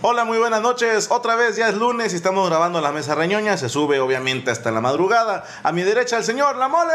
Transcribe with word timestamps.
Hola, 0.00 0.24
muy 0.24 0.38
buenas 0.38 0.60
noches. 0.60 1.08
Otra 1.10 1.34
vez 1.34 1.56
ya 1.56 1.68
es 1.68 1.74
lunes 1.74 2.12
y 2.12 2.16
estamos 2.16 2.48
grabando 2.48 2.80
la 2.80 2.92
mesa 2.92 3.16
reñoña. 3.16 3.56
Se 3.56 3.68
sube 3.68 3.98
obviamente 3.98 4.52
hasta 4.52 4.70
la 4.70 4.80
madrugada. 4.80 5.42
A 5.64 5.72
mi 5.72 5.82
derecha 5.82 6.18
el 6.18 6.22
señor 6.24 6.54
La 6.54 6.68
Mole. 6.68 6.92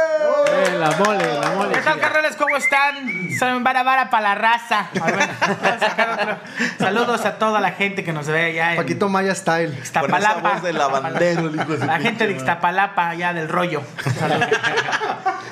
Eh, 0.48 0.78
la 0.80 0.92
mole, 0.92 1.34
la 1.40 1.50
mole. 1.50 1.74
¿Qué 1.74 1.82
tal, 1.82 2.00
carnales? 2.00 2.38
¿Cómo 2.38 2.56
están? 2.56 2.96
Soy 3.38 3.62
vara 3.62 3.84
vara 3.84 4.10
para 4.10 4.30
la 4.30 4.36
raza. 4.36 4.88
A 5.02 5.06
ver, 5.06 5.30
voy 5.62 5.70
a 5.70 5.80
sacar 5.80 6.12
otro. 6.12 6.38
Saludos 6.80 7.26
a 7.26 7.34
toda 7.38 7.60
la 7.60 7.72
gente 7.72 8.06
que 8.06 8.14
nos 8.14 8.26
ve 8.28 8.46
allá 8.46 8.72
en 8.72 8.78
Paquito 8.78 9.10
Maya 9.10 9.36
Style. 9.36 9.72
Con 9.74 9.74
esa 9.74 10.00
Ixtapalapa. 10.00 10.54
voz 10.54 10.64
de 10.64 10.72
lavandero, 10.74 11.48
el 11.48 11.56
hijo 11.56 11.72
de 11.74 11.80
su 11.80 11.86
La 11.86 12.00
gente 12.00 12.26
de 12.26 12.34
madre. 12.34 12.38
Ixtapalapa, 12.38 13.10
allá 13.10 13.34
del 13.34 13.50
rollo. 13.50 13.82
Saludos. 14.18 14.48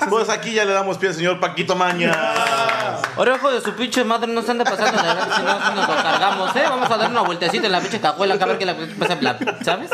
Pues 0.08 0.28
aquí 0.30 0.52
ya 0.52 0.64
le 0.64 0.72
damos 0.72 0.98
pie 0.98 1.10
al 1.10 1.14
señor 1.14 1.38
Paquito 1.38 1.76
Maña. 1.76 2.12
Orejo 3.16 3.50
de 3.50 3.60
su 3.60 3.74
pinche 3.74 4.02
madre, 4.04 4.32
no 4.32 4.42
se 4.42 4.50
ande 4.50 4.64
pasando 4.64 5.00
de 5.02 5.14
ver 5.14 5.24
si 5.34 5.42
no 5.42 5.60
si 5.60 5.74
nos 5.74 5.88
lo 5.88 6.02
cargamos, 6.02 6.56
¿eh? 6.56 6.64
Vamos 6.68 6.90
a 6.90 6.96
dar 6.96 7.10
una 7.10 7.20
vueltecita 7.42 7.66
en 7.66 7.72
la 7.72 7.80
pinche 7.80 8.00
cajuela, 8.00 8.34
a 8.34 8.46
ver 8.46 8.58
que 8.58 8.66
la 8.66 8.76
pasa 8.98 9.14
bla, 9.16 9.36
¿sabes? 9.64 9.90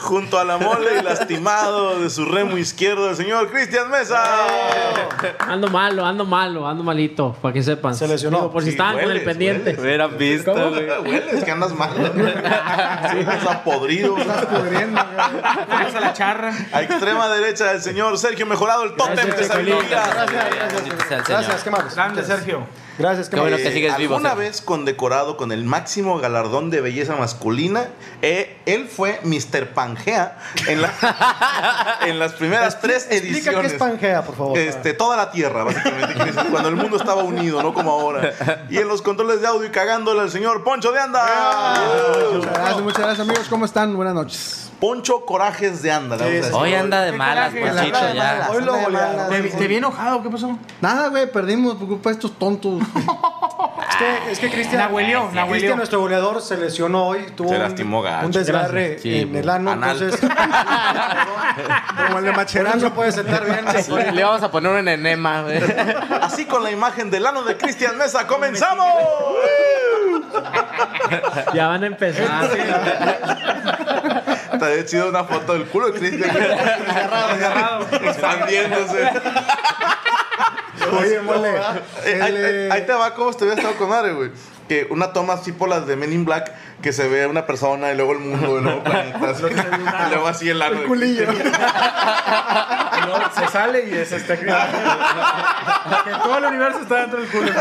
Junto 0.00 0.38
a 0.38 0.44
la 0.44 0.58
mole 0.58 0.98
y 1.00 1.02
lastimado 1.02 2.00
de 2.00 2.10
su 2.10 2.24
remo 2.24 2.56
izquierdo, 2.58 3.10
el 3.10 3.16
señor 3.16 3.50
Cristian 3.50 3.90
Mesa. 3.90 4.22
Ando 5.40 5.68
malo, 5.68 6.04
ando 6.04 6.24
malo, 6.24 6.68
ando 6.68 6.84
malito, 6.84 7.34
para 7.40 7.52
que 7.52 7.62
sepan. 7.62 7.94
Se 7.94 8.06
lesionó. 8.06 8.38
Digo, 8.38 8.52
por 8.52 8.62
si 8.62 8.68
Sí, 8.68 8.72
estaban 8.72 8.94
con 8.94 9.02
el 9.02 9.08
hueles, 9.08 9.24
pendiente. 9.24 9.70
hueles. 9.70 9.80
Hubieran 9.80 10.18
visto, 10.18 10.52
Hueles 10.52 11.44
que 11.44 11.50
andas 11.50 11.72
mal. 11.74 11.90
Andas 11.94 13.56
podrido. 13.64 14.14
Vamos 14.16 15.94
a 15.94 16.00
la 16.00 16.12
charra. 16.12 16.52
A 16.72 16.82
extrema 16.82 17.28
derecha 17.28 17.72
el 17.72 17.82
señor 17.82 18.16
Sergio 18.18 18.46
Mejorado, 18.46 18.84
el 18.84 18.94
tótem 18.94 19.14
Gracias, 19.26 19.36
de 19.36 19.44
Checolito. 19.48 19.78
sabiduría. 19.80 21.22
Gracias, 21.26 21.62
¿qué 21.64 21.70
más? 21.70 21.94
Grande, 21.94 22.22
Sergio. 22.24 22.66
Gracias, 22.98 23.28
¿qué 23.28 23.34
Qué 23.34 23.40
bueno 23.40 23.56
que 23.56 23.72
sigues 23.72 23.96
vivo, 23.96 24.14
alguna 24.14 24.30
Sergio. 24.30 24.44
vez 24.50 24.60
condecorado 24.60 25.36
con 25.36 25.50
el 25.50 25.64
máximo 25.64 26.18
galardón 26.18 26.70
de 26.70 26.80
belleza 26.80 27.16
masculina, 27.16 27.88
eh, 28.22 28.56
él 28.66 28.86
fue 28.88 29.20
Mr. 29.24 29.70
Pangea 29.74 30.38
en, 30.68 30.80
la- 30.80 31.98
en 32.06 32.18
las 32.20 32.34
primeras 32.34 32.80
tres 32.80 33.06
ediciones. 33.10 33.36
Explica 33.46 33.60
qué 33.60 33.66
es 33.66 33.72
Pangea, 33.74 34.22
por 34.22 34.36
favor. 34.36 34.58
Este, 34.58 34.94
toda 34.94 35.16
la 35.16 35.30
tierra, 35.32 35.64
básicamente, 35.64 36.14
cuando 36.50 36.68
el 36.68 36.76
mundo 36.76 36.96
estaba 36.96 37.24
unido, 37.24 37.62
no 37.62 37.74
como 37.74 37.90
ahora. 37.90 38.32
Y 38.70 38.78
en 38.78 38.86
los 38.86 39.02
controles 39.02 39.40
de 39.40 39.48
audio 39.48 39.66
y 39.66 39.70
cagándole 39.70 40.20
al 40.20 40.30
señor 40.30 40.62
Poncho 40.62 40.92
de 40.92 41.00
Anda. 41.00 41.74
Muchas 42.32 42.52
gracias, 42.52 42.80
muchas 42.82 42.98
gracias, 43.00 43.20
amigos. 43.28 43.46
¿Cómo 43.48 43.64
están? 43.64 43.96
Buenas 43.96 44.14
noches. 44.14 44.63
Poncho 44.80 45.24
Corajes 45.24 45.82
de 45.82 45.92
Anda. 45.92 46.16
Hoy 46.52 46.74
anda 46.74 47.02
de 47.02 47.12
malas. 47.12 47.52
Ponchito, 47.52 47.98
ya. 48.14 48.22
malas. 48.24 48.50
Hoy 48.50 48.64
lo 48.64 48.76
golearon. 48.78 49.30
¿Te, 49.30 49.42
te 49.42 49.66
vi 49.68 49.76
enojado? 49.76 50.22
¿Qué 50.22 50.30
pasó? 50.30 50.58
Nada, 50.80 51.08
güey, 51.08 51.30
perdimos 51.30 51.76
por 51.76 51.88
culpa 51.88 52.10
de 52.10 52.14
estos 52.14 52.38
tontos. 52.38 52.82
es 52.82 53.96
que, 53.96 54.32
es 54.32 54.38
que 54.38 54.50
Cristian. 54.50 54.82
Nahuelió, 54.82 55.20
Nahuelió. 55.32 55.46
Cristian, 55.50 55.76
nuestro 55.78 56.00
goleador, 56.00 56.42
se 56.42 56.56
lesionó 56.56 57.06
hoy. 57.06 57.26
Tuvo 57.36 57.48
Se 57.48 57.54
un- 57.56 57.62
lastimó 57.62 58.02
gacho. 58.02 58.26
Un 58.26 58.32
desgarre. 58.32 58.98
Sí, 58.98 59.20
en 59.20 59.34
el 59.36 59.48
ano. 59.48 59.70
anal. 59.72 60.00
Entonces. 60.02 60.20
Como 62.06 62.18
el 62.18 62.24
de 62.24 62.32
Macherán 62.32 62.80
no 62.80 62.92
puede 62.92 63.12
sentar 63.12 63.44
bien. 63.44 64.14
Le 64.16 64.24
vamos 64.24 64.42
a 64.42 64.50
poner 64.50 64.72
un 64.72 64.88
enema, 64.88 65.42
güey. 65.42 65.60
Así 66.20 66.44
con 66.46 66.62
la 66.62 66.70
imagen 66.70 67.10
del 67.10 67.24
ano 67.26 67.42
de 67.44 67.56
Cristian 67.56 67.96
Mesa, 67.96 68.26
¡comenzamos! 68.26 68.86
Ya 71.54 71.68
van 71.68 71.82
a 71.84 71.86
empezar. 71.86 72.50
Te 74.66 74.72
había 74.72 74.84
chido 74.86 75.08
una 75.08 75.24
foto 75.24 75.52
del 75.54 75.64
culo 75.66 75.90
de 75.90 75.98
Cristian. 75.98 76.30
Desgarrado. 76.34 77.86
Expandiéndose. 77.92 79.10
Oye, 80.98 81.20
mole. 81.22 81.50
Eh, 82.04 82.20
ahí, 82.22 82.36
ahí- 82.36 82.68
ahí 82.70 82.86
te 82.86 82.92
va 82.92 83.14
como 83.14 83.32
te 83.32 83.44
había 83.44 83.54
estado 83.56 83.74
con 83.76 83.88
madre, 83.88 84.12
güey. 84.12 84.30
Que 84.68 84.86
una 84.90 85.12
toma 85.12 85.34
así 85.34 85.52
por 85.52 85.68
las 85.68 85.86
de 85.86 85.94
Men 85.96 86.12
in 86.14 86.24
Black, 86.24 86.50
que 86.80 86.92
se 86.94 87.06
ve 87.06 87.26
una 87.26 87.44
persona 87.44 87.92
y 87.92 87.96
luego 87.96 88.12
el 88.12 88.20
mundo, 88.20 88.58
y 88.58 88.62
luego 88.62 88.82
planetas, 88.82 89.40
y 89.42 90.10
luego 90.10 90.26
así 90.26 90.48
el 90.48 90.62
ano. 90.62 90.80
el 90.80 90.86
culillo. 90.86 91.26
Se 93.36 93.48
sale 93.48 93.86
y 93.90 93.94
es 93.94 94.10
este. 94.12 94.38
Que 94.38 94.46
todo 96.22 96.38
el 96.38 96.44
universo 96.46 96.80
está 96.80 97.00
dentro 97.06 97.20
del 97.20 97.28
culo. 97.28 97.52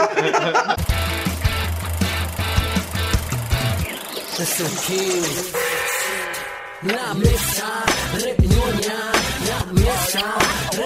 La 6.86 7.14
mesa 7.14 7.84
reñoña, 8.14 9.00
la 9.48 9.66
mesa 9.72 10.36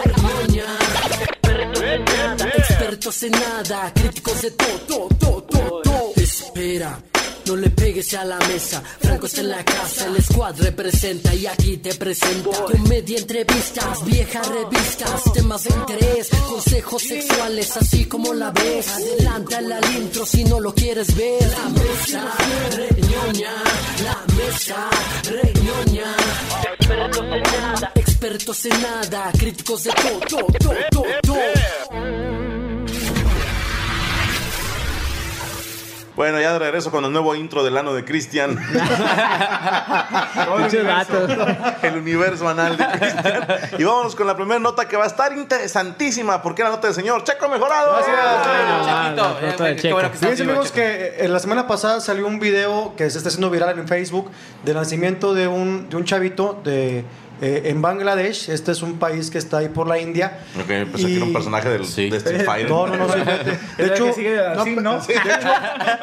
reñoña. 0.06 0.66
Expertos 2.56 3.24
en 3.24 3.32
nada, 3.32 3.92
críticos 3.96 4.42
de 4.44 4.52
todo, 4.52 4.78
todo, 4.88 5.44
todo, 5.44 5.82
todo. 5.82 6.14
Espera. 6.16 7.00
No 7.48 7.56
le 7.56 7.70
pegues 7.70 8.14
a 8.14 8.26
la 8.26 8.38
mesa, 8.40 8.84
Franco 9.00 9.26
está 9.26 9.40
en 9.40 9.50
la 9.50 9.64
casa, 9.64 10.06
el 10.08 10.22
squad 10.22 10.60
representa 10.60 11.34
y 11.34 11.48
aquí 11.48 11.78
te 11.78 11.96
presenta. 11.96 12.50
Comedia, 12.50 13.20
entrevistas, 13.20 14.06
viejas 14.06 14.48
revistas, 14.50 15.24
temas 15.34 15.64
de 15.64 15.74
interés, 15.74 16.30
consejos 16.46 17.02
sexuales, 17.04 17.78
así 17.78 18.04
como 18.06 18.34
la 18.34 18.52
ves. 18.52 18.90
Adelántala 18.90 19.78
al 19.78 19.96
intro 19.96 20.26
si 20.26 20.44
no 20.44 20.60
lo 20.60 20.74
quieres 20.74 21.16
ver. 21.16 21.42
La 21.42 21.70
mesa 21.70 22.36
reñoña, 22.76 23.54
la 24.04 24.26
mesa 24.36 24.90
reñoña. 25.24 26.16
Expertos 26.74 27.26
en 27.32 27.44
nada, 27.44 27.92
expertos 27.96 28.66
en 28.66 28.82
nada, 28.82 29.32
críticos 29.40 29.84
de 29.86 29.92
todo, 29.92 30.20
todo, 30.28 30.48
todo, 30.92 31.04
todo, 31.22 32.57
Bueno, 36.18 36.42
ya 36.42 36.52
de 36.54 36.58
regreso 36.58 36.90
con 36.90 37.06
el 37.06 37.12
nuevo 37.12 37.36
intro 37.36 37.64
del 37.64 37.78
ano 37.78 37.94
de 37.94 38.04
Cristian. 38.04 38.58
El 41.84 41.96
universo 41.98 42.50
anal 42.50 42.76
de 42.76 42.88
Cristian. 42.88 43.46
Y 43.78 43.84
vámonos 43.84 44.16
con 44.16 44.26
la 44.26 44.36
primera 44.36 44.60
nota 44.60 44.88
que 44.88 44.98
va 44.98 45.04
a 45.04 45.08
estar 45.08 45.32
interesantísima, 45.38 46.42
porque 46.42 46.64
es 46.64 46.68
la 46.68 46.74
nota 46.74 46.88
del 46.88 46.96
señor 46.96 47.24
Checo 47.24 47.48
Mejorado. 47.48 48.00
Ah, 48.00 49.36
eh, 49.42 49.76
Fíjense 49.78 50.42
vivo, 50.42 50.54
amigos 50.54 50.72
que 50.72 51.18
eh, 51.20 51.28
la 51.28 51.38
semana 51.38 51.68
pasada 51.68 52.02
salió 52.02 52.26
un 52.26 52.40
video 52.40 52.96
que 52.98 53.12
se 53.12 53.20
está 53.20 53.30
haciendo 53.30 53.52
viral 53.52 53.78
en 53.78 53.88
Facebook 53.88 54.32
del 54.66 54.74
nacimiento 54.74 55.36
de 55.36 55.48
un, 55.48 55.88
de 55.88 55.98
un 55.98 56.04
chavito 56.04 56.60
de, 56.64 57.06
eh, 57.42 57.64
en 57.66 57.82
Bangladesh. 57.82 58.50
Este 58.50 58.72
es 58.72 58.82
un 58.82 58.98
país 59.00 59.30
que 59.30 59.38
está 59.38 59.58
ahí 59.60 59.70
por 59.70 59.88
la 59.88 60.00
India. 60.00 60.40
Ok, 60.60 60.68
pensé 60.68 61.08
que 61.08 61.16
era 61.16 61.24
un 61.26 61.30
Y- 61.32 61.34
personaje 61.34 61.70
del, 61.70 61.86
Sí. 61.86 62.10
de 62.10 62.18
Street 62.18 62.46
Fighter. 62.46 62.70
No, 62.70 62.88
no, 62.88 62.96
no. 62.98 63.08
sí, 63.14 63.20
de, 63.78 63.84
de 63.86 63.94
hecho, 63.94 64.06
que 64.06 64.14
sigue 64.14 64.40
así, 64.40 64.76
¿no? 64.76 65.00
de 65.00 65.14
hecho, 65.14 65.50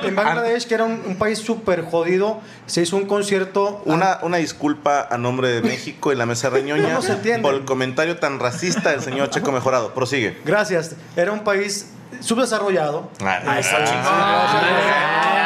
en 0.03 0.15
Bangladesh, 0.17 0.67
que 0.67 0.75
era 0.75 0.85
un, 0.85 1.01
un 1.07 1.17
país 1.17 1.39
súper 1.39 1.83
jodido, 1.83 2.41
se 2.67 2.83
hizo 2.83 2.97
un 2.97 3.07
concierto. 3.07 3.83
Una, 3.85 4.19
una 4.23 4.37
disculpa 4.39 5.09
a 5.11 5.19
nombre 5.19 5.49
de 5.49 5.63
México 5.63 6.13
y 6.13 6.17
la 6.17 6.27
mesa 6.27 6.51
reñoña 6.51 6.89
No 6.99 7.43
por 7.43 7.55
el 7.55 7.65
comentario 7.65 8.17
tan 8.19 8.39
racista 8.39 8.91
del 8.91 9.01
señor 9.01 9.31
Checo 9.31 9.53
Mejorado. 9.53 9.95
Prosigue. 9.95 10.37
Gracias. 10.45 10.97
Era 11.17 11.33
un 11.33 11.41
país 11.45 11.91
subdesarrollado. 12.21 13.11
Ah, 13.25 13.41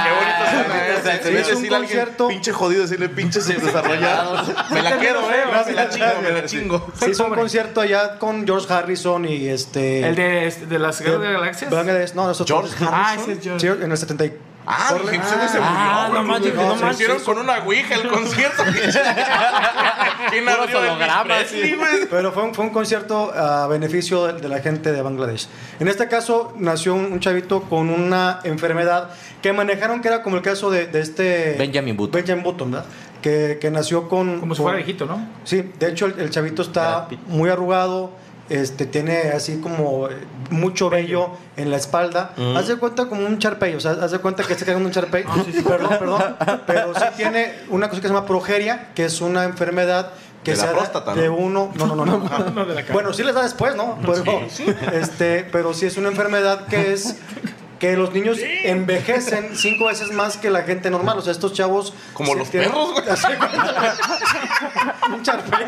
Qué 0.05 0.11
bonito 0.15 1.03
Se 1.03 1.23
Se 1.23 1.31
ve 1.31 1.41
hizo 1.41 1.49
un 1.51 1.55
decirle 1.57 1.75
a 1.75 1.79
alguien 1.79 1.99
concierto. 1.99 2.29
pinche 2.29 2.53
jodido, 2.53 2.83
decirle 2.83 3.09
pinche 3.09 3.41
subdesarrollado. 3.41 4.43
me 4.71 4.83
la 4.83 4.99
quedo, 4.99 5.21
eh. 5.31 5.45
Me 5.67 5.73
la 5.73 5.89
chingo, 5.89 6.07
me 6.23 6.31
la 6.31 6.45
chingo. 6.47 6.87
Se 6.99 7.11
hizo 7.11 7.27
un 7.27 7.35
concierto 7.35 7.81
allá 7.81 8.19
con 8.19 8.47
George 8.47 8.73
Harrison 8.73 9.25
y 9.27 9.49
este. 9.49 10.07
El 10.07 10.15
de, 10.15 10.47
este, 10.47 10.67
de 10.67 10.79
las 10.79 11.01
guerras 11.01 11.21
de 11.23 11.33
galaxias. 11.33 12.15
No, 12.15 12.27
nosotros. 12.27 12.75
George 12.75 12.85
Ah, 12.91 13.15
ese 13.19 13.33
es 13.33 13.39
George. 13.61 13.85
En 13.85 13.91
el 13.91 13.97
70 13.99 14.25
y- 14.27 14.33
Ah, 14.71 14.89
Por- 14.91 15.11
dije, 15.11 15.19
pues, 15.19 15.51
se 15.51 15.59
murió. 15.61 15.75
Ah, 15.77 16.11
no 16.13 16.23
manches, 16.25 16.55
No, 16.55 16.67
manches. 16.77 16.93
hicieron 16.93 17.21
con 17.25 17.39
una 17.39 17.59
ouija 17.65 17.95
el 17.95 18.09
concierto. 18.09 18.63
¿Quién 20.31 20.45
Puros 20.45 20.59
abrió 20.61 20.79
Elvis 20.79 20.91
hologramas, 20.91 21.47
sí. 21.49 21.77
Pero 22.11 22.33
fue 22.33 22.43
un, 22.43 22.55
fue 22.55 22.65
un 22.67 22.71
concierto 22.71 23.33
a 23.35 23.67
beneficio 23.69 24.27
de, 24.27 24.41
de 24.41 24.49
la 24.49 24.61
gente 24.61 24.93
de 24.93 25.01
Bangladesh. 25.03 25.49
En 25.81 25.89
este 25.89 26.09
caso, 26.09 26.53
nació 26.57 26.95
un, 26.95 27.13
un 27.13 27.21
chavito 27.21 27.63
con 27.63 27.89
una 27.91 28.41
enfermedad 28.45 29.11
que 29.43 29.53
manejaron 29.53 30.01
que 30.03 30.09
era 30.09 30.23
como 30.23 30.37
el 30.37 30.43
caso 30.43 30.71
de, 30.71 30.87
de 30.87 31.01
este... 31.01 31.57
Benjamin 31.59 31.97
Button. 31.97 32.21
Benjamin 32.21 32.45
Button, 32.45 32.71
¿verdad? 32.73 32.87
Que, 33.23 33.59
que 33.61 33.71
nació 33.71 34.09
con... 34.09 34.41
Como 34.41 34.55
si 34.55 34.63
fuera 34.63 34.77
viejito, 34.77 35.07
¿no? 35.07 35.27
Sí, 35.45 35.73
de 35.79 35.89
hecho 35.89 36.07
el, 36.07 36.19
el 36.21 36.31
chavito 36.31 36.63
está 36.63 37.09
muy 37.27 37.49
arrugado, 37.51 38.13
este, 38.49 38.87
tiene 38.87 39.31
así 39.35 39.61
como 39.61 40.09
mucho 40.51 40.91
vello 40.91 41.31
en 41.57 41.71
la 41.71 41.77
espalda. 41.77 42.33
Haz 42.57 42.69
de 42.69 42.77
cuenta 42.77 43.07
como 43.07 43.27
un 43.27 43.39
charpey, 43.39 43.75
o 43.75 43.81
sea, 43.81 43.93
haz 43.93 44.11
de 44.11 44.19
cuenta 44.19 44.45
que 44.45 44.53
está 44.53 44.65
cagando 44.65 44.87
un 44.87 44.93
charpey. 44.93 45.25
Perdón, 45.67 45.99
perdón. 45.99 46.37
Pero 46.67 46.95
sí 46.95 47.05
tiene 47.17 47.55
una 47.69 47.89
cosa 47.89 48.01
que 48.01 48.09
se 48.09 48.15
llama 48.15 48.27
progeria, 48.27 48.91
que 48.95 49.05
es 49.05 49.21
una 49.21 49.45
enfermedad 49.45 50.13
que 50.43 50.53
De 50.53 50.57
la 50.57 50.63
se 50.63 50.69
da 50.69 50.77
próstata, 50.77 51.15
¿no? 51.15 51.21
de 51.21 51.29
uno. 51.29 51.73
No, 51.75 51.87
no, 51.87 51.97
no. 51.97 52.07
no. 52.07 52.29
bueno, 52.93 53.13
sí 53.13 53.23
les 53.23 53.35
da 53.35 53.43
después, 53.43 53.75
¿no? 53.77 53.99
Pero, 54.01 54.47
este, 54.93 55.47
pero 55.51 55.75
sí 55.75 55.87
es 55.87 55.97
una 55.97 56.09
enfermedad 56.09 56.67
que 56.67 56.93
es 56.93 57.17
que 57.79 57.97
los 57.97 58.13
niños 58.13 58.39
envejecen 58.65 59.57
cinco 59.57 59.87
veces 59.87 60.11
más 60.13 60.37
que 60.37 60.51
la 60.51 60.63
gente 60.63 60.91
normal. 60.91 61.19
O 61.19 61.23
sea, 61.23 61.33
estos 61.33 61.53
chavos. 61.53 61.95
Como 62.13 62.35
los 62.35 62.51
tienen- 62.51 62.71
perros, 62.71 62.93
güey. 62.93 63.05
Un 65.15 65.23
charpey. 65.23 65.67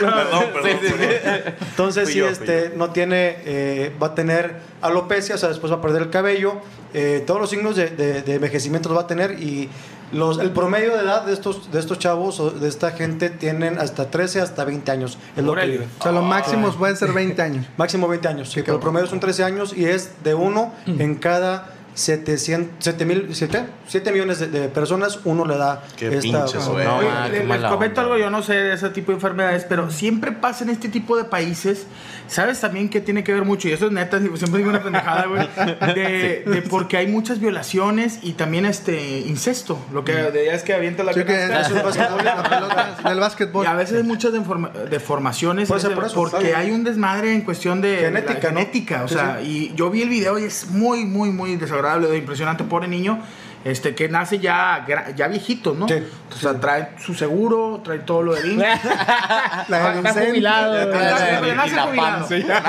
Perdón, 0.00 0.44
perdón. 0.52 0.78
perdón. 0.80 1.54
Entonces, 1.60 2.08
sí, 2.08 2.18
yo, 2.18 2.28
este, 2.28 2.72
no 2.76 2.90
tiene, 2.90 3.36
eh, 3.44 3.92
va 4.02 4.08
a 4.08 4.14
tener 4.14 4.56
alopecia, 4.82 5.34
o 5.34 5.38
sea, 5.38 5.48
después 5.48 5.72
va 5.72 5.76
a 5.76 5.80
perder 5.80 6.02
el 6.02 6.10
cabello, 6.10 6.54
eh, 6.92 7.22
todos 7.26 7.40
los 7.40 7.50
signos 7.50 7.76
de, 7.76 7.88
de- 7.90 8.22
de 8.22 8.34
envejecimiento 8.34 8.88
los 8.88 8.98
va 8.98 9.02
a 9.02 9.06
tener 9.06 9.32
y 9.42 9.68
los, 10.14 10.38
el 10.38 10.50
promedio 10.50 10.96
de 10.96 11.02
edad 11.02 11.24
de 11.24 11.32
estos, 11.32 11.70
de 11.70 11.80
estos 11.80 11.98
chavos 11.98 12.40
o 12.40 12.50
de 12.50 12.68
esta 12.68 12.92
gente 12.92 13.30
tienen 13.30 13.78
hasta 13.78 14.10
13 14.10 14.40
hasta 14.40 14.64
20 14.64 14.90
años, 14.90 15.18
es 15.36 15.44
lo 15.44 15.54
que 15.54 15.66
viven. 15.66 15.88
O 15.98 16.02
sea, 16.02 16.12
los 16.12 16.24
máximos 16.24 16.76
pueden 16.76 16.96
ser 16.96 17.12
20 17.12 17.42
años. 17.42 17.66
Máximo 17.76 18.08
20 18.08 18.28
años, 18.28 18.50
sí, 18.50 18.62
pero 18.62 18.74
el 18.74 18.80
promedio 18.80 19.06
son 19.06 19.20
13 19.20 19.44
años 19.44 19.76
y 19.76 19.86
es 19.86 20.22
de 20.22 20.34
uno 20.34 20.72
en 20.86 21.16
cada 21.16 21.74
700, 21.94 22.74
7, 22.80 23.04
mil, 23.04 23.28
7, 23.32 23.64
7 23.86 24.12
millones 24.12 24.40
de, 24.40 24.48
de 24.48 24.68
personas, 24.68 25.20
uno 25.24 25.44
le 25.44 25.56
da 25.56 25.82
Qué 25.96 26.08
esta... 26.08 26.20
pinches. 26.20 26.66
No, 26.66 26.72
Oye, 26.74 26.84
ah, 27.10 27.28
qué 27.30 27.44
les, 27.44 27.60
comento 27.62 28.00
onda. 28.00 28.02
algo, 28.02 28.16
yo 28.18 28.30
no 28.30 28.42
sé 28.42 28.54
de 28.54 28.74
ese 28.74 28.90
tipo 28.90 29.12
de 29.12 29.16
enfermedades, 29.16 29.64
pero 29.68 29.90
siempre 29.90 30.32
pasa 30.32 30.64
en 30.64 30.70
este 30.70 30.88
tipo 30.88 31.16
de 31.16 31.24
países. 31.24 31.86
¿Sabes 32.26 32.58
también 32.60 32.88
que 32.88 33.00
tiene 33.02 33.22
que 33.22 33.32
ver 33.34 33.44
mucho? 33.44 33.68
Y 33.68 33.72
eso 33.72 33.86
es 33.86 33.92
neta, 33.92 34.18
siempre 34.18 34.58
digo 34.58 34.70
una 34.70 34.82
pendejada, 34.82 35.26
güey. 35.26 35.46
De, 35.94 36.42
de 36.46 36.62
porque 36.62 36.96
hay 36.96 37.06
muchas 37.06 37.38
violaciones 37.38 38.18
y 38.22 38.32
también 38.32 38.64
este 38.64 39.18
incesto. 39.20 39.78
Lo 39.92 40.04
que 40.04 40.12
de 40.14 40.46
ya 40.46 40.54
es 40.54 40.62
que 40.62 40.72
avienta 40.74 41.04
la 41.04 41.12
Sí, 41.12 41.22
que 41.22 41.34
es 41.44 41.50
el 41.70 41.82
básquetbol, 41.82 42.24
la 42.24 42.42
pelota, 42.42 43.08
del 43.10 43.20
básquetbol. 43.20 43.64
Y 43.66 43.68
a 43.68 43.74
veces 43.74 43.98
hay 43.98 44.02
muchas 44.04 44.32
deforma- 44.32 44.72
deformaciones 44.90 45.68
por 45.68 45.76
eso, 45.78 45.90
porque 46.14 46.44
bien. 46.44 46.56
hay 46.56 46.70
un 46.70 46.82
desmadre 46.82 47.34
en 47.34 47.42
cuestión 47.42 47.80
de 47.82 47.98
Genética, 47.98 48.32
la 48.34 48.40
¿no? 48.54 48.58
genética, 48.60 49.02
o 49.04 49.08
Sí, 49.08 49.14
sea, 49.14 49.40
y 49.42 49.72
yo 49.74 49.90
vi 49.90 50.02
el 50.02 50.08
video 50.08 50.38
y 50.38 50.44
es 50.44 50.68
muy 50.70 51.04
muy 51.04 51.30
muy 51.30 51.56
desagradable, 51.56 51.83
impresionante 52.16 52.64
pobre 52.64 52.88
niño. 52.88 53.20
Este 53.64 53.94
que 53.94 54.08
nace 54.08 54.38
ya 54.38 54.84
ya 55.16 55.28
viejito, 55.28 55.74
¿no? 55.74 55.88
Sí. 55.88 55.94
O 56.34 56.36
sea, 56.36 56.60
trae 56.60 56.90
su 56.98 57.14
seguro, 57.14 57.80
trae 57.84 58.00
todo 58.00 58.22
lo 58.22 58.34
de 58.34 58.56
La 59.68 59.94
Está 59.94 60.12
jubilado. 60.12 60.92
Nace- 60.92 61.48
Y 61.48 61.54
nace 61.56 61.76
la 61.76 61.82
jubilado. 61.84 62.26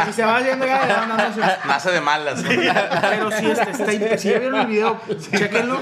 Y 0.09 0.13
se 0.13 0.24
va 0.24 0.38
haciendo 0.38 0.65
ya, 0.65 0.88
ya, 0.88 1.06
no, 1.06 1.18
no, 1.18 1.30
no, 1.30 1.45
Nace 1.68 1.92
de 1.92 2.01
malas. 2.01 2.44
Pero 2.47 3.31
sí, 3.31 3.45
este, 3.47 3.71
está, 3.71 4.18
si 4.18 4.30
ya 4.30 4.39
vieron 4.39 4.62
el 4.62 4.68
video, 4.68 5.01
chequenlo. 5.31 5.81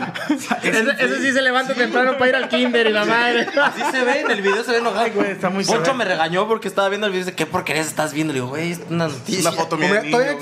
Ese, 0.63 1.21
sí 1.21 1.31
se 1.31 1.42
levanta 1.42 1.74
temprano 1.74 2.13
para 2.18 2.30
ir 2.30 2.36
al 2.36 2.50
kinder 2.50 2.88
y 2.88 2.92
la 2.92 3.06
madre. 3.06 3.48
Así 3.62 3.81
se 3.92 4.04
ve, 4.04 4.21
en 4.21 4.31
el 4.31 4.42
video 4.42 4.63
se 4.63 4.71
ve 4.71 4.77
enojado. 4.77 5.12
güey, 5.13 5.31
está 5.31 5.50
muy 5.50 5.63
Poncho 5.63 5.94
me 5.94 6.06
regañó 6.06 6.48
porque 6.48 6.68
estaba 6.68 6.89
viendo 6.89 7.07
el 7.07 7.12
video 7.13 7.21
y 7.21 7.25
dice, 7.25 7.36
¿qué 7.36 7.45
porquerías 7.45 7.88
estás 7.88 8.13
viendo? 8.13 8.33
Le 8.33 8.39
digo, 8.39 8.50
güey, 8.50 8.71
es 8.71 8.81
una 8.89 9.07
noticia. 9.07 9.50
Una 9.50 9.51
foto 9.51 9.77
mía 9.77 10.01
todavía, 10.09 10.38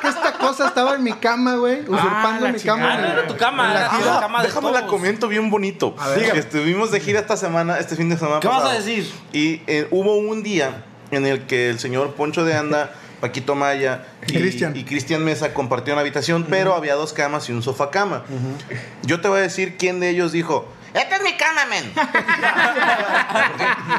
que 0.00 0.08
esta 0.08 0.32
cosa 0.38 0.68
estaba 0.68 0.94
en 0.94 1.02
mi 1.02 1.12
cama, 1.14 1.54
güey, 1.56 1.80
usurpando 1.88 2.46
la 2.46 2.52
mi 2.52 2.60
cama. 2.60 2.92
Ah, 2.94 3.12
era 3.12 3.26
tu 3.26 3.36
cama, 3.36 3.63
en 3.68 3.74
la 3.74 3.80
era 3.80 3.90
gira. 3.90 4.14
la 4.14 4.20
cama 4.20 4.40
de 4.42 4.46
Déjame 4.48 4.72
la 4.72 4.86
comento 4.86 5.28
bien 5.28 5.50
bonito. 5.50 5.94
ver. 6.16 6.36
Estuvimos 6.36 6.90
de 6.90 7.00
gira 7.00 7.20
esta 7.20 7.36
semana, 7.36 7.78
este 7.78 7.96
fin 7.96 8.08
de 8.08 8.16
semana. 8.16 8.40
¿Qué 8.40 8.48
vas 8.48 8.64
a 8.64 8.72
decir? 8.72 9.10
Y 9.32 9.60
eh, 9.66 9.88
hubo 9.90 10.16
un 10.16 10.42
día 10.42 10.84
en 11.10 11.26
el 11.26 11.46
que 11.46 11.70
el 11.70 11.78
señor 11.78 12.14
Poncho 12.14 12.44
de 12.44 12.54
Anda, 12.54 12.92
Paquito 13.20 13.54
Maya 13.54 14.04
y 14.26 14.32
Cristian. 14.32 14.76
y 14.76 14.84
Cristian 14.84 15.24
Mesa 15.24 15.54
compartieron 15.54 15.98
habitación, 16.00 16.46
pero 16.48 16.74
había 16.74 16.94
dos 16.94 17.12
camas 17.12 17.48
y 17.48 17.52
un 17.52 17.62
sofá 17.62 17.90
cama. 17.90 18.24
Yo 19.02 19.20
te 19.20 19.28
voy 19.28 19.38
a 19.38 19.42
decir 19.42 19.76
quién 19.76 20.00
de 20.00 20.10
ellos 20.10 20.32
dijo. 20.32 20.66
Esta 20.94 21.16
es 21.16 21.22
mi 21.22 21.32
cama, 21.36 21.66
men. 21.66 21.92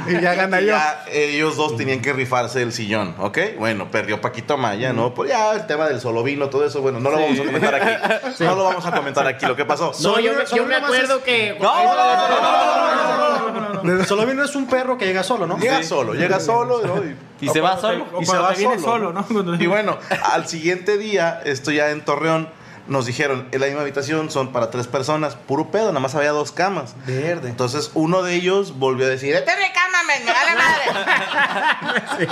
Y 0.07 0.21
ya 0.21 0.33
gana 0.33 0.61
Y 0.61 0.65
yo. 0.65 0.71
ya 0.71 1.03
ellos 1.11 1.57
dos 1.57 1.75
tenían 1.75 2.01
que 2.01 2.13
rifarse 2.13 2.61
el 2.61 2.71
sillón, 2.71 3.15
¿ok? 3.19 3.37
Bueno, 3.59 3.91
perdió 3.91 4.21
Paquito 4.21 4.57
Maya, 4.57 4.93
¿no? 4.93 5.13
Pues 5.13 5.29
ya 5.29 5.51
el 5.53 5.67
tema 5.67 5.87
del 5.87 5.99
solo 5.99 6.23
vino, 6.23 6.49
todo 6.49 6.65
eso, 6.65 6.81
bueno, 6.81 6.99
no 7.01 7.09
lo 7.11 7.19
vamos 7.19 7.37
a 7.39 7.43
comentar 7.43 7.75
aquí. 7.75 8.43
No 8.43 8.55
lo 8.55 8.63
vamos 8.63 8.85
a 8.85 8.91
comentar 8.91 9.27
aquí, 9.27 9.45
lo 9.45 9.55
que 9.57 9.65
pasó. 9.65 9.91
No, 10.01 10.19
yo, 10.19 10.33
me- 10.33 10.45
Solo 10.45 10.61
yo 10.63 10.67
me 10.67 10.75
nomás 10.75 10.89
acuerdo 10.89 11.17
es- 11.17 11.23
que. 11.23 11.57
Solo 14.07 14.25
vino 14.25 14.43
es 14.43 14.55
un 14.55 14.67
perro 14.67 14.97
que 14.97 15.05
llega 15.05 15.23
solo, 15.23 15.45
¿no? 15.47 15.57
Llega 15.57 15.83
solo, 15.83 16.13
llega 16.13 16.39
solo, 16.39 16.81
¿no? 16.85 17.03
Y- 17.03 17.15
Y 17.41 17.49
se 17.49 17.59
va 17.61 17.77
solo. 17.79 18.05
Y 18.21 18.25
se 18.25 18.37
va 18.37 18.55
solo, 18.79 19.11
¿no? 19.13 19.25
Y 19.59 19.67
bueno, 19.67 19.97
al 20.31 20.47
siguiente 20.47 20.97
día, 20.97 21.41
esto 21.43 21.71
ya 21.71 21.89
en 21.91 22.03
Torreón, 22.05 22.47
nos 22.87 23.05
dijeron, 23.05 23.47
en 23.51 23.59
la 23.61 23.65
misma 23.67 23.81
habitación 23.81 24.29
son 24.29 24.51
para 24.51 24.69
tres 24.69 24.87
personas, 24.87 25.35
puro 25.35 25.71
pedo, 25.71 25.87
nada 25.87 25.99
más 25.99 26.13
había 26.15 26.31
dos 26.31 26.51
camas. 26.51 26.95
Verde. 27.07 27.49
Entonces 27.49 27.91
uno 27.93 28.21
de 28.21 28.35
ellos 28.35 28.77
volvió 28.77 29.05
a 29.05 29.09
decir, 29.09 29.35
¡Esta 29.35 29.53
es 29.53 29.59
mi 29.59 29.73
cama, 29.73 29.97
men! 30.07 30.25
¡Me 30.25 30.31
vale 30.31 30.51
madre! 30.55 32.27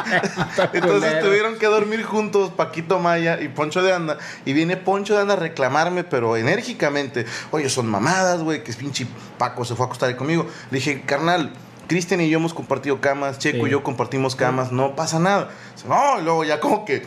Entonces 0.74 1.20
tuvieron 1.22 1.58
que 1.58 1.66
dormir 1.68 2.04
juntos 2.04 2.52
Paquito 2.52 3.00
Maya 3.00 3.40
y 3.42 3.48
Poncho 3.48 3.82
de 3.82 3.94
Anda. 3.94 4.18
Y 4.46 4.54
viene 4.54 4.78
Poncho 4.78 5.16
de 5.16 5.22
Anda 5.22 5.34
a 5.34 5.38
reclamarme, 5.38 6.04
pero 6.04 6.38
enérgicamente. 6.38 7.26
Oye, 7.52 7.70
son 7.70 7.88
mamadas, 7.88 8.42
güey, 8.42 8.64
que 8.64 8.72
es 8.72 8.78
pinche 8.78 9.08
Paco 9.38 9.66
se 9.66 9.76
fue 9.76 9.86
a 9.86 9.88
acostar 9.88 10.10
ahí 10.10 10.16
conmigo. 10.16 10.46
Le 10.72 10.78
dije, 10.78 11.02
carnal, 11.02 11.52
Cristian 11.88 12.22
y 12.22 12.30
yo 12.30 12.38
hemos 12.38 12.54
compartido 12.54 13.02
camas, 13.02 13.40
Checo 13.40 13.64
Sí. 13.64 13.68
y 13.68 13.72
yo 13.72 13.84
compartimos 13.84 14.36
camas, 14.36 14.72
no 14.72 14.96
pasa 14.96 15.20
nada. 15.20 15.50
Dice, 15.76 15.88
No, 15.88 16.20
y 16.20 16.24
luego 16.24 16.44
ya 16.44 16.60
como 16.60 16.86
que... 16.86 17.06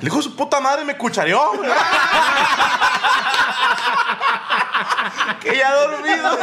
Le 0.00 0.04
dijo 0.10 0.20
su 0.22 0.34
puta 0.36 0.60
madre, 0.60 0.84
me 0.84 0.96
cuchareó. 0.96 1.52
que 5.40 5.56
ya 5.56 5.74
dormido. 5.74 6.38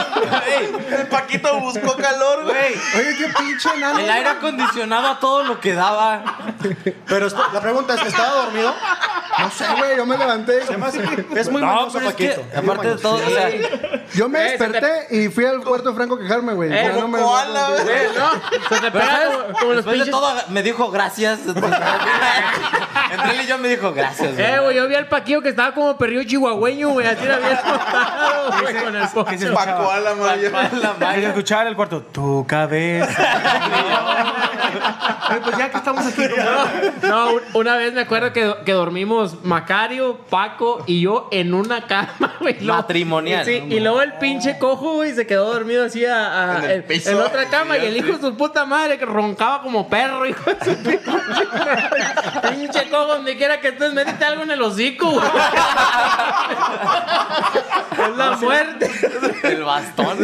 El 0.97 1.07
Paquito 1.07 1.59
buscó 1.59 1.95
calor, 1.95 2.43
güey. 2.45 2.73
Oye, 2.95 3.15
qué 3.17 3.27
pinche 3.37 3.69
enano. 3.75 3.99
El 3.99 4.09
aire 4.09 4.29
acondicionado 4.29 5.07
a 5.07 5.19
todo 5.19 5.43
lo 5.43 5.59
que 5.59 5.73
daba. 5.73 6.23
Pero 7.07 7.27
la 7.53 7.61
pregunta 7.61 7.95
es, 7.95 8.01
¿estaba 8.07 8.43
dormido? 8.45 8.73
No 9.39 9.49
sé, 9.51 9.65
güey, 9.77 9.97
yo 9.97 10.05
me 10.05 10.17
levanté. 10.17 10.65
Se 10.65 10.77
me 10.77 10.85
hace- 10.85 11.25
Es 11.35 11.49
muy 11.49 11.61
No, 11.61 11.87
es 11.87 11.93
que, 11.93 11.99
Paquito. 11.99 12.45
Aparte 12.55 12.87
de 12.89 12.97
todo, 12.97 13.15
o 13.15 13.29
sea, 13.29 13.49
Yo 14.13 14.29
me 14.29 14.39
Eh, 14.39 14.43
desperté 14.51 15.07
y 15.09 15.27
fui 15.29 15.45
al 15.45 15.63
cuarto 15.63 15.89
de 15.89 15.95
Franco 15.95 16.15
a 16.15 16.19
quejarme, 16.19 16.53
güey. 16.53 16.71
Eh, 16.71 16.91
Ya 16.93 16.99
no 17.01 17.07
me- 17.07 17.19
koala, 17.19 17.69
güey. 17.69 17.83
No, 18.17 18.31
se 18.69 18.79
te 18.81 18.91
pega 18.91 19.25
como, 19.25 19.53
como 19.59 19.73
los 19.73 19.85
después 19.85 20.05
de 20.05 20.11
todo 20.11 20.33
me 20.49 20.61
dijo 20.63 20.89
gracias. 20.91 21.39
Entre 23.13 23.31
él 23.31 23.41
y 23.43 23.47
yo 23.47 23.57
me 23.57 23.67
dijo 23.69 23.93
gracias. 23.93 24.33
güey. 24.33 24.45
Eh, 24.45 24.59
güey, 24.59 24.75
yo 24.75 24.87
vi 24.87 24.95
al 24.95 25.07
Paquillo 25.07 25.41
que 25.41 25.49
estaba 25.49 25.73
como 25.73 25.97
perrillo 25.97 26.23
chihuahueño, 26.23 26.89
güey, 26.89 27.07
así 27.07 27.23
era 27.23 27.37
bien 27.37 27.57
montado, 27.65 28.51
güey, 28.61 28.83
con 28.83 28.95
el 28.95 29.01
¿Qué 29.01 29.07
se 29.37 29.47
poncho. 29.47 29.53
Paco 29.53 29.91
a 29.91 29.99
la. 29.99 31.09
Hay 31.09 31.21
que 31.21 31.27
escuchar 31.27 31.61
en 31.63 31.67
el 31.69 31.75
cuarto, 31.75 32.01
tu 32.01 32.45
cabeza. 32.47 33.07
Oye, 35.29 35.39
pues 35.41 35.57
ya 35.57 35.69
que 35.71 35.77
estamos 35.77 36.05
aquí, 36.05 36.21
No, 37.03 37.33
un- 37.33 37.41
una 37.53 37.75
vez 37.77 37.93
me 37.93 38.01
acuerdo 38.01 38.33
que, 38.33 38.53
que 38.65 38.71
dormimos 38.73 39.43
Macario, 39.43 40.17
Paco 40.29 40.83
y 40.85 41.01
yo 41.01 41.27
en 41.31 41.53
una 41.53 41.85
cama, 41.87 42.35
güey. 42.39 42.59
Matrimonial. 42.61 43.45
Sí, 43.45 43.63
y 43.69 43.79
luego 43.79 44.01
el 44.01 44.13
pinche 44.13 44.57
cojo, 44.57 44.95
güey, 44.95 45.13
se 45.13 45.25
quedó 45.27 45.51
dormido 45.53 45.85
así 45.85 46.05
a- 46.05 46.55
a- 46.55 46.57
En 46.59 46.63
el 46.65 46.71
en, 46.71 46.83
piso. 46.83 47.11
en 47.11 47.17
otra 47.19 47.45
cama. 47.45 47.77
Y 47.77 47.85
el 47.85 47.97
hijo 47.97 48.13
de 48.17 48.21
su 48.21 48.35
puta 48.35 48.65
madre 48.65 48.97
que 48.97 49.05
roncaba 49.05 49.61
como 49.61 49.87
perro, 49.87 50.25
hijo 50.25 50.43
de 50.51 50.65
su 50.65 50.75
pinche 50.83 50.99
madre. 51.05 51.83
Pinche 52.53 52.89
cojo, 52.89 53.02
donde 53.07 53.37
quiera 53.37 53.59
que 53.59 53.69
estés, 53.69 53.93
métete 53.93 54.25
algo 54.25 54.43
en 54.43 54.51
el 54.51 54.61
hocico, 54.61 55.09
güey. 55.11 55.27
Es 58.03 58.17
la 58.17 58.31
muerte. 58.31 58.91
El 59.43 59.63
bastón. 59.63 60.17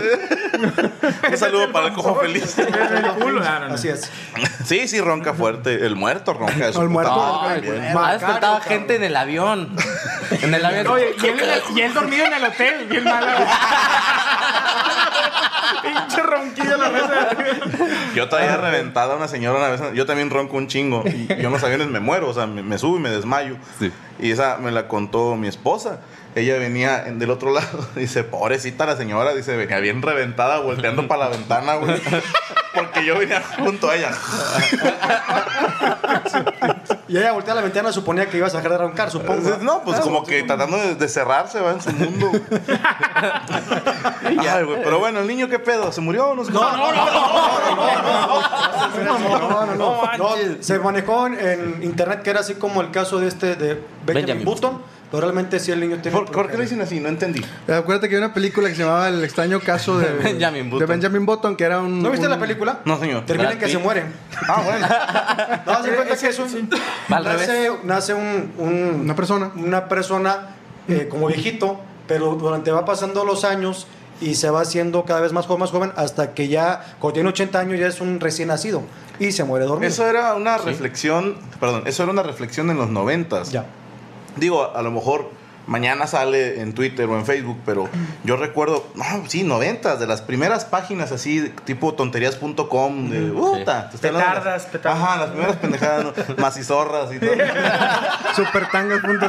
Un 1.29 1.37
saludo 1.37 1.71
para 1.71 1.87
el 1.87 1.93
cojo 1.93 2.15
feliz. 2.19 2.57
Así 3.71 3.89
es. 3.89 4.11
Sí, 4.65 4.87
sí, 4.87 5.01
ronca 5.01 5.33
fuerte. 5.33 5.85
El 5.85 5.95
muerto 5.95 6.33
ronca. 6.33 6.67
de 6.67 6.73
su 6.73 6.81
El 6.81 6.89
muerto 6.89 7.13
ronca. 7.15 8.07
Ha 8.07 8.13
despertado 8.13 8.59
gente 8.61 8.95
en 8.95 9.03
el 9.03 9.15
avión. 9.15 9.75
En 10.41 10.53
el 10.53 10.65
avión. 10.65 10.87
Oye, 10.87 11.15
y 11.21 11.25
él, 11.27 11.41
y 11.75 11.81
él 11.81 11.93
dormido 11.93 12.25
en 12.25 12.33
el 12.33 12.43
hotel, 12.43 12.87
bien 12.87 13.03
malo. 13.03 13.27
Pinche 15.83 16.21
ronquillo 16.23 16.77
la 16.77 16.89
mesa. 16.89 17.29
Yo 18.15 18.27
traía 18.29 18.57
reventada 18.57 19.13
a 19.13 19.17
una 19.17 19.27
señora 19.27 19.57
una 19.59 19.69
vez. 19.69 19.81
Yo 19.93 20.05
también 20.05 20.29
ronco 20.29 20.57
un 20.57 20.67
chingo. 20.67 21.03
Y 21.05 21.27
yo 21.27 21.35
en 21.47 21.51
los 21.51 21.63
aviones 21.63 21.87
me 21.87 21.99
muero. 21.99 22.29
O 22.29 22.33
sea, 22.33 22.47
me, 22.47 22.63
me 22.63 22.77
subo 22.77 22.97
y 22.97 22.99
me 22.99 23.09
desmayo. 23.09 23.55
Y 24.19 24.31
esa 24.31 24.57
me 24.57 24.71
la 24.71 24.87
contó 24.87 25.35
mi 25.35 25.47
esposa. 25.47 25.99
Ella 26.35 26.57
venía 26.57 27.07
en- 27.07 27.19
del 27.19 27.31
otro 27.31 27.51
lado. 27.51 27.87
Dice, 27.95 28.23
pobrecita 28.23 28.85
la 28.85 28.95
señora. 28.95 29.33
Dice, 29.33 29.55
venía 29.55 29.79
bien 29.79 30.01
reventada, 30.01 30.59
volteando 30.59 31.07
para 31.07 31.25
la 31.25 31.29
ventana, 31.29 31.75
güey. 31.75 31.99
Porque 32.75 33.03
yo 33.03 33.17
venía 33.17 33.41
junto 33.57 33.89
a 33.89 33.95
ella. 33.95 34.11
Y 37.09 37.17
ella 37.17 37.31
voltea 37.31 37.53
a 37.53 37.55
la 37.55 37.61
ventana, 37.63 37.91
suponía 37.91 38.29
que 38.29 38.37
ibas 38.37 38.53
a 38.53 38.57
dejar 38.57 38.71
de 38.73 38.77
roncar, 38.77 39.09
supongo. 39.09 39.57
No, 39.61 39.81
pues 39.83 39.99
como 39.99 40.23
que 40.23 40.43
tratando 40.43 40.77
de, 40.77 40.93
de 40.93 41.07
cerrarse, 41.09 41.59
va 41.59 41.71
en 41.71 41.81
su 41.81 41.91
mundo. 41.91 42.31
Ay, 44.23 44.63
güey. 44.63 44.83
Pero 44.83 44.99
bueno, 44.99 45.19
el 45.19 45.27
niño, 45.27 45.49
¿qué 45.49 45.57
pedo? 45.57 45.91
¿Se 45.91 46.01
murió 46.01 46.29
o 46.29 46.35
no 46.35 46.45
se 46.45 46.51
No, 46.51 46.61
no, 46.77 46.91
no, 46.91 47.05
no, 49.19 49.39
no, 49.39 49.75
no, 49.75 50.17
no. 50.17 50.35
Se 50.59 50.77
manejó 50.79 51.25
en, 51.27 51.39
en 51.39 51.83
internet 51.83 52.21
que 52.21 52.29
era 52.29 52.41
así 52.41 52.55
como 52.55 52.81
el 52.81 52.91
caso 52.91 53.19
de 53.19 53.27
este 53.27 53.55
de 53.55 53.73
Benjamin, 54.05 54.25
Benjamin. 54.25 54.45
Button, 54.45 54.81
pero 55.11 55.21
realmente 55.21 55.59
sí 55.59 55.71
el 55.71 55.79
niño 55.79 55.97
tiene. 56.01 56.17
¿Por, 56.17 56.31
por 56.31 56.49
qué 56.49 56.57
le 56.57 56.63
dicen 56.63 56.81
así? 56.81 56.99
No 56.99 57.09
entendí. 57.09 57.41
Eh, 57.67 57.73
Acuérdate 57.73 58.09
que 58.09 58.15
hay 58.15 58.21
una 58.23 58.33
película 58.33 58.67
que 58.69 58.75
se 58.75 58.83
llamaba 58.83 59.07
El 59.09 59.23
extraño 59.23 59.59
caso 59.59 59.97
de 59.99 60.11
Benjamin 60.23 60.65
de 60.65 60.69
Button. 60.71 60.87
Benjamin 60.87 61.25
Button, 61.25 61.55
que 61.55 61.63
era 61.63 61.79
un. 61.79 62.01
¿No 62.03 62.11
viste 62.11 62.27
un- 62.27 62.31
la 62.31 62.39
película? 62.39 62.79
No, 62.85 62.99
señor. 62.99 63.25
Termina 63.25 63.51
en 63.53 63.59
que 63.59 63.67
se 63.67 63.75
Pitt. 63.75 63.83
mueren. 63.83 64.13
Ah, 64.47 64.61
bueno. 64.63 64.87
No, 65.65 65.83
se 65.83 65.91
cuenta 65.95 66.15
que 66.17 66.27
es 66.27 66.39
un. 66.39 66.69
Va 67.11 67.17
al 67.17 67.23
nace, 67.23 67.71
nace 67.83 68.13
un, 68.13 68.51
un- 68.57 69.01
Una 69.03 69.15
persona. 69.15 69.51
Una 69.55 69.87
persona 69.87 70.55
eh, 70.87 71.07
como 71.09 71.27
viejito, 71.27 71.79
pero 72.07 72.35
durante 72.35 72.71
va 72.71 72.85
pasando 72.85 73.23
los 73.25 73.43
años 73.45 73.87
y 74.21 74.35
se 74.35 74.49
va 74.49 74.61
haciendo 74.61 75.05
cada 75.05 75.21
vez 75.21 75.31
más 75.31 75.45
joven, 75.45 75.61
más 75.61 75.71
joven, 75.71 75.91
hasta 75.95 76.33
que 76.33 76.49
ya, 76.49 76.95
cuando 76.99 77.13
tiene 77.13 77.29
80 77.29 77.57
años, 77.59 77.79
ya 77.79 77.87
es 77.87 78.01
un 78.01 78.19
recién 78.19 78.49
nacido 78.49 78.83
y 79.17 79.31
se 79.31 79.43
muere 79.45 79.65
dormido. 79.65 79.87
Eso 79.87 80.05
era 80.07 80.33
una 80.35 80.57
reflexión, 80.57 81.37
perdón, 81.59 81.83
eso 81.85 82.03
era 82.03 82.11
una 82.11 82.23
reflexión 82.23 82.69
en 82.69 82.77
los 82.77 82.89
noventas. 82.89 83.51
Ya. 83.51 83.65
Digo, 84.39 84.63
a, 84.63 84.79
a 84.79 84.81
lo 84.81 84.91
mejor 84.91 85.29
mañana 85.67 86.07
sale 86.07 86.61
en 86.61 86.73
Twitter 86.73 87.05
o 87.07 87.15
en 87.19 87.27
Facebook, 87.27 87.59
pero 87.63 87.87
yo 88.23 88.37
recuerdo, 88.37 88.87
no, 88.95 89.03
sí, 89.27 89.43
noventas, 89.43 89.99
de 89.99 90.07
las 90.07 90.21
primeras 90.23 90.65
páginas 90.65 91.11
así, 91.11 91.53
tipo 91.65 91.93
tonterías.com, 91.93 93.09
de, 93.11 93.19
puta, 93.31 93.89
las- 93.91 94.01
Petardas, 94.01 94.65
petardas. 94.65 94.99
Ajá, 95.03 95.17
las 95.17 95.29
primeras 95.29 95.55
pendejadas, 95.57 96.05
¿no? 96.05 96.13
macizorras 96.37 97.13
y 97.13 97.19
todo. 97.19 97.29
Supertangas.com. 98.35 99.19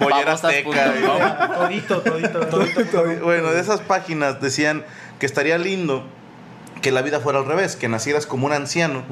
Bollera 0.00 0.32
azteca. 0.32 0.92
y- 0.98 1.02
Todito, 1.80 2.00
todito. 2.00 3.04
Bueno, 3.22 3.50
de 3.50 3.60
esas 3.60 3.80
páginas 3.80 4.40
decían 4.40 4.84
que 5.18 5.26
estaría 5.26 5.58
lindo 5.58 6.04
que 6.82 6.90
la 6.92 7.00
vida 7.02 7.20
fuera 7.20 7.38
al 7.38 7.46
revés, 7.46 7.76
que 7.76 7.88
nacieras 7.88 8.26
como 8.26 8.46
un 8.46 8.52
anciano. 8.52 9.02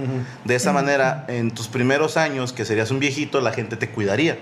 De 0.45 0.55
esa 0.55 0.73
manera, 0.73 1.25
en 1.29 1.51
tus 1.53 1.69
primeros 1.69 2.17
años, 2.19 2.53
que 2.53 2.65
serías 2.67 2.91
un 2.91 2.99
viejito, 2.99 3.41
la 3.41 3.53
gente 3.53 3.77
te 3.77 3.89
cuidaría, 3.89 4.37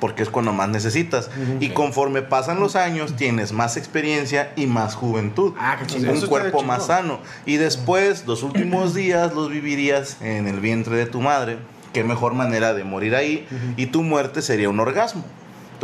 porque 0.00 0.22
es 0.22 0.30
cuando 0.30 0.52
más 0.52 0.68
necesitas. 0.68 1.30
Y 1.60 1.70
conforme 1.70 2.22
pasan 2.22 2.60
los 2.60 2.76
años, 2.76 3.16
tienes 3.16 3.52
más 3.52 3.76
experiencia 3.76 4.52
y 4.56 4.66
más 4.66 4.94
juventud. 4.94 5.54
Ah, 5.58 5.78
un 6.08 6.20
cuerpo 6.22 6.62
más 6.62 6.86
sano. 6.86 7.20
Y 7.46 7.56
después, 7.56 8.26
los 8.26 8.42
últimos 8.42 8.94
días 8.94 9.34
los 9.34 9.50
vivirías 9.50 10.20
en 10.20 10.46
el 10.46 10.60
vientre 10.60 10.96
de 10.96 11.06
tu 11.06 11.20
madre. 11.20 11.58
Qué 11.92 12.02
mejor 12.02 12.34
manera 12.34 12.74
de 12.74 12.84
morir 12.84 13.14
ahí. 13.14 13.46
Y 13.76 13.86
tu 13.86 14.02
muerte 14.02 14.42
sería 14.42 14.68
un 14.68 14.80
orgasmo. 14.80 15.24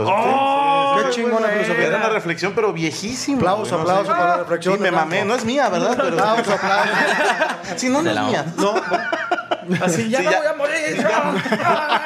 Entonces, 0.08 1.04
Qué 1.04 1.10
chingona 1.22 1.48
filosofía. 1.48 1.86
era 1.86 1.96
una 1.98 2.08
reflexión, 2.10 2.52
pero 2.54 2.72
viejísima. 2.72 3.38
Aplauso, 3.38 3.62
güey, 3.62 3.72
no 3.86 3.90
aplauso 3.90 4.12
sé. 4.12 4.18
para 4.18 4.28
la 4.28 4.36
reflexión. 4.38 4.74
Sí, 4.76 4.80
me 4.80 4.90
mamé. 4.90 5.24
No 5.24 5.34
es 5.34 5.44
mía, 5.44 5.68
¿verdad? 5.68 5.94
Pero... 5.96 6.18
Aplauso, 6.18 6.52
aplauso. 6.52 6.90
Sí, 7.76 7.88
no, 7.88 8.02
no 8.02 8.08
es 8.10 8.14
la 8.14 8.22
mía. 8.24 8.44
No, 8.56 8.74
Así, 9.84 10.08
ya 10.10 10.20
ya. 10.22 10.38
voy 10.38 10.46
a 10.48 10.52
morir. 10.54 11.06
Ah. 11.12 12.00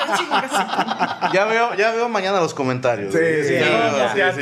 Ya 1.32 1.44
veo, 1.46 1.74
ya 1.74 1.92
veo 1.92 2.08
mañana 2.08 2.40
los 2.40 2.54
comentarios. 2.54 3.12
Sí, 3.12 3.18
güey. 3.18 3.44
sí, 3.44 3.54
Ya 3.54 3.66
no, 3.66 3.96
veo, 3.96 4.26
no 4.26 4.32
sí. 4.34 4.40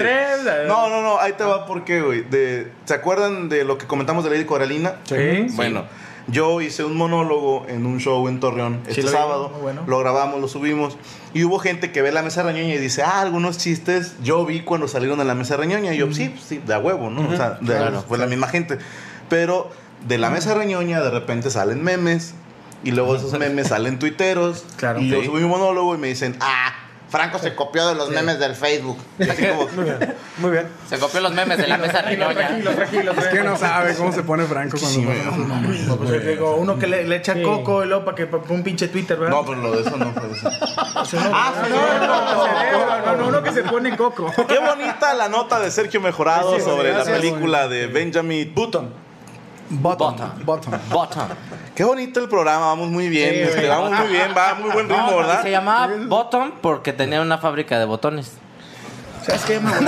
No, 0.67 0.89
no, 0.89 1.03
no, 1.03 1.21
ahí 1.21 1.33
te 1.35 1.45
va 1.45 1.67
por 1.67 1.85
qué, 1.85 2.01
güey. 2.01 2.23
De- 2.23 2.73
¿Se 2.85 2.95
acuerdan 2.95 3.49
de 3.49 3.65
lo 3.65 3.79
que 3.79 3.87
comentamos 3.87 4.25
de 4.25 4.31
Lady 4.31 4.45
Coralina? 4.45 4.95
Sí. 5.05 5.47
Bueno, 5.53 5.85
yo 6.29 6.61
hice 6.61 6.85
un 6.85 6.97
monólogo 6.97 7.67
en 7.69 7.85
un 7.87 7.99
show 7.99 8.27
en 8.29 8.41
Torreón 8.41 8.81
Sí, 8.85 8.91
este 8.91 9.03
lo 9.03 9.09
sábado. 9.11 9.49
bueno. 9.61 9.83
Lo 9.87 9.99
grabamos, 9.99 10.41
lo 10.41 10.49
subimos. 10.49 10.97
Y 11.35 11.45
hubo 11.45 11.59
gente 11.59 11.91
que 11.93 12.03
ve 12.03 12.13
la 12.13 12.23
mesa 12.23 12.43
reñoña 12.43 12.75
y 12.75 12.79
dice, 12.79 13.03
ah, 13.03 13.21
algunos 13.21 13.59
chistes 13.59 14.15
yo 14.23 14.45
vi 14.47 14.61
cuando 14.63 14.87
salieron 14.89 15.19
de 15.19 15.25
la 15.25 15.35
mesa 15.35 15.57
reñoña. 15.57 15.95
Y 15.95 15.99
yo, 15.99 16.13
sí, 16.13 16.29
pues, 16.29 16.43
sí, 16.45 16.59
de 16.65 16.75
a 16.75 16.79
huevo, 16.79 17.11
¿no? 17.11 17.29
O 17.29 17.37
sea, 17.37 17.59
de- 17.61 17.67
Claro. 17.67 18.05
fue 18.07 18.19
la 18.19 18.27
misma 18.27 18.49
gente. 18.49 18.79
Pero 19.29 19.71
de 20.07 20.19
la 20.19 20.31
mesa 20.31 20.55
reñoña 20.55 21.01
de 21.01 21.11
repente 21.11 21.51
salen 21.51 21.83
memes. 21.83 22.35
Y 22.85 22.91
luego 22.91 23.15
esos 23.17 23.33
memes 23.39 23.69
salen 23.69 23.99
tuiteros. 23.99 24.65
Claro. 24.77 25.01
Y 25.01 25.09
yo 25.09 25.21
Sí. 25.21 25.27
subí 25.27 25.43
un 25.43 25.51
monólogo 25.51 25.95
y 25.95 25.99
me 25.99 26.09
dicen, 26.09 26.37
ah, 26.41 26.73
Franco 27.13 27.39
se 27.39 27.55
copió 27.55 27.87
de 27.89 27.95
los 27.95 28.09
memes 28.09 28.39
del 28.39 28.57
Facebook. 28.57 28.97
Así 29.21 29.47
como, 29.47 29.69
muy 30.39 30.51
bien. 30.51 30.67
Se 30.89 30.99
copió 30.99 31.21
los 31.21 31.33
memes 31.33 31.59
de 31.59 31.69
la 31.69 31.77
mesa 31.77 32.01
reñoña. 32.03 32.59
Es 32.59 33.29
que 33.29 33.45
no 33.45 33.57
sabe 33.59 33.95
cómo 33.95 34.13
se 34.13 34.23
pone 34.23 34.45
Franco 34.47 34.79
cuando 34.81 34.99
Sí. 35.73 35.87
Pues, 35.99 36.27
digo, 36.27 36.57
uno 36.57 36.79
que 36.79 36.87
le, 36.87 37.05
le 37.05 37.17
echa 37.17 37.41
coco 37.43 37.85
y 37.85 37.87
luego 37.87 38.05
para 38.07 38.17
que 38.17 38.27
para 38.27 38.43
un 38.53 38.63
pinche 38.63 38.89
Twitter, 38.89 39.19
¿verdad? 39.19 39.37
no, 39.37 39.45
pero 39.45 39.61
lo 39.61 39.73
de 39.73 39.83
eso 39.83 39.97
no 39.97 40.11
fue 40.13 40.31
eso. 40.33 40.51
ah, 41.33 41.53
no, 41.69 42.07
no, 42.07 43.07
no, 43.07 43.17
no, 43.17 43.29
uno 43.29 43.43
que 43.43 43.53
se 43.53 43.63
pone 43.63 43.95
coco. 43.97 44.33
Qué 44.49 44.59
bonita 44.59 45.13
la 45.15 45.29
nota 45.29 45.61
de 45.61 45.71
Sergio 45.71 46.01
Mejorado 46.01 46.57
Sí, 46.57 46.63
sobre 46.63 46.93
gracias. 46.93 47.09
la 47.15 47.21
película 47.21 47.69
de 47.69 47.89
Benjamin 47.89 48.53
Button. 48.55 49.12
Bottom. 49.81 50.17
Bottom. 50.17 50.45
Bottom. 50.45 50.73
Bottom. 50.91 51.29
Qué 51.75 51.85
bonito 51.85 52.21
el 52.21 52.29
programa, 52.29 52.67
vamos 52.67 52.89
muy 52.89 53.09
bien, 53.09 53.35
este, 53.35 53.67
vamos 53.67 53.91
muy 53.91 54.09
bien, 54.09 54.35
va 54.37 54.55
muy 54.55 54.71
buen 54.71 54.89
ritmo, 54.89 55.11
No, 55.11 55.17
¿verdad? 55.17 55.43
se 55.43 55.51
llamaba 55.51 55.89
Bottom 56.07 56.53
porque 56.61 56.93
tenía 56.93 57.23
una 57.23 57.39
fábrica 57.39 57.79
de 57.79 57.87
botones. 57.87 58.37
¿Sabes 59.25 59.43
qué? 59.45 59.61
mamá? 59.61 59.79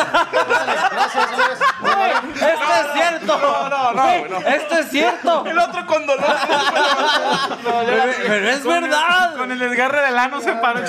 ¡Esto 2.35 2.45
es 2.45 2.93
cierto! 2.95 3.39
No, 3.39 3.69
no, 3.69 3.93
no, 3.93 4.03
Güey, 4.03 4.31
no. 4.31 4.39
¡Esto 4.39 4.79
es 4.79 4.91
cierto! 4.91 5.45
El 5.45 5.59
otro 5.59 5.87
con 5.87 6.07
dolor. 6.07 6.25
Pero, 7.65 8.13
pero 8.29 8.49
es 8.51 8.65
verdad. 8.65 9.37
Con 9.37 9.51
el 9.51 9.59
desgarre 9.59 10.03
del 10.03 10.19
ano 10.19 10.41
se 10.41 10.53
paró. 10.53 10.81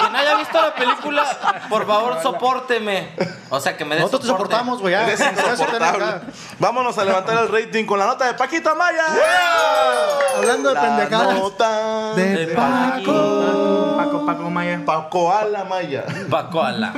Quien 0.00 0.16
haya 0.16 0.34
visto 0.36 0.60
la 0.60 0.74
película, 0.74 1.24
por 1.68 1.86
favor, 1.86 2.22
sopórteme. 2.22 3.10
O 3.50 3.60
sea, 3.60 3.76
que 3.76 3.84
me 3.84 3.94
dé 3.94 4.00
Nosotros 4.00 4.22
te 4.22 4.26
soporte. 4.28 4.52
soportamos, 4.54 4.80
güey. 4.80 4.92
ya. 4.92 5.06
Eres 5.06 5.20
insoportable. 5.20 6.04
Vámonos 6.58 6.98
a 6.98 7.04
levantar 7.04 7.38
el 7.38 7.48
rating 7.48 7.84
con 7.84 7.98
la 7.98 8.06
nota 8.06 8.26
de 8.26 8.34
Paquito 8.34 8.70
Amaya. 8.70 9.04
Hablando 10.36 10.68
de 10.70 10.74
La 10.74 10.80
pendejadas. 10.82 11.34
nota 11.38 12.14
De 12.14 12.46
De 12.46 12.46
Paco. 12.54 13.94
Paco, 13.96 14.26
Paco 14.26 14.50
Maya. 14.50 14.82
Paco 14.84 15.32
a 15.32 15.44
la 15.44 15.64
Maya. 15.64 16.04
Bacoala. 16.28 16.92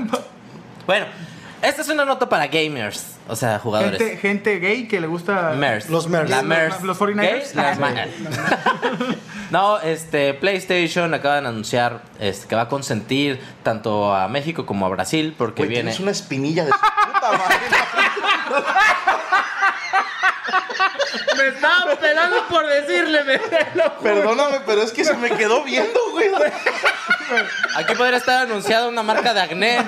Bueno, 0.86 1.06
esta 1.68 1.82
es 1.82 1.88
una 1.88 2.04
nota 2.04 2.28
para 2.28 2.46
gamers. 2.46 3.16
O 3.28 3.36
sea, 3.36 3.58
jugadores. 3.58 3.98
Gente, 4.00 4.16
gente 4.18 4.58
gay 4.58 4.86
que 4.88 5.00
le 5.00 5.06
gusta. 5.06 5.52
MERS. 5.56 5.88
Los 5.90 6.08
MERS. 6.08 6.30
La 6.30 6.36
Los- 6.38 6.46
MERS. 6.46 6.82
los 6.82 6.98
49ers. 6.98 7.20
Gay, 7.22 7.42
las 7.54 7.78
ma- 7.78 7.92
no, 9.50 9.78
este, 9.80 10.34
PlayStation 10.34 11.12
acaban 11.14 11.44
de 11.44 11.48
anunciar 11.50 12.02
este, 12.20 12.46
que 12.48 12.54
va 12.54 12.62
a 12.62 12.68
consentir 12.68 13.40
tanto 13.62 14.14
a 14.14 14.28
México 14.28 14.64
como 14.66 14.86
a 14.86 14.88
Brasil 14.88 15.34
porque 15.36 15.62
Güey, 15.62 15.68
viene... 15.70 15.82
tienes 15.90 16.00
una 16.00 16.10
espinilla 16.12 16.64
de 16.64 16.72
su 16.72 16.78
puta 16.78 17.32
madre. 17.32 17.56
Me 21.36 21.48
estaba 21.48 21.92
esperando 21.92 22.46
por 22.48 22.66
decirle, 22.66 23.24
me 23.24 23.38
Perdóname, 24.02 24.60
pero 24.66 24.82
es 24.82 24.92
que 24.92 25.04
se 25.04 25.14
me 25.14 25.30
quedó 25.30 25.62
viendo, 25.62 25.98
güey. 26.10 26.30
Aquí 27.76 27.94
podría 27.94 28.18
estar 28.18 28.42
anunciada 28.42 28.88
una 28.88 29.02
marca 29.02 29.34
de 29.34 29.40
acné. 29.40 29.86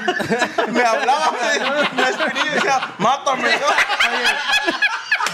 Me 0.68 0.82
hablaba 0.82 1.32
de 1.52 1.60
la 1.60 2.52
decía, 2.54 2.80
mátame. 2.98 3.50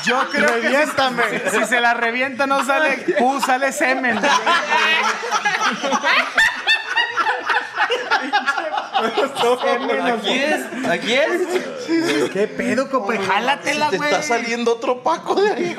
Yo 0.04 0.28
creo 0.30 0.60
que 0.60 0.86
si, 0.86 1.58
si 1.58 1.64
se 1.64 1.80
la 1.80 1.94
revienta 1.94 2.46
no 2.46 2.64
sale 2.64 3.04
Q, 3.16 3.40
sale 3.40 3.72
semen. 3.72 4.20
Aquí 8.94 10.32
es, 10.38 10.64
aquí 10.88 11.12
es. 11.14 12.30
¿Qué 12.32 12.46
pedo, 12.48 12.88
cope? 12.88 13.18
Jálatela, 13.18 13.90
Te 13.90 13.96
güey. 13.96 14.10
está 14.10 14.22
saliendo 14.22 14.72
otro 14.72 15.02
Paco 15.02 15.34
de 15.34 15.50
ahí. 15.52 15.76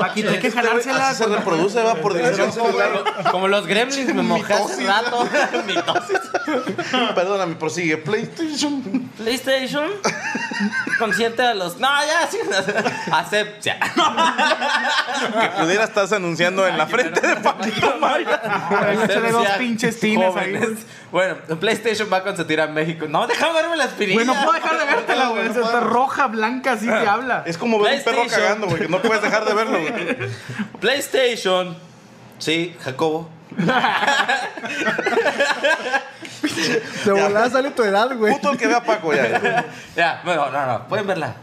Paquito, 0.00 0.30
hay 0.30 0.38
que 0.38 0.50
jalársela. 0.50 1.08
Así 1.08 1.22
se 1.24 1.28
reproduce, 1.28 1.82
va 1.82 1.94
por 1.96 2.14
división 2.14 2.52
celular. 2.52 3.04
Como 3.30 3.48
los 3.48 3.66
gremlins, 3.66 4.14
me 4.14 4.22
Mitosis. 4.22 4.86
rato. 4.86 5.26
Mitosis. 5.66 6.18
Perdóname, 7.14 7.56
prosigue. 7.56 7.96
PlayStation. 7.96 9.10
PlayStation 9.16 9.90
consiente 10.98 11.42
a 11.42 11.54
los. 11.54 11.78
No, 11.78 11.88
ya, 12.06 12.26
sí. 12.30 12.38
Acepta. 13.10 13.78
Que 15.40 15.48
pudiera 15.62 15.84
estarse 15.84 16.16
anunciando 16.16 16.66
en 16.66 16.76
la 16.78 16.86
frente 16.86 17.20
de 17.26 17.36
Paquito 17.36 17.96
Maya. 17.98 18.40
Échale 19.04 19.32
dos 19.32 19.48
pinches 19.58 19.98
tines 19.98 20.34
ahí. 20.36 20.58
Bueno, 21.10 21.36
PlayStation 21.60 22.08
va 22.12 22.18
a 22.18 22.22
consentir 22.34 22.58
consentir 22.58 22.60
a 22.60 22.66
México. 22.66 23.06
No, 23.08 23.26
déjame 23.26 23.54
verme 23.54 23.76
la 23.76 23.84
espinilla. 23.84 24.14
Güey, 24.14 24.26
no 24.26 24.34
puedo 24.34 24.52
dejar 24.52 24.78
de 24.78 24.84
vértela, 24.84 25.28
güey. 25.28 25.46
Está 25.46 25.80
roja, 25.80 26.26
blanca, 26.26 26.72
así 26.72 26.86
te 26.86 26.92
habla. 26.92 27.42
Es 27.46 27.58
como 27.58 27.80
ver 27.80 27.98
un 27.98 28.04
perro 28.04 28.22
cagando, 28.28 28.66
güey, 28.66 28.82
que 28.82 28.88
no 28.88 29.00
puedes 29.00 29.22
dejar 29.22 29.44
de 29.44 29.54
verlo, 29.54 29.80
güey. 29.80 30.16
PlayStation. 30.80 31.76
Sí, 32.38 32.76
Jacobo. 32.80 33.30
De 37.04 37.12
volada 37.12 37.50
sale 37.50 37.70
tu 37.70 37.82
edad, 37.82 38.14
güey. 38.16 38.34
Puto 38.34 38.52
el 38.52 38.58
que 38.58 38.66
vea 38.66 38.78
a 38.78 38.84
Paco 38.84 39.14
ya. 39.14 39.64
Ya, 39.96 40.20
bueno, 40.24 40.50
no, 40.50 40.66
no, 40.66 40.88
pueden 40.88 41.06
verla. 41.06 41.34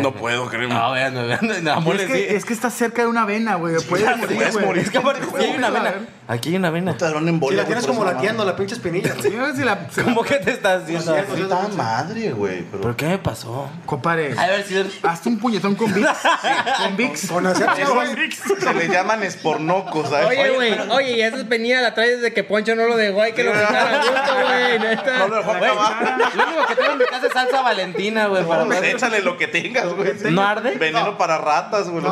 No 0.00 0.12
puedo, 0.12 0.48
créeme. 0.48 0.74
No, 0.74 0.92
veanme, 0.92 1.26
veanme. 1.26 1.60
No, 1.60 1.72
amor, 1.74 1.96
es, 1.96 2.10
que, 2.10 2.36
es 2.36 2.44
que 2.44 2.52
está 2.52 2.70
cerca 2.70 3.02
de 3.02 3.08
una 3.08 3.24
vena, 3.24 3.56
güey. 3.56 3.76
Puedes 3.88 4.16
morir, 4.16 4.36
puedes 4.36 4.60
morir. 4.60 4.82
Es 4.84 4.90
que 4.90 4.98
aparte, 4.98 5.22
aquí 5.22 5.44
hay 5.44 5.56
una 5.56 5.70
vena. 5.70 5.94
Aquí 6.28 6.48
hay 6.50 6.56
una 6.56 6.70
vena. 6.70 6.96
Si 6.98 7.54
la 7.54 7.64
tienes 7.64 7.86
como 7.86 8.04
esa 8.04 8.14
lateando 8.14 8.44
la 8.44 8.56
pinche 8.56 8.74
espinilla. 8.74 9.14
Sí, 9.20 9.30
güey, 9.30 9.54
si 9.54 9.64
la- 9.64 9.88
¿Cómo 10.04 10.22
que 10.22 10.36
te 10.36 10.52
estás 10.52 10.84
haciendo 10.84 11.14
así? 11.14 11.42
Puta 11.42 11.68
madre, 11.76 12.30
güey. 12.32 12.62
Pero... 12.62 12.82
¿Por 12.82 12.96
qué 12.96 13.06
me 13.06 13.18
pasó? 13.18 13.68
Compadre, 13.84 14.38
A 14.38 14.46
ver 14.46 14.64
si... 14.64 15.00
hazte 15.02 15.28
un 15.28 15.38
puñetón 15.38 15.74
con 15.74 15.92
Vicks. 15.92 16.08
Con 16.78 16.96
Vicks. 16.96 17.26
Con 17.28 17.44
güey. 17.44 18.30
se 18.32 18.74
le 18.74 18.88
llaman 18.88 19.22
espornocos, 19.22 20.08
¿sabes? 20.08 20.28
Oye, 20.28 20.50
güey, 20.50 20.78
oye, 20.90 21.16
y 21.16 21.20
esa 21.22 21.36
espinilla 21.36 21.80
la 21.80 21.94
traes 21.94 22.20
desde 22.20 22.32
que 22.32 22.44
Poncho 22.44 22.74
no 22.74 22.86
lo 22.86 22.96
dejó. 22.96 23.22
Hay 23.22 23.32
que 23.32 23.44
lo 23.44 23.52
quitar 23.52 23.76
a 23.76 23.98
gusto, 23.98 24.34
güey. 24.44 24.78
No 25.18 25.28
lo 25.28 25.36
dejó 25.36 25.54
lo 26.34 26.46
único 26.46 26.66
que 26.66 26.74
tengo 26.76 26.92
en 26.92 26.98
mi 26.98 27.04
casa 27.04 27.26
es 27.26 27.32
salsa 27.32 27.62
valentina, 27.62 28.26
güey. 28.26 28.44
échale 28.84 29.20
lo 29.20 29.36
que 29.36 29.48
tengas, 29.50 29.92
güey. 29.94 30.14
¿No 30.30 30.42
arde? 30.42 30.76
Veneno 30.76 31.16
para 31.18 31.38
ratas, 31.38 31.88
güey. 31.88 32.04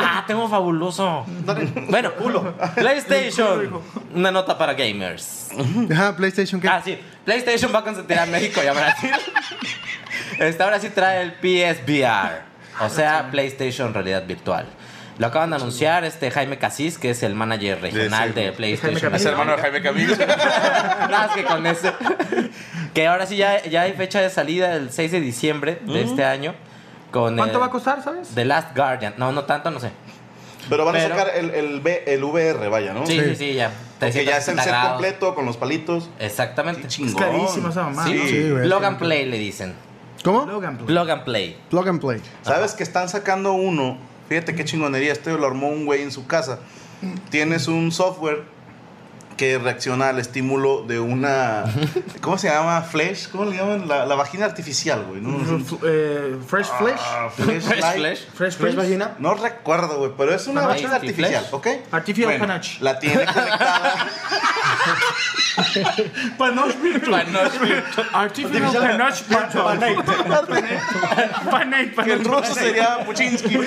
Ah, 0.00 0.24
tengo 0.26 0.48
fabuloso. 0.48 1.24
Bueno, 1.88 2.12
PlayStation. 2.74 3.80
Una 4.14 4.30
nota 4.30 4.56
para 4.56 4.74
gamers. 4.74 5.50
Ajá, 5.90 6.16
PlayStation, 6.16 6.60
¿qué? 6.60 6.68
Ah, 6.68 6.80
sí. 6.84 6.98
PlayStation 7.24 7.74
va 7.74 7.80
a 7.80 7.84
consentir 7.84 8.18
a 8.18 8.26
México 8.26 8.60
y 8.62 8.66
a 8.66 8.72
Brasil. 8.72 9.10
Esta 10.38 10.64
ahora 10.64 10.80
sí 10.80 10.90
trae 10.90 11.22
el 11.22 11.32
PSVR. 11.32 12.42
O 12.80 12.88
sea, 12.88 13.28
PlayStation 13.30 13.92
Realidad 13.94 14.26
Virtual. 14.26 14.66
Lo 15.18 15.26
acaban 15.26 15.50
de 15.50 15.56
anunciar 15.56 16.04
este 16.04 16.30
Jaime 16.30 16.58
Casís, 16.58 16.98
que 16.98 17.10
es 17.10 17.22
el 17.22 17.34
manager 17.34 17.80
regional 17.80 18.34
de 18.34 18.52
PlayStation. 18.52 19.14
Es 19.14 19.24
hermano 19.24 19.52
de 19.52 19.58
Jaime 19.58 19.82
Camilo. 19.82 20.16
Nada 20.26 21.08
más 21.08 21.30
que 21.34 21.44
con 21.44 21.66
ese. 21.66 21.92
Que 22.94 23.06
ahora 23.06 23.24
sí 23.24 23.36
ya, 23.36 23.62
ya 23.62 23.82
hay 23.82 23.94
fecha 23.94 24.20
de 24.20 24.28
salida 24.28 24.74
el 24.74 24.90
6 24.92 25.12
de 25.12 25.20
diciembre 25.22 25.78
de 25.86 26.02
este 26.02 26.24
año. 26.24 26.54
Con 27.10 27.36
¿Cuánto 27.36 27.56
el- 27.56 27.62
va 27.62 27.66
a 27.66 27.70
costar, 27.70 28.02
sabes? 28.02 28.28
The 28.34 28.44
Last 28.44 28.76
Guardian. 28.76 29.14
No, 29.16 29.32
no 29.32 29.44
tanto, 29.44 29.70
no 29.70 29.80
sé. 29.80 29.90
Pero 30.68 30.84
van 30.84 30.96
a 30.96 31.00
sacar 31.00 31.30
el, 31.34 31.50
el, 31.50 32.24
VR, 32.24 32.68
vaya, 32.68 32.92
¿no? 32.92 33.06
Sí, 33.06 33.18
sí, 33.18 33.36
sí, 33.36 33.54
ya. 33.54 33.70
Que 33.98 34.24
ya 34.24 34.36
es 34.36 34.48
el 34.48 34.56
360 34.56 34.62
set 34.62 34.90
completo 34.90 35.34
con 35.34 35.46
los 35.46 35.56
palitos. 35.56 36.10
Exactamente. 36.18 36.86
Es 36.86 36.98
esa 36.98 37.82
mamá. 37.84 38.04
Sí, 38.04 38.14
¿no? 38.14 38.24
Sí, 38.26 38.50
güey. 38.50 38.64
Plug 38.64 38.84
and 38.84 38.98
Play 38.98 39.24
le 39.24 39.38
dicen. 39.38 39.74
¿Cómo? 40.22 40.44
Logan. 40.46 40.78
Plug 40.78 41.10
and 41.10 41.24
Play. 41.24 41.58
Plug 41.70 41.88
and 41.88 42.00
play. 42.00 42.20
¿Sabes 42.42 42.74
que 42.74 42.82
están 42.82 43.08
sacando 43.08 43.54
uno? 43.54 43.98
Fíjate 44.32 44.54
qué 44.54 44.64
chingonería. 44.64 45.12
Este 45.12 45.30
lo 45.30 45.46
armó 45.46 45.68
un 45.68 45.84
güey 45.84 46.00
en 46.00 46.10
su 46.10 46.26
casa. 46.26 46.60
Tienes 47.28 47.68
un 47.68 47.92
software 47.92 48.44
que 49.36 49.58
reacciona 49.58 50.08
al 50.10 50.18
estímulo 50.18 50.82
de 50.82 51.00
una. 51.00 51.64
¿Cómo 52.20 52.36
se 52.38 52.48
llama? 52.48 52.82
Flesh. 52.82 53.28
¿Cómo 53.30 53.44
le 53.46 53.56
llaman? 53.56 53.88
La, 53.88 54.06
la 54.06 54.14
vagina 54.14 54.44
artificial, 54.46 55.04
güey. 55.08 55.20
¿no? 55.20 55.38
Eh, 55.84 56.36
fresh 56.46 56.68
Flesh. 56.78 57.00
Ah, 57.00 57.28
Flesh 57.34 57.62
Fresh. 57.62 57.84
Flesh. 57.94 58.26
Fresh 58.34 58.56
¿Fresh 58.56 58.74
vagina? 58.76 59.14
No 59.18 59.34
recuerdo, 59.34 59.98
güey, 59.98 60.12
pero 60.16 60.34
es 60.34 60.46
una 60.46 60.62
Panache. 60.62 60.82
vagina 60.86 60.96
artificial, 60.96 61.44
Flesh. 61.44 61.54
¿ok? 61.54 61.66
Artificial 61.92 62.38
panache. 62.38 62.78
La 62.80 62.98
tiene 62.98 63.24
conectada. 63.24 64.06
Panoche 66.38 66.78
virtual. 66.82 67.26
Panoche 67.26 67.82
Artificial 68.12 68.82
panoche 68.82 69.24
virtual. 69.28 69.78
Panay, 71.50 71.90
que 71.92 72.12
el 72.12 72.24
ruso 72.24 72.54
sería 72.54 73.04
Puchinsky. 73.04 73.56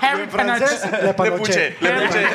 Harry 0.00 0.26
Francés, 0.28 0.80
Panache. 0.80 1.02
le 1.02 1.14
puché, 1.14 1.76
le 1.80 1.90
puché. 2.06 2.26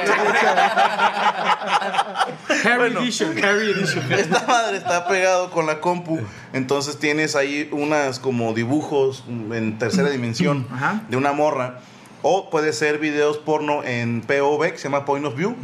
Harry 2.63 2.93
Edition. 2.95 3.43
Harry 3.43 3.71
Edition. 3.71 4.11
Esta 4.11 4.45
madre 4.47 4.77
está 4.77 5.07
pegado 5.07 5.49
con 5.51 5.65
la 5.65 5.79
compu, 5.79 6.19
entonces 6.53 6.97
tienes 6.99 7.35
ahí 7.35 7.69
unas 7.71 8.19
como 8.19 8.53
dibujos 8.53 9.23
en 9.27 9.77
tercera 9.77 10.09
dimensión 10.09 10.67
Ajá. 10.73 11.01
de 11.09 11.17
una 11.17 11.31
morra. 11.31 11.79
O 12.21 12.49
puede 12.49 12.73
ser 12.73 12.97
videos 12.99 13.37
porno 13.37 13.81
en 13.85 14.19
POV, 14.21 14.71
que 14.71 14.77
se 14.77 14.83
llama 14.89 15.05
Point 15.05 15.25
of 15.25 15.35
View. 15.37 15.55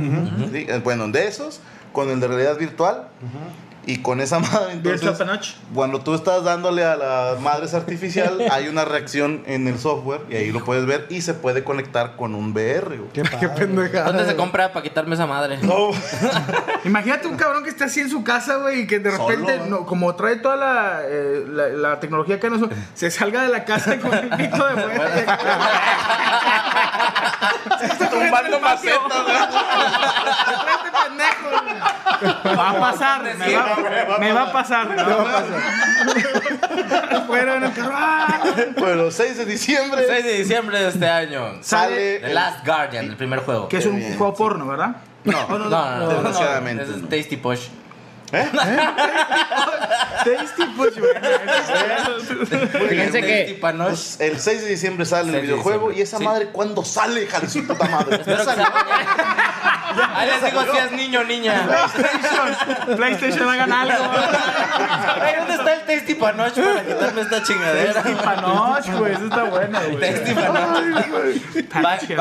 ¿sí? 0.53 0.65
Eh, 0.69 0.79
Bueno, 0.81 1.09
de 1.09 1.27
esos, 1.27 1.59
con 1.91 2.09
el 2.09 2.21
de 2.21 2.27
realidad 2.29 2.57
virtual. 2.57 3.09
Y 3.87 3.97
con 3.97 4.19
esa 4.21 4.39
madre, 4.39 4.73
entonces, 4.73 5.55
cuando 5.73 6.01
tú 6.01 6.13
estás 6.15 6.43
dándole 6.43 6.83
a 6.83 6.95
las 6.95 7.39
madres 7.39 7.73
artificial, 7.73 8.39
hay 8.51 8.67
una 8.67 8.85
reacción 8.85 9.43
en 9.45 9.67
el 9.67 9.77
software 9.79 10.21
y 10.29 10.35
ahí 10.35 10.51
lo 10.51 10.63
puedes 10.63 10.85
ver 10.85 11.05
y 11.09 11.21
se 11.21 11.33
puede 11.33 11.63
conectar 11.63 12.15
con 12.15 12.35
un 12.35 12.51
VR. 12.51 12.97
güey. 12.97 13.09
Qué, 13.13 13.23
qué 13.39 13.49
pendejada. 13.49 14.05
¿Dónde 14.05 14.25
se 14.25 14.35
compra 14.35 14.71
para 14.73 14.83
quitarme 14.83 15.15
esa 15.15 15.25
madre? 15.27 15.57
No, 15.61 15.89
Imagínate 16.85 17.27
un 17.27 17.37
cabrón 17.37 17.63
que 17.63 17.69
esté 17.69 17.83
así 17.83 17.99
en 18.01 18.09
su 18.09 18.23
casa, 18.23 18.57
güey, 18.57 18.81
y 18.81 18.87
que 18.87 18.99
de 18.99 19.11
repente, 19.11 19.59
¿no? 19.59 19.65
no, 19.65 19.85
como 19.85 20.15
trae 20.15 20.37
toda 20.37 20.55
la, 20.55 21.01
eh, 21.03 21.45
la, 21.47 21.67
la 21.69 21.99
tecnología 21.99 22.39
que 22.39 22.49
nosotros, 22.49 22.77
se 22.93 23.11
salga 23.11 23.43
de 23.43 23.49
la 23.49 23.65
casa 23.65 23.99
con 23.99 24.13
el 24.13 24.29
pito 24.29 24.65
de 24.65 24.73
fuera. 24.81 25.25
Tumbando 28.09 28.59
macetas. 28.59 29.25
Este 30.75 30.91
pendejo, 31.03 31.49
güey. 31.63 31.75
Va 32.57 32.69
a 32.69 32.79
pasar, 32.79 33.23
me 33.23 33.55
va, 33.55 33.65
me 34.19 34.31
va 34.33 34.41
a 34.43 34.51
pasar. 34.51 34.87
Me 34.89 35.03
va 35.03 35.13
a 35.13 35.23
pasar. 35.23 35.61
Fuera 37.27 37.55
en 37.57 37.63
el 37.63 37.73
carro. 37.73 37.91
¡ah! 37.93 38.39
Bueno, 38.77 39.11
6 39.11 39.37
de 39.37 39.45
diciembre 39.45 40.03
6 40.07 40.23
de 40.25 40.33
diciembre 40.33 40.79
de 40.79 40.89
este 40.89 41.07
año. 41.09 41.57
sale 41.61 42.19
The 42.19 42.33
Last 42.33 42.65
Guardian, 42.65 43.05
el 43.05 43.17
primer 43.17 43.39
juego. 43.39 43.67
Que 43.67 43.77
es 43.77 43.85
un 43.85 44.01
juego 44.17 44.33
porno, 44.33 44.67
¿verdad? 44.67 44.97
No, 45.23 45.47
No, 45.47 45.57
no, 45.57 45.69
no. 45.69 45.95
no, 45.97 46.07
Desgraciadamente. 46.09 46.83
Es 46.83 47.09
Tasty 47.09 47.37
Tasty 50.25 50.65
Push, 50.75 50.97
güey. 50.99 51.13
Fíjense 52.89 53.21
que. 53.21 53.57
Pues, 53.59 54.17
el 54.19 54.39
6 54.39 54.61
de 54.61 54.67
diciembre 54.67 55.05
sale 55.05 55.31
6 55.31 55.35
el 55.35 55.41
de 55.41 55.47
videojuego 55.47 55.91
y 55.91 56.01
esa 56.01 56.19
madre 56.19 56.47
cuándo 56.47 56.83
sale, 56.83 57.23
hija 57.23 57.39
de 57.39 57.49
su 57.49 57.65
puta 57.65 57.87
madre. 57.87 58.21
Ahí 60.13 60.29
les 60.29 60.43
digo 60.43 60.61
si 60.71 60.77
es 60.77 60.91
niño 60.91 61.21
o 61.21 61.23
niña. 61.23 61.67
PlayStation, 61.93 62.97
PlayStation 62.97 63.49
hagan 63.49 63.71
algo. 63.71 64.03
Ay, 65.21 65.35
¿Dónde 65.37 65.53
está 65.55 65.73
el 65.73 65.81
Tasty 65.85 66.15
Panoche 66.15 66.61
para 66.61 66.83
quitarme 66.85 67.21
esta 67.21 67.43
chingadera? 67.43 67.93
Tasty 67.93 68.15
Panoche, 68.15 68.93
güey, 68.93 69.13
eso 69.13 69.25
está 69.25 69.43
bueno, 69.43 69.79
güey. 69.91 69.99
Tasty 69.99 70.33
Panoche. 70.33 72.15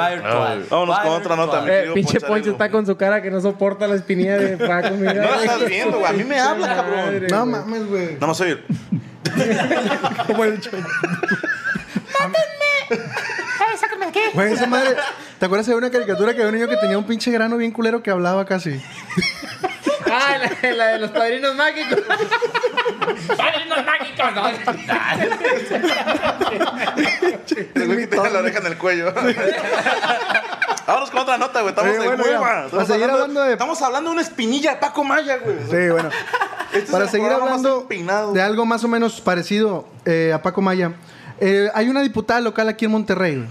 Vámonos 0.71 0.99
con 1.01 1.13
otra 1.13 1.37
nota, 1.37 1.61
mi 1.63 1.71
eh, 1.71 1.75
querido 1.75 1.95
pinche 1.95 2.21
Poncho 2.21 2.51
está 2.53 2.71
con 2.71 2.87
su 2.87 2.97
cara 2.97 3.23
que 3.23 3.31
no 3.31 3.41
soporta 3.41 3.87
la 3.87 3.97
espinilla 3.97 4.39
de 4.39 4.57
Paco. 4.57 4.91
No 4.91 5.13
la 5.13 5.43
estás 5.43 5.67
viendo, 5.67 6.01
güey. 6.13 6.21
A 6.21 6.25
mí 6.25 6.25
me 6.25 6.39
habla, 6.41 6.75
cabrón. 6.77 6.97
Madre, 7.07 7.29
No 7.29 7.41
güey. 7.47 7.51
mames, 7.61 7.87
güey. 7.87 8.15
Nada 8.15 8.27
más 8.29 8.41
oír. 8.41 8.65
Como 10.27 10.45
el 10.45 10.61
Güey, 14.35 14.53
esa 14.53 14.67
madre. 14.67 14.97
¿Te 15.39 15.47
acuerdas 15.47 15.67
de 15.67 15.75
una 15.75 15.91
caricatura 15.91 16.33
que 16.35 16.39
había 16.43 16.49
un 16.49 16.55
niño 16.57 16.69
que 16.69 16.77
tenía 16.77 16.99
un 16.99 17.05
pinche 17.07 17.31
grano 17.31 17.57
bien 17.57 17.71
culero 17.73 18.03
que 18.03 18.11
hablaba 18.11 18.45
casi? 18.45 18.81
Ah, 20.15 20.39
la, 20.63 20.71
la 20.73 20.87
de 20.89 20.99
los 21.01 21.11
padrinos 21.11 21.55
mágicos. 21.57 21.99
padrinos 23.37 23.85
mágicos, 23.85 24.35
no. 24.35 24.49
El 27.75 27.87
güey 27.87 28.09
que 28.09 28.17
la 28.17 28.39
oreja 28.39 28.59
en 28.61 28.67
el 28.67 28.79
cuello. 28.79 29.13
Vámonos 30.87 31.11
con 31.11 31.21
otra 31.21 31.39
nota, 31.39 31.61
güey. 31.63 31.71
Estamos 31.75 31.95
Sí, 31.95 32.01
de 32.03 32.07
bueno, 32.09 32.25
ya. 32.27 32.41
Para 32.41 32.65
Estamos 32.67 32.87
seguir 32.89 33.11
hablando 33.11 33.41
de- 33.43 33.53
Estamos 33.53 33.83
hablando 33.83 34.11
de 34.11 34.15
una 34.15 34.23
espinilla 34.23 34.73
de 34.75 34.77
Paco 34.79 35.05
Maya, 35.05 35.39
güey. 35.39 35.57
Sí, 35.71 35.91
bueno. 35.91 36.11
Este 36.67 36.79
es 36.87 36.91
Para 36.91 37.05
el 37.05 37.11
seguir 37.11 37.29
programa 37.29 37.51
más 37.53 37.59
hablando 37.65 37.81
empinado. 37.83 38.33
de 38.33 38.43
algo 38.43 38.67
más 38.67 38.83
o 38.85 38.89
menos 38.89 39.21
parecido 39.21 39.89
eh, 40.05 40.33
a 40.35 40.43
Paco 40.43 40.61
Maya, 40.61 40.93
eh, 41.41 41.71
hay 41.75 41.89
una 41.89 42.03
diputada 42.03 42.41
local 42.41 42.69
aquí 42.69 42.85
en 42.85 42.91
Monterrey, 42.91 43.37
güey, 43.37 43.49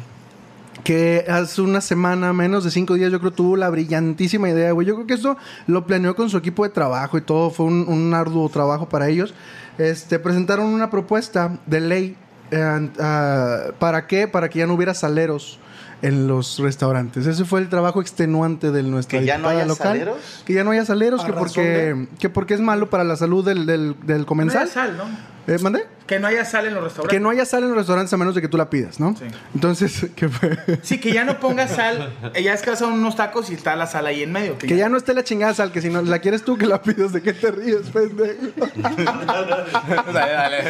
que 0.84 1.26
hace 1.30 1.62
una 1.62 1.82
semana, 1.82 2.34
menos 2.34 2.64
de 2.64 2.72
cinco 2.72 2.96
días, 2.96 3.12
yo 3.12 3.20
creo 3.20 3.32
tuvo 3.32 3.56
la 3.56 3.70
brillantísima 3.70 4.50
idea, 4.50 4.72
güey. 4.74 4.86
Yo 4.88 4.96
creo 4.96 5.08
que 5.08 5.14
esto 5.14 5.38
lo 5.68 5.86
planeó 5.88 6.16
con 6.16 6.30
su 6.30 6.38
equipo 6.38 6.64
de 6.64 6.70
trabajo 6.70 7.18
y 7.18 7.22
todo, 7.22 7.50
fue 7.52 7.66
un, 7.68 7.86
un 7.88 8.14
arduo 8.14 8.50
trabajo 8.50 8.90
para 8.90 9.08
ellos. 9.10 9.34
Este, 9.78 10.20
presentaron 10.20 10.68
una 10.68 10.90
propuesta 10.90 11.58
de 11.66 11.80
ley. 11.80 12.18
eh, 12.52 12.90
ah, 13.00 13.60
¿Para 13.80 14.08
qué? 14.08 14.28
Para 14.28 14.50
que 14.50 14.60
ya 14.60 14.68
no 14.68 14.74
hubiera 14.74 14.94
saleros 14.94 15.58
en 16.02 16.28
los 16.28 16.60
restaurantes. 16.60 17.26
Ese 17.28 17.46
fue 17.46 17.62
el 17.62 17.70
trabajo 17.70 18.02
extenuante 18.02 18.72
de 18.72 18.84
nuestra 18.84 19.20
¿Que 19.20 19.26
ya 19.26 19.38
no 19.38 19.48
haya 19.48 19.66
local. 19.66 19.88
saleros? 19.88 20.18
Que 20.46 20.54
ya 20.54 20.66
no 20.66 20.72
haya 20.72 20.84
saleros, 20.86 21.24
¿A 21.24 21.28
que 21.28 21.34
porque, 21.34 22.08
que 22.20 22.30
porque 22.30 22.54
es 22.56 22.60
malo 22.60 22.90
para 22.90 23.06
la 23.06 23.16
salud 23.16 23.46
del, 23.46 23.66
del, 23.66 23.96
del 24.06 24.20
No 24.20 24.26
comensal. 24.26 24.68
sal, 24.68 24.98
¿no? 24.98 25.06
Eh, 25.46 25.58
¿Mandé? 25.62 25.86
Que 26.08 26.20
no 26.20 26.28
haya 26.28 26.44
sal 26.46 26.66
en 26.68 26.74
los 26.76 26.84
restaurantes. 26.84 27.16
Que 27.18 27.20
no 27.22 27.30
haya 27.30 27.46
sal 27.46 27.64
en 27.64 27.70
los 27.70 27.78
restaurantes 27.78 28.12
a 28.14 28.18
menos 28.18 28.36
de 28.36 28.42
que 28.42 28.48
tú 28.50 28.58
la 28.58 28.70
pidas, 28.70 29.00
¿no? 29.00 29.16
Sí. 29.18 29.26
Entonces, 29.56 30.08
que, 30.16 30.28
fue- 30.30 30.58
Sí, 30.82 31.00
que 31.00 31.12
ya 31.14 31.24
no 31.24 31.40
pongas 31.40 31.72
sal. 31.72 32.14
Eh, 32.34 32.44
Ya 32.44 32.54
es 32.54 32.62
que 32.62 32.70
vas 32.72 32.82
a 32.82 32.88
unos 32.88 33.16
tacos 33.16 33.50
y 33.50 33.54
está 33.54 33.76
la 33.76 33.88
sal 33.88 34.06
ahí 34.06 34.22
en 34.24 34.32
medio. 34.32 34.58
que 34.58 34.76
ya 34.76 34.90
no 34.90 34.98
esté 34.98 35.14
la 35.14 35.24
chingada 35.24 35.54
sal, 35.54 35.72
que 35.72 35.82
si 35.82 35.90
no 35.90 36.02
la 36.02 36.20
quieres 36.20 36.44
tú, 36.44 36.58
que 36.58 36.66
la 36.68 36.82
pidas. 36.82 37.14
¿De 37.14 37.22
qué 37.22 37.34
te 37.34 37.52
ríes, 37.52 37.90
pendejo? 37.92 38.36
dale, 40.14 40.32
dale. 40.34 40.64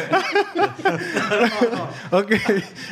ok, 2.10 2.32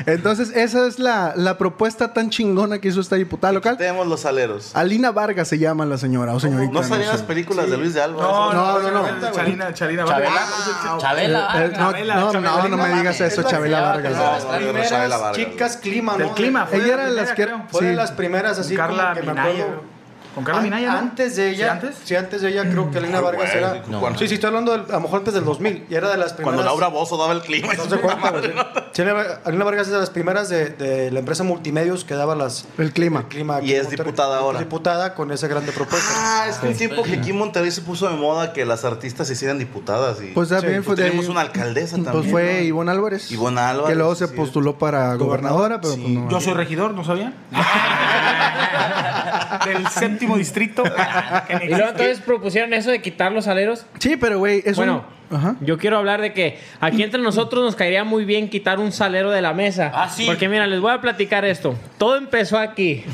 entonces 0.06 0.50
esa 0.54 0.86
es 0.86 0.98
la, 0.98 1.34
la 1.36 1.58
propuesta 1.58 2.12
tan 2.12 2.30
chingona 2.30 2.80
que 2.80 2.88
hizo 2.88 3.00
esta 3.00 3.16
diputada 3.16 3.52
local. 3.52 3.76
Tenemos 3.76 4.06
los 4.06 4.20
saleros. 4.20 4.74
Alina 4.74 5.10
Vargas 5.12 5.48
se 5.48 5.58
llama 5.58 5.86
la 5.86 5.98
señora 5.98 6.34
o 6.34 6.40
señorita. 6.40 6.72
¿No 6.72 6.82
salían 6.82 7.08
sé. 7.10 7.14
las 7.16 7.22
películas 7.22 7.70
de 7.70 7.76
Luis 7.76 7.94
de 7.94 8.02
Alba? 8.02 8.22
No, 8.22 8.52
No, 8.52 8.78
no, 8.80 8.90
no, 8.90 9.02
no. 9.02 9.12
no. 9.20 9.32
Chalina, 9.32 9.72
Chalina. 9.74 10.04
Chabela. 10.04 10.30
Vargas. 10.30 11.00
Chabela. 11.00 11.64
Eh, 11.64 11.71
Chabela, 11.76 12.14
no, 12.16 12.32
Chabela, 12.32 12.50
no, 12.62 12.68
no 12.68 12.76
me 12.76 12.94
digas 12.94 13.20
eso, 13.20 13.24
Es 13.40 13.44
la 13.44 13.50
Chabela 13.50 13.80
Vargas. 13.80 14.12
las 14.12 14.44
primeras 14.44 15.32
chicas 15.32 15.76
clima, 15.76 16.12
¿no? 16.12 16.18
Del 16.18 16.30
clima. 16.30 16.66
fue 16.66 16.78
Ella 16.78 16.86
la 16.86 16.92
era 16.94 17.02
de 17.02 17.08
primera, 17.08 17.22
las 17.26 17.34
que- 17.36 17.44
creo. 17.44 17.62
Fue 17.68 17.86
de 17.86 17.94
las 17.94 18.12
primeras 18.12 18.58
así 18.58 18.76
Carla 18.76 19.02
como 19.02 19.14
que 19.14 19.22
me 19.32 19.40
acuerdo. 19.40 19.91
Con 20.34 20.44
Carla 20.44 20.62
Minaya, 20.62 20.92
¿no? 20.92 20.98
Antes 20.98 21.36
de 21.36 21.50
ella. 21.50 21.66
¿Sí, 21.66 21.70
antes? 21.70 21.96
Sí, 22.04 22.16
antes 22.16 22.40
de 22.42 22.48
ella 22.50 22.62
creo 22.70 22.90
que 22.90 22.98
Elena 22.98 23.18
Ay, 23.18 23.24
Vargas 23.24 23.50
güey, 23.52 23.64
era. 23.64 23.82
Sí, 24.18 24.28
sí, 24.28 24.34
estoy 24.34 24.48
hablando 24.48 24.72
del- 24.72 24.86
a 24.90 24.94
lo 24.94 25.00
mejor 25.00 25.18
antes 25.18 25.34
del 25.34 25.44
2000. 25.44 25.86
Y 25.90 25.94
era 25.94 26.10
de 26.10 26.16
las 26.16 26.32
primeras. 26.32 26.54
Cuando 26.54 26.62
Laura 26.62 26.88
Bozo 26.88 27.16
daba 27.18 27.32
el 27.34 27.42
clima. 27.42 27.74
No 27.74 27.84
se 27.84 27.98
cuenta, 27.98 28.30
güey. 28.30 28.52
Sí, 28.92 29.02
Elena 29.02 29.24
Elena 29.44 29.64
Vargas 29.64 29.86
es 29.88 29.92
de 29.92 29.98
las 29.98 30.10
primeras 30.10 30.48
de, 30.48 30.70
de 30.70 31.10
la 31.10 31.18
empresa 31.18 31.44
Multimedios 31.44 32.04
que 32.04 32.14
daba 32.14 32.34
las, 32.34 32.66
El 32.78 32.92
clima. 32.92 33.20
el 33.20 33.26
clima 33.26 33.60
Y 33.62 33.72
es 33.72 33.84
Monterrey. 33.84 34.06
diputada 34.06 34.38
ahora. 34.38 34.58
Diputada 34.58 35.14
con 35.14 35.32
esa 35.32 35.48
grande 35.48 35.72
propuesta. 35.72 36.08
Ah, 36.14 36.46
es 36.48 36.56
que 36.56 36.68
un 36.68 36.76
tiempo 36.76 37.02
que 37.02 37.14
aquí 37.14 37.30
en 37.30 37.38
Monterrey 37.38 37.70
se 37.70 37.82
puso 37.82 38.08
de 38.08 38.16
moda 38.16 38.52
que 38.52 38.64
las 38.64 38.84
artistas 38.84 39.26
se 39.26 39.34
hicieran 39.34 39.58
diputadas. 39.58 40.20
Y 40.22 40.28
Pues 40.32 40.48
también 40.48 40.80
Sí, 40.80 40.86
fue 40.86 40.96
tenemos 40.96 41.28
una 41.28 41.42
alcaldesa 41.42 41.96
también. 41.96 42.12
Pues 42.14 42.30
fue 42.30 42.54
¿no? 42.60 42.64
Ivonne 42.64 42.90
Álvarez. 42.90 43.30
Ivonne 43.30 43.60
Álvarez, 43.60 43.90
Que 43.90 43.94
luego 43.96 44.14
se 44.14 44.28
sí. 44.28 44.34
postuló 44.34 44.78
para 44.78 45.14
gobernadora, 45.14 45.80
pero 45.80 45.94
pues. 45.94 46.06
Yo 46.30 46.40
soy 46.40 46.54
regidor, 46.54 46.92
¿no 46.94 47.04
sabía? 47.04 47.32
Del 49.66 49.86
séptimo 50.22 50.38
distrito. 50.38 50.82
Y 51.64 51.68
luego 51.68 51.90
entonces 51.90 52.20
propusieron 52.20 52.72
eso 52.72 52.90
de 52.90 53.00
quitar 53.00 53.32
los 53.32 53.46
aleros. 53.48 53.86
Sí, 53.98 54.16
pero 54.16 54.38
güey, 54.38 54.62
es 54.64 54.76
Bueno, 54.76 55.04
un... 55.30 55.36
Ajá. 55.36 55.56
yo 55.60 55.78
quiero 55.78 55.98
hablar 55.98 56.20
de 56.20 56.32
que 56.32 56.58
aquí 56.80 57.02
entre 57.02 57.20
nosotros 57.20 57.64
nos 57.64 57.74
caería 57.76 58.04
muy 58.04 58.24
bien 58.24 58.48
quitar 58.48 58.78
un 58.80 58.92
salero 58.92 59.30
de 59.30 59.42
la 59.42 59.52
mesa. 59.54 59.90
Ah, 59.94 60.08
sí. 60.08 60.26
Porque 60.26 60.48
mira, 60.48 60.66
les 60.66 60.80
voy 60.80 60.92
a 60.92 61.00
platicar 61.00 61.44
esto. 61.44 61.74
Todo 61.98 62.16
empezó 62.16 62.58
aquí. 62.58 63.04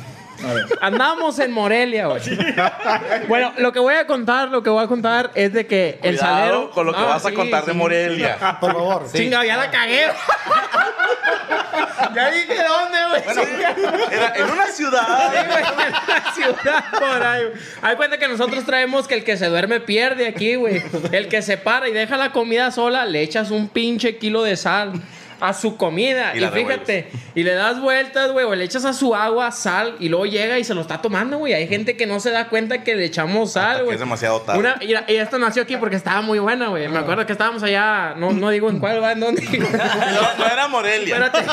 Andamos 0.81 1.39
en 1.39 1.51
Morelia, 1.53 2.07
güey. 2.07 2.21
Bueno, 3.29 3.53
lo 3.59 3.73
que 3.73 3.79
voy 3.81 3.95
a 3.95 4.07
contar, 4.07 4.49
lo 4.49 4.63
que 4.63 4.71
voy 4.71 4.85
a 4.85 4.87
contar 4.87 5.31
es 5.35 5.53
de 5.53 5.67
que 5.67 5.99
el 6.03 6.17
Cuidado 6.17 6.37
salero. 6.39 6.71
con 6.71 6.87
lo 6.87 6.93
que 6.93 6.99
Ah, 7.01 7.05
vas 7.05 7.25
a 7.27 7.29
sí, 7.29 7.35
contar 7.35 7.65
de 7.65 7.73
sí, 7.73 7.79
Morelia. 7.79 8.59
Por 8.61 8.73
favor. 8.73 9.07
Chinga, 9.13 9.45
ya 9.45 9.57
la 9.57 9.71
cagué. 9.71 10.07
ya 12.15 12.31
dije 12.31 12.57
dónde, 12.63 12.99
güey. 13.11 13.23
Bueno, 13.25 13.43
era 14.11 14.33
en 14.37 14.51
una 14.51 14.67
ciudad. 14.67 15.29
Güey, 15.29 15.65
en 15.65 15.93
la 16.09 16.33
ciudad 16.33 16.85
por 16.99 17.23
ahí. 17.27 17.43
güey. 17.45 17.55
Hay 17.83 17.97
cuenta 17.97 18.19
que 18.19 18.29
nosotros 18.29 18.65
traemos 18.65 19.07
que 19.09 19.15
el 19.15 19.25
que 19.25 19.37
se 19.37 19.47
duerme 19.47 19.81
pierde 19.81 20.27
aquí, 20.29 20.55
güey. 20.55 20.83
El 21.13 21.29
que 21.29 21.43
se 21.43 21.57
para 21.57 21.89
y 21.89 21.93
deja 21.93 22.17
la 22.17 22.33
comida 22.33 22.71
sola, 22.71 23.05
le 23.07 23.23
echas 23.23 23.51
un 23.51 23.69
pinche 23.69 24.17
kilo 24.19 24.43
de 24.43 24.57
sal 24.57 24.93
a 25.41 25.53
su 25.55 25.77
comida. 25.77 26.35
Y 26.37 26.41
fíjate, 26.41 27.09
y 27.35 27.43
le 27.43 27.55
das 27.55 27.81
vueltas, 27.81 28.33
güey, 28.33 28.45
o 28.47 28.55
le 28.55 28.65
echas 28.65 28.85
a 28.85 28.93
su 28.93 29.15
agua 29.15 29.51
sal 29.53 29.97
y 30.01 30.09
luego 30.09 30.27
llega 30.27 30.59
y 30.59 30.65
se 30.65 30.75
lo 30.75 30.81
está 30.81 31.01
tomando, 31.01 31.39
güey. 31.39 31.55
Hay 31.55 31.69
gente 31.69 31.97
que 31.97 32.07
no 32.07 32.21
se 32.21 32.31
da 32.31 32.49
cuenta 32.49 32.83
que 32.85 32.97
le 32.97 33.05
echamos 33.05 33.53
sal, 33.53 33.85
güey. 33.85 33.95
es 33.95 34.01
demasiado 34.01 34.41
tarde. 34.41 34.59
Una, 34.59 34.77
y, 34.81 34.93
y 35.13 35.17
esto 35.17 35.39
nació 35.39 35.63
aquí 35.63 35.77
porque 35.77 35.97
estaba 35.97 36.21
muy 36.21 36.39
buena, 36.39 36.69
güey. 36.69 36.89
Me 36.89 36.99
acuerdo 36.99 37.27
que 37.27 37.33
estábamos 37.33 37.63
allá, 37.63 38.15
no, 38.17 38.33
no 38.33 38.51
digo 38.51 38.71
en 38.71 38.79
cuál 38.79 39.03
va, 39.03 39.13
en 39.13 39.21
dónde. 39.21 39.43
No, 39.49 40.39
no 40.39 40.47
era 40.47 40.69
Morelia. 40.69 41.17
Espérate. 41.17 41.47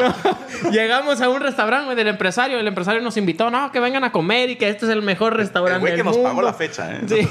No, 0.00 0.70
Llegamos 0.70 1.20
a 1.20 1.28
un 1.28 1.40
restaurante 1.40 1.86
güey, 1.86 1.96
del 1.96 2.08
empresario. 2.08 2.58
El 2.58 2.66
empresario 2.66 3.00
nos 3.00 3.16
invitó, 3.16 3.50
no, 3.50 3.72
que 3.72 3.80
vengan 3.80 4.04
a 4.04 4.12
comer 4.12 4.50
y 4.50 4.56
que 4.56 4.68
este 4.68 4.86
es 4.86 4.92
el 4.92 5.02
mejor 5.02 5.36
restaurante. 5.36 5.76
El 5.76 5.80
güey 5.80 5.92
que 5.92 5.96
del 5.98 6.06
nos 6.06 6.16
pagó 6.16 6.28
mundo". 6.28 6.42
la 6.42 6.52
fecha, 6.54 6.92
¿eh? 6.94 7.00
Sí. 7.06 7.28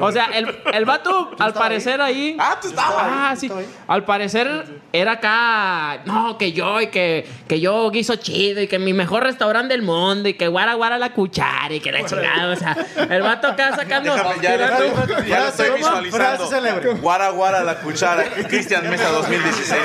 O 0.00 0.12
sea, 0.12 0.26
el, 0.34 0.46
el 0.72 0.84
vato, 0.84 1.30
al 1.38 1.52
parecer 1.54 2.00
ahí. 2.00 2.36
Ah, 2.38 2.58
tú 2.60 2.68
estabas. 2.68 2.96
Ah, 2.98 3.34
sí. 3.36 3.50
Al 3.86 4.04
parecer 4.04 4.64
era 4.92 5.05
acá, 5.08 6.00
no, 6.04 6.36
que 6.38 6.52
yo 6.52 6.80
y 6.80 6.88
que, 6.88 7.26
que 7.48 7.60
yo 7.60 7.90
guiso 7.90 8.16
chido 8.16 8.60
y 8.60 8.68
que 8.68 8.78
mi 8.78 8.92
mejor 8.92 9.22
restaurante 9.24 9.74
del 9.74 9.82
mundo 9.82 10.28
y 10.28 10.34
que 10.34 10.48
guara 10.48 10.74
guara 10.74 10.98
la 10.98 11.10
cuchara 11.12 11.72
y 11.74 11.80
que 11.80 11.92
la 11.92 12.04
chingada. 12.04 12.52
O 12.52 12.56
sea, 12.56 12.76
el 13.10 13.22
vato 13.22 13.48
acá 13.48 13.74
sacando. 13.76 14.14
Déjame, 14.14 14.34
ya, 14.42 14.50
lo 14.56 14.56
tirando- 14.66 14.84
estoy- 14.84 15.26
ya 15.28 15.40
lo 15.40 15.46
estoy 15.48 15.70
visualizando. 15.76 16.96
Guara, 16.96 17.28
guara, 17.30 17.62
la 17.64 17.76
cuchara. 17.80 18.24
Cristian 18.48 18.88
Mesa 18.90 19.08
2016. 19.10 19.80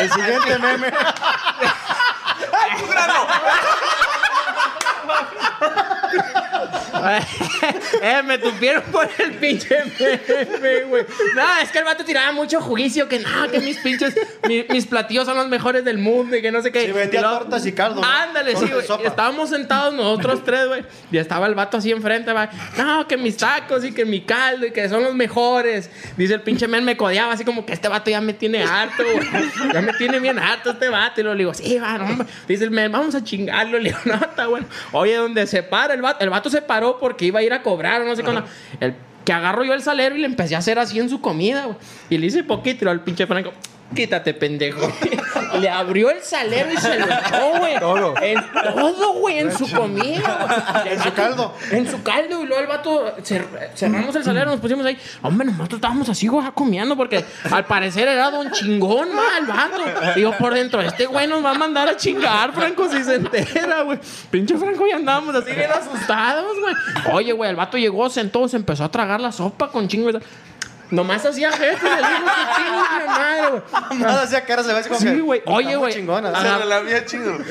El 0.00 0.10
siguiente 0.10 0.58
meme. 0.58 0.86
¡Ay, 2.52 2.80
tu 2.80 2.86
grano! 2.88 3.26
eh, 8.02 8.22
me 8.24 8.38
tupieron 8.38 8.82
por 8.84 9.08
el 9.18 9.32
pinche 9.34 9.76
meme, 9.98 10.80
güey. 10.84 11.04
No, 11.34 11.42
es 11.62 11.70
que 11.70 11.78
el 11.78 11.84
vato 11.84 12.04
tiraba 12.04 12.32
mucho 12.32 12.60
juicio, 12.60 13.08
que 13.08 13.18
no, 13.20 13.50
que 13.50 13.60
mis 13.60 13.78
pinches, 13.78 14.14
mi- 14.48 14.64
mis 14.70 14.86
platillos 14.86 15.24
son 15.26 15.36
los 15.36 15.48
mejores 15.48 15.84
del 15.84 15.98
mundo 15.98 16.36
y 16.36 16.42
que 16.42 16.50
no 16.50 16.62
sé 16.62 16.72
qué. 16.72 16.86
Sí, 16.86 16.92
vendía 16.92 17.22
tortas 17.22 17.64
y 17.66 17.72
caldo, 17.72 18.00
¿no? 18.00 18.06
Ándale, 18.06 18.56
sí, 18.56 18.66
güey. 18.70 19.06
estábamos 19.06 19.50
sentados 19.50 19.94
nosotros 19.94 20.42
tres, 20.44 20.66
güey. 20.68 20.84
Y 21.10 21.18
estaba 21.18 21.46
el 21.46 21.54
vato 21.54 21.76
así 21.78 21.90
enfrente, 21.90 22.32
va. 22.32 22.48
No, 22.76 23.06
que 23.06 23.16
mis 23.16 23.36
tacos 23.36 23.84
y 23.84 23.92
que 23.92 24.04
mi 24.04 24.22
caldo 24.22 24.66
y 24.66 24.70
que 24.72 24.88
son 24.88 25.02
los 25.02 25.14
mejores. 25.14 25.90
Dice 26.16 26.34
el 26.34 26.40
pinche 26.42 26.68
men, 26.68 26.84
me 26.84 26.96
codeaba 26.96 27.32
así 27.32 27.44
como 27.44 27.64
que 27.66 27.72
este 27.72 27.88
vato 27.88 28.10
ya 28.10 28.20
me 28.20 28.32
tiene 28.34 28.62
harto, 28.62 29.02
güey. 29.02 29.26
Ya 29.72 29.80
me 29.82 29.92
tiene 29.94 30.18
bien 30.18 30.38
harto 30.38 30.70
este 30.70 30.88
vato. 30.88 31.20
Y 31.20 31.24
le 31.24 31.34
digo, 31.36 31.54
sí, 31.54 31.78
va, 31.78 31.98
no. 31.98 32.26
Dice 32.48 32.64
el 32.64 32.70
men, 32.70 32.90
vamos 32.92 33.14
a 33.14 33.22
chingarlo. 33.22 33.78
Le 33.78 33.90
digo, 33.90 34.00
no, 34.04 34.14
está 34.14 34.46
bueno. 34.46 34.66
Oye, 34.92 35.16
donde 35.16 35.46
se 35.46 35.62
para 35.62 35.94
el 35.94 36.02
vato, 36.02 36.22
el 36.24 36.30
vato 36.30 36.50
se 36.50 36.62
paró 36.62 36.93
porque 36.98 37.26
iba 37.26 37.40
a 37.40 37.42
ir 37.42 37.52
a 37.52 37.62
cobrar 37.62 38.02
o 38.02 38.04
no 38.04 38.16
sé 38.16 38.22
cuándo. 38.22 38.44
El 38.80 38.94
que 39.24 39.32
agarro 39.32 39.64
yo 39.64 39.72
el 39.72 39.82
salero 39.82 40.16
y 40.16 40.20
le 40.20 40.26
empecé 40.26 40.54
a 40.54 40.58
hacer 40.58 40.78
así 40.78 40.98
en 40.98 41.08
su 41.08 41.20
comida, 41.20 41.64
güey. 41.64 41.76
Y 42.10 42.18
le 42.18 42.26
hice 42.26 42.44
poquito 42.44 42.84
y 42.84 42.88
al 42.88 43.02
pinche 43.02 43.26
Franco. 43.26 43.52
Quítate, 43.94 44.34
pendejo. 44.34 44.92
Le 45.60 45.68
abrió 45.68 46.10
el 46.10 46.20
salero 46.22 46.72
y 46.72 46.76
se 46.78 46.98
lo 46.98 47.04
echó, 47.06 47.58
güey. 47.58 47.78
Todo. 47.78 48.14
En 48.20 48.42
todo, 48.74 49.12
güey, 49.14 49.38
en 49.38 49.56
su 49.56 49.70
comida, 49.70 50.46
güey. 50.82 50.92
En 50.94 51.00
su 51.02 51.12
caldo. 51.12 51.54
En 51.70 51.88
su 51.90 52.02
caldo. 52.02 52.42
Y 52.42 52.46
luego 52.46 52.60
el 52.62 52.66
vato, 52.66 53.16
cer- 53.18 53.46
cerramos 53.76 54.16
el 54.16 54.24
salero, 54.24 54.50
nos 54.50 54.58
pusimos 54.60 54.84
ahí. 54.84 54.98
Hombre, 55.22 55.46
nosotros 55.46 55.74
estábamos 55.78 56.08
así, 56.08 56.26
güey, 56.26 56.44
comiendo 56.54 56.96
porque 56.96 57.24
al 57.50 57.66
parecer 57.66 58.08
era 58.08 58.30
don 58.30 58.50
chingón, 58.50 59.14
ma, 59.14 59.22
el 59.38 59.46
vato. 59.46 60.12
Digo, 60.16 60.32
por 60.38 60.54
dentro, 60.54 60.80
este 60.80 61.06
güey 61.06 61.28
nos 61.28 61.44
va 61.44 61.50
a 61.50 61.54
mandar 61.54 61.88
a 61.88 61.96
chingar, 61.96 62.52
Franco, 62.52 62.88
si 62.88 63.04
se 63.04 63.16
entera, 63.16 63.82
güey. 63.82 63.98
Pinche 64.30 64.56
Franco, 64.56 64.86
ya 64.88 64.96
andábamos 64.96 65.34
así 65.36 65.52
bien 65.52 65.70
asustados, 65.70 66.56
güey. 66.60 66.74
Oye, 67.14 67.32
güey, 67.32 67.50
el 67.50 67.56
vato 67.56 67.78
llegó, 67.78 68.10
sentó, 68.10 68.48
se 68.48 68.56
empezó 68.56 68.82
a 68.84 68.90
tragar 68.90 69.20
la 69.20 69.30
sopa 69.30 69.68
con 69.70 69.86
chingo. 69.86 70.10
Nomás 70.90 71.24
hacía 71.24 71.50
gestos, 71.50 71.82
le 71.90 71.96
digo, 71.96 72.26
que 72.26 72.54
chingue 72.56 73.06
madre, 73.06 73.50
güey. 73.50 73.62
Nada 74.00 74.22
hacía 74.22 74.44
cara, 74.44 74.62
se 74.62 74.72
ve 74.72 74.78
así 74.80 74.88
como 74.88 75.00
Sí, 75.00 75.06
que, 75.06 75.20
güey. 75.20 75.42
Oye, 75.46 75.76
güey. 75.76 75.92
chingona. 75.94 76.28
Ajá. 76.30 76.58
Se 76.60 76.64
la 76.66 76.76
había 76.76 77.04
chido. 77.04 77.36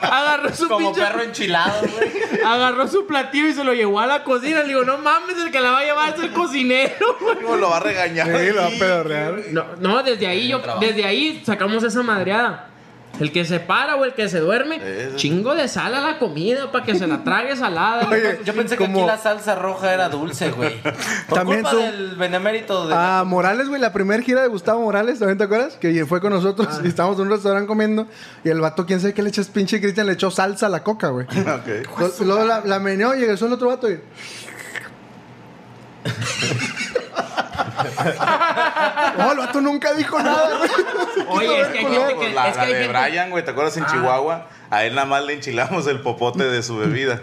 Agarró 0.00 0.54
su 0.54 0.68
Como 0.68 0.86
pinche 0.92 1.00
perro 1.02 1.22
enchilado, 1.22 1.82
güey. 1.82 2.42
Agarró 2.44 2.88
su 2.88 3.06
platillo 3.06 3.48
y 3.48 3.52
se 3.54 3.64
lo 3.64 3.74
llevó 3.74 4.00
a 4.00 4.06
la 4.06 4.24
cocina. 4.24 4.60
Le 4.62 4.68
digo, 4.68 4.84
no 4.84 4.98
mames, 4.98 5.36
el 5.38 5.50
que 5.50 5.60
la 5.60 5.70
va 5.70 5.80
a 5.80 5.84
llevar 5.84 6.14
es 6.14 6.20
el 6.20 6.32
cocinero, 6.32 7.16
güey. 7.20 7.36
¿Cómo 7.36 7.56
lo 7.56 7.70
va 7.70 7.76
a 7.78 7.80
regañar? 7.80 8.26
Sí, 8.26 8.50
lo 8.52 8.62
va 8.62 8.66
a 8.68 8.70
pedorrear. 8.70 9.34
No, 9.50 9.64
no, 9.80 10.02
desde 10.02 10.26
ahí 10.26 10.48
yo, 10.48 10.60
desde 10.80 11.04
ahí 11.04 11.42
sacamos 11.44 11.82
esa 11.82 12.02
madreada. 12.02 12.66
El 13.20 13.32
que 13.32 13.44
se 13.44 13.58
para 13.60 13.96
o 13.96 14.04
el 14.04 14.14
que 14.14 14.28
se 14.28 14.38
duerme, 14.40 14.76
Eso. 14.76 15.16
chingo 15.16 15.54
de 15.54 15.66
sal 15.68 15.94
a 15.94 16.00
la 16.00 16.18
comida 16.18 16.70
para 16.70 16.84
que 16.84 16.94
se 16.96 17.06
la 17.06 17.24
trague 17.24 17.56
salada. 17.56 18.08
Oye, 18.08 18.38
Yo 18.44 18.54
pensé 18.54 18.76
que 18.76 18.84
aquí 18.84 19.00
la 19.04 19.18
salsa 19.18 19.54
roja 19.56 19.92
era 19.92 20.08
dulce, 20.08 20.50
güey. 20.50 20.80
Por 21.28 21.38
También 21.38 21.62
culpa 21.62 21.70
tú- 21.72 21.78
del 21.78 22.16
benemérito 22.16 22.86
de... 22.86 22.94
A 22.94 23.24
Morales, 23.24 23.68
güey, 23.68 23.80
la 23.80 23.92
primera 23.92 24.22
gira 24.22 24.42
de 24.42 24.48
Gustavo 24.48 24.82
Morales, 24.82 25.18
¿también 25.18 25.38
te 25.38 25.44
acuerdas? 25.44 25.74
Que 25.76 26.04
fue 26.06 26.20
con 26.20 26.32
nosotros 26.32 26.68
Ah. 26.70 26.80
y 26.84 26.88
estábamos 26.88 27.18
en 27.18 27.24
un 27.26 27.30
restaurante 27.30 27.66
comiendo 27.66 28.06
y 28.44 28.50
el 28.50 28.60
vato, 28.60 28.86
quién 28.86 29.00
sabe 29.00 29.14
qué 29.14 29.22
le 29.22 29.30
echas, 29.30 29.48
pinche 29.48 29.80
Cristian, 29.80 30.06
le 30.06 30.12
echó 30.12 30.30
salsa 30.30 30.66
a 30.66 30.68
la 30.68 30.82
coca, 30.84 31.08
güey. 31.08 31.26
Luego 32.24 32.44
la, 32.44 32.62
la 32.64 32.78
meneó 32.78 33.14
y 33.14 33.20
regresó 33.20 33.46
el 33.46 33.52
otro 33.54 33.68
vato 33.68 33.90
y... 33.90 33.98
No, 39.18 39.32
el 39.32 39.38
vato 39.38 39.60
nunca 39.60 39.92
dijo 39.94 40.18
nada, 40.20 40.58
güey. 40.58 40.70
Oye, 41.28 41.60
es 41.60 41.68
que 41.68 41.78
hay 41.78 41.86
gente 41.86 42.16
que. 42.18 42.30
La, 42.32 42.48
es 42.48 42.52
que 42.52 42.58
la 42.58 42.62
hay 42.62 42.72
de 42.74 42.82
gente- 42.84 42.98
Brian, 42.98 43.30
güey, 43.30 43.44
¿te 43.44 43.50
acuerdas 43.50 43.76
en 43.76 43.86
Chihuahua? 43.86 44.46
A 44.70 44.84
él 44.84 44.94
nada 44.94 45.06
más 45.06 45.24
le 45.24 45.34
enchilamos 45.34 45.86
el 45.86 46.00
popote 46.00 46.44
de 46.44 46.62
su 46.62 46.76
bebida. 46.76 47.20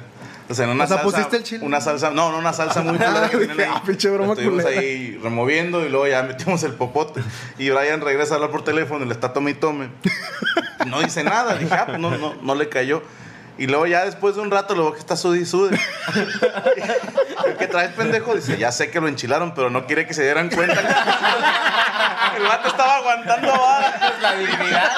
O 0.48 0.54
sea, 0.54 0.66
en 0.66 0.72
una 0.72 0.84
O 0.84 0.88
sea, 0.88 0.98
salsa. 0.98 1.12
pusiste 1.18 1.38
el 1.38 1.44
chile. 1.44 1.66
Una 1.66 1.82
salsa, 1.82 2.12
no, 2.12 2.32
no, 2.32 2.38
una 2.38 2.54
salsa 2.54 2.82
muy 2.84 2.98
culera 2.98 3.30
que 3.30 3.38
tienen 3.38 3.60
ahí. 3.60 3.68
Ah, 3.72 3.82
pinche 3.84 4.10
broma 4.12 4.34
Estuvimos 4.34 4.62
culera. 4.64 4.80
ahí 4.80 5.20
removiendo 5.24 5.84
y 5.84 5.90
luego 5.90 6.06
ya 6.08 6.22
metimos 6.22 6.62
el 6.64 6.74
popote. 6.74 7.24
Y 7.58 7.70
Brian 7.72 8.02
regresa 8.02 8.34
a 8.34 8.36
hablar 8.36 8.52
por 8.52 8.64
teléfono 8.64 9.04
y 9.04 9.08
le 9.08 9.14
está 9.14 9.34
tome 9.34 9.52
y 9.52 9.54
tome. 9.56 9.90
No 10.86 11.00
dice 11.02 11.24
nada. 11.24 11.56
Dije, 11.56 11.74
ah, 11.74 11.86
pues 11.88 12.00
no, 12.00 12.12
no, 12.18 12.36
no 12.42 12.54
le 12.56 12.70
cayó. 12.70 13.02
Y 13.58 13.68
luego 13.68 13.88
ya 13.88 14.04
después 14.06 14.36
de 14.36 14.42
un 14.42 14.52
rato 14.52 14.76
lo 14.76 14.84
veo 14.84 14.94
que 14.94 15.00
está 15.00 15.16
sudi 15.16 15.40
y 15.42 15.46
sude. 15.46 15.80
¿Qué 17.60 17.68
traes, 17.68 17.92
pendejo? 17.92 18.36
Dice, 18.36 18.58
ya 18.58 18.72
sé 18.72 18.90
que 18.92 19.00
lo 19.00 19.08
enchilaron, 19.08 19.54
pero 19.54 19.70
no 19.70 19.86
quiere 19.86 20.06
que 20.06 20.14
se 20.14 20.24
dieran 20.24 20.50
cuenta. 20.50 20.82
El 22.38 22.44
vato 22.44 22.68
estaba 22.68 22.98
aguantando 22.98 23.48
vara. 23.52 24.14
La 24.22 24.36
dignidad. 24.36 24.92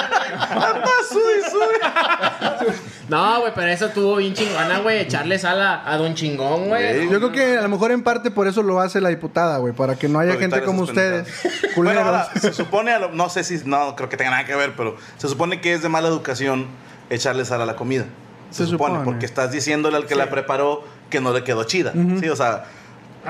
Anda, 0.52 0.90
sudi 1.08 1.52
sude. 1.52 2.74
No, 3.10 3.42
güey, 3.42 3.54
pero 3.56 3.68
eso 3.68 3.86
estuvo 3.88 4.16
bien 4.18 4.34
chingona, 4.34 4.80
güey. 4.80 5.00
Echarle 5.02 5.38
sal 5.40 5.62
a, 5.62 5.90
a 5.90 5.98
Don 5.98 6.16
Chingón, 6.16 6.68
güey. 6.70 7.08
Yo 7.10 7.20
creo 7.20 7.32
que 7.32 7.58
a 7.58 7.62
lo 7.62 7.70
mejor 7.70 7.92
en 7.92 8.02
parte 8.04 8.32
por 8.32 8.48
eso 8.48 8.64
lo 8.64 8.80
hace 8.82 9.00
la 9.02 9.10
diputada, 9.10 9.60
güey, 9.60 9.74
para 9.74 9.96
que 9.96 10.08
no 10.10 10.20
haya 10.20 10.36
gente 10.36 10.62
como 10.64 10.82
ustedes. 10.82 11.28
Bueno, 11.76 12.00
ahora, 12.02 12.30
se 12.40 12.54
supone, 12.54 12.92
a 12.92 13.00
lo- 13.00 13.12
no 13.12 13.30
sé 13.30 13.44
si, 13.44 13.62
no 13.66 13.96
creo 13.96 14.10
que 14.10 14.18
tenga 14.18 14.32
nada 14.32 14.46
que 14.46 14.56
ver, 14.56 14.74
pero 14.76 14.98
se 15.18 15.28
supone 15.30 15.62
que 15.62 15.74
es 15.74 15.82
de 15.84 15.90
mala 15.90 16.08
educación 16.08 16.68
echarle 17.10 17.46
sal 17.46 17.62
a 17.62 17.66
la 17.66 17.76
comida. 17.76 18.06
Se, 18.50 18.64
Se 18.66 18.72
supone, 18.72 18.96
supone. 18.96 19.06
porque 19.06 19.26
estás 19.26 19.52
diciéndole 19.52 19.98
al 19.98 20.06
que 20.06 20.16
la 20.16 20.30
preparó 20.30 20.84
que 21.10 21.20
no 21.22 21.34
le 21.34 21.44
quedó 21.44 21.64
chida. 21.64 21.94
Sí, 22.20 22.28
o 22.30 22.36
sea, 22.36 22.66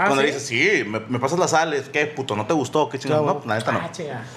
cuando 0.06 0.22
le 0.22 0.28
dices, 0.28 0.46
sí, 0.46 0.84
me, 0.88 1.00
me 1.10 1.20
pasas 1.20 1.40
las 1.40 1.52
sales, 1.52 1.90
¿qué 1.92 2.06
puto? 2.06 2.36
¿No 2.36 2.46
te 2.46 2.54
gustó? 2.54 2.88
¿Qué 2.90 3.00
chingada? 3.00 3.22
No, 3.22 3.42
la 3.46 3.56
neta 3.58 3.72
no. 3.72 3.80
Ah. 3.80 3.90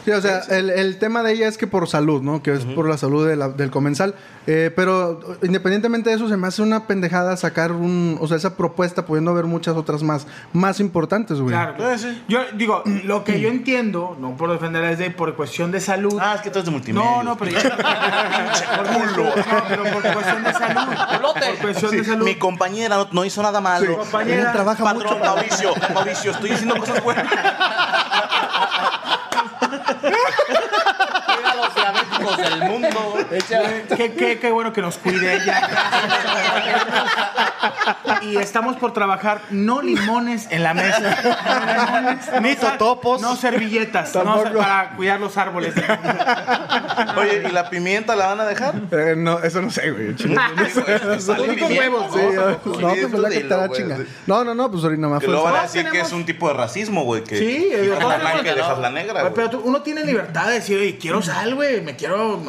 Sí, 0.04 0.10
o 0.10 0.20
sea, 0.20 0.40
el, 0.50 0.70
el 0.70 0.98
tema 0.98 1.22
de 1.22 1.32
ella 1.32 1.48
es 1.48 1.58
que 1.58 1.66
por 1.66 1.88
salud, 1.88 2.22
¿no? 2.22 2.42
Que 2.42 2.52
es 2.54 2.64
por 2.64 2.88
la 2.88 2.96
salud 2.96 3.26
de 3.28 3.36
la- 3.36 3.48
del 3.50 3.70
comensal. 3.70 4.14
Eh, 4.46 4.72
pero 4.74 5.20
independientemente 5.42 6.10
de 6.10 6.16
eso, 6.16 6.28
se 6.28 6.36
me 6.36 6.46
hace 6.48 6.62
una 6.62 6.86
pendejada 6.86 7.36
sacar 7.36 7.72
un... 7.72 8.16
O 8.20 8.26
sea, 8.26 8.36
esa 8.36 8.56
propuesta 8.56 9.04
pudiendo 9.06 9.30
haber 9.30 9.44
muchas 9.44 9.76
otras 9.76 10.02
más, 10.02 10.26
más 10.52 10.80
importantes, 10.80 11.38
güey. 11.40 11.54
Claro. 11.54 11.90
Eh, 11.92 11.98
sí. 11.98 12.22
Yo 12.26 12.40
digo, 12.54 12.82
lo 13.04 13.22
que 13.22 13.38
yo 13.40 13.48
entiendo, 13.48 14.16
no 14.18 14.36
por 14.36 14.50
defender 14.50 14.82
es 14.84 14.98
de 14.98 15.10
por 15.10 15.36
cuestión 15.36 15.70
de 15.70 15.80
salud. 15.80 16.18
Ah, 16.20 16.34
es 16.36 16.40
que 16.40 16.50
tú 16.50 16.58
eres 16.58 16.64
de 16.66 16.70
multimedia. 16.72 17.08
no, 17.08 17.22
no, 17.22 17.36
pero 17.36 17.50
ya. 17.52 17.60
por, 18.76 19.16
no, 19.18 19.32
pero 19.68 19.82
por 19.84 20.02
cuestión 20.12 20.44
de 20.44 20.52
salud. 20.52 20.94
Por 21.20 21.58
cuestión 21.60 21.90
de 21.92 22.04
salud. 22.04 22.24
Mi 22.24 22.34
compañera 22.36 22.96
no, 22.96 23.08
no 23.12 23.24
hizo 23.24 23.42
nada 23.42 23.60
malo. 23.60 23.86
Ella 23.86 23.98
compañera, 23.98 24.52
trabaja 24.52 24.82
Patrón 24.84 25.18
mucho. 25.18 25.24
Mauricio, 25.50 25.74
Mauricio, 25.94 26.30
estoy 26.30 26.50
haciendo 26.52 26.76
cosas 26.76 27.02
buenas. 27.02 27.26
Mira 31.36 31.54
los 31.56 31.74
diabéticos 31.74 32.36
del 32.36 32.58
mundo. 32.64 32.79
Qué, 33.96 34.12
qué, 34.12 34.38
qué 34.40 34.50
bueno 34.50 34.72
que 34.72 34.82
nos 34.82 34.98
cuide 34.98 35.34
ella. 35.36 35.68
Y 38.22 38.36
estamos 38.36 38.76
por 38.76 38.92
trabajar 38.92 39.42
no 39.50 39.82
limones 39.82 40.46
en 40.50 40.62
la 40.62 40.74
mesa. 40.74 41.00
No 41.00 41.66
limones, 41.66 42.42
Ni 42.42 42.50
no 42.54 42.56
totopos. 42.56 43.20
No 43.20 43.36
servilletas. 43.36 44.14
No, 44.14 44.42
para 44.56 44.90
cuidar 44.96 45.20
los 45.20 45.36
árboles. 45.36 45.74
Oye, 47.16 47.44
¿y 47.48 47.52
la 47.52 47.68
pimienta 47.70 48.16
la 48.16 48.26
van 48.26 48.40
a 48.40 48.46
dejar? 48.46 48.74
Eh, 48.90 49.14
no, 49.16 49.38
eso 49.40 49.60
no 49.62 49.70
sé, 49.70 49.90
güey. 49.90 50.14
¿no? 50.26 50.34
no, 50.34 50.40
pues. 53.68 53.84
No, 54.26 54.44
no, 54.44 54.54
no, 54.54 54.70
pues 54.70 54.84
ahorita 54.84 55.08
más 55.08 55.20
Que 55.20 55.26
fue 55.26 55.34
luego 55.34 55.48
van 55.50 55.56
a 55.56 55.62
decir 55.62 55.88
que 55.90 56.00
es 56.00 56.12
un 56.12 56.24
tipo 56.24 56.48
de 56.48 56.54
racismo, 56.54 57.04
güey. 57.04 57.24
Que 57.24 57.38
Sí, 57.38 57.70
la 57.88 58.16
blanca 58.18 58.52
y 58.52 58.54
dejas 58.54 58.76
no. 58.76 58.82
la 58.82 58.90
negra, 58.90 59.14
Pero 59.34 59.34
güey. 59.34 59.50
tú- 59.50 59.62
uno 59.64 59.82
tiene 59.82 60.04
libertad 60.04 60.46
de 60.46 60.54
decir, 60.54 60.78
oye, 60.78 60.98
quiero 60.98 61.22
sal, 61.22 61.54
güey, 61.54 61.80
me 61.80 61.96
quiero 61.96 62.42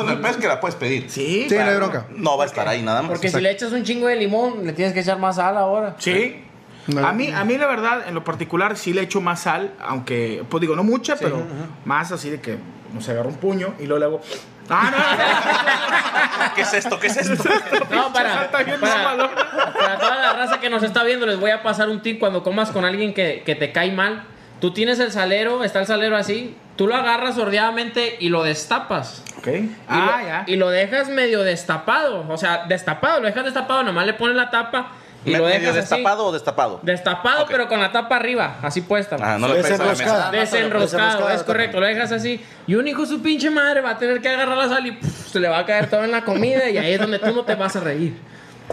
a 0.00 0.04
la 0.04 0.10
verga". 0.10 0.18
Ah, 0.18 0.20
bueno, 0.20 0.28
el 0.28 0.34
pez 0.34 0.36
que 0.40 0.48
la 0.48 0.60
puedes 0.60 0.74
pedir. 0.76 1.10
Sí, 1.10 1.46
Sí, 1.48 1.54
no 1.56 1.64
hay 1.64 1.76
bronca. 1.76 2.06
No 2.10 2.36
va 2.36 2.44
a 2.44 2.46
estar 2.46 2.68
ahí 2.68 2.82
nada 2.82 3.02
más. 3.02 3.10
Porque 3.10 3.28
si 3.28 3.40
le 3.40 3.50
echas 3.50 3.72
un 3.72 3.82
chingo 3.84 4.06
de 4.08 4.16
limón, 4.16 4.64
le 4.66 4.72
tienes 4.72 4.94
que 4.94 5.00
echar 5.00 5.18
más 5.18 5.36
sal 5.36 5.56
ahora. 5.56 5.96
Sí. 5.98 6.40
No. 6.86 7.06
A 7.06 7.12
mí, 7.12 7.30
a 7.30 7.44
mí 7.44 7.56
la 7.56 7.66
verdad, 7.66 8.06
en 8.06 8.14
lo 8.14 8.24
particular, 8.24 8.76
sí 8.76 8.92
le 8.92 9.00
echo 9.02 9.20
más 9.22 9.40
sal, 9.40 9.72
aunque, 9.80 10.44
pues 10.50 10.60
digo, 10.60 10.76
no 10.76 10.82
mucha, 10.84 11.16
pero 11.16 11.42
más 11.86 12.12
así 12.12 12.28
de 12.28 12.40
que, 12.42 12.58
no 12.92 13.00
sé, 13.00 13.12
agarro 13.12 13.30
un 13.30 13.36
puño 13.36 13.74
y 13.78 13.86
luego 13.86 13.98
le 13.98 14.04
hago... 14.04 14.20
¡Ah, 14.68 16.52
¿Qué 16.54 16.62
es 16.62 16.74
esto? 16.74 16.98
¿Qué 16.98 17.06
es 17.06 17.16
esto? 17.16 17.42
No, 17.90 18.12
para, 18.12 18.50
para 18.50 19.98
toda 19.98 20.16
la 20.16 20.32
raza 20.34 20.60
que 20.60 20.70
nos 20.70 20.82
está 20.82 21.04
viendo, 21.04 21.26
les 21.26 21.38
voy 21.38 21.50
a 21.50 21.62
pasar 21.62 21.88
un 21.88 22.02
tip 22.02 22.18
cuando 22.18 22.42
comas 22.42 22.70
con 22.70 22.84
alguien 22.84 23.14
que, 23.14 23.42
que 23.44 23.54
te 23.54 23.72
cae 23.72 23.92
mal. 23.92 24.24
Tú 24.60 24.72
tienes 24.72 24.98
el 25.00 25.10
salero, 25.12 25.64
está 25.64 25.80
el 25.80 25.86
salero 25.86 26.16
así, 26.16 26.54
tú 26.76 26.86
lo 26.86 26.94
agarras 26.96 27.34
sordeadamente 27.36 28.16
y 28.20 28.28
lo 28.28 28.42
destapas. 28.42 29.22
Ok. 29.38 29.46
Y, 29.48 29.70
Ah, 29.88 30.18
lo, 30.20 30.26
ya. 30.26 30.44
y 30.46 30.56
lo 30.56 30.70
dejas 30.70 31.08
medio 31.08 31.42
destapado. 31.42 32.24
O 32.28 32.36
sea, 32.36 32.64
destapado, 32.66 33.20
lo 33.20 33.26
dejas 33.26 33.44
destapado, 33.44 33.82
nomás 33.82 34.06
le 34.06 34.14
pones 34.14 34.36
la 34.36 34.50
tapa 34.50 34.88
y 35.24 35.30
¿Me- 35.30 35.38
lo 35.38 35.44
¿Medio 35.44 35.58
dejas 35.60 35.76
así. 35.76 35.80
destapado 35.96 36.26
o 36.26 36.32
destapado? 36.32 36.80
Destapado, 36.82 37.46
pero 37.48 37.68
con 37.68 37.80
la 37.80 37.90
tapa 37.92 38.16
arriba, 38.16 38.56
así 38.62 38.80
puesta. 38.82 39.16
Ah, 39.20 39.38
no 39.38 39.48
le 39.48 39.54
mesa. 39.54 39.68
Desenroscada. 39.70 40.30
Desenroscado, 40.30 40.80
Desenroscada, 40.82 41.34
es 41.34 41.42
correcto, 41.42 41.80
lo 41.80 41.86
dejas 41.86 42.12
así. 42.12 42.44
Y 42.66 42.74
un 42.74 42.86
hijo 42.88 43.06
su 43.06 43.22
pinche 43.22 43.50
madre 43.50 43.80
va 43.80 43.90
a 43.90 43.98
tener 43.98 44.20
que 44.20 44.28
agarrar 44.28 44.56
la 44.56 44.68
sal 44.68 44.86
y 44.86 44.98
se 45.02 45.40
le 45.40 45.48
va 45.48 45.58
a 45.58 45.66
caer 45.66 45.88
todo 45.88 46.04
en 46.04 46.10
la 46.10 46.24
comida 46.24 46.68
y 46.68 46.76
ahí 46.78 46.92
es 46.94 47.00
donde 47.00 47.18
tú 47.18 47.32
no 47.34 47.42
te 47.42 47.54
vas 47.54 47.74
a 47.76 47.80
reír. 47.80 48.14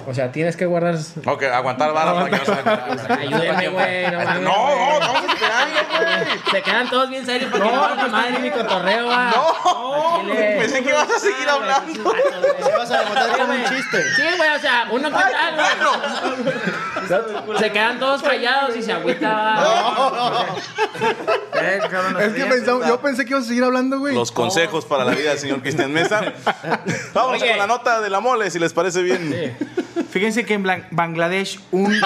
O 0.08 0.14
sea, 0.14 0.32
tienes 0.32 0.56
que 0.56 0.66
guardar. 0.66 0.96
Ok, 1.26 1.44
aguantar 1.44 1.92
vara 1.94 2.14
para 2.14 2.30
que 2.30 2.38
no 2.38 2.46
se. 2.46 3.14
Ayúdenme, 3.14 3.68
güey. 3.70 4.12
No, 4.12 4.24
No, 4.24 4.42
no, 4.42 4.94
estamos 4.94 5.24
esperando, 5.26 5.76
güey. 5.92 6.40
Se 6.52 6.62
quedan 6.64 6.90
todos 6.90 7.10
bien 7.10 7.26
serios 7.26 7.52
porque 7.52 7.68
no, 7.70 7.96
la 7.96 8.08
madre 8.08 8.40
mi 8.40 8.50
cotorreo 8.52 9.08
va. 9.08 9.32
No, 9.32 10.22
chile. 10.22 10.56
pensé 10.60 10.82
que 10.84 10.90
ibas 10.90 11.10
a 11.10 11.20
seguir 11.20 11.48
Ah, 11.50 11.54
hablando. 11.54 12.04
güey, 12.04 12.22
pinches 12.24 12.44
vatos, 12.44 12.62
güey. 12.62 12.78
vas 12.78 12.92
a 12.92 12.98
levantar 13.00 13.24
Sí, 13.26 13.32
como 13.32 13.54
un 13.54 13.60
güey. 13.62 13.70
chiste. 13.76 14.04
Sí, 14.16 14.22
güey, 14.38 14.50
o 14.50 14.60
sea, 14.60 14.88
uno 14.92 15.10
que 15.12 15.18
Se 17.60 17.72
quedan 17.72 18.00
todos 18.00 18.22
callados 18.24 18.76
y 18.76 18.82
se 18.82 18.92
agüita. 18.94 19.56
No 19.56 20.46
Es 21.60 22.34
que 22.34 22.88
yo 22.88 23.02
pensé 23.02 23.26
que 23.26 23.32
ibas 23.32 23.44
a 23.44 23.48
seguir 23.48 23.64
hablando, 23.64 24.00
güey. 24.00 24.16
Los 24.16 24.32
consejos 24.32 24.86
para 24.86 25.04
la 25.04 25.12
vida 25.12 25.32
del 25.32 25.40
señor 25.40 25.62
Cristian 25.62 25.92
Mesa. 25.92 26.22
Vamos 27.14 27.40
con 27.44 27.58
la 27.58 27.68
nota 27.68 28.00
de 28.02 28.10
la 28.10 28.20
mole, 28.20 28.50
si 28.52 28.60
les 28.60 28.74
parece 28.74 29.02
bien. 29.02 29.58
Fíjense 30.10 30.46
que 30.46 30.54
en 30.56 30.64
Blan- 30.64 30.86
Bangladesh 30.92 31.60
un 31.72 31.94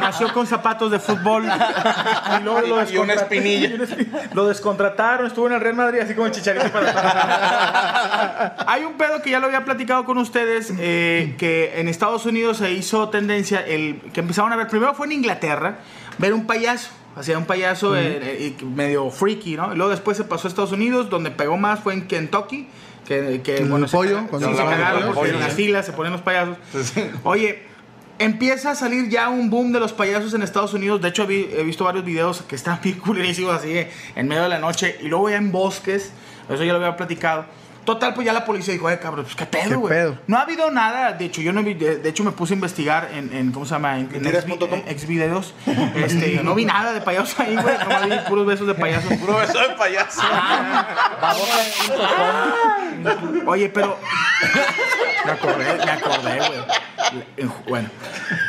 nació 0.00 0.32
con 0.32 0.46
zapatos 0.46 0.90
de 0.90 0.98
fútbol 0.98 1.44
y 1.44 2.42
luego 2.42 2.60
lo, 2.62 2.90
Y 2.90 2.96
una 2.98 3.14
espinilla. 3.14 3.68
y 3.68 3.72
una 3.74 3.84
espi- 3.84 4.08
lo 4.34 4.46
descontrataron, 4.46 5.26
estuvo 5.26 5.46
en 5.46 5.54
el 5.54 5.60
Real 5.60 5.74
Madrid 5.74 6.00
así 6.00 6.14
como 6.14 6.26
el 6.26 6.32
chicharito 6.32 6.68
para 6.70 8.54
Hay 8.66 8.84
un 8.84 8.94
pedo 8.94 9.22
que 9.22 9.30
ya 9.30 9.38
lo 9.40 9.46
había 9.46 9.64
platicado 9.64 10.04
con 10.04 10.18
ustedes 10.18 10.72
eh, 10.78 11.34
que 11.38 11.80
en 11.80 11.88
Estados 11.88 12.26
Unidos 12.26 12.58
se 12.58 12.72
hizo 12.72 13.08
tendencia 13.08 13.60
el 13.60 14.00
que 14.12 14.20
empezaron 14.20 14.52
a 14.52 14.56
ver 14.56 14.68
primero 14.68 14.94
fue 14.94 15.06
en 15.06 15.12
Inglaterra 15.12 15.76
ver 16.18 16.32
un 16.34 16.46
payaso 16.46 16.90
Hacía 17.14 17.36
un 17.36 17.44
payaso 17.44 17.94
eh, 17.94 18.20
eh, 18.22 18.56
y 18.58 18.64
medio 18.64 19.10
freaky, 19.10 19.54
¿no? 19.54 19.70
Y 19.74 19.76
luego 19.76 19.90
después 19.90 20.16
se 20.16 20.24
pasó 20.24 20.46
a 20.46 20.48
Estados 20.48 20.72
Unidos, 20.72 21.10
donde 21.10 21.30
pegó 21.30 21.58
más 21.58 21.78
fue 21.80 21.92
en 21.92 22.08
Kentucky, 22.08 22.70
que, 23.20 23.40
que 23.42 23.64
bueno, 23.64 23.86
se 23.88 23.96
pollo, 23.96 24.16
caga- 24.16 24.28
cuando 24.28 24.48
se 24.50 24.54
se 24.56 24.62
cagaron 24.62 25.14
pollo, 25.14 25.34
en 25.34 25.40
las 25.40 25.52
filas 25.54 25.86
se 25.86 25.92
ponen 25.92 26.12
los 26.12 26.22
payasos. 26.22 26.56
Oye, 27.24 27.62
empieza 28.18 28.70
a 28.70 28.74
salir 28.74 29.08
ya 29.08 29.28
un 29.28 29.50
boom 29.50 29.72
de 29.72 29.80
los 29.80 29.92
payasos 29.92 30.32
en 30.34 30.42
Estados 30.42 30.74
Unidos. 30.74 31.00
De 31.00 31.08
hecho, 31.08 31.26
vi- 31.26 31.48
he 31.56 31.62
visto 31.62 31.84
varios 31.84 32.04
videos 32.04 32.42
que 32.42 32.54
están 32.56 32.80
bien 32.82 32.98
culerísimos 32.98 33.54
así 33.54 33.70
eh, 33.76 33.90
en 34.16 34.28
medio 34.28 34.42
de 34.44 34.48
la 34.48 34.58
noche 34.58 34.96
y 35.00 35.08
luego 35.08 35.28
ya 35.30 35.36
en 35.36 35.52
bosques. 35.52 36.12
Eso 36.48 36.64
ya 36.64 36.72
lo 36.72 36.78
había 36.78 36.96
platicado. 36.96 37.44
Total, 37.84 38.14
pues 38.14 38.24
ya 38.24 38.32
la 38.32 38.44
policía 38.44 38.72
dijo, 38.74 38.88
eh, 38.90 38.98
cabrón, 39.00 39.24
pues 39.24 39.34
qué 39.34 39.44
¿Qué 39.46 39.58
pedo, 39.68 39.80
güey. 39.80 40.14
No 40.28 40.38
ha 40.38 40.42
habido 40.42 40.70
nada. 40.70 41.12
De 41.12 41.24
hecho, 41.24 41.40
yo 41.40 41.52
no 41.52 41.62
vi, 41.62 41.74
de, 41.74 41.96
de 41.96 42.08
hecho 42.08 42.22
me 42.22 42.30
puse 42.32 42.54
a 42.54 42.56
investigar 42.56 43.10
en, 43.12 43.34
en 43.34 43.50
¿cómo 43.52 43.66
se 43.66 43.72
llama? 43.74 43.98
En, 43.98 44.08
en. 44.14 44.22
Xvi- 44.24 44.98
Xvideos. 44.98 45.54
Este, 45.96 46.40
no 46.44 46.54
vi 46.54 46.64
nada 46.64 46.92
de 46.92 47.00
payasos 47.00 47.38
ahí, 47.40 47.56
güey. 47.56 47.74
No 47.78 48.08
vi 48.08 48.20
puros 48.28 48.46
besos 48.46 48.66
de 48.66 48.74
payasos. 48.74 49.12
Puro 49.18 49.36
beso 49.38 49.58
de 49.58 49.74
payaso. 49.76 50.22
Oye, 53.46 53.68
pero. 53.68 53.98
Me 55.24 55.30
acordé, 55.30 55.64
me 55.84 55.90
acordé, 55.92 56.38
güey. 56.38 57.50
Bueno, 57.68 57.88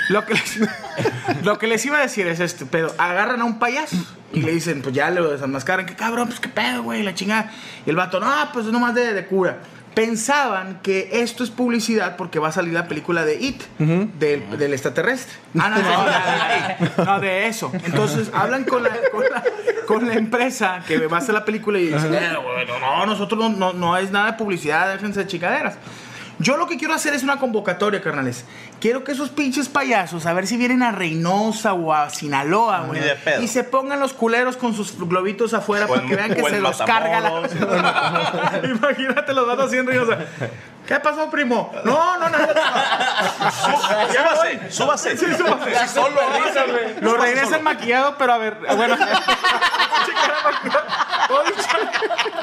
lo 0.10 0.26
que, 0.26 0.34
les, 0.34 0.60
lo 1.44 1.60
que 1.60 1.68
les 1.68 1.86
iba 1.86 2.00
a 2.00 2.02
decir 2.02 2.26
es 2.26 2.40
este 2.40 2.66
pedo. 2.66 2.92
Agarran 2.98 3.42
a 3.42 3.46
un 3.46 3.60
payaso 3.60 3.96
y 4.34 4.42
le 4.42 4.52
dicen, 4.52 4.82
pues 4.82 4.94
ya 4.96 5.10
lo 5.12 5.30
desenmascaran. 5.32 5.86
Que 5.86 5.96
cabrón, 5.96 6.28
pues 6.28 6.40
qué 6.40 6.50
pedo, 6.50 6.84
güey, 6.84 7.04
la 7.04 7.14
chingada. 7.14 7.52
Y 7.86 7.90
el 7.92 7.96
vato, 7.96 8.20
no, 8.20 8.32
pues 8.52 8.66
es 8.66 8.72
nomás 8.72 8.94
de, 8.96 9.14
de 9.14 9.26
cura. 9.26 9.60
Pensaban 9.94 10.80
que 10.82 11.08
esto 11.22 11.44
es 11.44 11.52
publicidad 11.52 12.16
porque 12.18 12.40
va 12.40 12.48
a 12.48 12.52
salir 12.52 12.74
la 12.74 12.88
película 12.88 13.24
de 13.26 13.36
It, 13.36 13.62
del, 13.78 14.58
del 14.58 14.74
extraterrestre. 14.74 15.36
Ah, 15.60 15.70
no, 15.70 15.78
no, 15.78 17.06
no, 17.06 17.06
no, 17.06 17.20
de 17.22 17.46
eso. 17.48 17.72
Entonces 17.86 18.32
hablan 18.34 18.64
con 18.64 18.82
la, 18.82 18.90
con 19.12 19.24
la, 19.32 19.44
con 19.86 20.08
la 20.08 20.16
empresa 20.16 20.82
que 20.88 20.98
va 21.06 21.18
a 21.18 21.20
hacer 21.20 21.36
la 21.36 21.46
película 21.46 21.78
y 21.78 21.90
dicen, 21.90 22.12
"Eh, 22.16 22.32
no, 22.82 23.06
nosotros 23.06 23.40
no, 23.40 23.50
no, 23.56 23.74
no 23.74 23.96
es 23.96 24.10
nada 24.10 24.32
de 24.32 24.34
publicidad, 24.38 24.92
déjense 24.94 25.20
de 25.20 25.28
chicaderas. 25.28 25.76
Yo 26.40 26.58
lo 26.58 26.66
que 26.68 26.78
quiero 26.78 26.96
hacer 26.96 27.14
es 27.14 27.22
una 27.22 27.38
convocatoria, 27.38 28.02
carnales. 28.02 28.46
Quiero 28.84 29.06
que 29.06 29.14
esos 29.14 29.30
pinches 29.30 29.70
payasos, 29.70 30.26
a 30.26 30.34
ver 30.34 30.46
si 30.46 30.58
vienen 30.58 30.84
a 30.84 30.92
Reynosa 30.92 31.72
o 31.74 31.94
a 31.94 32.10
Sinaloa, 32.10 32.82
güey. 32.82 33.00
Ni 33.00 33.08
de 33.08 33.16
pedo. 33.16 33.42
Y 33.42 33.48
se 33.48 33.64
pongan 33.64 34.02
los 34.02 34.12
culeros 34.12 34.58
con 34.58 34.76
sus 34.76 34.98
globitos 35.00 35.54
afuera 35.54 35.88
para 35.88 36.02
en- 36.02 36.10
que 36.10 36.16
vean 36.18 36.34
que 36.36 36.44
se 36.44 36.58
en 36.58 36.64
los 36.64 36.82
carga 36.82 37.22
la. 37.22 38.60
Imagínate 38.66 39.34
los 39.34 39.48
datos 39.48 39.68
haciendo 39.68 39.90
Reynosa. 39.92 40.18
¿Qué 40.86 41.00
pasó, 41.00 41.30
primo? 41.32 41.72
No, 41.86 42.18
no, 42.20 42.28
no. 42.30 42.38
Súbase, 43.52 44.70
súbase. 44.70 45.18
Sí, 45.18 45.26
súbase. 45.38 45.76
Sí, 45.80 45.88
solo. 45.94 46.20
Lo 47.00 47.16
regresan 47.16 47.64
maquillado, 47.64 48.18
pero 48.18 48.34
a 48.34 48.38
ver, 48.38 48.58
bueno. 48.76 48.98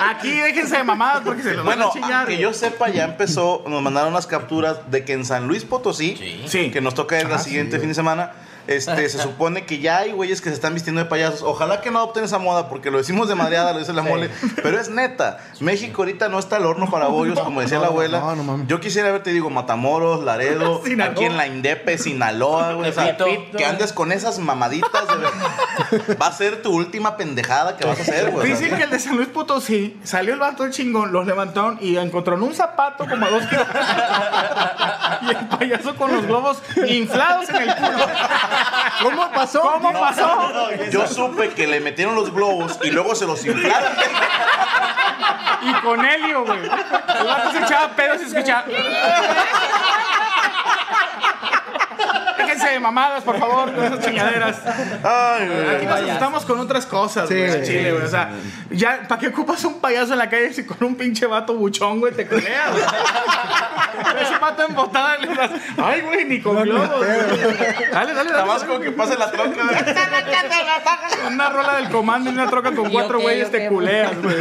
Aquí 0.01 0.31
déjense 0.41 0.79
de 0.79 0.85
mamadas 0.85 1.21
porque 1.25 1.43
se 1.43 1.49
los 1.55 1.59
van 1.65 1.77
Bueno, 1.79 1.89
a 1.91 1.93
chingar. 1.93 2.27
que 2.27 2.39
yo 2.39 2.53
sepa, 2.55 2.89
ya 2.89 3.05
empezó, 3.05 3.63
nos 3.67 3.83
mandaron 3.83 4.11
unas 4.13 4.27
capturas 4.27 4.91
de 4.91 5.05
que 5.05 5.13
en 5.13 5.25
San 5.27 5.47
Luis 5.47 5.65
Potosí, 5.65 6.17
Sí. 6.17 6.30
Que 6.71 6.81
nos 6.81 6.95
toca 6.95 7.21
el 7.21 7.39
siguiente 7.39 7.79
fin 7.79 7.89
de 7.89 7.95
semana, 7.95 8.33
este, 8.77 9.09
se 9.09 9.19
supone 9.21 9.67
que 9.67 9.79
ya 9.81 9.99
hay 9.99 10.13
güeyes 10.13 10.41
que 10.41 10.49
se 10.49 10.55
están 10.55 10.75
vistiendo 10.75 11.03
de 11.03 11.09
payasos. 11.09 11.43
Ojalá 11.43 11.81
que 11.81 11.91
no 11.91 11.99
adopten 11.99 12.25
esa 12.25 12.39
moda, 12.39 12.69
porque 12.69 12.91
lo 12.91 12.99
decimos 12.99 13.29
de 13.29 13.35
madreada, 13.35 13.73
lo 13.73 13.79
dice 13.81 13.93
la 13.93 14.03
mole, 14.03 14.31
pero 14.63 14.79
es 14.81 14.89
neta. 14.91 15.39
México 15.61 16.03
ahorita 16.03 16.29
no 16.29 16.39
está 16.39 16.57
al 16.57 16.67
horno 16.67 16.91
para 16.91 17.07
bollos, 17.09 17.39
como 17.41 17.61
decía 17.61 17.79
la 17.79 17.89
abuela. 17.89 18.21
no, 18.21 18.37
no 18.37 18.43
mames. 18.45 18.67
yo 18.69 18.81
quisiera 18.81 19.11
ver, 19.13 19.23
te 19.23 19.33
digo, 19.33 19.51
Matamoros, 19.51 20.23
Laredo, 20.25 20.83
Sinaloa. 20.85 21.13
aquí 21.15 21.25
en 21.25 21.37
la 21.37 21.47
Indepe, 21.47 21.99
Sinaloa, 21.99 22.73
güey. 22.75 22.91
o 22.91 22.93
sea, 22.93 23.17
Tepito. 23.17 23.59
que 23.59 23.65
andes 23.65 23.93
con 23.93 24.13
esas 24.13 24.39
mamaditas. 24.39 24.91
de- 25.09 26.15
Va 26.15 26.27
a 26.29 26.33
ser 26.33 26.63
tu 26.63 26.73
última 26.75 27.17
pendejada 27.17 27.77
que 27.77 27.87
vas 27.87 27.99
a 27.99 28.03
hacer, 28.03 28.31
güey. 28.31 28.51
Dicen 28.51 28.77
que 28.77 28.83
el 28.85 28.91
de 28.91 28.99
San 28.99 29.17
Luis 29.17 29.29
Potosí 29.29 29.99
salió 30.05 30.33
el 30.35 30.41
vato 30.41 30.63
del 30.63 30.73
chingón, 30.73 31.13
los 31.13 31.27
levantaron 31.27 31.79
y 31.81 31.97
encontraron 31.97 32.43
un 32.43 32.55
zapato 32.55 33.07
como 33.09 33.27
a 33.27 33.31
dos 33.31 33.45
kilos. 33.47 33.67
y 35.23 35.31
el 35.31 35.49
payaso 35.49 35.97
con 35.97 36.13
los 36.15 36.27
globos 36.27 36.63
inflados 36.89 37.49
en 37.51 37.57
el 37.57 37.75
culo. 37.75 37.99
¿Cómo 39.03 39.31
pasó? 39.31 39.61
¿Cómo 39.61 39.93
pasó? 39.93 40.71
Yo 40.91 41.07
supe 41.07 41.51
que 41.51 41.67
le 41.67 41.81
metieron 41.81 42.15
los 42.15 42.33
globos 42.33 42.79
y 42.83 42.91
luego 42.91 43.15
se 43.15 43.27
los 43.27 43.45
inflaron. 43.45 43.93
Y 45.63 45.73
con 45.83 46.05
helio, 46.05 46.45
güey. 46.45 46.59
El 46.61 47.27
vato 47.27 47.53
se 47.53 47.59
echaba 47.59 47.89
pedos 47.95 48.17
y 48.23 48.31
se 48.31 48.39
escuchaba. 48.39 48.65
Déjense 52.61 52.75
de 52.75 52.81
mamadas, 52.81 53.23
por 53.25 53.39
favor, 53.39 53.73
con 53.75 53.85
esas 53.85 54.05
chingaderas. 54.05 54.61
Ay, 55.03 55.49
güey. 55.49 55.77
Aquí 55.77 55.87
nos 55.87 56.01
asustamos 56.01 56.45
con 56.45 56.61
otras 56.61 56.85
cosas, 56.87 57.29
Sí, 57.29 57.35
güey, 57.35 57.51
al 57.51 57.63
chile, 57.65 57.93
güey. 57.93 58.05
O 58.05 58.09
sea, 58.09 58.31
ya, 58.71 59.03
¿para 59.09 59.21
qué 59.21 59.29
ocupas 59.29 59.65
un 59.65 59.81
payaso 59.81 60.13
en 60.13 60.19
la 60.19 60.29
calle 60.29 60.53
si 60.53 60.65
con 60.67 60.77
un 60.87 60.95
pinche 60.95 61.27
vato 61.27 61.55
buchón, 61.55 62.01
güey, 62.01 62.13
te 62.13 62.27
creas? 62.27 62.77
Ese 64.21 64.39
vato 64.39 64.65
embotado 64.67 65.23
y 65.23 65.27
le 65.27 65.35
das, 65.35 65.51
ay, 65.79 66.01
güey, 66.03 66.25
ni 66.27 66.41
con 66.41 66.63
globos. 66.63 66.89
güey. 66.99 67.11
Dale, 67.93 68.13
dale, 68.13 68.15
dale. 68.15 68.31
Nada 68.31 68.45
más 68.45 68.65
con 68.65 68.81
que 68.83 68.91
pase 68.93 69.17
la 69.17 69.31
troca. 69.31 69.51
Una 71.27 71.49
rola 71.51 71.77
del 71.77 71.89
comando 71.89 72.31
y 72.31 72.35
una 72.35 72.49
troca 72.49 72.73
con 72.73 72.89
Y 72.91 72.93
cuatro 72.93 73.19
ok, 73.19 73.25
güeyes 73.25 73.47
ok, 73.47 73.53
te 73.53 73.69
culeas, 73.69 74.23
güey. 74.23 74.37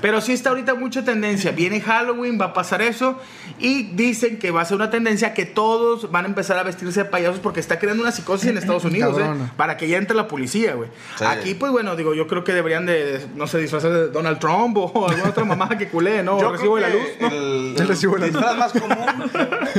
Pero 0.00 0.20
sí 0.20 0.32
está 0.32 0.50
ahorita 0.50 0.74
mucha 0.74 1.04
tendencia. 1.04 1.52
Viene 1.52 1.80
Halloween, 1.80 2.40
va 2.40 2.46
a 2.46 2.52
pasar 2.52 2.82
eso. 2.82 3.20
Y 3.58 3.84
dicen 3.94 4.38
que 4.38 4.50
va 4.50 4.62
a 4.62 4.64
ser 4.64 4.76
una 4.76 4.90
tendencia 4.90 5.34
que 5.34 5.44
todos 5.44 6.10
van 6.10 6.24
a 6.24 6.28
empezar 6.28 6.58
a 6.58 6.62
vestirse 6.62 7.04
de 7.04 7.08
payasos 7.08 7.40
porque 7.44 7.60
está 7.60 7.78
creando 7.78 8.02
una 8.02 8.10
psicosis 8.10 8.50
en 8.50 8.58
Estados 8.58 8.84
Unidos, 8.90 9.16
¿eh? 9.20 9.24
Para 9.56 9.76
que 9.76 9.86
ya 9.86 9.98
entre 9.98 10.16
la 10.16 10.26
policía, 10.26 10.74
güey. 10.74 10.90
Sí. 11.16 11.24
Aquí, 11.24 11.54
pues 11.54 11.70
bueno, 11.70 11.94
digo, 11.94 12.12
yo 12.14 12.26
creo 12.26 12.42
que 12.42 12.52
deberían 12.52 12.86
de, 12.86 13.24
no 13.36 13.46
sé, 13.46 13.58
disfrazarse 13.58 13.96
de 13.96 14.08
Donald 14.08 14.40
Trump 14.40 14.76
o 14.78 15.08
alguna 15.08 15.28
otra 15.30 15.44
mamada 15.44 15.78
que 15.78 15.88
culee, 15.88 16.24
¿no? 16.24 16.40
Yo 16.40 16.50
recibo 16.50 16.74
de 16.74 16.82
la 16.82 16.88
luz, 16.88 17.02
¿no? 17.20 17.28
el, 17.28 17.76
El 17.78 17.86
recibo 17.88 18.14
de 18.14 18.20
la 18.20 18.26
luz. 18.26 18.34
disfraz 18.36 18.56
más 18.56 18.72
común 18.72 19.30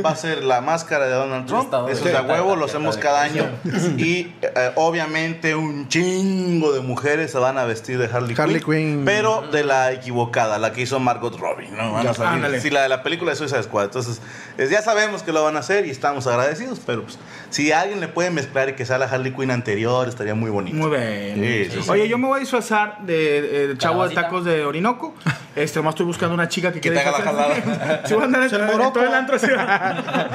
va 0.06 0.10
a 0.12 0.16
ser 0.16 0.44
la 0.44 0.62
máscara 0.62 1.06
de 1.08 1.14
Donald 1.14 1.46
Trump. 1.48 1.74
Eso 1.90 2.06
es 2.08 2.14
de 2.14 2.22
huevo, 2.22 2.56
lo 2.56 2.66
hacemos 2.66 2.96
cada 2.98 3.22
año. 3.24 3.50
Y 3.98 4.34
eh, 4.42 4.72
obviamente 4.76 5.56
un 5.56 5.88
chingo 5.90 6.72
de 6.74 6.82
mujeres 6.82 7.32
se 7.32 7.40
van 7.40 7.58
a 7.58 7.66
vestir 7.66 7.98
de 7.98 8.06
Harley, 8.06 8.36
Harley 8.38 8.62
Quinn, 8.62 8.66
Quinn. 8.98 9.02
Pero 9.06 9.44
de 9.52 9.64
la 9.64 9.92
equivocada, 9.92 10.60
la 10.60 10.72
que 10.72 10.82
hizo 10.82 11.00
Margot 11.00 11.36
Robbie. 11.40 11.70
¿no? 11.72 11.94
Van 11.94 12.08
a 12.08 12.14
salir. 12.14 12.34
Ándale. 12.34 12.62
Sí, 12.62 12.70
la 12.70 12.84
de 12.84 12.90
la 12.90 13.02
película 13.04 13.32
de 13.32 13.38
Suicide 13.38 13.64
Squad. 13.64 13.86
Entonces, 13.86 14.22
es- 14.58 14.70
ya 14.70 14.82
sabemos 14.82 15.24
que 15.24 15.32
lo 15.32 15.44
van 15.44 15.56
a 15.56 15.60
hacer 15.60 15.86
y 15.86 15.90
estamos 15.90 16.28
agradecidos. 16.28 16.80
Pero 16.86 17.04
pues, 17.04 17.18
si 17.56 17.72
alguien 17.72 18.02
le 18.02 18.10
puede 18.10 18.32
mezclar 18.32 18.68
y 18.68 18.74
que 18.74 18.86
sea 18.86 18.98
la 18.98 19.06
Harley 19.06 19.32
Quinn 19.32 19.50
anterior, 19.50 20.10
estaría 20.10 20.36
muy 20.36 20.52
bonito. 20.52 20.76
Muy 20.76 20.90
bien. 20.90 21.36
Sí, 21.36 21.70
sí, 21.72 21.84
sí. 21.84 21.90
Oye, 21.90 22.10
yo 22.10 22.18
me 22.18 22.28
voy 22.28 22.36
a 22.36 22.40
disfrazar 22.42 22.98
de, 23.00 23.76
chavo 23.78 24.06
de 24.06 24.14
tacos 24.14 24.44
de 24.44 24.66
Orinoco. 24.66 25.14
Este, 25.56 25.82
más 25.82 25.94
estoy 25.94 26.06
buscando 26.06 26.36
una 26.36 26.50
chica 26.50 26.74
que, 26.74 26.82
Que 26.82 26.90
quiere 26.90 26.98
te 27.02 27.08
haga 27.08 27.32
la 27.32 27.48
disfrazarse. 27.56 28.08
Sí, 28.10 28.14
voy 28.16 28.24
a 28.24 28.26
andar 28.26 28.44
en, 28.44 28.50
todo 28.94 29.04
el 29.06 29.14
antro. 29.14 29.38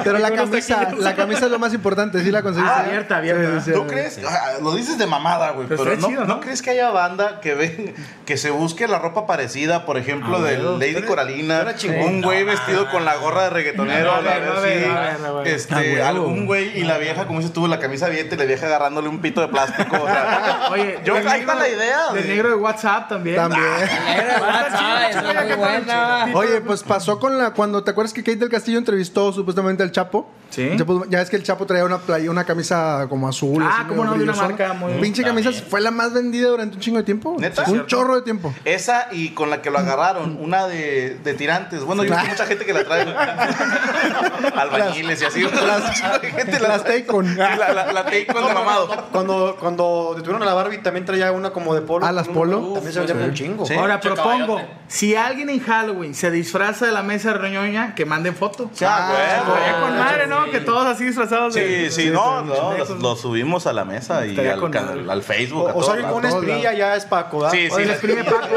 Pero 0.03 0.17
la 0.17 0.31
camisa, 0.31 0.91
la 0.97 1.15
camisa 1.15 1.45
es 1.45 1.51
lo 1.51 1.59
más 1.59 1.75
importante, 1.75 2.23
¿sí 2.23 2.31
la 2.31 2.41
conseguiste? 2.41 2.75
Ah, 2.75 2.83
abierta, 2.85 3.17
abierta. 3.17 3.61
Sí, 3.61 3.71
¿Tú 3.71 3.81
sí. 3.81 3.85
crees? 3.87 4.19
Ah, 4.27 4.53
Lo 4.63 4.73
dices 4.73 4.97
de 4.97 5.05
mamada, 5.05 5.51
güey. 5.51 5.67
Pero 5.67 5.85
no, 5.95 6.07
chido, 6.07 6.21
¿no 6.21 6.35
¿no? 6.37 6.39
crees 6.39 6.63
que 6.63 6.71
haya 6.71 6.89
banda 6.89 7.39
que 7.39 7.53
ve, 7.53 7.93
que 8.25 8.35
se 8.35 8.49
busque 8.49 8.87
la 8.87 8.97
ropa 8.97 9.27
parecida, 9.27 9.85
por 9.85 9.97
ejemplo, 9.99 10.41
de. 10.41 10.57
Lady 10.57 11.03
Coralina? 11.03 11.75
chingón. 11.75 12.01
Un 12.15 12.21
güey 12.23 12.43
vestido 12.43 12.89
con 12.89 13.05
la 13.05 13.15
gorra 13.17 13.43
de 13.43 13.49
reggaetonero. 13.51 14.11
A 14.13 14.21
ver, 14.21 14.41
la- 14.41 14.57
a 14.57 14.59
ver, 14.59 14.79
sí. 14.79 14.85
a 14.89 14.99
ver, 15.01 15.25
a 15.27 15.31
ver. 15.33 15.47
Este, 15.49 15.75
A 15.75 15.77
huevo. 15.77 16.05
algún 16.07 16.45
güey 16.47 16.79
y 16.79 16.83
la 16.83 16.97
vieja, 16.97 17.10
como 17.27 17.39
dices 17.39 17.53
tú, 17.53 17.67
la 17.67 17.79
camisa 17.79 18.07
abierta 18.07 18.35
y 18.35 18.37
la 18.37 18.45
vieja 18.45 18.65
agarrándole 18.65 19.07
un 19.09 19.19
pito 19.19 19.41
de 19.41 19.47
plástico. 19.47 19.97
O 20.01 20.05
sea, 20.05 20.67
Oye, 20.71 20.99
yo 21.05 21.15
ahí 21.15 21.41
está 21.41 21.55
la 21.55 21.69
idea. 21.69 22.11
Del 22.13 22.27
negro 22.27 22.49
de 22.49 22.55
WhatsApp 22.55 23.09
también. 23.09 23.35
También. 23.35 23.63
Ah, 23.63 25.07
esa 25.09 25.19
es 25.41 25.47
muy 25.47 25.55
buena. 25.57 26.27
Oye, 26.33 26.61
pues 26.61 26.83
pasó 26.83 27.19
con 27.19 27.37
la. 27.37 27.51
Cuando 27.51 27.83
te 27.83 27.91
acuerdas 27.91 28.13
que 28.13 28.23
Kate 28.23 28.37
del 28.37 28.49
Castillo 28.49 28.77
entrevistó 28.77 29.31
supuestamente 29.31 29.83
al 29.83 29.91
Chapo. 29.91 30.29
Sí. 30.49 30.69
Chapo- 30.77 31.05
ya 31.09 31.21
es 31.21 31.29
que 31.29 31.37
el 31.37 31.43
Chapo 31.43 31.65
traía 31.65 31.85
una 31.85 31.97
playa, 31.99 32.29
una 32.29 32.43
camisa 32.43 33.05
como 33.09 33.27
azul. 33.29 33.63
Ah, 33.65 33.85
así, 33.85 33.89
medio 33.91 34.03
no, 34.03 34.13
de 34.17 34.23
una 34.23 34.33
marca 34.33 34.73
muy- 34.73 34.93
Pinche 34.99 35.23
camisa 35.23 35.51
fue 35.53 35.79
la 35.79 35.91
más 35.91 36.11
vendida 36.13 36.49
durante 36.49 36.75
un 36.75 36.81
chingo 36.81 36.97
de 36.97 37.03
tiempo. 37.03 37.35
¿Neta? 37.39 37.61
Un 37.63 37.67
¿Cierto? 37.67 37.87
chorro 37.87 38.15
de 38.15 38.21
tiempo. 38.23 38.53
Esa 38.65 39.07
y 39.11 39.29
con 39.29 39.49
la 39.49 39.61
que 39.61 39.69
lo 39.71 39.79
agarraron, 39.79 40.37
una 40.41 40.67
de, 40.67 41.17
de 41.23 41.33
tirantes. 41.35 41.83
Bueno, 41.83 42.03
yo 42.03 42.11
visto 42.11 42.27
mucha 42.27 42.45
gente 42.45 42.65
que 42.65 42.73
la 42.73 42.83
trae. 42.83 43.01
Albañiles 44.55 45.21
y 45.21 45.25
así. 45.25 45.41
Las- 45.43 46.01
gente 46.21 46.59
la 46.59 46.67
las 46.69 46.83
La, 47.37 47.73
la, 47.73 47.91
la 47.91 48.05
Taycon 48.05 48.47
de 48.47 48.53
mamado. 48.53 48.87
Cuando, 49.11 49.57
cuando 49.59 50.13
detuvieron 50.15 50.41
a 50.43 50.45
la 50.45 50.53
Barbie 50.53 50.79
también 50.79 51.05
traía 51.05 51.31
una 51.31 51.51
como 51.51 51.73
de 51.73 51.81
polo. 51.81 52.05
Ah, 52.05 52.11
¿las 52.11 52.25
con 52.27 52.35
polo? 52.35 52.73
También 52.73 52.93
se 52.93 52.99
vendía 53.01 53.25
un 53.25 53.33
chingo. 53.33 53.65
Sí. 53.65 53.73
Ahora 53.73 53.99
propongo, 53.99 54.61
si 54.87 55.15
alguien 55.15 55.49
en 55.49 55.59
Halloween 55.59 56.13
se 56.15 56.31
disfraza 56.31 56.85
de 56.85 56.91
la 56.91 57.03
mesa 57.03 57.33
de 57.33 57.39
reñoña, 57.39 57.95
que 57.95 58.05
manden 58.05 58.35
foto. 58.35 58.69
Ah, 58.81 59.77
con 59.81 59.97
madre, 59.97 60.27
¿no? 60.27 60.45
Que 60.51 60.59
todos 60.59 60.85
así 60.85 61.05
disfrazados 61.05 61.53
de... 61.53 61.89
Sí, 61.89 62.03
sí, 62.03 62.09
no, 62.09 62.41
no, 62.41 62.73
lo, 62.77 62.95
lo 62.95 63.15
subimos 63.15 63.67
a 63.67 63.73
la 63.73 63.85
mesa 63.85 64.25
y 64.25 64.37
al, 64.37 65.23
Facebook. 65.23 65.69
a 65.69 65.73
O, 65.73 65.83
salen 65.83 66.05
con 66.05 66.15
una 66.15 66.29
espilla, 66.29 66.73
ya 66.73 66.95
es 66.95 67.05
Paco, 67.05 67.39
¿verdad? 67.39 67.53
Sí, 67.53 67.69
Oye, 67.71 67.95
sí. 67.95 68.07
Paco. 68.23 68.47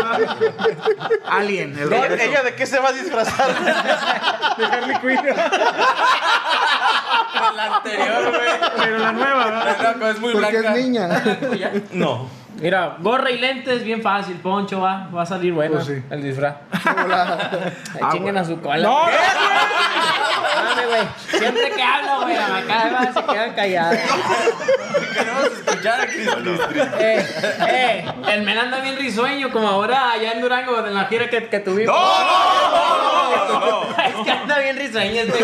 Alien, 1.29 1.79
el 1.79 1.93
¿Ella, 1.93 2.03
regreso. 2.03 2.31
ella 2.31 2.43
de 2.43 2.55
qué 2.55 2.67
se 2.67 2.79
va 2.79 2.89
a 2.89 2.93
disfrazar? 2.93 3.55
de 4.59 4.65
Harley 4.65 4.97
Quinn. 5.01 5.21
La 7.57 7.77
anterior, 7.77 8.34
güey. 8.35 8.49
Pero 8.79 8.99
la 8.99 9.13
nueva, 9.13 9.45
¿no? 9.51 9.99
No, 9.99 10.09
es 10.09 10.21
muy 10.21 10.33
Porque 10.33 10.59
blanca. 10.59 10.77
es 10.79 10.85
niña. 10.85 11.09
no. 11.93 12.29
Mira, 12.61 12.97
gorra 13.01 13.31
y 13.31 13.39
lentes, 13.39 13.83
bien 13.85 14.01
fácil. 14.03 14.37
Poncho 14.37 14.81
va, 14.81 15.09
va 15.15 15.23
a 15.23 15.27
salir 15.27 15.53
bueno 15.53 15.75
Pues 15.75 15.87
sí. 15.87 16.03
el 16.11 16.23
disfraz. 16.23 16.55
Ah, 18.01 18.09
chinguen 18.13 18.23
bueno. 18.35 18.41
a 18.41 18.45
su 18.45 18.61
cola. 18.61 18.83
No, 18.83 18.99
Dame, 20.55 20.87
güey. 20.87 21.03
Siempre 21.41 21.71
que 21.71 21.83
hablo, 21.83 22.23
güey, 22.23 22.37
la 22.37 22.49
macabra 22.49 23.13
se 23.13 23.25
quedan 23.25 23.55
calladas. 23.55 23.99
Queremos 25.15 25.45
escuchar 25.45 26.01
a 26.01 26.07
Cristo. 26.07 26.39
Eh, 26.99 27.27
eh, 27.69 28.05
el 28.33 28.43
men 28.43 28.59
anda 28.59 28.81
bien 28.81 28.97
risueño, 28.97 29.51
como 29.53 29.69
ahora 29.69 30.11
allá 30.13 30.33
en 30.33 30.41
Durango, 30.41 30.85
en 30.87 30.95
la 30.95 31.05
gira 31.07 31.29
que, 31.31 31.49
que 31.49 31.61
tuvimos. 31.61 31.97
Es 34.05 34.15
que 34.25 34.31
anda 34.31 34.59
bien 34.59 34.77
risueño 34.77 35.23
este. 35.23 35.39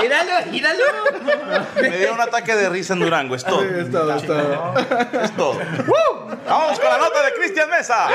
Míralo, 0.00 0.30
míralo. 0.50 0.84
Me 1.80 1.90
dio 1.90 2.14
un 2.14 2.20
ataque 2.20 2.54
de 2.54 2.68
risa 2.68 2.94
en 2.94 3.00
Durango, 3.00 3.34
es 3.34 3.44
todo. 3.44 3.62
Todo, 4.00 4.16
es 4.16 4.26
todo. 4.26 4.74
Es 5.22 5.36
todo. 5.36 5.58
Vamos 6.46 6.80
con 6.80 6.88
la 6.90 6.98
nota 6.98 7.22
de 7.22 7.32
Cristian 7.34 7.70
Mesa. 7.70 8.08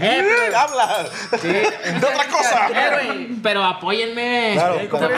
Eh, 0.00 0.24
pero- 0.48 0.58
Habla 0.58 1.04
de 1.42 1.96
otra 1.96 2.26
cosa. 2.30 2.68
Eh, 2.74 3.36
pero 3.42 3.64
apóyenme. 3.64 4.52
Claro, 4.54 4.78
como-. 4.90 5.08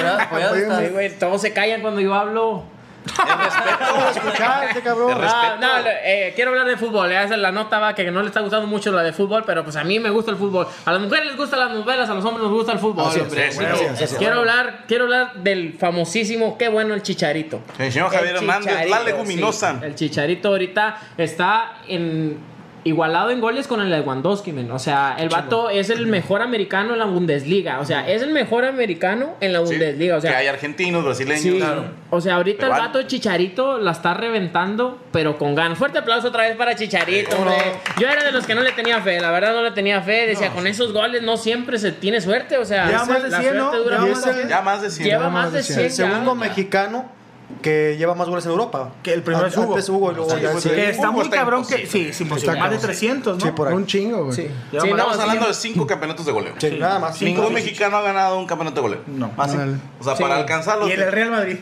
Sí, 0.80 0.86
güey, 0.92 1.18
todos 1.18 1.40
se 1.42 1.52
callan 1.52 1.80
cuando 1.82 2.00
yo 2.00 2.14
hablo. 2.14 2.64
escuchar 4.16 4.64
este 4.68 4.82
cabrón. 4.82 5.18
Ah, 5.22 5.56
no, 5.60 5.82
le- 5.82 6.28
eh, 6.28 6.32
quiero 6.34 6.50
hablar 6.50 6.66
de 6.66 6.76
fútbol. 6.76 7.10
eh, 7.10 7.22
Esa 7.24 7.34
es 7.34 7.40
la 7.40 7.52
nota 7.52 7.78
va 7.78 7.94
que 7.94 8.10
no 8.10 8.20
le 8.22 8.28
está 8.28 8.40
gustando 8.40 8.66
mucho 8.66 8.92
la 8.92 9.02
de 9.02 9.12
fútbol, 9.12 9.44
pero 9.46 9.64
pues 9.64 9.76
a 9.76 9.84
mí 9.84 9.98
me 10.00 10.10
gusta 10.10 10.30
el 10.30 10.36
fútbol. 10.36 10.66
A 10.84 10.92
las 10.92 11.00
mujeres 11.00 11.26
les 11.26 11.36
gustan 11.36 11.60
las 11.60 11.70
novelas, 11.70 12.08
a 12.08 12.14
los 12.14 12.24
hombres 12.24 12.42
nos 12.44 12.52
gusta 12.52 12.72
el 12.72 12.78
fútbol. 12.78 13.06
Así 13.08 13.18
es, 13.18 13.24
hombre. 13.24 13.52
sí, 13.52 13.58
sí, 13.58 13.64
Huevo. 13.64 13.76
sí, 13.78 13.84
sí, 13.96 14.06
sí. 14.06 14.14
quiero 14.18 14.38
hablar, 14.40 14.84
quiero 14.86 15.04
hablar 15.04 15.34
del 15.34 15.74
famosísimo, 15.78 16.56
qué 16.58 16.68
bueno 16.68 16.94
el 16.94 17.02
chicharito. 17.02 17.60
El 17.78 17.92
señor 17.92 18.10
Javier 18.10 18.36
El 18.36 18.42
Hernández, 18.42 18.74
la 18.74 18.82
Chicharito, 18.84 19.04
leguminosa. 19.04 19.72
sí. 19.80 19.84
el 19.86 19.94
chicharito 19.94 20.48
ahorita 20.48 20.98
está 21.16 21.78
en 21.88 22.55
igualado 22.86 23.30
en 23.30 23.40
goles 23.40 23.66
con 23.66 23.80
el 23.80 23.90
Lewandowski, 23.90 24.52
men. 24.52 24.70
O 24.70 24.78
sea, 24.78 25.16
el 25.18 25.28
vato 25.28 25.70
es 25.70 25.90
el 25.90 26.06
mejor 26.06 26.40
americano 26.40 26.92
en 26.92 27.00
la 27.00 27.04
Bundesliga. 27.04 27.80
O 27.80 27.84
sea, 27.84 28.08
es 28.08 28.22
el 28.22 28.30
mejor 28.30 28.64
americano 28.64 29.34
en 29.40 29.52
la 29.52 29.58
Sí, 29.58 29.64
Bundesliga. 29.72 30.16
O 30.16 30.20
sea, 30.20 30.30
que 30.30 30.36
hay 30.36 30.46
argentinos, 30.46 31.04
brasileños. 31.04 31.42
Sí, 31.42 31.56
Claro. 31.58 31.84
o 32.10 32.20
sea, 32.20 32.36
ahorita 32.36 32.60
Pero 32.60 32.74
el 32.74 32.80
vato 32.80 33.02
Chicharito 33.02 33.78
la 33.78 33.90
está 33.90 34.14
reventando, 34.14 34.98
pero 35.10 35.36
con 35.36 35.54
ganas. 35.56 35.76
Fuerte 35.78 35.98
aplauso 35.98 36.28
otra 36.28 36.44
vez 36.44 36.56
para 36.56 36.76
Chicharito, 36.76 37.36
hombre. 37.36 37.56
Yo 37.98 38.06
era 38.08 38.22
de 38.22 38.30
los 38.30 38.46
que 38.46 38.54
no 38.54 38.62
le 38.62 38.70
tenía 38.72 39.00
fe, 39.00 39.20
la 39.20 39.32
verdad 39.32 39.52
no 39.52 39.62
le 39.62 39.72
tenía 39.72 40.00
fe. 40.00 40.26
Decía, 40.28 40.50
con 40.50 40.66
esos 40.68 40.92
goles 40.92 41.22
no 41.22 41.36
siempre 41.36 41.78
se 41.78 41.90
tiene 41.90 42.20
suerte, 42.20 42.56
o 42.56 42.64
sea, 42.64 42.86
Lleva 42.86 43.04
más 43.04 43.22
de 43.24 43.28
la 43.30 43.40
100, 43.40 43.56
¿no? 43.56 43.72
Lleva 43.72 43.98
más 44.06 44.24
de 44.24 44.32
de 44.32 44.34
100. 44.36 44.48
Ya 44.48 44.60
más 44.62 44.82
de 44.82 44.90
100. 44.90 45.08
Lleva 45.08 45.28
más 45.28 45.52
de 45.52 45.62
100. 45.62 45.80
El 45.80 45.90
segundo 45.90 46.34
ya. 46.34 46.40
mexicano 46.40 47.16
que 47.62 47.96
lleva 47.96 48.14
más 48.14 48.28
goles 48.28 48.44
en 48.44 48.50
Europa. 48.52 48.90
Que 49.02 49.12
el 49.12 49.22
primero 49.22 49.46
es 49.46 49.56
Hugo. 49.56 49.68
Antes 49.74 49.88
Hugo 49.88 50.12
y 50.12 50.14
luego 50.16 50.30
Sí, 50.30 50.40
ya 50.42 50.60
sí. 50.60 50.68
Que 50.70 50.90
está 50.90 51.04
Hugo 51.08 51.12
muy 51.12 51.24
está 51.24 51.36
cabrón 51.36 51.66
que. 51.66 51.86
Sí, 51.86 52.12
sí, 52.12 52.22
imposible. 52.24 52.52
Está 52.52 52.60
Más 52.60 52.70
de 52.70 52.76
cabrón. 52.76 52.80
300, 52.80 53.38
¿no? 53.38 53.44
Sí, 53.44 53.50
por 53.52 53.68
ahí. 53.68 53.74
Un 53.74 53.86
chingo, 53.86 54.24
güey. 54.24 54.32
Sí. 54.36 54.42
Sí, 54.42 54.76
Estamos 54.76 55.14
sí, 55.16 55.20
hablando 55.22 55.46
de 55.46 55.54
cinco 55.54 55.86
campeonatos 55.86 56.26
de 56.26 56.32
goleo. 56.32 56.54
Sí, 56.58 56.70
nada 56.78 56.98
más. 56.98 57.20
Ningún 57.22 57.48
Sí. 57.48 57.52
mexicano 57.54 57.96
ha 57.98 58.02
ganado 58.02 58.38
un 58.38 58.46
campeonato 58.46 58.76
de 58.76 58.80
goleo. 58.82 59.00
No. 59.06 59.30
Más 59.36 59.50
sí. 59.50 59.56
Órale. 59.56 59.76
O 60.00 60.04
sea, 60.04 60.16
Sí. 60.16 60.22
para 60.22 60.36
alcanzarlo. 60.36 60.88
Y 60.88 60.92
en 60.92 61.00
el 61.02 61.12
Real 61.12 61.30
Madrid. 61.30 61.56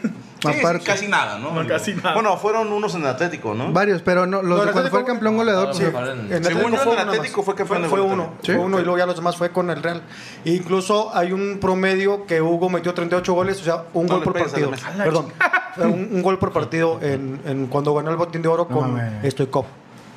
Sí, 0.45 0.53
sí, 0.53 0.59
Aparte. 0.61 0.85
casi 0.85 1.09
nada, 1.09 1.39
¿no? 1.39 1.53
No, 1.53 1.67
casi 1.67 1.95
nada. 1.95 2.13
Bueno, 2.13 2.37
fueron 2.37 2.71
unos 2.71 2.95
en 2.95 3.01
el 3.01 3.07
Atlético, 3.07 3.55
¿no? 3.55 3.73
Varios, 3.73 4.03
pero 4.03 4.27
no, 4.27 4.43
los 4.43 4.59
No, 4.59 4.63
de 4.65 4.69
el 4.69 4.73
cuando 4.73 4.91
fue 4.91 4.99
el 5.01 5.05
Atlético- 5.05 5.07
campeón 5.07 5.37
goleador. 5.39 5.75
Sí. 5.75 5.81
pues, 5.85 5.93
Fueron- 5.93 6.33
En 6.33 6.45
Según 6.45 6.73
yo, 6.73 6.79
fue 6.79 6.93
el 6.93 6.99
Atlético 6.99 7.37
más. 7.39 7.45
fue 7.47 7.55
campeón 7.55 7.85
fue 7.85 8.01
goleo 8.01 8.13
uno. 8.13 8.35
Sí. 8.43 8.53
fue 8.53 8.57
uno 8.63 8.79
y 8.79 8.83
luego 8.83 8.99
ya 8.99 9.07
los 9.07 9.17
demás 9.17 9.37
fue 9.37 9.51
con 9.53 9.71
el 9.71 9.83
Real. 9.83 10.03
E 10.45 10.51
incluso 10.51 11.17
hay 11.17 11.33
un 11.33 11.59
promedio 11.61 12.27
que 12.27 12.43
Hugo 12.43 12.69
metió 12.69 12.93
38 12.93 13.33
goles, 13.33 13.59
o 13.63 13.65
sea, 13.65 13.85
un 13.95 14.05
No 14.07 14.17
gol 14.17 14.23
por 14.25 14.35
partido. 14.35 14.71
Perdón, 14.99 15.33
fue 15.39 15.49
un, 15.79 16.09
un 16.13 16.23
gol 16.23 16.39
por 16.39 16.53
partido 16.53 16.99
en, 17.03 17.41
en 17.45 17.67
cuando 17.67 17.95
ganó 17.95 18.11
el 18.11 18.17
botín 18.17 18.43
de 18.43 18.49
oro 18.49 18.67
con 18.69 18.93
mames. 18.95 19.33
Stoikov. 19.33 19.65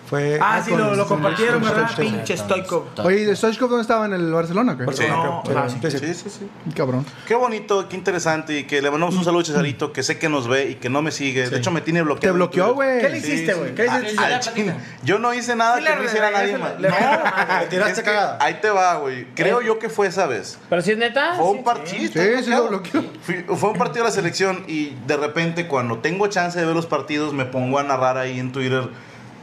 Fue 0.07 0.39
Ah, 0.41 0.61
sí, 0.63 0.71
con- 0.71 0.79
lo, 0.79 0.95
lo 0.95 1.05
compartieron, 1.05 1.61
¿verdad? 1.61 1.89
Stoikov. 1.91 2.15
Pinche 2.15 2.37
Stoikov. 2.37 2.83
Oye, 3.03 3.21
¿y 3.21 3.25
de 3.25 3.35
Stoichkov 3.35 3.69
dónde 3.69 3.81
estaba? 3.81 4.05
¿En 4.05 4.13
el 4.13 4.31
Barcelona? 4.31 4.77
¿qué? 4.77 4.85
Barcelona, 4.85 5.23
No, 5.23 5.43
creo. 5.43 5.59
ajá, 5.59 5.69
Sí, 5.69 5.77
sí. 5.91 5.97
Sí, 5.99 6.13
sí, 6.13 6.29
sí. 6.29 6.49
Cabrón. 6.75 7.05
Qué 7.27 7.35
bonito, 7.35 7.89
qué 7.89 7.95
interesante 7.97 8.57
y 8.59 8.63
que 8.63 8.81
le 8.81 8.89
mandamos 8.89 9.15
un 9.15 9.25
saludo 9.25 9.41
a 9.41 9.45
Cesarito 9.45 9.91
que 9.91 10.03
sé 10.03 10.17
que 10.17 10.29
nos 10.29 10.47
ve 10.47 10.69
y 10.69 10.75
que 10.75 10.89
no 10.89 11.01
me 11.01 11.11
sigue. 11.11 11.49
De 11.49 11.57
hecho, 11.57 11.71
me 11.71 11.81
tiene 11.81 11.99
Te 11.99 12.03
bloqueado. 12.05 12.33
en 12.33 12.37
bloqueó, 12.37 12.73
güey. 12.73 13.01
¿Qué 13.01 13.09
le 13.09 13.19
Sí, 13.21 13.33
hiciste, 13.33 13.53
sí. 13.53 13.59
güey? 13.59 13.75
¿Qué 13.75 13.83
le 13.83 13.89
Ah, 13.89 13.99
hiciste? 14.39 14.75
Yo 15.03 15.19
no 15.19 15.33
hice 15.33 15.55
nada 15.57 15.77
Sí, 15.77 15.83
que 15.83 15.89
le 15.89 15.95
no 15.97 16.03
hiciera 16.05 16.31
nadie 16.31 16.57
más. 16.57 16.73
No, 16.79 16.87
Le 17.59 17.67
tiraste 17.67 17.91
es 17.91 17.97
que 17.99 18.03
cagada. 18.05 18.37
ahí 18.39 18.59
te 18.61 18.69
va, 18.69 18.95
güey. 18.99 19.25
Creo 19.35 19.61
yo 19.61 19.77
que 19.77 19.89
fue 19.89 20.07
esa 20.07 20.25
vez. 20.25 20.57
Pero 20.69 20.81
si 20.81 20.91
es 20.93 20.97
neta. 20.97 21.33
Fue 21.35 21.45
un 21.49 21.57
sí. 21.57 21.63
partido. 21.63 22.13
Sí, 22.13 22.43
sí 22.45 22.49
lo 22.49 22.67
bloqueó. 22.69 23.03
Fue 23.57 23.69
un 23.71 23.77
partido 23.77 24.05
de 24.05 24.09
la 24.09 24.15
selección 24.15 24.63
y 24.67 24.95
de 25.05 25.17
repente 25.17 25.67
cuando 25.67 25.99
tengo 25.99 26.27
chance 26.27 26.57
de 26.57 26.65
ver 26.65 26.75
los 26.75 26.85
partidos 26.85 27.33
me 27.33 27.43
pongo 27.45 27.77
a 27.79 27.83
narrar 27.83 28.17
ahí 28.17 28.39
en 28.39 28.51
Twitter 28.53 28.87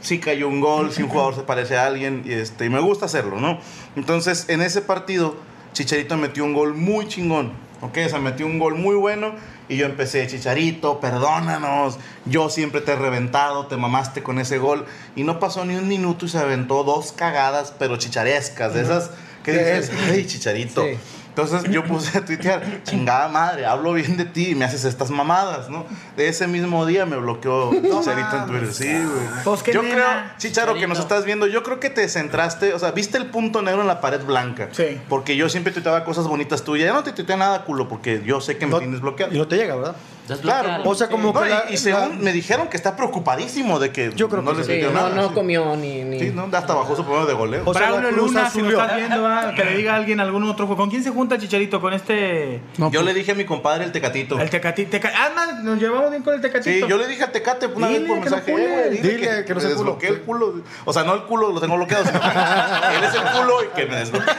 si 0.05 0.19
cayó 0.19 0.47
un 0.47 0.61
gol, 0.61 0.91
si 0.91 1.01
un 1.01 1.09
jugador 1.09 1.35
se 1.35 1.41
parece 1.41 1.77
a 1.77 1.87
alguien 1.87 2.21
y 2.25 2.33
este 2.33 2.65
y 2.65 2.69
me 2.69 2.79
gusta 2.79 3.05
hacerlo, 3.05 3.39
¿no? 3.39 3.59
Entonces 3.95 4.45
en 4.49 4.61
ese 4.61 4.81
partido 4.81 5.35
Chicharito 5.73 6.15
metió 6.15 6.45
un 6.45 6.53
gol 6.53 6.75
muy 6.75 7.07
chingón, 7.07 7.53
¿ok? 7.81 7.97
O 8.05 8.09
sea, 8.09 8.19
metió 8.19 8.45
un 8.45 8.59
gol 8.59 8.75
muy 8.75 8.95
bueno 8.95 9.33
y 9.67 9.77
yo 9.77 9.87
empecé, 9.87 10.27
Chicharito, 10.27 10.99
perdónanos, 10.99 11.97
yo 12.25 12.49
siempre 12.49 12.81
te 12.81 12.91
he 12.91 12.95
reventado, 12.95 13.65
te 13.65 13.77
mamaste 13.77 14.21
con 14.21 14.37
ese 14.39 14.59
gol 14.59 14.85
y 15.15 15.23
no 15.23 15.39
pasó 15.39 15.65
ni 15.65 15.75
un 15.75 15.87
minuto 15.87 16.27
y 16.27 16.29
se 16.29 16.37
aventó 16.37 16.83
dos 16.83 17.11
cagadas 17.11 17.73
pero 17.77 17.97
chicharescas, 17.97 18.75
de 18.75 18.81
esas 18.83 19.09
que 19.43 19.53
dices, 19.53 19.91
ay, 20.07 20.25
Chicharito. 20.25 20.83
Sí. 20.83 20.97
Entonces 21.37 21.69
yo 21.69 21.83
puse 21.83 22.17
a 22.17 22.23
tuitear, 22.23 22.63
chingada 22.83 23.27
madre, 23.27 23.65
hablo 23.65 23.91
bien 23.91 24.15
de 24.15 24.23
ti 24.23 24.51
y 24.51 24.55
me 24.55 24.63
haces 24.63 24.85
estas 24.85 25.09
mamadas, 25.11 25.69
¿no? 25.69 25.85
De 26.15 26.29
ese 26.29 26.47
mismo 26.47 26.85
día 26.85 27.05
me 27.05 27.17
bloqueó 27.17 27.71
Chicharito 27.73 28.37
en 28.37 28.45
Twitter. 28.47 28.73
Sí, 28.73 28.85
güey. 28.87 29.43
Pues, 29.43 29.61
yo 29.65 29.81
nena. 29.83 29.95
creo, 29.95 30.07
Chicharo, 30.37 30.75
que 30.75 30.87
nos 30.87 30.97
estás 30.99 31.25
viendo, 31.25 31.45
yo 31.47 31.61
creo 31.61 31.81
que 31.81 31.89
te 31.89 32.07
centraste, 32.07 32.73
o 32.73 32.79
sea, 32.79 32.91
viste 32.91 33.17
el 33.17 33.25
punto 33.25 33.61
negro 33.61 33.81
en 33.81 33.87
la 33.87 33.99
pared 33.99 34.23
blanca. 34.23 34.69
Sí. 34.71 35.01
Porque 35.09 35.35
yo 35.35 35.49
siempre 35.49 35.73
tuiteaba 35.73 36.05
cosas 36.05 36.25
bonitas 36.25 36.63
tuyas. 36.63 36.87
Ya 36.87 36.93
no 36.93 37.03
te 37.03 37.11
tuiteé 37.11 37.35
nada, 37.35 37.65
culo, 37.65 37.89
porque 37.89 38.23
yo 38.25 38.39
sé 38.39 38.57
que 38.57 38.65
me 38.65 38.71
No- 38.71 38.79
tienes 38.79 39.01
bloqueado. 39.01 39.33
Y 39.33 39.37
no 39.37 39.45
te 39.45 39.57
llega, 39.57 39.75
¿verdad? 39.75 39.95
Claro, 40.41 40.81
O 40.89 40.95
sea, 40.95 41.07
como 41.07 41.33
que 41.33 41.45
y, 41.45 41.49
la- 41.49 41.65
y 41.69 41.77
según 41.77 42.09
la- 42.09 42.15
me 42.15 42.31
dijeron 42.31 42.67
que 42.67 42.77
está 42.77 42.95
preocupadísimo 42.95 43.79
de 43.79 43.91
que 43.91 44.11
Yo 44.15 44.27
creo 44.27 44.41
no 44.41 44.51
que 44.51 44.57
le 44.57 44.63
sí. 44.63 44.71
Sí, 44.71 44.79
tuiteó 44.79 44.91
no, 44.91 45.09
nada. 45.09 45.21
no 45.21 45.33
comió 45.33 45.75
ni. 45.75 46.03
ni... 46.03 46.19
Sí, 46.19 46.31
no, 46.33 46.43
hasta 46.51 46.73
bajó 46.73 46.95
su 46.95 47.03
primero 47.03 47.25
de 47.25 47.33
goleo. 47.33 47.61
O 47.65 47.73
sea, 47.73 47.87
Braulio 47.91 48.11
Luna, 48.11 48.49
si 48.49 48.61
lo 48.61 48.69
estás 48.71 48.95
viendo, 48.97 49.21
¿verdad? 49.21 49.53
que 49.55 49.63
le 49.65 49.77
diga 49.77 49.93
a 49.93 49.97
alguien 49.97 50.19
algún 50.19 50.43
otro 50.49 50.65
juego. 50.65 50.81
¿Con 50.81 50.89
quién 50.89 51.03
se 51.03 51.11
junta 51.11 51.37
Chicharito? 51.37 51.79
Con 51.79 51.93
este. 51.93 52.61
No, 52.77 52.89
yo 52.91 53.01
pues, 53.01 53.13
le 53.13 53.19
dije 53.19 53.31
a 53.33 53.35
mi 53.35 53.45
compadre 53.45 53.85
el 53.85 53.91
Tecatito. 53.91 54.39
El 54.39 54.49
Tecatito. 54.49 54.89
Teca... 54.91 55.11
Ah, 55.15 55.29
man, 55.35 55.63
nos 55.63 55.79
llevamos 55.79 56.09
bien 56.09 56.23
con 56.23 56.33
el 56.33 56.41
Tecatito. 56.41 56.85
Sí, 56.85 56.89
yo 56.89 56.97
le 56.97 57.07
dije 57.07 57.23
al 57.23 57.31
Tecate 57.31 57.67
una 57.67 57.87
Dile 57.87 57.99
vez 57.99 58.07
por 58.07 58.17
no 58.17 58.21
mensaje, 58.23 58.51
eh, 58.51 58.55
güey, 58.87 59.01
dile, 59.01 59.17
Dile 59.17 59.45
que 59.45 59.53
no 59.53 59.59
se 59.59 59.67
culo. 59.67 59.77
desbloquee 59.77 60.07
el 60.07 60.21
culo. 60.21 60.53
O 60.85 60.93
sea, 60.93 61.03
no 61.03 61.13
el 61.13 61.23
culo 61.23 61.51
lo 61.51 61.61
tengo 61.61 61.75
bloqueado, 61.75 62.03
sino 62.05 62.19
que 62.19 62.27
él 62.27 63.03
es 63.03 63.13
el 63.13 63.21
culo 63.21 63.63
y 63.63 63.67
que 63.75 63.85
me 63.85 63.95
desbloquee. 63.97 64.33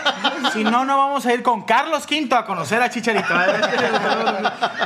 Si 0.53 0.65
no, 0.65 0.85
no 0.85 0.97
vamos 0.99 1.25
a 1.27 1.33
ir 1.35 1.43
con 1.43 1.63
Carlos 1.63 2.07
Quinto 2.07 2.35
a 2.37 2.45
conocer 2.45 2.83
a 2.83 2.91
Chicharito. 2.91 3.27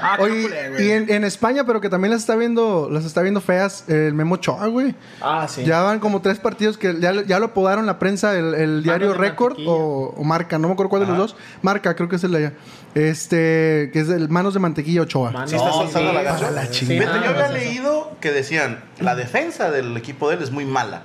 Ah, 0.03 0.16
Oye, 0.18 0.42
culé, 0.42 0.68
güey. 0.70 0.89
Y 0.91 0.93
en, 0.93 1.11
en 1.11 1.24
España, 1.24 1.64
pero 1.64 1.80
que 1.80 1.88
también 1.88 2.11
las 2.11 2.20
está 2.20 2.36
viendo, 2.36 2.88
las 2.91 3.05
está 3.05 3.22
viendo 3.22 3.41
feas, 3.41 3.84
el 3.88 4.14
Memo 4.14 4.34
Ochoa, 4.34 4.66
güey. 4.66 4.95
Ah, 5.20 5.47
sí. 5.49 5.64
Ya 5.64 5.82
van 5.82 6.01
como 6.01 6.20
tres 6.20 6.38
partidos 6.38 6.76
que 6.76 6.99
ya, 7.01 7.12
ya 7.24 7.38
lo 7.38 7.47
apodaron 7.47 7.86
la 7.86 7.99
prensa, 7.99 8.36
el, 8.36 8.55
el 8.55 8.82
diario 8.82 9.14
mantequilla. 9.14 9.70
o, 9.70 10.14
o 10.16 10.24
Marca, 10.24 10.59
no 10.59 10.68
me 10.68 10.74
acuerdo 10.74 10.91
cuál 10.91 11.03
de 11.03 11.09
los 11.09 11.16
dos. 11.16 11.36
Marca, 11.62 11.95
creo 11.95 12.09
que 12.09 12.16
es 12.16 12.24
el 12.24 12.32
de 12.32 12.38
allá. 12.38 12.53
Este, 12.95 13.91
que 13.93 14.01
es 14.01 14.09
el 14.09 14.28
Manos 14.28 14.55
de 14.55 14.61
Mantequilla 14.61 15.03
Ochoa. 15.03 15.30
Mano, 15.30 15.47
Sí, 15.49 15.57
está 15.57 16.01
la 16.01 16.22
la 16.51 16.66
Sí, 16.66 16.86
Fíjate, 16.86 17.18
ah, 17.18 17.22
yo 17.24 17.30
había 17.30 17.49
leído 17.49 18.12
que 18.20 18.32
decían, 18.32 18.82
la 18.99 19.14
defensa 19.14 19.70
del 19.70 19.97
equipo 19.97 20.28
de 20.28 20.36
él 20.36 20.43
es 20.43 20.51
muy 20.51 20.64
mala. 20.64 21.03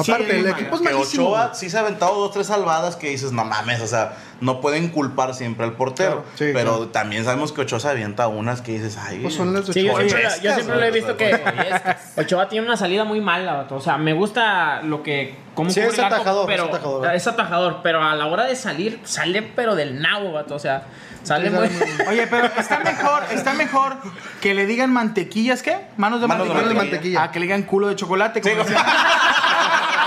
Aparte, 0.00 0.30
Sí, 0.30 0.36
el 0.38 0.46
equipo 0.48 0.76
es 0.76 0.80
que 0.82 0.90
malísimo. 0.92 1.28
Ochoa 1.28 1.54
sí 1.54 1.70
se 1.70 1.76
ha 1.76 1.80
aventado 1.80 2.14
dos, 2.14 2.32
tres 2.32 2.46
salvadas 2.46 2.96
que 2.96 3.08
dices, 3.10 3.32
no 3.32 3.44
mames, 3.44 3.80
o 3.80 3.86
sea, 3.86 4.16
no 4.40 4.60
pueden 4.60 4.88
culpar 4.88 5.34
siempre 5.34 5.64
al 5.64 5.72
portero. 5.74 6.22
Claro, 6.22 6.24
sí, 6.36 6.50
pero 6.52 6.76
claro. 6.76 6.88
también 6.88 7.24
sabemos 7.24 7.52
que 7.52 7.62
Ochoa 7.62 7.80
se 7.80 7.88
avienta 7.88 8.28
unas 8.28 8.60
que 8.62 8.72
dices, 8.72 8.96
ay. 8.98 9.20
Pues 9.20 9.34
son 9.34 9.52
las 9.52 9.66
de 9.66 9.72
Sí, 9.72 9.84
yo 9.84 9.92
Ochoa. 9.94 10.08
siempre, 10.08 10.28
yo 10.42 10.54
siempre 10.54 10.76
lo 10.76 10.82
he 10.84 10.90
visto 10.90 11.16
que. 11.16 11.40
Ochoa 12.16 12.48
tiene 12.48 12.66
una 12.66 12.76
salida 12.76 13.04
muy 13.04 13.20
mala, 13.20 13.54
vato. 13.54 13.76
O 13.76 13.80
sea, 13.80 13.98
me 13.98 14.12
gusta 14.12 14.82
lo 14.82 15.02
que. 15.02 15.34
Cómo 15.54 15.70
Sí, 15.70 15.80
es 15.80 15.98
atajador, 15.98 16.46
pero, 16.46 16.64
es 16.64 16.68
atajador. 16.70 17.14
es 17.14 17.26
atajador, 17.26 17.80
pero 17.82 18.02
a 18.02 18.14
la 18.14 18.26
hora 18.26 18.44
de 18.44 18.54
salir, 18.54 19.00
sale 19.04 19.42
pero 19.42 19.74
del 19.74 20.00
nabo, 20.00 20.32
vato. 20.32 20.54
O 20.54 20.58
sea, 20.60 20.84
sale 21.28 21.50
muy. 21.50 21.68
Oye, 22.08 22.26
pero 22.26 22.46
está 22.56 22.80
mejor, 22.80 23.22
está 23.30 23.52
mejor 23.52 23.96
que 24.40 24.54
le 24.54 24.66
digan 24.66 24.92
mantequillas, 24.92 25.62
¿qué? 25.62 25.78
Manos 25.96 26.20
de 26.20 26.26
Manos 26.26 26.48
de 26.48 26.54
mantequilla. 26.54 26.74
mantequilla. 26.82 27.22
Ah, 27.22 27.30
que 27.30 27.38
le 27.38 27.46
digan 27.46 27.62
culo 27.62 27.88
de 27.88 27.96
chocolate. 27.96 28.40
Como, 28.40 28.54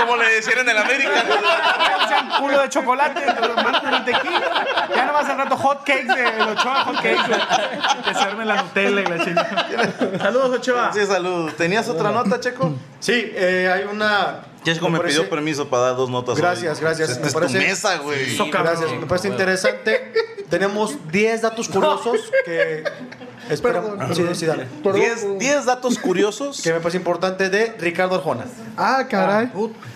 Como 0.00 0.16
le 0.16 0.28
decían 0.30 0.58
en 0.58 0.68
el 0.68 0.78
América. 0.78 1.10
decían 2.00 2.28
culo 2.38 2.60
de 2.62 2.68
chocolate, 2.68 3.26
manos 3.26 3.82
de 3.82 3.90
mantequilla. 3.90 4.64
Ya 4.94 5.04
nomás 5.06 5.28
al 5.28 5.38
rato 5.38 5.56
hot 5.56 5.84
cakes 5.84 6.04
de 6.06 6.24
el 6.28 6.42
Ochoa, 6.48 6.84
hot 6.84 6.96
cakes. 6.96 7.16
güey. 7.26 7.40
Que 8.04 8.14
se 8.14 8.20
arme 8.20 8.44
la 8.44 8.62
Nutella 8.62 9.00
y 9.00 9.04
la 9.04 9.24
chingada. 9.24 10.18
Saludos, 10.18 10.58
Ochoa. 10.58 10.92
Sí, 10.92 11.06
salud. 11.06 11.52
¿Tenías 11.52 11.88
otra 11.88 12.10
nota, 12.10 12.40
Checo? 12.40 12.72
Sí, 13.00 13.32
eh, 13.34 13.70
hay 13.72 13.84
una. 13.84 14.40
Checo 14.64 14.88
me, 14.88 14.98
parece- 14.98 15.18
pidió 15.18 15.30
permiso 15.30 15.68
para 15.68 15.82
dar 15.84 15.96
dos 15.96 16.10
notas. 16.10 16.34
hoy. 16.36 16.40
Gracias, 16.42 16.80
gracias. 16.80 17.10
Esta 17.10 17.22
Me 17.22 17.28
es 17.28 17.34
parece- 17.34 17.58
tu 17.58 17.64
mesa, 17.64 17.96
güey. 17.98 18.36
Gracias, 18.50 18.90
me 18.92 19.06
parece 19.06 19.28
interesante. 19.28 20.12
Tenemos 20.50 20.96
10 21.10 21.42
datos 21.42 21.68
curiosos 21.68 22.20
que. 22.44 22.84
Espera, 23.50 23.82
sí, 24.14 24.24
sí, 24.34 24.46
dale. 24.46 24.66
Diez, 24.94 25.26
diez 25.38 25.64
datos 25.64 25.98
curiosos. 25.98 26.60
Que 26.62 26.72
me 26.72 26.80
parece 26.80 26.98
importante 26.98 27.48
de 27.50 27.74
Ricardo 27.78 28.16
Arjona. 28.16 28.44
Ah, 28.76 29.04
caray. 29.08 29.50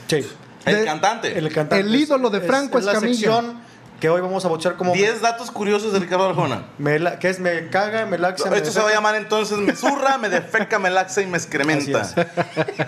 Sí. 0.08 0.26
El 0.64 0.76
de- 0.76 0.84
cantante. 0.84 1.36
El 1.38 1.48
cantante. 1.52 1.80
El 1.80 1.94
ídolo 1.94 2.30
de 2.30 2.40
Franco 2.40 2.78
es, 2.78 2.84
la 2.84 2.92
Escamilla. 2.92 3.14
sección 3.18 3.72
que 4.00 4.08
hoy 4.08 4.20
vamos 4.20 4.44
a 4.44 4.48
bochar 4.48 4.76
como. 4.76 4.92
Diez 4.94 5.20
datos 5.20 5.50
curiosos 5.50 5.92
de 5.92 5.98
Ricardo 6.00 6.28
Arjona. 6.28 6.64
me 6.78 6.98
la- 6.98 7.18
que 7.18 7.28
es 7.28 7.38
me 7.40 7.68
caga, 7.68 8.06
me 8.06 8.18
laxa. 8.18 8.48
me 8.50 8.56
Esto 8.56 8.70
se 8.72 8.80
va 8.80 8.88
a 8.90 8.92
llamar 8.92 9.14
entonces 9.16 9.58
me 9.58 9.74
zurra, 9.76 10.18
me 10.18 10.28
defeca, 10.28 10.78
me 10.78 10.90
laxa 10.90 11.20
y 11.22 11.26
me 11.26 11.36
excrementa. 11.38 12.00
es. 12.02 12.14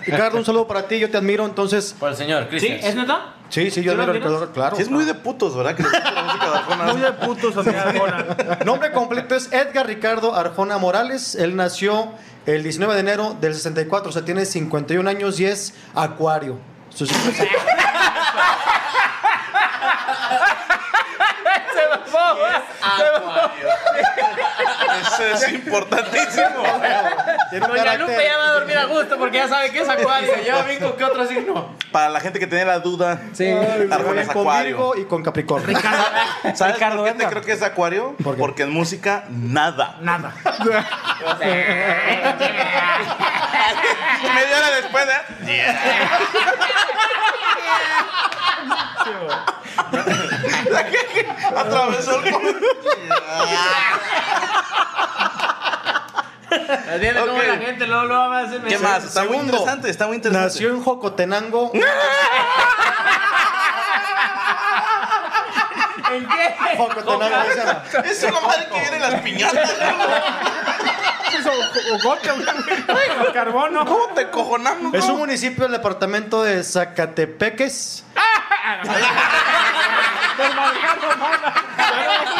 Ricardo, 0.05 0.37
un 0.37 0.45
saludo 0.45 0.67
para 0.67 0.87
ti, 0.87 0.99
yo 0.99 1.09
te 1.09 1.17
admiro, 1.17 1.45
entonces. 1.45 1.95
Por 1.99 2.09
el 2.09 2.15
señor 2.17 2.43
¿Sí? 2.43 2.49
Cristian. 2.49 2.79
¿Es 2.81 2.95
neta? 2.95 3.34
Sí, 3.49 3.69
sí, 3.71 3.83
yo 3.83 3.91
¿Sí 3.91 3.97
lo 3.97 4.03
admiro 4.03 4.25
a? 4.25 4.29
Ricardo, 4.29 4.51
claro. 4.53 4.75
Sí, 4.75 4.81
es 4.81 4.89
muy 4.89 5.05
de 5.05 5.13
putos, 5.13 5.55
¿verdad? 5.55 5.75
Que 5.75 5.83
le 5.83 5.89
gusta 5.89 6.11
la 6.11 6.23
música 6.23 6.49
de 6.49 6.57
Arjona. 6.57 6.83
Muy 6.93 7.01
de 7.01 7.11
putos, 7.13 7.57
amiga 7.57 7.81
Arjona. 7.83 8.25
Nombre 8.65 8.91
completo 8.91 9.35
es 9.35 9.51
Edgar 9.53 9.85
Ricardo 9.87 10.35
Arjona 10.35 10.77
Morales. 10.77 11.35
Él 11.35 11.55
nació 11.55 12.11
el 12.45 12.63
19 12.63 12.93
de 12.95 12.99
enero 12.99 13.35
del 13.39 13.53
64, 13.53 14.09
o 14.09 14.11
sea, 14.11 14.25
tiene 14.25 14.45
51 14.45 15.09
años 15.09 15.39
y 15.39 15.45
es 15.45 15.73
acuario. 15.93 16.57
Su 16.89 17.05
signo 17.05 17.29
es- 17.31 17.39
Eso 25.01 25.23
es 25.33 25.53
importantísimo. 25.53 26.63
Doña 27.51 27.75
carácter- 27.75 27.99
Lupe 27.99 28.23
ya 28.25 28.37
va 28.37 28.45
a 28.47 28.51
dormir 28.51 28.77
a 28.77 28.85
gusto 28.85 29.17
porque 29.17 29.37
ya 29.37 29.47
sabe 29.47 29.71
que 29.71 29.79
es 29.81 29.89
acuario. 29.89 30.31
Yo 30.45 30.63
vi 30.65 30.77
con 30.77 30.93
qué 30.97 31.03
otro 31.03 31.25
signo. 31.27 31.75
Para 31.91 32.09
la 32.09 32.19
gente 32.19 32.39
que 32.39 32.47
tiene 32.47 32.65
la 32.65 32.79
duda, 32.79 33.19
Sí. 33.33 33.49
Arjona 33.91 34.21
es 34.21 34.27
con 34.27 34.41
acuario. 34.41 34.77
Virgo 34.77 34.95
y 34.97 35.05
con 35.05 35.23
Capricornio. 35.23 35.77
¿Sabes 36.55 36.75
Ricardo 36.75 36.97
por 36.97 37.05
qué 37.07 37.13
te 37.13 37.27
creo 37.27 37.41
que 37.41 37.51
es 37.53 37.61
acuario? 37.61 38.15
Porque 38.37 38.63
en 38.63 38.71
música, 38.71 39.23
nada. 39.29 39.97
Nada. 40.01 40.33
Media 44.33 44.57
hora 44.57 44.71
después, 44.81 45.05
¿eh? 45.45 45.75
Atravesó 51.55 52.19
el 52.23 52.33
Viendo 56.99 57.27
cómo 57.27 57.41
la 57.41 57.57
gente 57.57 57.87
luego 57.87 58.05
lo 58.05 58.29
va 58.29 58.39
a 58.39 58.43
hacer. 58.43 58.61
¿Qué 58.61 58.77
más? 58.77 59.03
Está 59.03 59.21
muy 59.21 59.29
Segundo, 59.31 59.53
interesante, 59.53 59.89
está 59.89 60.07
muy 60.07 60.15
interesante. 60.17 60.47
Nació 60.47 60.69
en 60.69 60.83
Jocotenango. 60.83 61.71
¿En 66.13 66.27
qué? 66.27 66.55
Jocotenango. 66.77 67.35
Es 68.03 68.23
una 68.23 68.39
madre 68.41 68.67
que 68.71 68.79
viene 68.79 68.95
en 68.95 69.01
las 69.01 69.21
piñatas. 69.21 69.73
O 73.29 73.33
carbono. 73.33 73.85
¿Cómo 73.85 74.07
te 74.15 74.29
cojonamos? 74.29 74.93
Es 74.93 75.05
un 75.05 75.17
municipio 75.17 75.63
del 75.63 75.73
departamento 75.73 76.43
de 76.43 76.63
Zacatepeques, 76.63 78.03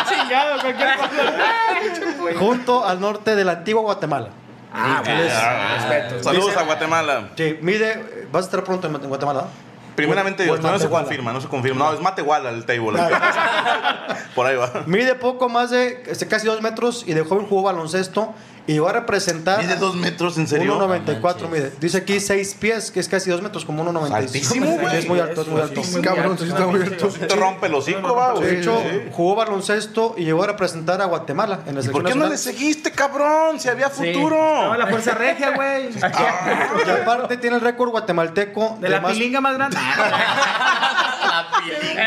chingado, 0.10 0.62
cualquier 0.62 0.96
cosa. 0.98 2.40
junto 2.40 2.86
al 2.86 3.00
norte 3.00 3.36
de 3.36 3.44
la 3.44 3.54
antigua 3.54 3.82
Guatemala. 3.82 4.30
Ah, 4.74 5.02
Saludos 6.22 6.58
a 6.58 6.64
Guatemala. 6.64 7.30
Sí, 7.38 7.58
mide. 7.62 8.28
¿Vas 8.32 8.44
a 8.44 8.46
estar 8.48 8.64
pronto 8.64 8.88
en 8.88 8.94
Guatemala? 9.08 9.48
Primeramente, 9.96 10.44
Dios, 10.44 10.60
no, 10.60 10.72
no 10.72 10.78
se 10.78 10.84
Matehuala. 10.84 11.06
confirma, 11.06 11.32
no 11.32 11.40
se 11.40 11.48
confirma. 11.48 11.86
No, 11.86 11.94
es 11.94 12.02
Matehuala 12.02 12.50
el 12.50 12.66
table. 12.66 13.00
Por 14.36 14.46
ahí 14.46 14.58
va. 14.58 14.84
Mide 14.86 15.16
poco 15.16 15.48
más 15.48 15.70
de 15.70 16.04
este, 16.08 16.28
casi 16.28 16.46
dos 16.48 16.62
metros 16.62 17.06
y 17.08 17.14
de 17.14 17.24
joven 17.24 17.48
jugó 17.48 17.62
baloncesto 17.64 18.34
y 18.68 18.74
llegó 18.74 18.88
a 18.90 18.94
representar. 18.94 19.62
¿Mide 19.62 19.76
dos 19.76 19.96
metros, 19.96 20.38
en 20.38 20.48
serio? 20.48 20.80
1.94 20.80 21.50
mide. 21.50 21.72
Dice 21.80 21.98
aquí 21.98 22.20
6 22.20 22.56
pies, 22.60 22.92
que 22.92 23.00
es 23.00 23.08
casi 23.08 23.30
2 23.30 23.42
metros, 23.42 23.66
como 23.66 23.84
1.95. 23.86 24.14
Altísimo, 24.14 24.78
güey. 24.78 24.98
Es 24.98 25.08
muy 25.08 25.20
alto, 25.20 25.42
es 25.42 25.48
muy 25.48 25.62
alto. 25.62 25.82
Cabrón, 26.04 26.38
sí 26.38 26.46
está 26.48 26.66
muy 26.68 26.82
alto. 26.82 27.08
Te 27.10 27.36
rompe 27.36 27.68
el 27.68 27.74
hocico, 27.76 28.16
va, 28.16 28.34
güey. 28.34 28.48
De 28.48 28.60
hecho, 28.60 28.82
jugó 29.12 29.36
baloncesto 29.36 30.16
y 30.18 30.24
llegó 30.26 30.44
a 30.44 30.48
representar 30.48 31.02
a 31.02 31.06
Guatemala 31.06 31.60
en 31.68 31.76
la 31.76 31.82
¿Y 31.82 31.84
selección 31.84 31.94
por 32.04 32.12
qué 32.12 32.18
no 32.18 32.28
le 32.28 32.38
seguiste, 32.38 32.92
cabrón? 32.92 33.60
Si 33.60 33.70
había 33.70 33.90
futuro. 33.90 34.36
Estaba 34.36 34.78
la 34.78 34.88
fuerza 34.88 35.14
regia, 35.14 35.52
güey. 35.52 35.90
Y 36.86 36.90
aparte 36.90 37.38
tiene 37.38 37.56
el 37.58 37.62
récord 37.62 37.90
guatemalteco 37.90 38.78
De 38.80 38.90
la 38.90 39.00
más- 39.02 39.14
pilinga 39.14 39.42
más 39.42 39.56
grande. 39.56 39.78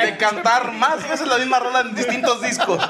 De 0.05 0.17
cantar 0.17 0.73
más 0.73 1.09
veces 1.09 1.27
la 1.27 1.39
misma 1.39 1.59
rola 1.59 1.81
en 1.81 1.95
distintos 1.95 2.41
discos. 2.43 2.81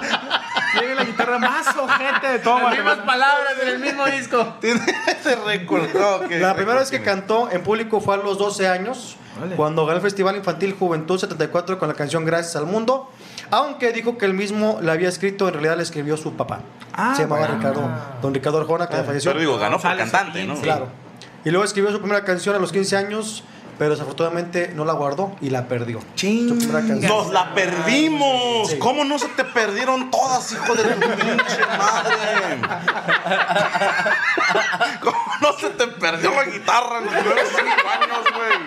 Tiene 0.78 0.94
la 0.94 1.04
guitarra 1.04 1.38
más 1.38 1.76
ojete 1.76 2.28
de 2.28 2.38
todo 2.40 2.58
Las 2.60 2.74
mismas 2.76 2.98
palabras 2.98 3.54
en 3.62 3.68
el 3.68 3.78
mismo 3.78 4.06
disco. 4.06 4.54
Tiene 4.60 4.80
ese 5.06 5.36
récord. 5.36 5.88
No, 5.94 6.28
¿qué 6.28 6.38
La 6.38 6.54
primera 6.54 6.78
vez 6.78 6.90
que 6.90 6.98
tiene? 6.98 7.12
cantó 7.12 7.50
en 7.50 7.62
público 7.62 8.00
fue 8.00 8.14
a 8.14 8.18
los 8.18 8.38
12 8.38 8.68
años, 8.68 9.16
cuando 9.56 9.86
ganó 9.86 9.96
el 9.96 10.02
Festival 10.02 10.36
Infantil 10.36 10.74
Juventud 10.78 11.18
74 11.18 11.78
con 11.78 11.88
la 11.88 11.94
canción 11.94 12.24
Gracias 12.24 12.56
al 12.56 12.66
Mundo, 12.66 13.10
aunque 13.50 13.92
dijo 13.92 14.18
que 14.18 14.26
él 14.26 14.34
mismo 14.34 14.78
la 14.82 14.92
había 14.92 15.08
escrito, 15.08 15.48
en 15.48 15.54
realidad 15.54 15.76
le 15.76 15.82
escribió 15.82 16.16
su 16.16 16.34
papá. 16.34 16.60
Ah, 16.92 17.14
Se 17.16 17.22
llamaba 17.22 17.46
bueno. 17.46 17.56
Ricardo, 17.56 17.90
don 18.20 18.34
Ricardo 18.34 18.58
Arjona, 18.58 18.88
que 18.88 18.96
ya 18.96 19.04
falleció. 19.04 19.30
Pero 19.30 19.40
digo, 19.40 19.58
ganó 19.58 19.78
por 19.78 19.96
cantante, 19.96 20.44
¿no? 20.44 20.56
sí. 20.56 20.62
Claro. 20.62 20.88
Y 21.44 21.50
luego 21.50 21.64
escribió 21.64 21.90
su 21.92 22.00
primera 22.00 22.24
canción 22.24 22.56
a 22.56 22.58
los 22.58 22.72
15 22.72 22.96
años, 22.96 23.44
pero 23.78 23.92
desafortunadamente 23.92 24.72
no 24.74 24.84
la 24.84 24.92
guardó 24.92 25.34
y 25.40 25.48
la 25.50 25.66
perdió. 25.68 26.00
Canción. 26.86 27.08
Nos 27.08 27.30
la 27.32 27.54
perdimos. 27.54 28.74
¿Cómo 28.80 29.04
no 29.04 29.18
se 29.18 29.28
te 29.28 29.44
perdieron 29.44 30.10
todas, 30.10 30.52
hijo 30.52 30.74
de 30.74 30.82
tu 30.84 31.00
pinche 31.00 31.60
madre? 31.78 32.14
¿Cómo 35.00 35.16
no 35.40 35.52
se 35.58 35.70
te 35.70 35.86
perdió 35.86 36.30
la 36.34 36.44
guitarra 36.44 36.98
en 36.98 37.04
los 37.06 37.14
primeros 37.14 37.48
cinco 37.48 37.88
años, 37.88 38.18
güey? 38.36 38.58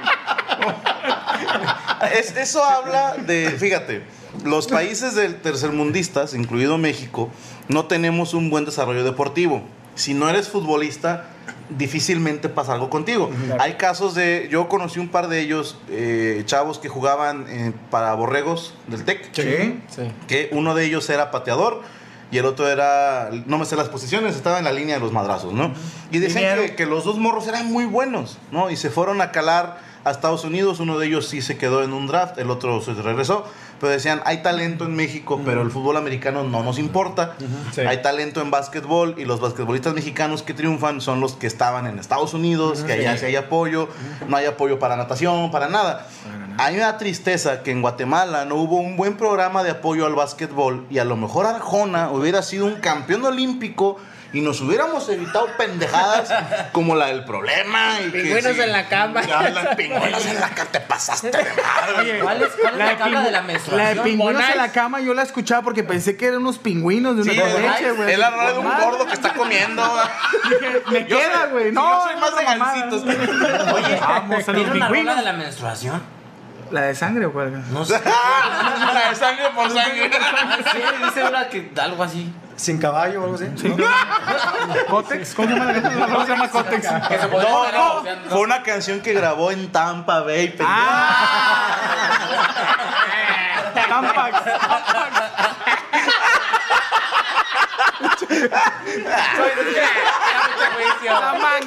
Es- 2.20 2.36
eso 2.38 2.64
habla 2.64 3.16
de, 3.18 3.50
fíjate, 3.52 4.04
los 4.44 4.68
países 4.68 5.16
del 5.16 5.42
tercermundistas, 5.42 6.34
incluido 6.34 6.78
México, 6.78 7.30
no 7.68 7.86
tenemos 7.86 8.34
un 8.34 8.50
buen 8.50 8.66
desarrollo 8.66 9.04
deportivo. 9.04 9.64
Si 9.96 10.14
no 10.14 10.30
eres 10.30 10.50
futbolista, 10.50 11.26
difícilmente 11.78 12.50
pasa 12.50 12.74
algo 12.74 12.90
contigo. 12.90 13.30
Hay 13.60 13.74
casos 13.74 14.14
de, 14.16 14.48
yo 14.52 14.68
conocí 14.68 15.00
un 15.00 15.10
par 15.10 15.28
de 15.28 15.40
ellos, 15.40 15.78
eh, 15.90 16.44
chavos 16.46 16.80
que 16.80 16.90
jugaban 16.90 17.46
eh, 17.50 17.74
para 17.90 18.14
borregos 18.14 18.74
del 18.88 19.04
TEC, 19.06 19.30
Sí. 19.34 19.82
que 20.28 20.50
uno 20.52 20.76
de 20.76 20.86
ellos 20.86 21.10
era 21.10 21.32
pateador 21.32 21.82
y 22.32 22.38
el 22.38 22.46
otro 22.46 22.68
era, 22.68 23.30
no 23.46 23.58
me 23.58 23.66
sé 23.66 23.76
las 23.76 23.90
posiciones, 23.90 24.36
estaba 24.36 24.58
en 24.60 24.64
la 24.66 24.72
línea 24.72 24.96
de 24.96 25.02
los 25.02 25.12
madrazos, 25.12 25.54
¿no? 25.54 25.74
Y 26.12 26.20
decían 26.20 26.76
que 26.76 26.86
los 26.86 27.04
dos 27.04 27.18
morros 27.18 27.48
eran 27.48 27.72
muy 27.72 27.86
buenos, 27.86 28.38
¿no? 28.52 28.70
Y 28.70 28.78
se 28.78 28.90
fueron 28.90 29.22
a 29.22 29.32
calar 29.32 29.80
a 30.04 30.12
Estados 30.12 30.44
Unidos, 30.46 30.80
uno 30.80 30.98
de 30.98 31.08
ellos 31.08 31.28
sí 31.28 31.42
se 31.42 31.58
quedó 31.58 31.84
en 31.84 31.94
un 31.94 32.08
draft, 32.08 32.38
el 32.40 32.50
otro 32.50 32.82
se 32.82 32.94
regresó, 32.94 33.46
pero 33.82 33.94
decían, 33.94 34.22
hay 34.26 34.44
talento 34.44 34.86
en 34.86 34.96
México, 34.96 35.42
pero 35.44 35.64
el 35.64 35.72
fútbol 35.72 35.98
americano 35.98 36.44
no 36.44 36.62
nos 36.62 36.78
importa. 36.78 37.36
Hay 37.88 38.04
talento 38.04 38.40
en 38.40 38.52
básquetbol 38.52 39.16
y 39.18 39.26
los 39.26 39.42
basquetbolistas 39.42 39.96
mexicanos 39.96 40.44
que 40.44 40.54
triunfan 40.54 41.02
son 41.02 41.20
los 41.20 41.34
que 41.34 41.48
estaban 41.48 41.88
en 41.88 41.98
Estados 41.98 42.36
Unidos, 42.36 42.84
que 42.84 42.94
allá 42.94 43.18
sí. 43.18 43.26
hay 43.26 43.36
apoyo, 43.36 43.90
no 44.28 44.38
hay 44.38 44.46
apoyo 44.46 44.78
para 44.78 44.96
natación, 44.98 45.50
para 45.50 45.68
nada. 45.68 46.08
Hay 46.60 46.78
una 46.78 47.00
tristeza 47.00 47.64
que 47.64 47.72
en 47.72 47.82
Guatemala 47.82 48.46
no 48.46 48.58
hubo 48.58 48.78
un 48.78 48.98
buen 48.98 49.18
programa 49.18 49.64
de 49.64 49.72
apoyo 49.72 50.06
al 50.06 50.14
básquetbol 50.14 50.86
y 50.92 51.00
a 51.00 51.04
lo 51.04 51.18
mejor 51.18 51.48
Arjona 51.48 52.12
hubiera 52.12 52.44
sido 52.44 52.68
un 52.68 52.76
campeón 52.76 53.26
olímpico 53.26 53.98
y 54.34 54.40
nos 54.42 54.62
hubiéramos 54.62 55.08
evitado 55.10 55.48
pendejadas 55.58 56.32
como 56.72 56.96
la 56.96 57.08
del 57.08 57.26
problema. 57.26 58.00
Y 58.00 58.12
que 58.12 58.20
Pingüinos 58.22 58.54
sí, 58.56 58.62
en 58.62 58.72
la 58.72 58.88
cama. 58.88 59.22
ya, 59.24 59.50
las 59.50 59.76
pingüinos 59.76 60.26
en 60.26 60.40
la 60.40 60.50
cama, 60.50 60.72
te 60.72 60.80
pasaste 60.80 61.32
de 61.32 61.38
madre. 61.44 62.00
Oye, 62.00 62.20
¿Cuál 62.20 62.42
es, 62.44 62.50
cuál 62.62 62.74
es 62.74 62.78
la, 62.80 62.98
tabla 62.98 63.20
pingü- 63.20 63.24
de 63.26 63.32
la 63.32 63.42
La 63.42 63.42
de 63.42 63.54
menstruación? 63.54 64.04
pingüinos 64.04 64.34
Bonais. 64.34 64.52
en 64.56 64.58
la 64.62 64.72
cama 64.72 65.00
yo 65.02 65.14
la 65.14 65.24
escuchaba 65.24 65.62
porque 65.64 65.84
pensé 65.84 66.16
que 66.16 66.28
eran 66.28 66.40
unos 66.40 66.60
pingüinos 66.60 67.16
de 67.18 67.24
una 67.24 67.32
Sí, 67.34 67.38
leche, 67.38 67.92
güey. 67.92 68.12
es 68.14 68.20
la 68.20 68.30
rola 68.30 68.54
de 68.54 68.60
un 68.60 68.66
gordo 68.66 69.06
que 69.06 69.14
está 69.14 69.34
comiendo. 69.34 69.84
Me 70.92 71.06
queda, 71.06 71.48
güey. 71.52 71.72
No, 71.72 71.90
yo 71.92 72.08
soy 72.08 72.16
más 72.20 72.36
gancitos. 72.36 73.04
Oye, 73.74 74.00
Vamos 74.00 74.34
a 74.34 74.38
los 74.38 74.46
¿tiene 74.46 74.62
una 74.62 74.72
rola 74.72 74.88
pingüinos. 74.88 75.16
de 75.18 75.22
la 75.24 75.34
menstruación? 75.34 76.22
La 76.72 76.82
de 76.84 76.96
sangre, 76.96 77.26
güey. 77.26 77.50
No 77.72 77.84
sé. 77.84 78.00
La 78.94 79.10
de 79.10 79.16
sangre 79.16 79.44
por 79.54 79.70
sangre. 79.70 80.10
Sí, 80.72 80.80
dice 81.04 81.24
una 81.28 81.50
que 81.50 81.70
algo 81.82 82.02
así. 82.04 82.34
Sin 82.62 82.78
caballo 82.78 83.22
o 83.22 83.24
algo 83.24 83.36
así. 83.38 83.46
¿no? 83.70 83.76
Cótex, 84.88 85.34
¿cómo 85.34 85.48
se 85.48 85.54
llama 85.56 85.66
la 85.66 85.82
canción? 85.82 86.14
No 86.14 86.22
se 86.26 86.32
llama 86.32 86.48
podría 86.48 87.50
No, 87.50 87.72
no, 87.72 88.04
fue 88.30 88.40
una 88.42 88.62
canción 88.62 89.02
que 89.02 89.14
grabó 89.14 89.50
en 89.50 89.72
Tampa 89.72 90.20
Bay. 90.22 90.56
Ah. 90.60 91.78
Tampax. 93.90 94.42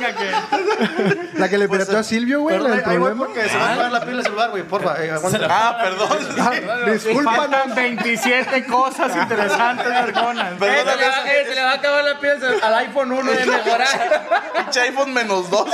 La 0.04 0.12
manga 0.12 0.14
que. 0.18 1.38
La 1.38 1.48
que 1.48 1.58
le 1.58 1.68
pirateó 1.68 1.98
a 1.98 2.02
Silvio, 2.02 2.40
güey, 2.40 2.58
Perdón, 2.58 2.82
ahí 2.84 2.96
voy 2.98 3.14
porque 3.14 3.48
se 3.48 3.56
va 3.56 3.68
a 3.68 3.72
apagar 3.72 3.92
la 3.92 4.00
pila 4.00 4.16
del 4.16 4.24
celular, 4.24 4.50
güey. 4.50 4.62
Porfa, 4.62 5.02
eh. 5.04 5.12
Ah, 5.48 5.78
perdón. 5.82 6.18
Ah, 6.44 6.90
discúlpanos. 6.90 7.36
Faltan 7.36 7.74
27 7.74 8.66
cosas 8.66 9.16
interesantes 9.16 9.86
de 9.86 9.96
Arjona. 9.96 10.50
Eh, 10.50 10.56
se, 10.58 10.66
le 10.66 11.08
va, 11.08 11.32
eh, 11.32 11.44
se 11.46 11.54
le 11.54 11.62
va 11.62 11.70
a 11.70 11.74
acabar 11.74 12.04
la 12.04 12.18
piel 12.18 12.38
al 12.62 12.74
iPhone 12.74 13.12
1 13.12 13.30
de 13.32 13.46
mejorar. 13.46 14.52
pinche 14.54 14.80
iPhone 14.80 15.12
menos 15.12 15.50
dos. 15.50 15.68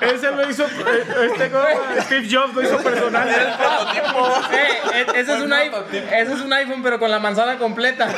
Ese 0.00 0.30
lo 0.30 0.48
hizo. 0.48 0.64
eh, 0.66 1.28
Este 1.32 1.50
como 1.50 1.64
Steve 2.02 2.28
Jobs 2.30 2.54
lo 2.54 2.62
hizo 2.62 2.78
personal. 2.78 3.28
Eh, 3.28 3.34
eh, 4.94 5.06
ese, 5.14 5.32
es 5.34 5.40
un 5.40 5.52
iPhone, 5.52 5.84
ese 5.92 6.32
es 6.32 6.40
un 6.40 6.52
iPhone, 6.52 6.82
pero 6.82 6.98
con 6.98 7.10
la 7.10 7.18
manzana 7.18 7.58
completa. 7.58 8.08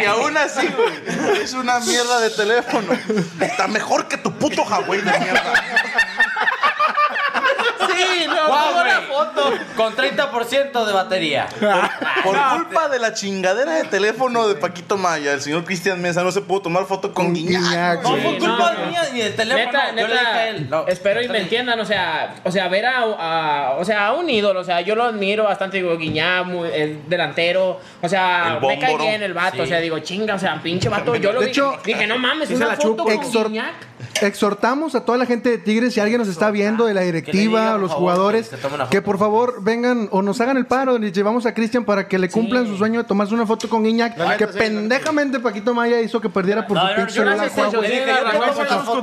Y 0.00 0.04
aún 0.04 0.36
así, 0.36 0.68
güey, 0.68 1.40
es 1.42 1.52
una 1.54 1.80
mierda 1.80 2.20
de 2.20 2.30
teléfono. 2.30 2.92
Está 3.40 3.66
mejor 3.66 4.08
que 4.08 4.16
tu 4.18 4.32
puto 4.32 4.62
Huawei 4.62 5.00
de 5.00 5.18
mierda. 5.18 5.52
Con 9.76 9.94
30% 9.94 10.84
de 10.86 10.92
batería. 10.92 11.46
Por 12.24 12.36
culpa 12.56 12.88
de 12.88 12.98
la 12.98 13.12
chingadera 13.14 13.72
de 13.74 13.84
teléfono 13.84 14.48
de 14.48 14.54
Paquito 14.56 14.96
Maya, 14.96 15.32
el 15.32 15.40
señor 15.40 15.64
Cristian 15.64 16.00
Mesa 16.00 16.22
no 16.22 16.32
se 16.32 16.40
pudo 16.40 16.62
tomar 16.62 16.84
foto 16.86 17.12
con, 17.12 17.32
Guiñac. 17.34 17.62
Guiñac, 17.62 18.02
No 18.02 18.08
fue 18.16 18.38
culpa 18.38 18.72
no, 18.72 18.84
no. 18.84 18.90
mía 18.90 19.02
ni 19.12 19.20
del 19.20 19.36
teléfono. 19.36 19.64
Neta, 19.66 19.88
yo 19.90 20.06
le 20.08 20.12
dije 20.14 20.26
a 20.26 20.48
él. 20.48 20.62
neta, 20.64 20.76
no, 20.76 20.86
espero 20.88 21.22
y 21.22 21.28
me 21.28 21.38
entiendan, 21.40 21.78
o 21.80 21.84
sea, 21.84 22.34
o 22.44 22.50
sea, 22.50 22.68
ver 22.68 22.86
a, 22.86 22.98
a- 23.02 23.70
o 23.78 23.84
sea, 23.84 24.06
a 24.08 24.12
un 24.14 24.28
ídolo, 24.28 24.60
o 24.60 24.64
sea, 24.64 24.80
yo 24.80 24.94
lo 24.94 25.04
admiro 25.04 25.44
bastante, 25.44 25.76
digo, 25.78 25.96
Guiñá, 25.96 26.42
muy- 26.42 26.68
el 26.72 27.08
delantero, 27.08 27.80
o 28.02 28.08
sea, 28.08 28.58
me 28.60 28.78
cae 28.78 28.96
bien 28.96 29.22
el 29.22 29.34
vato, 29.34 29.56
Sí. 29.56 29.62
o 29.62 29.66
sea, 29.66 29.78
digo, 29.80 29.98
chinga, 30.00 30.34
o 30.34 30.38
sea, 30.38 30.60
pinche 30.62 30.88
vato, 30.88 31.14
yo 31.16 31.32
lo 31.32 31.40
De 31.40 31.48
hecho, 31.48 31.76
dije, 31.84 32.06
no 32.06 32.18
mames, 32.18 32.50
una 32.50 32.66
la 32.68 32.76
foto 32.76 32.88
chupo. 32.88 33.04
con 33.04 33.30
Guiñac. 33.52 33.74
Exhortamos 34.22 34.94
a 34.94 35.04
toda 35.04 35.18
la 35.18 35.26
gente 35.26 35.50
de 35.50 35.58
Tigres, 35.58 35.94
si 35.94 36.00
alguien 36.00 36.18
nos 36.18 36.28
está 36.28 36.50
viendo 36.50 36.86
de 36.86 36.94
la 36.94 37.00
diga, 37.02 37.12
directiva, 37.12 37.72
los 37.78 37.90
favor, 37.90 37.98
jugadores, 37.98 38.50
que 38.90 39.02
por 39.02 39.15
favor 39.18 39.62
vengan 39.62 40.08
o 40.12 40.22
nos 40.22 40.40
hagan 40.40 40.56
el 40.56 40.66
paro, 40.66 40.98
les 40.98 41.12
llevamos 41.12 41.46
a 41.46 41.54
Cristian 41.54 41.84
para 41.84 42.08
que 42.08 42.18
le 42.18 42.28
cumplan 42.28 42.66
su 42.66 42.76
sueño 42.76 43.02
de 43.02 43.08
tomarse 43.08 43.34
una 43.34 43.46
foto 43.46 43.68
con 43.68 43.84
La 43.84 43.90
neta, 43.92 44.36
que 44.36 44.46
sí, 44.52 44.58
pendejamente 44.58 45.40
Paquito 45.40 45.74
Maya 45.74 46.00
hizo 46.00 46.20
que 46.20 46.28
perdiera 46.28 46.66
por 46.66 46.76
No, 46.76 46.82
su 46.82 46.88
no, 46.88 46.94
pinche 46.96 47.14
yo 47.14 47.22
celular. 47.24 47.48
Juan. 47.48 47.70
dije, 47.70 47.70
sí, 47.70 47.76
voy 48.36 48.48
a 48.48 48.52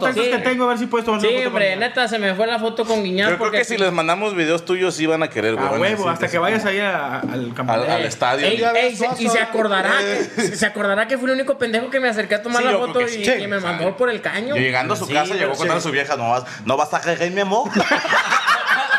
Los 0.05 0.16
Sí. 0.16 0.22
que 0.32 0.38
tengo, 0.39 0.64
a 0.66 0.68
ver 0.68 0.78
si 0.78 0.86
puedes 0.88 1.05
tomar 1.05 1.22
Sí, 1.22 1.28
una 1.28 1.36
foto 1.38 1.47
hombre, 1.49 1.70
con 1.72 1.80
neta, 1.80 2.07
se 2.07 2.20
me 2.20 2.36
fue 2.36 2.47
la 2.47 2.59
foto 2.59 2.86
con 2.86 3.03
Guiñac 3.03 3.30
Yo 3.30 3.36
creo 3.36 3.39
porque 3.39 3.57
que 3.59 3.66
si 3.66 3.78
les 3.78 3.91
mandamos 3.91 4.36
videos 4.36 4.66
tuyos, 4.66 4.95
sí 4.95 5.05
van 5.05 5.24
a 5.24 5.30
querer, 5.30 5.55
güey. 5.55 5.66
A 5.68 5.72
Van 5.72 5.82
huevo, 5.82 5.95
decir 5.97 6.09
hasta 6.11 6.26
que 6.28 6.32
sí. 6.32 6.38
vayas 6.38 6.66
ahí 6.66 6.80
a- 6.80 7.20
al 7.20 7.53
al, 7.68 7.89
al 7.89 8.05
estadio. 8.05 8.45
Ey, 8.45 8.57
Ya 8.57 8.72
ves, 8.72 8.84
ey, 8.84 8.95
se- 9.16 9.24
y 9.24 9.30
se 9.30 9.39
acordará, 9.39 9.91
que, 9.99 10.41
se 10.55 10.66
acordará 10.66 11.07
que 11.07 11.18
fui 11.18 11.28
el 11.30 11.36
único 11.36 11.57
pendejo 11.57 11.89
que 11.89 11.99
me 11.99 12.09
acerqué 12.09 12.36
a 12.36 12.41
tomar 12.41 12.59
Sí, 12.59 12.66
la 12.66 12.72
yo 12.72 12.78
creo 12.82 12.88
foto 12.93 12.99
que 13.05 13.20
y, 13.20 13.26
sí. 13.26 13.32
y 13.43 13.47
me 13.47 13.59
mandó 13.59 13.95
por 13.97 14.09
el 14.09 14.22
caño. 14.22 14.55
Y 14.55 14.59
llegando 14.59 14.93
a 14.93 14.97
su 14.97 15.05
Sí, 15.05 15.14
casa, 15.14 15.34
llegó 15.36 15.53
a 15.53 15.55
contar 15.55 15.78
a 15.78 15.80
sí. 15.80 15.88
su 15.88 15.91
vieja, 15.91 16.16
no 16.18 16.30
vas, 16.30 16.43
no 16.66 16.78
vas 16.78 16.93
a 16.93 16.99
cagar, 17.01 17.30
mi 17.32 17.41
amor. 17.41 17.70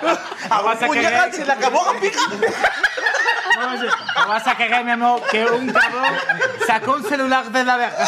Vas 0.00 0.82
a 0.82 0.88
cagar. 0.88 1.32
se 1.32 1.44
le 1.44 1.52
acabó 1.52 1.92
la 1.92 2.00
pija. 2.00 2.20
No, 3.60 3.72
dice, 3.72 3.86
"No 4.16 4.28
vas 4.28 4.46
a 4.46 4.54
cagar, 4.56 4.84
mi 4.84 4.90
amor, 4.92 5.22
que 5.30 5.44
un 5.44 5.72
cabrón 5.72 6.14
sacó 6.66 6.92
un 6.94 7.08
celular 7.08 7.44
de 7.46 7.64
la 7.64 7.76
verga. 7.76 8.06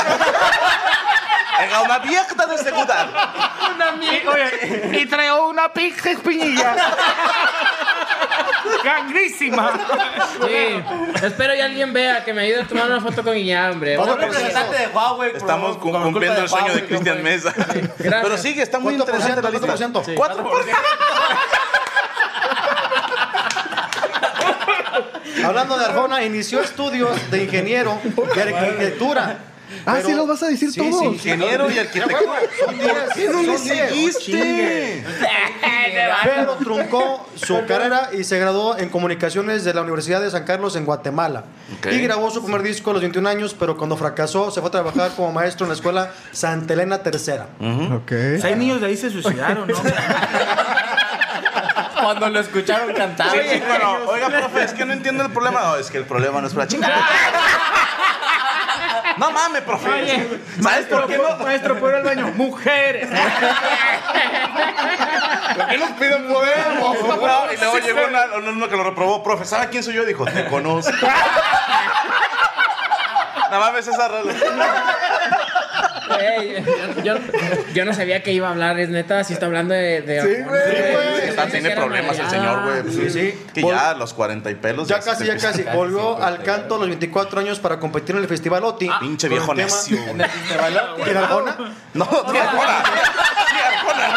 Era 1.61 1.81
una 1.83 1.99
vieja 1.99 2.35
de 2.47 2.59
seguridad. 2.59 3.07
Y, 4.01 4.27
oye, 4.27 4.99
y 5.01 5.07
trajo 5.07 5.49
una 5.49 5.69
pija 5.73 6.11
espinilla. 6.11 6.75
Grandísima. 8.85 9.73
Sí, 10.47 11.25
espero 11.25 11.55
y 11.55 11.61
alguien 11.61 11.93
vea 11.93 12.25
que 12.25 12.33
me 12.33 12.43
ayude 12.43 12.61
a 12.63 12.67
tomar 12.67 12.87
una 12.87 13.01
foto 13.01 13.23
con 13.23 13.35
Guiñac, 13.35 13.73
hombre. 13.73 13.97
Otro 13.97 14.17
Bueno, 14.17 14.31
representante 14.31 14.79
de 14.79 14.87
Huawei. 14.89 15.33
Estamos 15.35 15.77
cumpliendo 15.79 16.43
el 16.43 16.49
sueño 16.49 16.75
de 16.75 16.85
Cristian. 16.87 17.23
Mesa. 17.23 17.55
Pero 17.99 18.37
sigue, 18.37 18.63
está 18.63 18.79
muy 18.79 18.95
¿Cuánto 18.97 19.07
por 19.07 19.15
interesante 19.15 19.43
la 19.43 19.51
lista. 19.51 19.67
¿Cuánto 19.67 19.93
por 19.93 20.05
ciento? 20.05 20.15
Cuatro 20.17 20.45
por 20.45 20.63
ciento. 20.65 20.83
Hablando 25.45 25.79
de 25.79 25.85
Arjona, 25.85 26.25
inició 26.25 26.61
estudios 26.61 27.31
de 27.31 27.45
ingeniero 27.45 27.99
de 28.35 28.43
arquitectura. 28.43 29.39
Ah, 29.87 29.95
Pero- 29.97 30.09
sí 30.09 30.15
los 30.15 30.27
vas 30.29 30.43
a 30.43 30.47
decir 30.49 30.73
Sí, 30.73 30.81
todos. 30.81 31.01
sí, 31.01 31.07
Ingeniero 31.07 31.71
y 31.71 31.79
arquitecto. 31.79 32.17
Son 32.65 32.79
10. 32.79 32.93
¿Qué 33.15 33.29
no 33.29 33.43
le 33.43 33.59
son 33.59 33.65
10. 33.65 33.79
seguiste? 33.89 35.05
Pero 36.25 36.53
truncó 36.55 37.29
su 37.35 37.65
carrera 37.67 38.11
y 38.19 38.25
se 38.25 38.39
graduó 38.39 38.77
en 38.79 38.89
comunicaciones 38.89 39.65
de 39.65 39.75
la 39.75 39.83
Universidad 39.83 40.21
de 40.21 40.31
San 40.31 40.45
Carlos 40.45 40.77
en 40.77 40.85
Guatemala. 40.85 41.45
Y 41.91 41.99
grabó 42.01 42.31
su 42.31 42.43
primer 42.43 42.63
disco 42.63 42.91
a 42.91 42.93
los 42.95 43.03
21 43.03 43.29
años, 43.29 43.55
pero 43.59 43.77
cuando 43.77 43.97
fracasó 43.97 44.51
se 44.51 44.61
fue 44.61 44.69
a 44.69 44.73
trabajar 44.73 45.11
como 45.17 45.33
maestro 45.33 45.65
en 45.67 45.71
la 45.71 45.75
escuela 45.75 46.11
Santa 46.33 46.73
Elena 46.75 47.01
III. 47.05 47.93
Ok. 47.95 48.13
Seis 48.41 48.57
niños 48.57 48.81
de 48.81 48.87
ahí 48.89 48.97
se 48.97 49.11
suicidaron, 49.11 49.69
¿no? 49.69 49.75
Cuando 52.03 52.29
lo 52.29 52.41
escucharon 52.41 52.93
cantar. 52.93 53.31
Sí, 53.31 53.39
sí, 53.51 53.63
bueno, 53.67 53.97
oiga, 54.09 54.29
profe, 54.29 54.63
es 54.65 54.73
que 54.75 54.85
no 54.85 54.93
entiendo 54.93 55.23
el 55.25 55.31
problema. 55.33 55.61
No, 55.63 55.77
es 55.77 55.91
que 55.91 55.97
el 55.99 56.05
problema 56.05 56.41
no 56.43 56.47
es 56.49 56.53
para 56.55 56.67
chingada. 56.69 56.97
No 59.17 59.31
mames, 59.31 59.63
profe. 59.63 59.89
Oye, 59.89 60.41
¿Sabes 60.61 60.87
por 60.87 61.07
qué 61.07 61.19
no? 61.19 61.37
Maestro, 61.39 61.79
¿puedo 61.79 61.93
ir 61.93 61.97
al 61.99 62.05
baño? 62.05 62.33
Mujeres. 62.37 63.09
¿Por 65.57 65.67
qué 65.69 65.79
nos 65.79 65.91
piden 65.93 66.27
poder? 66.27 66.57
No, 66.81 66.95
y 67.53 67.57
luego 67.57 67.79
llegó 67.79 68.07
una, 68.09 68.25
un 68.25 68.45
alumno 68.45 68.69
que 68.69 68.77
lo 68.77 68.85
reprobó. 68.85 69.23
Profe, 69.23 69.45
¿sabe 69.45 69.69
quién 69.69 69.83
soy 69.85 69.95
yo? 69.95 70.05
Dijo, 70.05 70.25
te 70.25 70.47
conozco. 70.47 70.93
Nada 73.51 73.59
más 73.59 73.73
ves 73.73 73.87
esa 73.87 74.09
rola. 74.09 74.35
Ey, 76.21 76.65
yo, 77.03 77.15
yo- 77.17 77.19
yo 77.75 77.85
no 77.85 77.93
sabía 77.95 78.23
que 78.23 78.33
iba 78.33 78.49
a 78.49 78.51
hablar, 78.53 78.79
es 78.79 78.89
neta, 78.89 79.23
si 79.25 79.33
está 79.35 79.47
hablando 79.47 79.75
de... 79.75 80.03
de 80.03 80.21
Sí, 80.21 80.43
güey. 80.43 80.61
Sí, 80.65 80.77
güey. 80.93 81.29
Está- 81.29 81.47
Tiene 81.47 81.71
problemas 81.71 82.19
el 82.19 82.29
señor, 82.31 82.63
güey. 82.65 82.83
Pues, 82.83 82.95
Sí, 82.95 83.11
sí. 83.11 83.45
Que 83.55 83.63
Vol- 83.63 83.71
ya 83.75 83.91
a 83.91 83.95
los 83.95 84.15
40 84.15 84.51
y 84.51 84.55
pelos. 84.55 84.89
Ya 84.89 85.01
se 85.03 85.11
casi, 85.11 85.25
ya 85.27 85.37
casi. 85.37 85.63
Volvió 85.63 86.23
al 86.23 86.43
canto 86.43 86.77
a 86.77 86.79
los 86.79 86.89
24 86.89 87.41
años 87.41 87.59
para 87.59 87.79
competir 87.79 88.15
en 88.17 88.23
el 88.23 88.29
Festival 88.29 88.65
OTI. 88.65 88.91
Pinche 89.01 89.29
con 89.29 89.33
el 89.37 89.39
viejo 89.39 89.55
necio. 89.55 89.99
En 89.99 90.21
el 90.21 90.29
festival. 90.31 90.81
¿En 91.07 91.17
Arjona? 91.17 91.57
No, 91.95 92.05
sí, 92.05 92.37
Arjona. 92.39 92.83
Sí, 93.49 93.57
Arjona, 93.77 94.09
no. 94.09 94.15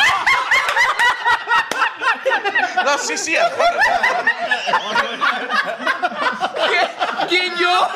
No, 2.84 2.98
sí, 3.00 3.18
sí, 3.18 3.36
Arjona. 3.36 3.70
¿Quién 7.28 7.54
yo? 7.60 7.88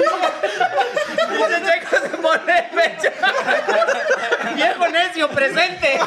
Dice 0.00 1.62
Checo 1.64 1.96
se 2.02 2.08
pone 2.18 2.70
pecho. 2.74 3.08
Viejo 4.54 4.88
necio, 4.88 5.28
presente. 5.30 5.98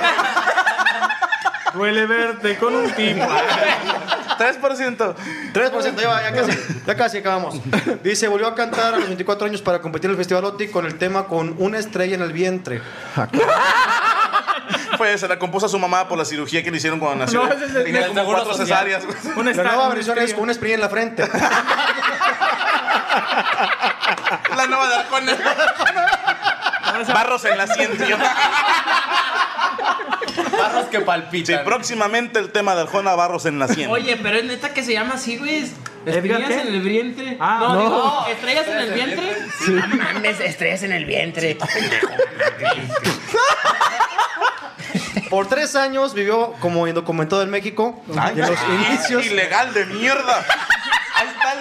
Duele 1.73 2.05
verte 2.05 2.57
con 2.57 2.75
un 2.75 2.91
tipo. 2.91 3.25
3%. 3.25 5.15
3%, 5.53 5.95
ya, 6.01 6.07
va, 6.07 6.21
ya 6.23 6.31
casi, 6.33 6.59
ya 6.85 6.95
casi 6.95 7.17
acabamos. 7.19 7.55
Dice, 8.03 8.27
volvió 8.27 8.47
a 8.47 8.55
cantar 8.55 8.93
a 8.93 8.97
los 8.97 9.07
24 9.07 9.47
años 9.47 9.61
para 9.61 9.79
competir 9.81 10.05
en 10.05 10.11
el 10.11 10.17
Festival 10.17 10.45
OTI 10.45 10.67
con 10.69 10.85
el 10.85 10.97
tema 10.97 11.25
con 11.27 11.55
una 11.57 11.79
estrella 11.79 12.15
en 12.15 12.21
el 12.21 12.31
vientre. 12.33 12.81
Pues 14.97 15.19
se 15.19 15.27
la 15.27 15.39
compuso 15.39 15.65
a 15.65 15.69
su 15.69 15.79
mamá 15.79 16.07
por 16.07 16.17
la 16.17 16.25
cirugía 16.25 16.63
que 16.63 16.69
le 16.71 16.77
hicieron 16.77 16.99
cuando 16.99 17.25
nació. 17.25 17.43
No, 17.43 17.51
es 17.51 17.61
el- 17.61 17.83
Tenía 17.83 18.01
el 18.01 18.07
como 18.07 18.19
seguro 18.19 18.37
cuatro 18.43 18.53
social. 18.53 18.67
cesáreas. 18.87 19.05
güey. 19.05 19.17
Un 19.37 19.45
La 19.57 19.63
nueva 19.63 19.85
una 19.87 19.95
versión 19.95 20.17
es 20.17 20.23
estrella. 20.25 20.35
con 20.35 20.43
una 20.43 20.51
estrella 20.51 20.75
en 20.75 20.81
la 20.81 20.89
frente. 20.89 21.23
La 24.57 24.67
nueva 24.67 24.87
de 24.89 24.95
Arjona. 24.95 25.37
Barros 27.13 27.45
en 27.45 27.57
la 27.57 27.63
asiento. 27.63 28.03
Barros 30.57 30.85
que 30.85 30.97
Sí, 30.99 31.03
palpitan. 31.03 31.63
próximamente 31.65 32.39
el 32.39 32.51
tema 32.51 32.75
de 32.75 32.81
Arjona 32.81 33.15
Barros 33.15 33.45
en 33.45 33.59
la 33.59 33.65
asiento. 33.65 33.93
Oye, 33.93 34.17
pero 34.21 34.37
es 34.37 34.45
neta 34.45 34.73
que 34.73 34.83
se 34.83 34.93
llama 34.93 35.15
así, 35.15 35.37
güey. 35.37 35.65
¿Edgar 36.05 36.41
Estrellas 36.41 36.67
en 36.67 36.73
el 36.73 36.81
vientre. 36.81 37.37
Ah, 37.39 37.59
no, 37.61 37.75
no. 37.75 37.81
digo, 37.81 38.25
estrellas 38.29 38.67
en 38.67 38.77
el 38.77 38.93
vientre. 38.93 39.37
No 39.67 39.87
mames, 39.87 40.39
estrellas 40.41 40.83
en 40.83 40.91
el 40.91 41.05
vientre. 41.05 41.57
Por 45.29 45.47
tres 45.47 45.75
años 45.75 46.13
vivió 46.13 46.53
como 46.59 46.87
indocumentado 46.87 47.41
en 47.41 47.49
México. 47.49 48.03
Ay, 48.17 48.33
en 48.33 48.49
los 48.49 48.59
ah, 48.59 48.87
inicios. 48.89 49.25
Ilegal 49.25 49.73
de 49.73 49.85
mierda. 49.85 50.45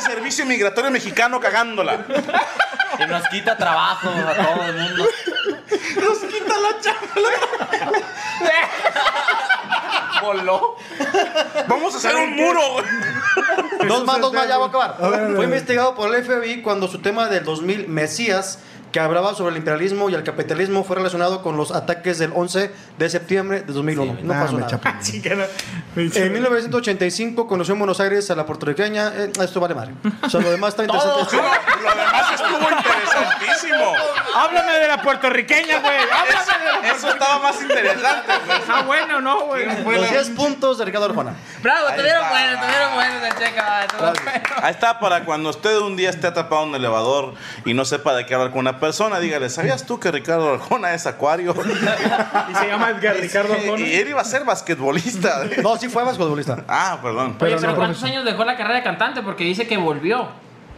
El 0.02 0.14
servicio 0.14 0.44
migratorio 0.46 0.90
mexicano 0.90 1.38
cagándola. 1.40 2.04
Y 2.98 3.06
nos 3.06 3.28
quita 3.28 3.56
trabajo 3.56 4.08
a 4.08 4.34
todo 4.34 4.66
el 4.66 4.76
mundo. 4.76 5.06
Nos 6.02 6.18
quita 6.18 6.54
la 6.58 6.80
chamba. 6.80 7.20
Voló. 10.20 10.76
Vamos 11.68 11.94
a 11.94 11.98
hacer 11.98 12.16
un 12.16 12.36
muro, 12.36 12.60
güey. 12.72 12.86
Dos 13.88 14.04
más, 14.04 14.20
dos 14.20 14.32
más, 14.32 14.48
ya 14.48 14.58
voy 14.58 14.66
a 14.66 14.68
acabar. 14.68 14.96
Fue 15.34 15.44
investigado 15.44 15.94
por 15.94 16.14
el 16.14 16.24
FBI 16.24 16.62
cuando 16.62 16.88
su 16.88 17.00
tema 17.00 17.28
del 17.28 17.44
2000, 17.44 17.88
Mesías, 17.88 18.58
que 18.92 19.00
hablaba 19.00 19.34
sobre 19.34 19.52
el 19.52 19.56
imperialismo 19.56 20.10
y 20.10 20.14
el 20.14 20.22
capitalismo, 20.22 20.84
fue 20.84 20.96
relacionado 20.96 21.42
con 21.42 21.56
los 21.56 21.72
ataques 21.72 22.18
del 22.18 22.30
11 22.34 22.70
de 22.98 23.10
septiembre 23.10 23.62
de 23.62 23.72
2001. 23.72 24.18
no 24.22 24.34
Ah, 24.34 24.40
pasó 24.44 24.58
nada. 24.58 24.98
Sí. 25.02 25.20
En 26.14 26.32
1985 26.32 27.46
conoció 27.46 27.72
en 27.74 27.78
Buenos 27.80 28.00
Aires 28.00 28.30
a 28.30 28.34
la 28.34 28.46
puertorriqueña. 28.46 29.12
eh, 29.14 29.32
esto 29.40 29.60
vale 29.60 29.74
madre. 29.74 29.94
O 30.22 30.28
sea, 30.30 30.40
lo 30.40 30.50
demás 30.50 30.70
está 30.70 30.82
interesante. 30.84 31.24
Sí, 31.30 31.36
no, 31.36 31.42
lo 31.42 31.96
demás 31.96 32.32
estuvo 32.34 32.70
interesantísimo. 32.70 33.92
Háblame 34.36 34.72
de 34.78 34.88
la 34.88 35.02
puertorriqueña, 35.02 35.80
güey. 35.80 35.96
Háblame 35.96 36.82
de 36.82 36.88
Eso, 36.88 36.96
eso 36.96 37.08
estaba 37.10 37.38
más 37.42 37.60
interesante, 37.60 38.32
güey. 38.46 38.58
Ah, 38.68 38.82
bueno, 38.86 39.20
no, 39.20 39.40
güey. 39.46 39.66
Los 39.66 40.10
10 40.10 40.30
puntos 40.30 40.78
de 40.78 40.84
Ricardo 40.84 41.06
Arjona. 41.06 41.34
Bravo, 41.62 41.88
Ahí 41.88 41.96
tuvieron 41.98 42.22
está. 42.24 42.30
buenos, 42.30 42.60
tuvieron 42.60 42.94
buenos 42.94 43.22
de 43.22 43.28
Checa. 43.44 43.86
bueno. 43.98 44.12
Ahí 44.62 44.70
está 44.70 44.98
para 44.98 45.24
cuando 45.24 45.50
usted 45.50 45.76
un 45.78 45.96
día 45.96 46.10
esté 46.10 46.26
atrapado 46.26 46.62
en 46.64 46.68
un 46.70 46.74
elevador 46.76 47.34
y 47.64 47.74
no 47.74 47.84
sepa 47.84 48.14
de 48.14 48.24
qué 48.26 48.34
hablar 48.34 48.50
con 48.50 48.60
una 48.60 48.80
persona, 48.82 49.20
dígale, 49.20 49.48
¿sabías 49.48 49.86
tú 49.86 50.00
que 50.00 50.10
Ricardo 50.10 50.54
Arjona 50.54 50.92
es 50.92 51.06
acuario? 51.06 51.54
Y 52.50 52.54
se 52.54 52.66
llama 52.66 52.90
Edgar 52.90 53.16
Ricardo 53.16 53.54
y 53.54 53.60
Arjona. 53.68 53.86
él 53.86 54.08
iba 54.08 54.20
a 54.20 54.24
ser 54.24 54.44
basquetbolista. 54.44 55.44
No, 55.62 55.76
sí 55.76 55.88
fue 55.88 56.02
basquetbolista. 56.02 56.64
Ah, 56.66 56.98
perdón. 57.00 57.36
Oye, 57.40 57.56
pero 57.60 57.76
¿cuántos 57.76 58.02
años 58.02 58.24
dejó 58.24 58.44
la 58.44 58.56
carrera 58.56 58.76
de 58.76 58.82
cantante? 58.82 59.22
Porque 59.22 59.44
dice 59.44 59.68
que 59.68 59.76
volvió. 59.76 60.28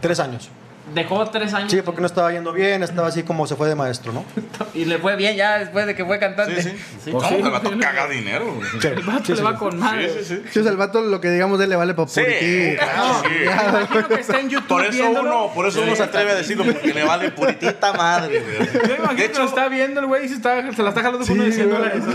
Tres 0.01 0.21
años. 0.21 0.51
Dejó 0.93 1.25
tres 1.31 1.55
años 1.55 1.71
Sí, 1.71 1.81
porque 1.83 2.01
no 2.01 2.07
estaba 2.07 2.31
yendo 2.33 2.53
bien, 2.53 2.83
estaba 2.83 3.09
así 3.09 3.23
como 3.23 3.47
se 3.47 3.57
fue 3.57 3.69
de 3.69 3.75
maestro, 3.75 4.13
¿no? 4.13 4.25
y 4.75 4.85
le 4.85 4.99
fue 4.99 5.17
bien 5.17 5.35
ya 5.37 5.59
después 5.59 5.87
de 5.87 5.95
que 5.95 6.05
fue 6.05 6.19
cantante. 6.19 6.63
Sí, 6.63 6.77
sí. 7.05 7.11
¿Cómo 7.13 7.27
sí. 7.29 7.37
que 7.37 7.43
el 7.43 7.51
vato 7.51 7.71
caga 7.81 8.07
dinero? 8.09 8.59
El 8.83 9.03
vato 9.03 9.35
le 9.35 9.43
va 9.43 9.57
con 9.57 9.79
madre. 9.79 10.11
Sí, 10.11 10.19
sí, 10.25 10.25
sí. 10.37 10.43
Sí, 10.53 10.59
o 10.59 10.63
sea, 10.63 10.73
el 10.73 10.77
vato 10.79 11.01
lo 11.01 11.21
que 11.21 11.31
digamos 11.31 11.59
de 11.59 11.65
él 11.65 11.71
le 11.71 11.77
vale 11.77 11.95
para 11.95 12.09
Sí, 12.09 12.23
claro, 12.77 13.23
imagino 13.81 14.09
que 14.09 14.15
está 14.21 14.41
en 14.41 14.51
YouTube 14.51 14.69
Por 14.69 14.83
eso 14.85 14.93
viéndolo. 14.93 15.45
uno, 15.45 15.55
por 15.55 15.67
eso 15.67 15.81
uno 15.83 15.97
se 15.97 16.03
atreve 16.03 16.33
a 16.33 16.35
decirlo, 16.35 16.65
porque 16.65 16.93
le 16.93 17.05
vale 17.05 17.31
puritita 17.31 17.93
madre, 17.95 18.41
güey. 18.41 18.59
Yo 18.73 18.95
imagino 18.97 19.09
De 19.09 19.17
que 19.17 19.25
hecho, 19.25 19.41
lo 19.43 19.49
está 19.49 19.69
viendo 19.69 20.01
el 20.01 20.07
güey 20.07 20.27
y 20.27 20.29
se, 20.29 20.35
está, 20.35 20.73
se 20.73 20.83
la 20.83 20.91
está 20.91 21.03
jalando 21.03 21.27
con 21.27 21.35
uno 21.37 21.45
de 21.45 21.53
100 21.53 21.69
güey. 21.69 21.79
dólares. 21.81 22.03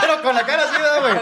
Pero 0.00 0.22
con 0.22 0.34
la 0.34 0.42
cara 0.44 0.64
así, 0.64 0.74
¿no, 0.80 1.00
güey. 1.00 1.14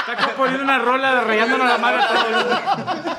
Está 0.00 0.12
acá 0.12 0.25
poniendo 0.36 0.62
una 0.62 0.78
rola 0.78 1.14
de 1.16 1.20
rayándonos 1.22 1.68
la 1.68 1.78
madre 1.78 2.02
a. 2.02 3.16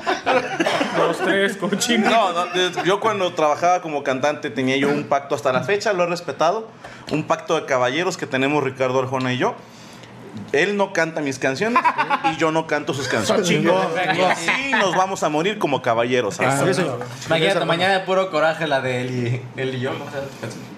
Dos, 0.96 1.18
tres, 1.18 1.56
cochino. 1.56 2.10
No, 2.10 2.32
no, 2.32 2.84
yo 2.84 3.00
cuando 3.00 3.32
trabajaba 3.34 3.80
como 3.82 4.02
cantante 4.02 4.50
tenía 4.50 4.76
yo 4.76 4.88
un 4.88 5.04
pacto 5.04 5.34
hasta 5.34 5.52
la 5.52 5.62
fecha, 5.62 5.92
lo 5.92 6.04
he 6.04 6.06
respetado, 6.06 6.68
un 7.10 7.24
pacto 7.24 7.58
de 7.60 7.66
caballeros 7.66 8.16
que 8.16 8.26
tenemos 8.26 8.62
Ricardo 8.64 8.98
Arjona 9.00 9.32
y 9.32 9.38
yo. 9.38 9.54
Él 10.52 10.76
no 10.76 10.92
canta 10.92 11.20
mis 11.20 11.38
canciones 11.38 11.82
y 12.32 12.36
yo 12.36 12.52
no 12.52 12.66
canto 12.66 12.94
sus 12.94 13.08
canciones. 13.08 13.50
Y 13.50 14.20
así 14.22 14.70
nos 14.70 14.94
vamos 14.94 15.22
a 15.22 15.28
morir 15.28 15.58
como 15.58 15.82
caballeros. 15.82 16.38
mañana 17.66 17.94
de 17.98 18.00
puro 18.00 18.30
coraje 18.30 18.66
la 18.66 18.80
de 18.80 19.00
él 19.02 19.10
y, 19.56 19.60
él 19.60 19.74
y 19.74 19.80
yo. 19.80 19.92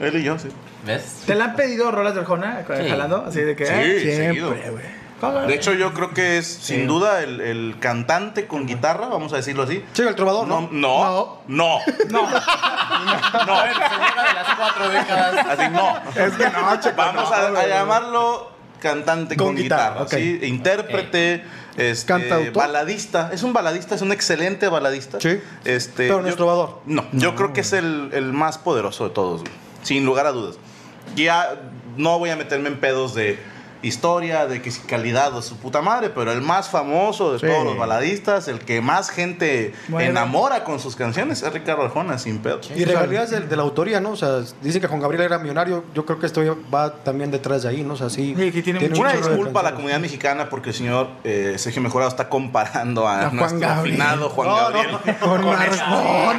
Él 0.00 0.16
y 0.16 0.22
yo, 0.22 0.38
sí. 0.38 0.48
¿Ves? 0.86 1.24
¿Te 1.26 1.34
la 1.34 1.44
han 1.44 1.56
pedido 1.56 1.90
rolas 1.90 2.14
de 2.14 2.20
Arjona 2.20 2.64
Sí. 2.66 2.88
jalando? 2.88 3.24
Así 3.26 3.40
de 3.40 3.54
que. 3.54 3.66
Sí, 3.66 3.72
¿eh? 3.74 4.16
seguido. 4.16 4.48
güey. 4.48 4.99
De 5.46 5.54
hecho, 5.54 5.72
yo 5.74 5.92
creo 5.92 6.14
que 6.14 6.38
es 6.38 6.46
sin 6.46 6.86
duda 6.86 7.22
el, 7.22 7.40
el 7.40 7.76
cantante 7.78 8.46
con 8.46 8.66
guitarra, 8.66 9.06
vamos 9.08 9.32
a 9.32 9.36
decirlo 9.36 9.64
así. 9.64 9.84
Sí, 9.92 10.02
el 10.02 10.14
trovador, 10.14 10.46
No, 10.48 10.62
¿no? 10.62 10.68
no, 10.72 11.42
no, 11.48 11.78
No. 12.08 12.20
No, 13.46 13.60
señor 13.62 14.28
de 14.28 14.34
las 14.34 14.56
cuatro 14.56 14.88
décadas. 14.88 15.46
así 15.46 15.70
no. 15.70 15.96
Es 16.24 16.32
que 16.34 16.44
no, 16.44 16.80
chico. 16.80 16.94
Vamos 16.96 17.32
a, 17.32 17.46
a 17.48 17.66
llamarlo 17.66 18.50
cantante 18.80 19.36
con, 19.36 19.48
Con 19.48 19.56
guitarra, 19.56 19.90
guitarra, 19.90 20.02
ok. 20.04 20.10
¿sí? 20.14 20.40
intérprete, 20.42 21.44
este, 21.76 22.06
Cantautor. 22.06 22.52
baladista. 22.54 23.30
Es 23.32 23.42
un 23.42 23.52
baladista, 23.52 23.94
es 23.94 24.02
un 24.02 24.12
excelente 24.12 24.68
baladista. 24.68 25.20
Sí. 25.20 25.40
Este, 25.64 26.04
Pero 26.08 26.20
no 26.22 26.26
es 26.28 26.32
yo- 26.32 26.36
trovador. 26.38 26.80
No, 26.86 27.04
yo 27.12 27.34
creo 27.36 27.52
que 27.52 27.60
es 27.60 27.72
el, 27.72 28.10
el 28.12 28.32
más 28.32 28.58
poderoso 28.58 29.04
de 29.04 29.10
todos, 29.14 29.42
güey, 29.42 29.52
sin 29.82 30.04
lugar 30.06 30.26
a 30.26 30.32
dudas. 30.32 30.56
Ya 31.14 31.60
no 31.96 32.18
voy 32.18 32.30
a 32.30 32.36
meterme 32.36 32.68
en 32.68 32.80
pedos 32.80 33.14
de 33.14 33.38
historia, 33.82 34.46
de 34.46 34.60
que 34.62 34.70
si 34.70 34.80
calidad 34.82 35.34
o 35.34 35.42
su 35.42 35.56
puta 35.56 35.80
madre, 35.82 36.10
pero 36.10 36.32
el 36.32 36.40
más 36.42 36.68
famoso 36.68 37.32
de 37.32 37.38
Sí. 37.38 37.46
todos 37.46 37.64
los 37.64 37.76
baladistas, 37.78 38.48
el 38.48 38.58
que 38.60 38.80
más 38.80 39.10
gente 39.10 39.72
Bueno. 39.88 40.10
enamora 40.10 40.64
con 40.64 40.78
sus 40.80 40.96
canciones 40.96 41.42
es 41.42 41.52
Ricardo 41.52 41.82
Arjona, 41.84 42.18
sin 42.18 42.38
pedos. 42.38 42.70
Y 42.74 42.84
regalías 42.84 43.30
de, 43.30 43.40
de 43.40 43.56
la 43.56 43.62
autoría, 43.62 44.00
¿no? 44.00 44.10
O 44.10 44.16
sea, 44.16 44.40
dice 44.62 44.80
que 44.80 44.86
Juan 44.86 45.00
Gabriel 45.00 45.22
era 45.24 45.38
millonario. 45.38 45.84
Yo 45.94 46.04
creo 46.04 46.18
que 46.18 46.26
esto 46.26 46.42
va 46.72 46.92
también 47.02 47.30
detrás 47.30 47.62
de 47.62 47.68
ahí, 47.70 47.82
¿no? 47.82 47.94
O 47.94 47.96
sea, 47.96 48.10
sí. 48.10 48.34
Sí, 48.36 48.52
que 48.52 48.62
tiene 48.62 48.84
un 48.86 48.98
Una 48.98 49.12
disculpa 49.12 49.60
a 49.60 49.62
la 49.62 49.72
comunidad 49.74 50.00
mexicana 50.00 50.48
porque 50.48 50.70
el 50.70 50.74
señor 50.74 51.08
eh, 51.24 51.54
Sergio 51.58 51.80
Mejorado 51.82 52.10
está 52.10 52.28
comparando 52.28 53.06
a, 53.08 53.20
A 53.20 53.22
Juan 53.30 53.36
nuestro 53.36 53.60
Gabriel. 53.60 54.00
afinado 54.00 54.28
Juan 54.30 54.48
No, 54.48 54.56
Gabriel 54.56 54.90
Con 55.20 55.62
esa 55.62 55.84
Arjona. 55.84 56.30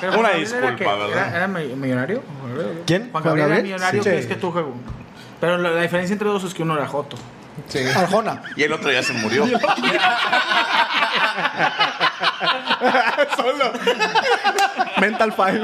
Una 0.00 0.12
Juan 0.14 0.26
era 0.26 0.36
disculpa, 0.38 0.76
que- 0.76 0.84
¿verdad? 0.84 1.10
¿Era, 1.28 1.36
era 1.36 1.46
mi- 1.48 1.74
millonario? 1.76 2.22
¿Quién? 2.86 3.10
Juan 3.10 3.22
Juan 3.22 3.24
Gabriel 3.24 3.50
era 3.52 3.62
millonario, 3.62 4.02
sí. 4.02 4.08
¿crees 4.08 4.26
que 4.26 4.36
tú? 4.36 4.52
Pero 5.40 5.58
la, 5.58 5.70
la 5.70 5.82
diferencia 5.82 6.12
entre 6.12 6.28
dos 6.28 6.44
es 6.44 6.54
que 6.54 6.62
uno 6.62 6.76
era 6.76 6.86
Joto. 6.86 7.16
Arjona. 7.96 8.42
Y 8.56 8.62
el 8.62 8.72
otro 8.72 8.90
ya 8.90 9.02
se 9.02 9.12
murió. 9.14 9.44
Mental 15.00 15.32
file. 15.32 15.62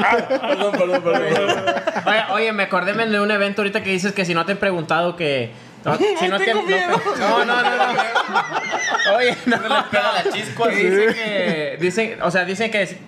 Oye, 2.07 2.25
oye, 2.31 2.53
me 2.53 2.65
acordé 2.65 2.93
de 2.93 3.21
un 3.21 3.31
evento 3.31 3.63
ahorita 3.63 3.83
que 3.83 3.91
dices 3.91 4.13
que 4.13 4.25
si 4.25 4.35
no 4.35 4.45
te 4.45 4.53
he 4.53 4.57
preguntado 4.57 5.17
que. 5.17 5.53
No, 5.87 5.97
si 6.19 6.29
no, 6.29 6.37
te, 6.39 6.53
no, 6.53 6.63
no, 6.63 7.45
no, 7.45 7.63
no, 7.63 7.63
no. 7.63 9.17
Oye, 9.17 9.37
no. 9.47 9.57
le 9.57 9.83
pega 9.89 10.13
la 10.13 10.33
chispa. 10.33 10.69
Que 10.69 10.77
Dicen 10.91 11.15
que. 11.15 11.79
Dicen, 11.81 12.23
o 12.23 12.31
sea, 12.31 12.45
dicen 12.45 12.73
que. 12.73 12.99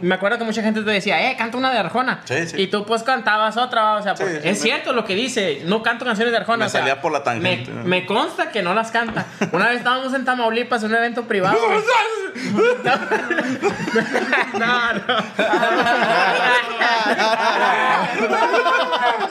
Me 0.00 0.14
acuerdo 0.14 0.38
que 0.38 0.44
mucha 0.44 0.62
gente 0.62 0.82
te 0.82 0.90
decía, 0.90 1.30
eh, 1.30 1.36
canta 1.36 1.58
una 1.58 1.72
de 1.72 1.78
Arjona. 1.78 2.20
Sí, 2.24 2.46
sí. 2.46 2.62
Y 2.62 2.66
tú 2.68 2.86
pues 2.86 3.02
cantabas 3.02 3.56
otra, 3.56 3.96
o 3.96 4.02
sea, 4.02 4.16
Sí, 4.16 4.22
porque 4.22 4.40
sí, 4.40 4.48
es 4.48 4.62
cierto 4.62 4.92
lo 4.92 5.04
que 5.04 5.16
dice. 5.16 5.62
No 5.64 5.82
canto 5.82 6.04
canciones 6.04 6.30
de 6.30 6.38
Arjona. 6.38 6.58
Me 6.58 6.66
o 6.66 6.68
sea, 6.68 6.80
salía 6.80 7.00
por 7.00 7.10
la 7.10 7.24
tangente. 7.24 7.72
Me, 7.72 7.84
me 7.84 8.06
consta 8.06 8.52
que 8.52 8.62
no 8.62 8.72
las 8.72 8.92
canta. 8.92 9.26
Una 9.52 9.68
vez 9.68 9.78
estábamos 9.78 10.14
en 10.14 10.24
Tamaulipas 10.24 10.84
en 10.84 10.90
un 10.90 10.96
evento 10.96 11.24
privado. 11.24 11.58
no, 14.54 14.92
no. 14.94 15.18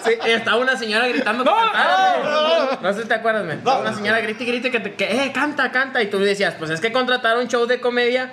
Sí, 0.04 0.12
estaba 0.26 0.58
una 0.58 0.78
señora 0.78 1.08
gritando 1.08 1.44
cantara, 1.46 2.16
güey. 2.22 2.78
No 2.82 2.94
sé 2.98 3.04
si 3.04 3.08
te 3.08 3.14
acuerdas. 3.14 3.48
Estaba 3.54 3.80
Una 3.80 3.94
señora 3.94 4.20
grita 4.20 4.44
y 4.44 4.46
grita 4.48 4.70
que, 4.70 4.80
te- 4.82 4.94
que 4.96 5.24
eh, 5.26 5.32
canta, 5.32 5.72
canta. 5.72 6.02
Y 6.04 6.08
tú 6.08 6.20
decías, 6.20 6.56
pues 6.60 6.70
es 6.72 6.82
que 6.82 6.92
contrataron 6.92 7.44
un 7.44 7.48
show 7.48 7.66
de 7.66 7.80
comedia. 7.80 8.32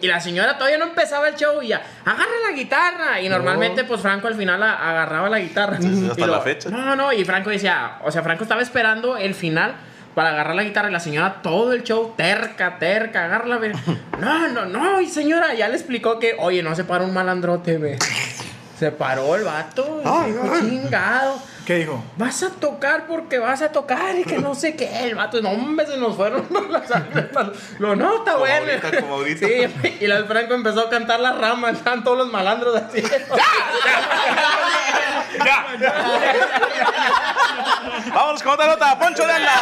Y 0.00 0.06
la 0.06 0.20
señora 0.20 0.56
todavía 0.58 0.78
no 0.78 0.84
empezaba 0.84 1.28
el 1.28 1.34
show 1.34 1.60
y 1.62 1.68
ya, 1.68 1.82
agarra 2.04 2.30
la 2.48 2.54
guitarra. 2.56 3.20
Y 3.20 3.28
normalmente, 3.28 3.82
pues 3.84 4.00
Franco 4.00 4.28
al 4.28 4.34
final 4.36 4.62
a- 4.62 4.90
agarraba 4.90 5.28
la 5.28 5.40
guitarra. 5.40 5.78
sí, 5.80 6.08
hasta 6.10 6.20
Y 6.24 6.26
la 6.28 6.40
fecha. 6.40 6.68
No, 6.70 6.94
no, 6.94 7.12
y 7.12 7.24
Franco 7.24 7.50
decía, 7.50 7.98
o 8.04 8.10
sea, 8.12 8.22
Franco 8.22 8.44
estaba 8.44 8.62
esperando 8.62 9.16
el 9.16 9.34
final 9.34 9.74
para 10.14 10.28
agarrar 10.28 10.54
la 10.54 10.62
guitarra 10.62 10.90
y 10.90 10.92
la 10.92 11.00
señora 11.00 11.40
todo 11.42 11.72
el 11.72 11.84
show 11.84 12.12
terca, 12.16 12.78
terca, 12.78 13.24
agarra 13.24 13.46
la 13.46 13.58
No, 14.20 14.48
no, 14.48 14.66
no, 14.66 15.00
y 15.00 15.06
señora 15.06 15.54
ya 15.54 15.68
le 15.68 15.74
explicó 15.76 16.18
que, 16.18 16.36
oye, 16.38 16.62
no 16.62 16.74
se 16.74 16.84
para 16.84 17.04
un 17.04 17.14
malandrote, 17.14 17.78
ve. 17.78 17.98
Se 18.78 18.90
paró 18.90 19.36
el 19.36 19.44
vato, 19.44 20.02
y 20.04 20.30
dijo, 20.30 20.58
chingado. 20.60 21.38
¿Qué 21.64 21.76
dijo? 21.76 22.02
Vas 22.16 22.42
a 22.42 22.50
tocar 22.50 23.06
porque 23.06 23.38
vas 23.38 23.62
a 23.62 23.70
tocar 23.70 24.18
y 24.18 24.24
que 24.24 24.38
no 24.38 24.54
sé 24.56 24.74
qué. 24.74 25.04
El 25.04 25.14
vato, 25.14 25.40
no, 25.40 25.50
hombre, 25.50 25.86
se 25.86 25.96
nos 25.96 26.16
fueron 26.16 26.48
las. 26.70 26.90
Lo 27.78 27.94
no, 27.94 28.16
está 28.16 28.32
Como 28.32 28.44
bueno. 28.44 28.66
ahorita, 28.72 29.00
como 29.00 29.14
ahorita. 29.14 29.46
Sí, 29.46 29.96
y 30.00 30.04
el 30.04 30.24
Franco 30.26 30.54
empezó 30.54 30.80
a 30.80 30.90
cantar 30.90 31.20
las 31.20 31.38
ramas. 31.38 31.74
Estaban 31.74 32.02
todos 32.02 32.18
los 32.18 32.32
malandros 32.32 32.74
así. 32.74 33.02
Vámonos 38.14 38.42
con 38.42 38.52
otra 38.52 38.66
nota, 38.66 38.98
Poncho 38.98 39.26
de 39.26 39.32
Anda. 39.32 39.52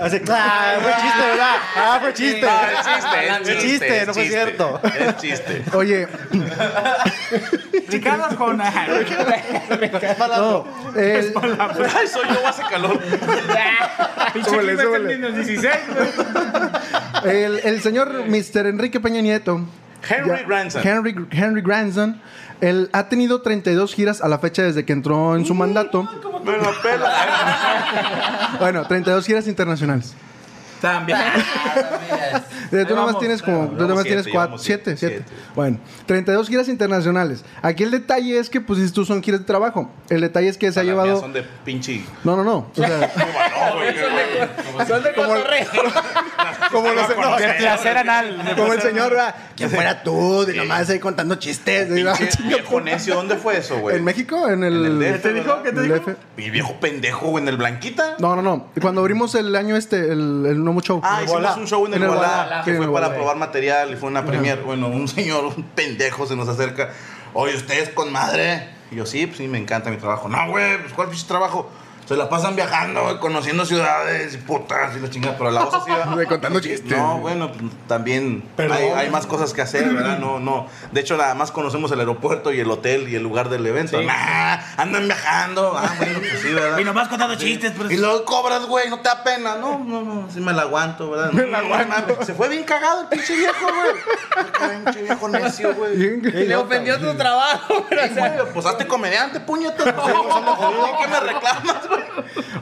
Así, 0.00 0.20
claro, 0.20 0.80
fue 0.80 0.92
chiste, 1.00 1.18
¿verdad? 1.30 1.54
Ah, 1.76 1.98
fue 2.00 2.12
chiste. 2.14 2.40
No, 2.40 2.48
es 2.60 2.86
chiste, 2.86 3.26
es 3.26 3.30
Es 3.30 3.46
chiste, 3.46 3.68
chiste, 3.68 3.98
es 4.00 4.06
no 4.06 4.14
fue 4.14 4.22
chiste, 4.22 4.36
cierto. 4.44 4.80
Es 4.98 5.16
chiste. 5.16 5.64
Oye, 5.74 6.08
Ricardo 7.88 8.24
Arjona. 8.24 8.72
no. 10.36 10.64
el- 10.96 11.34
Ay, 11.96 12.06
soy 12.06 12.28
yo, 12.28 12.46
hace 12.46 12.62
calor. 12.70 12.98
Pinche 14.32 14.50
Súbele, 14.50 14.76
súbele. 14.82 15.14
en 15.14 15.20
menos 15.20 15.46
16, 15.46 15.74
güey. 17.22 17.42
el, 17.44 17.60
el 17.64 17.82
señor 17.82 18.24
Mr. 18.28 18.66
Enrique 18.66 19.00
Peña 19.00 19.20
Nieto. 19.20 19.60
Henry 20.08 20.30
ya- 20.40 20.46
Grandson. 20.46 20.82
Henry, 20.86 21.14
Henry 21.30 21.62
Grandson. 21.62 22.20
Él 22.60 22.90
ha 22.92 23.08
tenido 23.08 23.40
32 23.40 23.94
giras 23.94 24.20
a 24.20 24.28
la 24.28 24.38
fecha 24.38 24.62
desde 24.62 24.84
que 24.84 24.92
entró 24.92 25.36
en 25.36 25.46
su 25.46 25.54
mandato. 25.54 26.08
Me 26.44 26.52
lo 26.52 26.70
pela. 26.82 28.56
Bueno, 28.58 28.86
32 28.86 29.24
giras 29.24 29.46
internacionales. 29.46 30.14
También. 30.80 31.18
Eh, 32.72 32.84
Tú 32.86 32.94
nomás 32.94 33.18
tienes 33.18 33.42
como, 33.42 33.66
tú 33.70 33.84
nomás 33.84 34.04
siete, 34.04 34.22
tienes 34.22 34.28
cuatro, 34.32 34.56
siete, 34.56 34.96
siete. 34.96 35.24
Bueno, 35.56 35.80
32 36.06 36.48
giras 36.48 36.68
internacionales. 36.68 37.44
Aquí 37.62 37.82
el 37.82 37.90
detalle 37.90 38.38
es 38.38 38.48
que, 38.48 38.60
pues, 38.60 38.78
si 38.78 38.88
tú 38.92 39.04
son 39.04 39.24
giras 39.24 39.40
de 39.40 39.46
trabajo. 39.46 39.90
El 40.08 40.20
detalle 40.20 40.46
es 40.48 40.56
que 40.56 40.70
se 40.70 40.78
ha 40.78 40.84
mías 40.84 40.94
llevado. 40.94 41.18
Son 41.20 41.32
de 41.32 41.42
pinche. 41.64 42.04
No, 42.22 42.36
no, 42.36 42.44
no. 42.44 42.70
Son 44.86 45.02
de 45.02 45.14
cotorreo. 45.14 45.66
como 46.70 46.92
los 46.92 47.08
De 47.08 47.14
placer 47.58 47.98
anal. 47.98 48.54
como 48.56 48.72
el 48.72 48.80
señor, 48.80 49.16
que 49.56 49.68
fuera 49.68 50.02
tú, 50.02 50.46
y 50.48 50.56
nomás 50.56 50.88
ahí 50.90 50.98
contando 50.98 51.34
chistes. 51.36 51.88
viejo 51.90 52.80
necio, 52.80 53.14
¿dónde 53.14 53.36
fue 53.36 53.58
eso, 53.58 53.78
güey? 53.78 53.96
¿En 53.96 54.04
México? 54.04 54.48
¿En 54.48 54.64
el, 54.64 54.98
¿Qué 55.00 55.18
te 55.18 55.32
dijo? 55.32 55.62
¿Qué 55.62 55.72
te 55.72 55.82
dijo? 55.82 56.14
Mi 56.36 56.50
viejo 56.50 56.78
pendejo, 56.80 57.28
güey, 57.28 57.42
en 57.42 57.48
el 57.48 57.56
Blanquita. 57.56 58.16
No, 58.18 58.36
no, 58.36 58.42
no. 58.42 58.68
Cuando 58.80 59.00
abrimos 59.00 59.34
el 59.34 59.54
año 59.56 59.76
este, 59.76 60.12
el, 60.12 60.62
el 60.70 60.74
Nomo 60.74 60.80
Show. 60.80 61.00
Ah, 61.04 61.22
hicimos 61.24 61.56
un 61.56 61.66
show 61.66 61.86
en 61.86 61.94
el, 61.94 61.98
En 61.98 62.02
el 62.04 62.08
Guadalá, 62.08 62.36
Guadalá, 62.36 62.64
que 62.64 62.70
fue 62.70 62.78
para 62.78 62.90
Guadalá. 62.90 63.14
probar 63.14 63.36
material 63.36 63.92
y 63.92 63.96
fue 63.96 64.08
una 64.08 64.24
premier. 64.24 64.62
Bueno, 64.62 64.88
un 64.88 65.08
señor, 65.16 65.44
un 65.44 65.62
pendejo 65.62 66.26
se 66.26 66.36
nos 66.36 66.48
acerca. 66.48 66.90
Oye, 67.34 67.54
¿ustedes 67.56 67.90
con 67.90 68.10
madre? 68.12 68.68
Y 68.90 68.96
yo, 68.96 69.06
sí, 69.06 69.26
pues 69.26 69.38
sí, 69.38 69.46
me 69.48 69.58
encanta 69.58 69.90
mi 69.90 69.96
trabajo. 69.98 70.28
No, 70.28 70.48
güey, 70.48 70.78
pues 70.80 70.92
¿cuál 70.92 71.08
pinche 71.08 71.26
trabajo? 71.26 71.70
Se 72.10 72.16
la 72.16 72.28
pasan 72.28 72.56
viajando, 72.56 73.04
güey, 73.04 73.18
conociendo 73.20 73.64
ciudades 73.64 74.34
y 74.34 74.38
putas 74.38 74.96
y 74.96 74.98
la 74.98 75.08
chingada, 75.08 75.38
pero 75.38 75.52
la 75.52 75.62
osa 75.64 75.80
sí 75.84 75.92
va. 75.92 76.24
Contando 76.28 76.58
chistes. 76.58 76.90
No, 76.98 77.18
bueno, 77.18 77.52
pues, 77.52 77.70
también 77.86 78.42
Perdón. 78.56 78.78
hay, 78.78 78.84
hay 78.88 79.10
más 79.10 79.26
cosas 79.28 79.52
que 79.54 79.62
hacer, 79.62 79.88
¿verdad? 79.94 80.18
No, 80.18 80.40
no. 80.40 80.66
De 80.90 81.00
hecho, 81.00 81.16
nada 81.16 81.34
más 81.36 81.52
conocemos 81.52 81.92
el 81.92 82.00
aeropuerto 82.00 82.52
y 82.52 82.58
el 82.58 82.68
hotel 82.68 83.08
y 83.08 83.14
el 83.14 83.22
lugar 83.22 83.48
del 83.48 83.64
evento. 83.64 84.02
Nah, 84.02 84.58
andan 84.76 85.04
viajando. 85.06 85.76
Ah, 85.78 85.94
bueno, 85.98 86.18
pues 86.18 86.40
sí, 86.42 86.52
¿verdad? 86.52 86.78
Y 86.80 86.84
nomás 86.84 87.06
contando 87.06 87.36
chistes, 87.36 87.72
pero 87.76 87.88
Y 87.92 87.96
luego 87.96 88.24
cobras, 88.24 88.66
güey, 88.66 88.90
no 88.90 88.98
te 88.98 89.08
da 89.08 89.22
pena. 89.22 89.54
No, 89.54 89.78
no, 89.78 90.02
no, 90.02 90.28
sí 90.32 90.40
me 90.40 90.52
la 90.52 90.62
aguanto, 90.62 91.10
¿verdad? 91.12 91.30
Me 91.30 91.46
la 91.46 91.58
aguanto. 91.58 92.24
Se 92.24 92.34
fue 92.34 92.48
bien 92.48 92.64
cagado 92.64 93.02
el 93.02 93.06
pinche 93.06 93.36
viejo, 93.36 93.66
güey. 93.66 94.80
Pinche 94.84 95.02
viejo 95.02 95.28
necio, 95.28 95.74
güey. 95.76 96.20
Que- 96.22 96.30
Le 96.46 96.56
ofendió 96.56 96.98
tu 96.98 97.14
trabajo, 97.14 97.86
pero, 97.88 98.02
o 98.02 98.08
Sí, 98.08 98.14
sea, 98.14 98.28
güey, 98.30 98.52
pues 98.52 98.66
hazte 98.66 98.86
comediante, 98.88 99.38
puñetas. 99.38 99.92
Pues, 99.92 99.94
¿Por 99.94 100.98
qué 100.98 101.06
me 101.08 101.20
reclamas, 101.20 101.88
güey? 101.88 101.99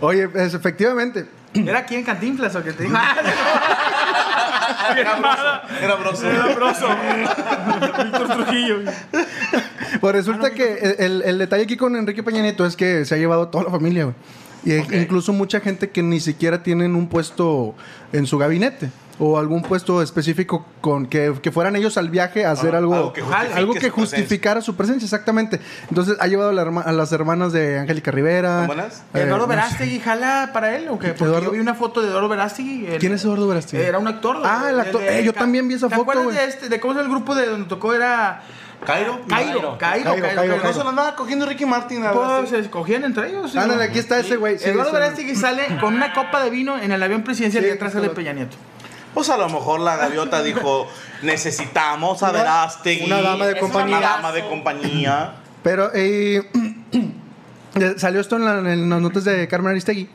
Oye, 0.00 0.28
es, 0.34 0.54
efectivamente. 0.54 1.26
¿Era 1.54 1.78
aquí 1.80 1.94
en 1.94 2.04
Cantinflas 2.04 2.56
o 2.56 2.62
qué 2.62 2.72
te? 2.72 2.86
Era 2.86 3.14
broso. 5.16 5.60
Era 5.80 5.94
broso. 5.96 6.30
Era 6.30 6.54
broso. 6.54 6.86
Víctor 8.04 8.28
Trujillo. 8.28 8.76
Pues 10.00 10.14
resulta 10.14 10.52
que 10.52 10.96
el, 10.98 11.22
el 11.22 11.38
detalle 11.38 11.64
aquí 11.64 11.76
con 11.76 11.96
Enrique 11.96 12.22
Peña 12.22 12.42
Nieto 12.42 12.64
es 12.66 12.76
que 12.76 13.04
se 13.04 13.14
ha 13.14 13.18
llevado 13.18 13.48
toda 13.48 13.64
la 13.64 13.70
familia, 13.70 14.04
güey. 14.04 14.14
Y 14.64 14.74
incluso 14.96 15.32
mucha 15.32 15.60
gente 15.60 15.90
que 15.90 16.02
ni 16.02 16.20
siquiera 16.20 16.62
tienen 16.62 16.94
un 16.94 17.08
puesto 17.08 17.74
en 18.12 18.26
su 18.26 18.38
gabinete. 18.38 18.90
O 19.20 19.36
algún 19.36 19.62
puesto 19.62 20.00
específico 20.00 20.64
con 20.80 21.06
que, 21.06 21.34
que 21.42 21.50
fueran 21.50 21.74
ellos 21.74 21.96
al 21.98 22.08
viaje 22.08 22.46
a 22.46 22.52
hacer 22.52 22.74
Ah, 22.74 22.78
algo, 22.78 22.94
algo 22.94 23.12
que 23.12 23.20
justifique 23.22 23.58
algo 23.58 23.72
que 23.74 23.80
su 23.80 23.86
presencia. 23.92 24.18
justificara 24.18 24.60
su 24.60 24.76
presencia, 24.76 25.06
exactamente. 25.06 25.60
Entonces 25.88 26.16
ha 26.20 26.26
llevado 26.28 26.50
a, 26.50 26.52
la 26.52 26.62
herma- 26.64 26.82
a 26.84 26.92
las 26.92 27.10
hermanas 27.10 27.52
de 27.52 27.80
Angélica 27.80 28.12
Rivera. 28.12 28.58
¿Son 28.58 28.66
buenas? 28.68 29.02
eh, 29.14 29.20
¿Eduardo 29.22 29.38
no 29.38 29.52
sé. 29.52 29.56
Verástegui 29.56 29.98
jala 29.98 30.50
para 30.52 30.76
él 30.76 30.88
o 30.88 30.98
qué? 31.00 31.08
Porque 31.08 31.24
Eduardo- 31.24 31.46
yo 31.46 31.50
vi 31.50 31.58
una 31.58 31.74
foto 31.74 32.00
de 32.00 32.08
Eduardo 32.10 32.28
Verástegui. 32.28 32.86
el- 32.86 32.98
¿Quién 33.00 33.12
es 33.12 33.24
Eduardo 33.24 33.48
Verástegui? 33.48 33.82
Era 33.82 33.98
un 33.98 34.06
actor. 34.06 34.36
Ah, 34.44 34.66
el 34.70 34.78
actor. 34.78 35.00
de- 35.00 35.18
Eh, 35.20 35.24
yo 35.24 35.32
también 35.32 35.66
vi 35.66 35.74
esa 35.74 35.88
¿Te 35.88 35.96
foto, 35.96 36.02
acuerdas 36.02 36.24
güey. 36.24 36.36
de 36.36 36.44
este? 36.44 36.68
¿De 36.68 36.78
cómo 36.78 36.94
es 36.94 37.00
el 37.00 37.08
grupo 37.08 37.34
de 37.34 37.46
donde 37.46 37.68
tocó? 37.68 37.92
Era... 37.94 38.42
Cairo. 38.86 39.18
Cairo. 39.28 39.76
Cairo. 39.76 39.78
Cairo. 39.78 40.22
Cairo, 40.22 40.36
Cairo. 40.36 40.56
No 40.62 40.72
se 40.72 40.84
lo 40.84 40.88
andaba 40.90 41.16
cogiendo 41.16 41.44
Ricky 41.46 41.66
Martin. 41.66 42.04
Pues 42.12 42.28
sí. 42.44 42.50
se 42.54 42.58
escogían 42.60 43.02
entre 43.02 43.30
ellos. 43.30 43.50
¿sí? 43.50 43.58
Ándale, 43.58 43.82
aquí 43.82 43.98
está 43.98 44.20
ese 44.20 44.36
güey. 44.36 44.56
sí, 44.60 44.68
Eduardo 44.68 44.92
Verástegui 44.92 45.34
sale 45.34 45.64
con 45.80 45.94
una 45.94 46.12
copa 46.12 46.40
de 46.44 46.50
vino 46.50 46.78
en 46.78 46.92
el 46.92 47.02
avión 47.02 47.24
presidencial 47.24 47.64
Sí, 47.64 47.70
y 47.70 47.72
atrás 47.72 47.90
sí, 47.90 47.98
sale 47.98 48.10
Peña 48.10 48.32
Nieto. 48.32 48.56
Pues 49.18 49.30
a 49.30 49.36
lo 49.36 49.48
mejor 49.48 49.80
la 49.80 49.96
gaviota 49.96 50.40
dijo, 50.44 50.86
necesitamos 51.22 52.22
a 52.22 52.30
Verástegui. 52.30 53.06
una 53.06 53.20
dama 53.20 53.46
de 53.48 53.58
compañía. 53.58 53.98
Una 53.98 54.08
dama 54.10 54.30
de 54.30 54.44
compañía. 54.46 55.32
Pero 55.64 55.90
eh, 55.92 56.48
salió 57.96 58.20
esto 58.20 58.36
en, 58.36 58.44
la- 58.44 58.58
en 58.72 58.88
las 58.88 59.00
notas 59.00 59.24
de 59.24 59.48
Carmen 59.48 59.72
Aristegui. 59.72 60.08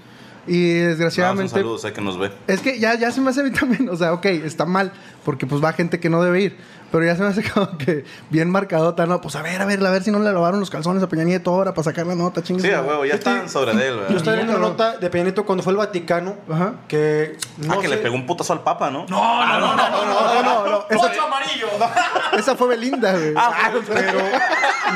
Y 0.48 0.72
desgraciadamente. 0.72 1.52
Saludos, 1.52 1.82
sé 1.82 1.92
que 1.92 2.00
nos 2.00 2.18
ve. 2.18 2.32
Es 2.48 2.62
que 2.62 2.80
ya, 2.80 2.96
ya 2.96 3.12
se 3.12 3.20
me 3.20 3.30
hace 3.32 3.44
mí 3.44 3.52
también, 3.52 3.90
o 3.90 3.96
sea, 3.98 4.14
ok, 4.14 4.26
está 4.26 4.66
mal, 4.66 4.94
porque 5.26 5.46
pues 5.48 5.62
va 5.62 5.74
gente 5.74 6.00
que 6.00 6.10
no 6.10 6.24
debe 6.24 6.42
ir. 6.42 6.58
Pero 6.94 7.06
ya 7.06 7.16
se 7.16 7.24
me 7.24 7.30
hace 7.30 7.44
como 7.52 7.76
que 7.78 8.06
bien 8.30 8.52
marcadota, 8.52 9.08
¿no? 9.08 9.20
Pues 9.20 9.36
a 9.36 9.42
ver, 9.42 9.60
a 9.60 9.66
ver, 9.66 9.84
a 9.84 9.90
ver 9.90 10.04
si 10.04 10.12
no 10.12 10.20
le 10.20 10.32
lavaron 10.32 10.60
los 10.60 10.70
calzones 10.70 11.02
a 11.02 11.10
Peña 11.10 11.24
Nieto 11.24 11.50
ahora 11.50 11.74
para 11.74 11.84
sacar 11.86 12.06
la 12.06 12.14
nota, 12.14 12.44
chingues. 12.44 12.64
Sí, 12.64 12.72
a 12.72 12.82
huevo, 12.84 13.04
ya 13.04 13.16
están 13.16 13.50
sobre 13.50 13.74
de 13.74 13.88
él, 13.88 13.94
Yo 13.96 14.00
¿verdad? 14.02 14.18
estaba 14.18 14.36
viendo 14.36 14.54
una 14.58 14.62
nota 14.68 14.98
de 14.98 15.10
Peña 15.10 15.24
Nieto 15.24 15.44
cuando 15.44 15.64
fue 15.64 15.72
al 15.74 15.78
Vaticano 15.78 16.36
Ajá. 16.50 16.76
que 16.88 17.36
no 17.58 17.74
Ah, 17.74 17.78
que 17.82 17.88
sé- 17.88 17.96
le 17.96 17.98
pegó 17.98 18.14
un 18.14 18.28
putazo 18.28 18.54
al 18.54 18.62
papa, 18.62 18.92
¿no? 18.92 19.08
No, 19.10 19.46
no, 19.60 19.76
no. 19.76 20.86
Esa, 20.90 21.12
esa 22.38 22.56
fue 22.56 22.68
Belinda, 22.68 23.12
güey. 23.12 23.34
Ah, 23.36 23.72
pero 23.88 24.20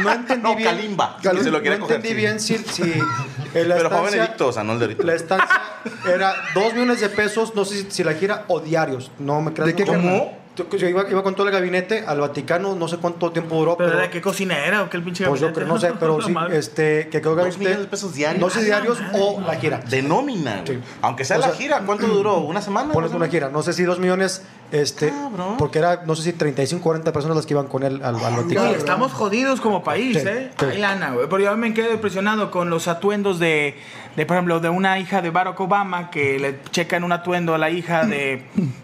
no 0.04 0.12
entendí 0.12 0.43
No, 0.43 0.56
bien. 0.56 0.70
Kalimba. 0.70 1.18
Que 1.22 1.30
se 1.43 1.50
lo 1.52 1.62
quiere 1.62 1.78
no 1.78 1.84
coger. 1.86 1.95
entendí 1.98 2.10
sí. 2.10 2.14
bien 2.16 2.39
si, 2.39 2.58
si 2.60 2.84
la 3.56 3.76
Pero 3.76 3.89
fue 3.89 3.98
estancia- 4.00 4.12
Benedicto, 4.12 4.48
o 4.48 4.52
sea, 4.54 4.64
no 4.64 4.74
el 4.74 4.80
de 4.98 5.04
La 5.04 5.14
estancia 5.16 5.62
era 6.08 6.34
dos 6.54 6.74
millones 6.74 7.00
de 7.02 7.10
pesos, 7.10 7.56
no 7.56 7.66
sé 7.66 7.78
si, 7.86 7.88
si 7.91 8.04
la 8.04 8.14
gira 8.14 8.43
o 8.50 8.60
diarios. 8.60 9.12
No 9.18 9.41
me 9.41 9.52
creas. 9.54 9.68
¿De 9.68 9.76
qué 9.76 9.86
no. 9.91 10.45
Yo 10.78 10.88
iba, 10.88 11.10
iba 11.10 11.24
con 11.24 11.36
todo 11.36 11.47
el 11.47 11.53
gabinete 11.53 12.03
al 12.05 12.20
Vaticano, 12.20 12.76
no 12.76 12.88
sé 12.88 12.97
cuánto 12.97 13.32
tiempo 13.32 13.55
duró. 13.55 13.78
¿Pero 13.78 13.89
Pero, 13.89 14.01
era 14.01 14.12
qué 14.12 14.22
cocinera 14.22 14.84
o 14.84 14.89
qué 14.89 14.97
el 14.97 15.03
pinche 15.03 15.26
pues 15.26 15.39
yo 15.39 15.47
gabinete? 15.47 15.66
creo, 15.66 15.74
no 15.74 15.80
sé, 15.80 15.93
pero 15.99 16.22
sí, 16.49 16.55
este, 16.55 17.10
que 17.10 17.22
quedó 17.22 17.36
Dos 17.36 17.58
millones 17.58 17.80
de 17.80 17.86
pesos 17.86 18.14
diarios. 18.14 18.41
No 18.41 18.49
sé 18.49 18.64
diarios 18.64 18.99
o 19.14 19.41
la 19.41 19.55
gira. 19.55 19.80
De 19.80 20.01
nómina. 20.01 20.64
Sí. 20.66 20.80
Aunque 21.01 21.26
sea 21.26 21.38
O 21.38 21.39
la 21.39 21.49
gira, 21.49 21.82
¿cuánto 21.86 22.08
duró? 22.14 22.39
¿Una 22.39 22.62
semana? 22.62 22.93
Pones 22.93 23.12
una 23.12 23.28
gira, 23.28 23.49
no 23.49 23.62
sé 23.62 23.74
si 23.74 23.84
dos 23.84 23.99
millones, 23.99 24.43
este, 24.72 25.09
Cabrón. 25.09 25.55
porque 25.57 25.80
era, 25.80 26.03
no 26.05 26.15
sé 26.15 26.24
si 26.24 26.34
35, 26.34 26.84
40 26.84 27.13
personas 27.13 27.38
las 27.38 27.45
que 27.45 27.53
iban 27.53 27.68
con 27.68 27.84
él 27.84 28.01
al, 28.03 28.15
al 28.15 28.36
Vaticano. 28.36 28.68
estamos 28.72 29.13
jodidos 29.13 29.61
como 29.61 29.84
país, 29.84 30.18
Sí, 30.22 30.28
¿eh? 30.28 30.51
sí. 30.59 30.65
Hay 30.65 30.78
lana, 30.80 31.11
güey. 31.11 31.28
Pero 31.30 31.43
yo 31.43 31.57
me 31.57 31.74
quedo 31.74 31.91
impresionado 31.93 32.51
con 32.51 32.70
los 32.70 32.88
atuendos 32.88 33.39
de, 33.39 33.76
de, 34.15 34.26
por 34.26 34.36
ejemplo, 34.36 34.59
de 34.59 34.70
una 34.70 34.99
hija 34.99 35.22
de 35.22 35.30
Barack 35.30 35.59
Obama 35.59 36.09
que 36.09 36.39
le 36.39 36.59
checan 36.72 37.03
un 37.03 37.11
atuendo 37.11 37.55
a 37.55 37.57
la 37.57 37.70
hija 37.70 38.05
de 38.05 38.43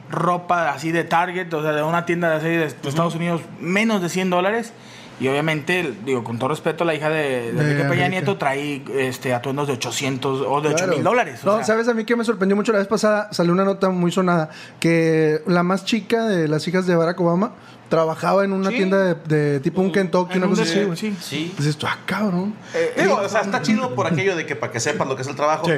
ropa 0.10 0.70
así 0.72 0.92
de 0.92 1.04
Target, 1.04 1.54
o 1.54 1.62
sea, 1.62 1.72
de 1.72 1.84
una 1.84 2.06
tienda 2.06 2.36
así 2.36 2.48
de 2.48 2.66
Estados 2.66 3.16
Unidos, 3.16 3.42
menos 3.60 4.02
de 4.02 4.10
100 4.10 4.30
dólares. 4.30 4.74
Y 5.20 5.28
obviamente, 5.28 5.94
digo, 6.06 6.24
con 6.24 6.38
todo 6.40 6.50
respeto, 6.50 6.84
la 6.86 6.96
hija 6.96 7.10
de, 7.10 7.22
de 7.24 7.54
De 7.54 7.62
Enrique 7.62 7.84
Peña 7.84 8.06
Enrique. 8.06 8.10
Nieto 8.10 8.38
trae 8.38 8.84
este, 8.98 9.34
atuendos 9.34 9.68
de 9.68 9.74
800 9.74 10.42
o 10.48 10.60
de 10.62 10.70
8 10.70 10.76
Claro. 10.78 10.94
mil 10.94 11.04
dólares. 11.04 11.40
o 11.44 11.46
No, 11.46 11.56
sea. 11.58 11.64
¿sabes 11.66 11.88
a 11.88 11.94
mí 11.94 12.04
que 12.04 12.16
me 12.16 12.24
sorprendió 12.26 12.56
mucho? 12.56 12.72
La 12.72 12.80
vez 12.80 12.88
pasada 12.88 13.28
salió 13.32 13.54
una 13.54 13.64
nota 13.64 13.90
muy 13.90 14.12
sonada 14.12 14.50
que 14.80 15.42
la 15.48 15.64
más 15.64 15.86
chica 15.86 16.26
de 16.26 16.48
las 16.48 16.68
hijas 16.68 16.88
de 16.88 16.96
Barack 16.96 17.20
Obama 17.22 17.54
trabajaba 17.90 18.44
en 18.44 18.54
una 18.54 18.70
Sí. 18.72 18.78
tienda 18.78 18.98
de, 19.04 19.16
de 19.36 19.60
tipo 19.60 19.82
un 19.82 19.92
Kentucky, 19.92 20.34
En 20.34 20.38
una 20.40 20.48
un 20.48 20.52
cosa 20.56 20.64
de- 20.66 20.70
así, 20.72 20.84
güey. 20.86 20.98
sí. 20.98 21.16
Sí. 21.22 21.54
Dices 21.58 21.78
tú, 21.78 21.86
ah, 21.88 22.00
cabrón. 22.06 22.56
Digo, 22.98 23.16
o 23.16 23.30
sea, 23.30 23.42
está 23.42 23.62
chido 23.62 23.94
por 23.94 24.08
aquello 24.08 24.36
de 24.36 24.46
que 24.48 24.56
para 24.56 24.72
que 24.72 24.80
sepas 24.80 25.08
lo 25.08 25.16
que 25.16 25.22
es 25.22 25.28
el 25.28 25.36
trabajo. 25.36 25.66
Sí. 25.68 25.74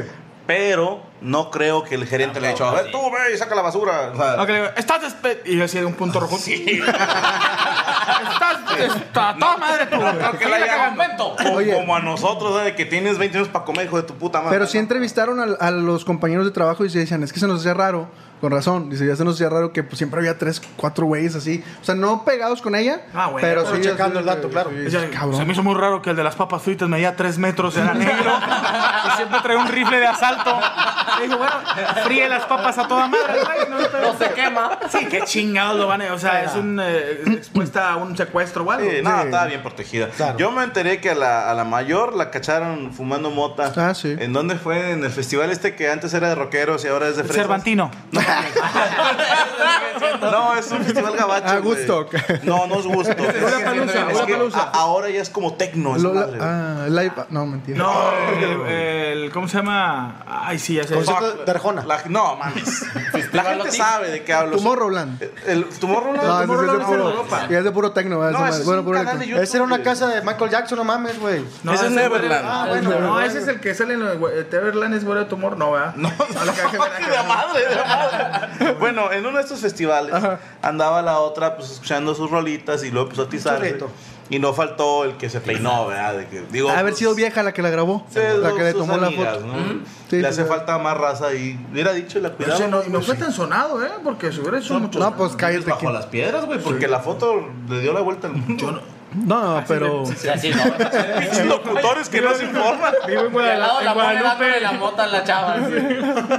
Pero 0.47 1.01
no 1.21 1.49
creo 1.51 1.83
que 1.83 1.95
el 1.95 2.05
gerente 2.05 2.39
le 2.39 2.47
haya 2.47 2.53
dicho, 2.55 2.67
a 2.67 2.73
ver, 2.73 2.91
tú 2.91 2.99
ve 3.11 3.33
y 3.33 3.37
saca 3.37 3.55
la 3.55 3.61
basura. 3.61 4.11
O 4.13 4.15
sea, 4.45 4.73
estás 4.77 5.01
despe... 5.01 5.41
Y 5.45 5.57
yo 5.57 5.65
así 5.65 5.79
de 5.79 5.85
un 5.85 5.93
punto 5.93 6.19
rojo. 6.19 6.37
Sí. 6.37 6.81
estás... 6.85 8.57
Está 8.77 9.35
toda 9.39 9.57
madre 9.57 9.85
tú. 9.85 9.95
no 9.97 10.37
que 10.37 10.45
le 10.45 10.55
haya 10.55 10.89
momento. 10.89 11.35
como, 11.37 11.53
Oye. 11.55 11.73
como 11.73 11.95
a 11.95 11.99
nosotros, 12.01 12.61
¿eh? 12.61 12.65
de 12.65 12.75
que 12.75 12.85
tienes 12.85 13.17
20 13.17 13.37
años 13.37 13.49
para 13.49 13.63
comer, 13.65 13.85
hijo 13.85 13.97
de 13.97 14.03
tu 14.03 14.15
puta 14.15 14.39
madre. 14.41 14.55
Pero 14.55 14.67
sí 14.67 14.77
entrevistaron 14.77 15.39
a, 15.39 15.65
a 15.65 15.71
los 15.71 16.03
compañeros 16.03 16.45
de 16.45 16.51
trabajo 16.51 16.83
y 16.85 16.89
se 16.89 16.99
decían, 16.99 17.23
es 17.23 17.31
que 17.31 17.39
se 17.39 17.47
nos 17.47 17.61
hacía 17.61 17.73
raro, 17.73 18.09
con 18.41 18.51
razón, 18.51 18.89
dice, 18.89 19.07
ya 19.07 19.15
se 19.15 19.23
nos 19.23 19.35
hacía 19.35 19.49
raro 19.49 19.71
que 19.71 19.81
pues, 19.81 19.97
siempre 19.97 20.19
había 20.19 20.37
tres, 20.37 20.61
cuatro 20.75 21.05
güeyes 21.05 21.35
así. 21.35 21.63
O 21.81 21.85
sea, 21.85 21.95
no 21.95 22.25
pegados 22.25 22.61
con 22.61 22.75
ella, 22.75 23.01
Ah, 23.13 23.27
bueno, 23.27 23.47
pero 23.47 23.63
pero 23.63 23.75
sí 23.77 23.81
checando 23.81 24.19
el 24.19 24.25
dato, 24.25 24.49
claro. 24.49 24.71
sí, 24.71 24.97
cabrón. 25.13 25.37
Se 25.37 25.45
me 25.45 25.53
hizo 25.53 25.63
muy 25.63 25.75
raro 25.75 26.01
que 26.01 26.09
el 26.09 26.15
de 26.17 26.23
las 26.23 26.35
papas 26.35 26.61
fritas 26.61 26.89
medía 26.89 27.15
3 27.15 27.37
metros, 27.37 27.77
era 27.77 27.93
negro. 27.93 28.33
y 29.07 29.15
siempre 29.15 29.39
traía 29.41 29.59
un 29.59 29.67
rifle 29.67 29.99
de 29.99 30.07
asalto. 30.07 30.59
Y 31.19 31.23
dijo, 31.27 31.37
bueno, 31.37 31.53
fríe 32.03 32.27
las 32.29 32.45
papas 32.45 32.77
a 32.77 32.87
toda 32.87 33.07
madre. 33.07 33.39
güey, 33.43 33.69
No, 33.69 34.01
No 34.11 34.17
se 34.17 34.29
quema. 34.31 34.79
Sí, 34.89 35.05
qué 35.09 35.21
chingados 35.23 35.77
lo 35.79 35.87
van 35.87 36.01
a... 36.01 36.13
O 36.13 36.19
sea, 36.19 36.43
es 36.43 36.55
un, 36.55 36.79
eh, 36.81 37.21
expuesta 37.27 37.91
a 37.93 37.97
un 37.97 38.15
secuestro 38.17 38.63
o 38.63 38.71
algo. 38.71 38.89
Sí, 38.89 38.97
no, 39.01 39.21
estaba 39.21 39.45
bien 39.45 39.61
protegida. 39.61 40.09
Claro. 40.09 40.37
Yo 40.37 40.51
me 40.51 40.63
enteré 40.63 40.99
que 41.01 41.11
a 41.11 41.15
la, 41.15 41.49
a 41.49 41.53
la 41.53 41.63
mayor 41.63 42.13
la 42.15 42.31
cacharon 42.31 42.91
fumando 42.93 43.29
mota. 43.31 43.71
Ah, 43.75 43.93
sí. 43.93 44.15
¿En 44.19 44.33
dónde 44.33 44.55
fue? 44.55 44.91
En 44.91 45.03
el 45.03 45.11
festival 45.11 45.51
este 45.51 45.75
que 45.75 45.89
antes 45.89 46.13
era 46.13 46.29
de 46.29 46.35
rockeros 46.35 46.83
y 46.85 46.87
ahora 46.87 47.07
es 47.07 47.17
de 47.17 47.23
fresas. 47.23 47.43
Cervantino. 47.43 47.91
No, 50.21 50.55
es 50.55 50.71
un 50.71 50.83
festival 50.83 51.15
gabacho. 51.15 51.45
Ah, 51.47 51.57
güey. 51.59 51.75
Woodstock. 51.75 52.13
No, 52.43 52.67
no 52.67 52.79
es 52.79 52.85
gusto. 52.85 53.11
es 53.11 53.35
es 53.35 54.21
que 54.25 54.33
a- 54.55 54.71
ahora 54.73 55.09
ya 55.09 55.21
es 55.21 55.29
como 55.29 55.53
tecno. 55.53 55.97
Lola- 55.97 56.27
ah, 56.39 56.85
live- 56.89 57.25
no, 57.29 57.45
mentira. 57.45 57.77
No, 57.77 58.11
el, 58.39 58.61
el- 58.73 59.31
¿Cómo 59.31 59.47
se 59.47 59.57
llama? 59.57 60.23
Ay, 60.27 60.59
sí, 60.59 60.75
ya 60.75 60.83
sé. 60.83 60.94
Concierto 60.95 61.43
de 61.45 61.51
Arjona. 61.51 61.83
La- 61.85 62.01
no, 62.09 62.35
mames. 62.37 62.83
La 63.33 63.43
gente 63.43 63.71
sabe 63.71 64.09
de 64.09 64.23
qué 64.23 64.33
hablo. 64.33 64.57
Tomorrowland. 64.57 65.21
El 65.45 65.65
Tomorrowland. 65.65 66.23
No, 66.25 66.41
es 66.41 66.47
de 66.47 66.55
puro, 66.55 67.09
Europa. 67.09 67.47
y 67.49 67.53
es 67.53 67.63
de 67.63 67.71
puro 67.71 67.91
tecno. 67.91 68.31
No, 68.31 68.47
es 68.47 68.63
bueno, 68.65 68.79
un 68.81 68.85
puro 68.85 68.97
canal 68.99 69.19
de 69.19 69.25
electro. 69.25 69.29
YouTube. 69.31 69.43
Esa 69.43 69.57
era 69.57 69.63
una 69.65 69.83
casa 69.83 70.07
de 70.07 70.21
Michael 70.21 70.51
Jackson, 70.51 70.77
no 70.77 70.83
mames, 70.83 71.19
güey. 71.19 71.45
No, 71.63 71.73
Ese 71.73 71.85
es 71.87 71.91
Neverland. 71.91 72.45
Ah, 72.47 72.65
No, 72.81 72.89
bueno. 72.89 72.99
no, 73.01 73.21
ese 73.21 73.39
es 73.39 73.47
el 73.47 73.59
que 73.59 73.73
sale 73.75 73.95
en 73.95 73.99
los 74.05 74.17
Neverland 74.51 74.93
es 74.95 75.03
Bola 75.03 75.21
de 75.21 75.25
Tumor, 75.25 75.57
no, 75.57 75.71
¿verdad? 75.71 75.95
No, 75.95 76.09
de 76.09 76.45
la 76.45 77.23
madre, 77.27 77.65
de 77.69 77.75
la 77.75 77.85
madre. 77.85 78.73
Bueno, 78.79 79.11
en 79.11 79.25
uno 79.25 79.37
de 79.37 79.43
estos 79.43 79.59
festivales 79.59 80.13
andaba 80.61 81.01
la 81.01 81.19
otra 81.19 81.55
pues 81.57 81.71
escuchando 81.71 82.15
sus 82.15 82.29
rolitas 82.31 82.83
y 82.83 82.91
luego 82.91 83.05
empezó 83.09 83.23
a 83.23 83.25
atizarse. 83.25 83.77
Y 84.29 84.39
no 84.39 84.53
faltó 84.53 85.03
el 85.05 85.17
que 85.17 85.29
se 85.29 85.39
peinó, 85.39 85.85
¿verdad? 85.87 86.15
De 86.17 86.27
que, 86.27 86.41
digo, 86.51 86.69
Ha 86.69 86.79
haber 86.79 86.85
pues, 86.93 86.97
sido 86.97 87.13
vieja 87.13 87.43
la 87.43 87.53
que 87.53 87.61
la 87.61 87.69
grabó, 87.69 88.07
sí, 88.09 88.19
la 88.41 88.53
que 88.55 88.63
le 88.63 88.73
tomó 88.73 88.97
la 88.97 89.07
amigas, 89.07 89.35
foto. 89.35 89.47
¿no? 89.47 89.53
Sí, 90.09 90.15
Le 90.15 90.21
sí, 90.21 90.25
hace 90.25 90.41
sí. 90.43 90.47
falta 90.49 90.77
más 90.79 90.97
raza 90.97 91.31
y 91.35 91.59
hubiera 91.71 91.93
dicho 91.93 92.17
y 92.17 92.21
la 92.23 92.31
cuidado. 92.31 92.55
Ese 92.59 92.67
no, 92.67 92.83
y 92.83 92.89
no 92.89 93.01
fue 93.03 93.15
tan 93.15 93.31
sonado, 93.31 93.85
¿eh? 93.85 93.91
Porque 94.03 94.31
se 94.31 94.41
hubiera 94.41 94.57
hecho 94.57 94.79
mucho. 94.79 94.97
No, 94.97 95.15
pues 95.15 95.35
cállate. 95.35 95.69
bajo 95.69 95.79
que- 95.81 95.93
las 95.93 96.07
piedras, 96.07 96.45
güey, 96.45 96.57
porque 96.59 96.87
la 96.87 97.01
foto 97.01 97.47
le 97.69 97.79
dio 97.81 97.93
la 97.93 98.01
vuelta 98.01 98.25
al 98.27 98.33
mundo. 98.33 98.81
No, 99.13 99.63
pero... 99.67 100.01
O 100.01 100.05
sea, 100.07 100.37
sí, 100.37 100.49
no. 100.51 100.63
Pinches 101.19 101.45
locutores 101.45 102.09
que 102.09 102.19
no 102.19 102.33
se 102.33 102.43
informan. 102.45 102.93
Vivo 103.07 103.21
en 103.41 103.59
la 103.59 103.93
Guadalupe. 103.93 104.59
la 104.59 104.71
mota 104.73 105.03
a 105.03 105.07
la 105.07 105.23
chava. 105.23 105.53
así. 105.53 105.73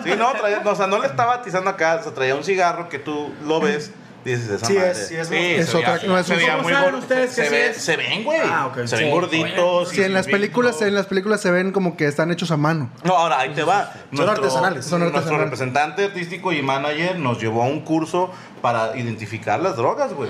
Sí, 0.04 0.10
no, 0.18 0.32
traía- 0.32 0.60
no, 0.62 0.72
o 0.72 0.74
sea, 0.74 0.86
no 0.86 0.98
le 0.98 1.06
estaba 1.06 1.34
atizando 1.34 1.70
acá, 1.70 1.98
o 2.00 2.02
sea, 2.02 2.12
traía 2.12 2.34
un 2.34 2.44
cigarro 2.44 2.88
que 2.90 2.98
tú 2.98 3.32
lo 3.46 3.60
ves 3.60 3.92
Dices 4.26 4.50
esa 4.50 4.66
Sí 4.66 4.72
madre. 4.74 4.90
es, 4.90 5.06
sí 5.08 5.14
es, 5.14 5.28
Sí, 5.28 5.34
es 5.36 5.68
se 5.68 5.76
otra- 5.76 6.00
no, 6.04 6.18
es 6.18 6.26
se 6.26 6.32
un- 6.32 6.38
veía 6.38 6.50
¿Cómo 6.56 6.62
muy 6.64 6.72
saben 6.72 6.94
ustedes 6.96 7.28
que 7.34 7.44
se, 7.44 7.48
ve- 7.50 7.70
es? 7.70 7.76
se 7.76 7.96
ven, 7.96 8.24
güey. 8.24 8.40
Ah, 8.44 8.66
ok. 8.66 8.86
Se 8.86 8.96
ven 8.96 9.04
Sí. 9.06 9.10
gorditos. 9.10 9.88
Sí, 9.90 10.02
en 10.02 10.12
las 10.12 10.26
películas, 10.26 10.82
en 10.82 10.94
las 10.94 11.06
películas 11.06 11.40
se 11.40 11.50
ven 11.52 11.70
como 11.70 11.96
que 11.96 12.06
están 12.08 12.32
hechos 12.32 12.50
a 12.50 12.56
mano. 12.56 12.90
No, 13.04 13.16
ahora 13.16 13.38
ahí 13.38 13.50
te 13.54 13.62
va. 13.62 13.92
Son 14.12 14.28
artesanales. 14.28 14.84
Son 14.84 14.98
Nuestro 14.98 15.18
artesanales. 15.20 15.44
representante 15.44 16.04
artístico 16.06 16.52
y 16.52 16.60
manager 16.60 17.18
nos 17.20 17.40
llevó 17.40 17.62
a 17.62 17.66
un 17.66 17.80
curso 17.82 18.32
para 18.66 18.96
identificar 18.96 19.60
las 19.60 19.76
drogas, 19.76 20.12
güey. 20.12 20.28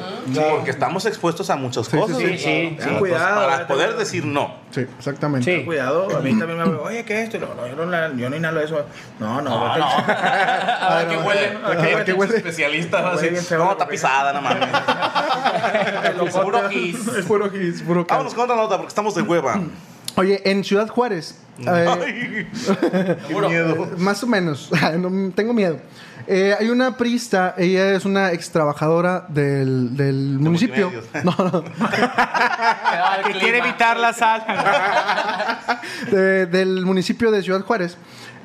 Porque 0.51 0.69
estamos 0.71 1.07
expuestos 1.07 1.49
a 1.49 1.57
muchas 1.57 1.87
Sí, 1.87 1.97
cosas. 1.97 2.19
sí, 2.19 2.37
sí. 2.37 2.77
Sí, 2.79 2.89
cuidado, 2.99 3.37
Para 3.41 3.55
güey. 3.57 3.67
poder 3.67 3.97
decir 3.97 4.27
no. 4.27 4.57
Sí, 4.73 4.83
exactamente. 4.99 5.65
Cuidado, 5.65 6.07
a 6.15 6.21
mí 6.21 6.39
también 6.39 6.59
me 6.59 6.65
hablan, 6.65 6.81
oye, 6.83 7.03
¿qué 7.07 7.23
es 7.23 7.33
esto? 7.33 7.39
No, 7.47 7.55
no, 7.55 7.67
yo 7.67 7.87
no, 7.87 8.15
yo 8.19 8.29
no 8.29 8.37
inhalo 8.37 8.61
eso. 8.61 8.85
No, 9.19 9.41
no, 9.41 9.49
No, 9.51 9.79
no. 9.79 9.87
Ah, 10.07 10.99
¿A 11.01 11.09
qué 11.09 11.17
no. 11.17 11.23
huele? 11.25 11.47
¿A 11.65 11.77
qué 11.81 11.95
¿A 11.95 12.05
qué 12.05 12.13
huele? 12.13 12.37
Especialista. 12.37 13.01
¿no? 13.57 13.73
Está 13.73 13.89
pisada, 13.89 14.35
no 14.35 14.43
mames. 14.43 14.69
Puro 16.45 16.69
gis. 16.69 17.07
Es 17.09 17.25
puro 17.25 17.51
gis, 17.51 17.81
puro 17.81 18.07
cal. 18.07 18.19
Vámonos 18.19 18.35
con 18.35 18.45
otra 18.45 18.57
nota 18.57 18.77
porque 18.77 18.89
estamos 18.89 19.15
de 19.15 19.23
hueva. 19.23 19.59
Oye, 20.19 20.43
en 20.45 20.63
Ciudad 20.63 20.89
Juárez, 20.89 21.39
eh, 21.59 21.65
Ay, 21.69 22.49
qué 23.29 23.35
miedo. 23.35 23.89
más 23.99 24.23
o 24.23 24.27
menos, 24.27 24.71
no, 24.99 25.33
tengo 25.35 25.53
miedo. 25.55 25.79
Eh, 26.29 26.57
hay 26.59 26.69
una 26.71 26.97
priista, 26.97 27.55
ella 27.57 27.93
es 27.93 28.05
una 28.05 28.33
ex 28.33 28.51
trabajadora 28.51 29.27
del, 29.29 29.97
del 29.97 30.39
municipio. 30.41 30.91
multimedios. 30.91 31.25
No, 31.25 31.45
no, 31.45 31.65
que 33.27 33.33
quiere 33.39 33.59
evitar 33.59 33.97
la 33.99 34.13
sal. 34.13 34.45
de- 36.11 36.47
del 36.47 36.85
municipio 36.85 37.31
de 37.31 37.43
Ciudad 37.43 37.61
Juárez. 37.63 37.97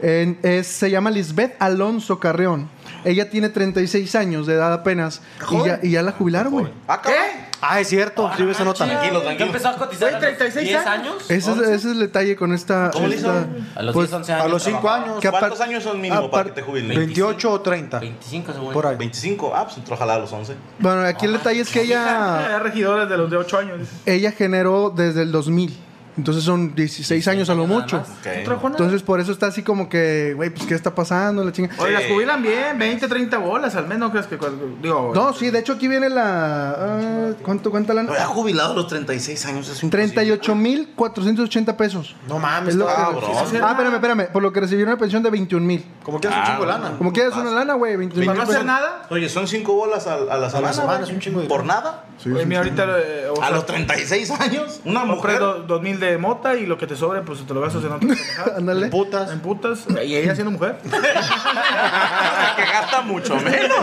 En- 0.02 0.38
es- 0.44 0.68
se 0.68 0.90
llama 0.90 1.10
Lisbeth 1.12 1.56
Alonso 1.60 2.20
Carreón. 2.20 2.70
Ella 3.04 3.30
tiene 3.30 3.50
36 3.50 4.14
años 4.16 4.46
de 4.48 4.54
edad 4.56 4.72
apenas. 4.74 5.22
Y 5.50 5.66
ya, 5.66 5.80
y 5.82 5.92
ya 5.92 6.02
la 6.04 6.12
jubilaron, 6.12 6.54
güey. 6.54 6.68
Ah, 6.88 7.02
cabrón. 7.02 7.22
Ah, 7.64 7.80
es 7.80 7.90
cierto, 7.90 8.30
sí, 8.36 8.44
esa 8.50 8.64
nota. 8.64 8.86
Tranquilo, 8.86 9.20
¿Ya 9.20 9.24
tranquilo. 9.26 9.46
empezó 9.48 9.70
a 9.70 9.76
cotizar 9.78 10.10
Güey, 10.10 10.24
a 10.24 10.28
los 10.30 10.38
36 10.38 10.68
10 10.68 10.86
años. 10.88 11.16
Ese 11.26 11.36
es, 11.36 11.48
11. 11.48 11.64
ese 11.66 11.74
es 11.76 11.86
el 11.86 12.00
detalle 12.00 12.36
con 12.36 12.54
esta. 12.54 12.90
¿Cómo 12.92 13.08
le 13.08 13.16
hizo? 13.18 13.28
esta- 13.32 13.80
A 13.80 13.84
los 13.84 13.94
pues, 13.94 14.10
10, 14.10 14.18
11 14.18 14.34
años. 14.34 14.46
A 14.46 14.50
los 14.50 14.64
5 14.64 14.80
trabajaba. 14.82 15.06
años, 15.06 15.22
¿Qué 15.22 15.30
¿Cuántos 15.30 15.62
años 15.62 15.84
son 15.84 16.02
mínimo 16.02 16.32
para 16.32 16.44
que 16.46 16.52
te 16.52 16.62
jubilen? 16.64 16.98
28 16.98 17.52
o 17.52 17.62
30. 17.62 18.00
25 18.00 18.54
según 18.54 18.74
Por 18.74 18.88
ahí. 18.88 18.96
25. 18.96 19.54
Ah, 19.56 19.66
pues 19.66 19.78
entró 19.78 19.94
a 19.94 19.98
jalar 19.98 20.18
a 20.18 20.22
los 20.22 20.32
11. 20.34 20.56
Bueno, 20.80 21.02
aquí 21.02 21.26
el 21.28 21.34
detalle 21.34 21.62
es 21.62 21.70
que 21.70 21.82
ella, 21.82 22.56
Hay 22.56 22.60
regidores 22.64 23.08
de 23.08 23.18
los 23.18 23.30
de 23.30 23.38
8 23.38 23.58
años. 23.60 23.88
ella 24.06 24.32
generó 24.32 24.90
desde 24.90 25.22
el 25.22 25.32
2000. 25.32 25.78
Entonces 26.18 26.44
son 26.44 26.76
16 26.76 27.28
años 27.30 27.50
a 27.50 27.56
lo 27.56 27.66
mucho. 27.68 27.98
más. 28.00 28.10
Ok. 28.10 28.26
No 28.38 28.44
trajo 28.44 28.70
nada. 28.70 28.78
Entonces 28.78 29.02
por 29.04 29.20
eso 29.20 29.32
está 29.32 29.48
así 29.48 29.64
como 29.64 29.88
que, 29.90 30.34
güey, 30.36 30.50
pues 30.50 30.66
¿qué 30.68 30.76
está 30.76 30.94
pasando? 30.94 31.44
La 31.44 31.52
chinga. 31.52 31.70
Oye, 31.78 31.92
las 31.94 32.06
jubilan 32.06 32.42
bien, 32.44 32.78
20, 32.78 33.08
30 33.08 33.38
bolas 33.38 33.76
al 33.76 33.88
menos, 33.88 34.10
¿no 34.10 34.12
crees 34.12 34.28
que 34.28 34.38
digo? 34.82 35.12
No, 35.16 35.34
sí, 35.34 35.50
de 35.52 35.60
hecho 35.60 35.74
aquí 35.74 35.88
viene 35.88 36.10
la... 36.10 36.72
ah, 36.78 37.30
¿Cuánto 37.44 37.72
cuánta 37.72 37.94
la? 37.94 38.02
Oye, 38.04 38.18
ha 38.20 38.26
jubilado 38.26 38.74
a 38.74 38.76
los 38.76 38.88
36 38.88 39.46
años. 39.46 39.68
Es 39.70 39.82
imposible. 39.84 40.08
38,480 40.08 41.78
pesos. 41.78 42.16
No 42.28 42.40
mames, 42.40 42.70
Es 42.70 42.76
lo 42.76 42.86
que- 42.86 42.92
está- 42.92 43.04
cabrón. 43.06 43.32
Ah, 43.62 43.72
espérame, 43.72 43.94
espérame. 43.96 44.28
Por 44.32 44.42
lo 44.44 44.52
que 44.52 44.60
recibieron 44.60 44.92
una 44.94 45.00
pensión 45.00 45.24
de 45.24 45.30
21 45.30 45.66
mil. 45.66 45.86
Como 46.04 46.20
que 46.20 46.28
hace 46.28 46.40
un 46.40 46.46
chingo 46.46 46.62
de 46.62 46.68
lana. 46.68 46.92
Como 46.98 47.14
quieras 47.14 47.36
una 47.36 47.52
lana, 47.52 47.74
güey. 47.76 47.96
21 47.96 48.26
¿Para 48.26 48.38
mil 48.40 48.48
no 48.48 48.52
hacer 48.54 48.66
nada? 48.66 49.04
Oye, 49.10 49.30
son 49.30 49.48
5 49.48 49.74
bolas 49.74 50.08
a, 50.08 50.16
a 50.16 50.38
la 50.38 50.50
semana. 50.50 50.74
semana, 50.74 50.94
güey. 51.00 51.10
es 51.10 51.14
un 51.16 51.20
chingo 51.20 51.42
de 51.42 51.48
¿Por 51.48 51.66
nada? 51.66 52.06
Sí, 52.18 52.30
Oye, 52.32 52.46
mira, 52.46 52.60
ahorita. 52.62 52.86
eh, 53.00 53.28
o 53.36 53.42
A 53.42 53.50
los 53.52 53.66
36 53.66 54.32
años. 54.32 54.80
Una 54.86 55.06
mujer. 55.06 55.40
do- 55.40 55.64
dos 55.64 55.82
mil 55.82 56.00
de 56.02 56.18
mota 56.18 56.56
y 56.56 56.66
lo 56.66 56.78
que 56.78 56.88
te 56.88 56.96
sobre, 56.98 57.22
pues 57.22 57.46
te 57.46 57.54
lo 57.54 57.62
gastas 57.62 57.84
en 57.86 58.00
pendejadas. 58.00 58.58
Ándale. 58.58 58.88
Putas. 58.88 59.32
En 59.32 59.40
putas. 59.40 59.86
Y 60.06 60.16
ella 60.16 60.36
siendo 60.36 60.52
mujer. 60.52 60.78
que 60.84 62.62
gasta 62.64 63.02
mucho 63.02 63.36
menos. 63.38 63.78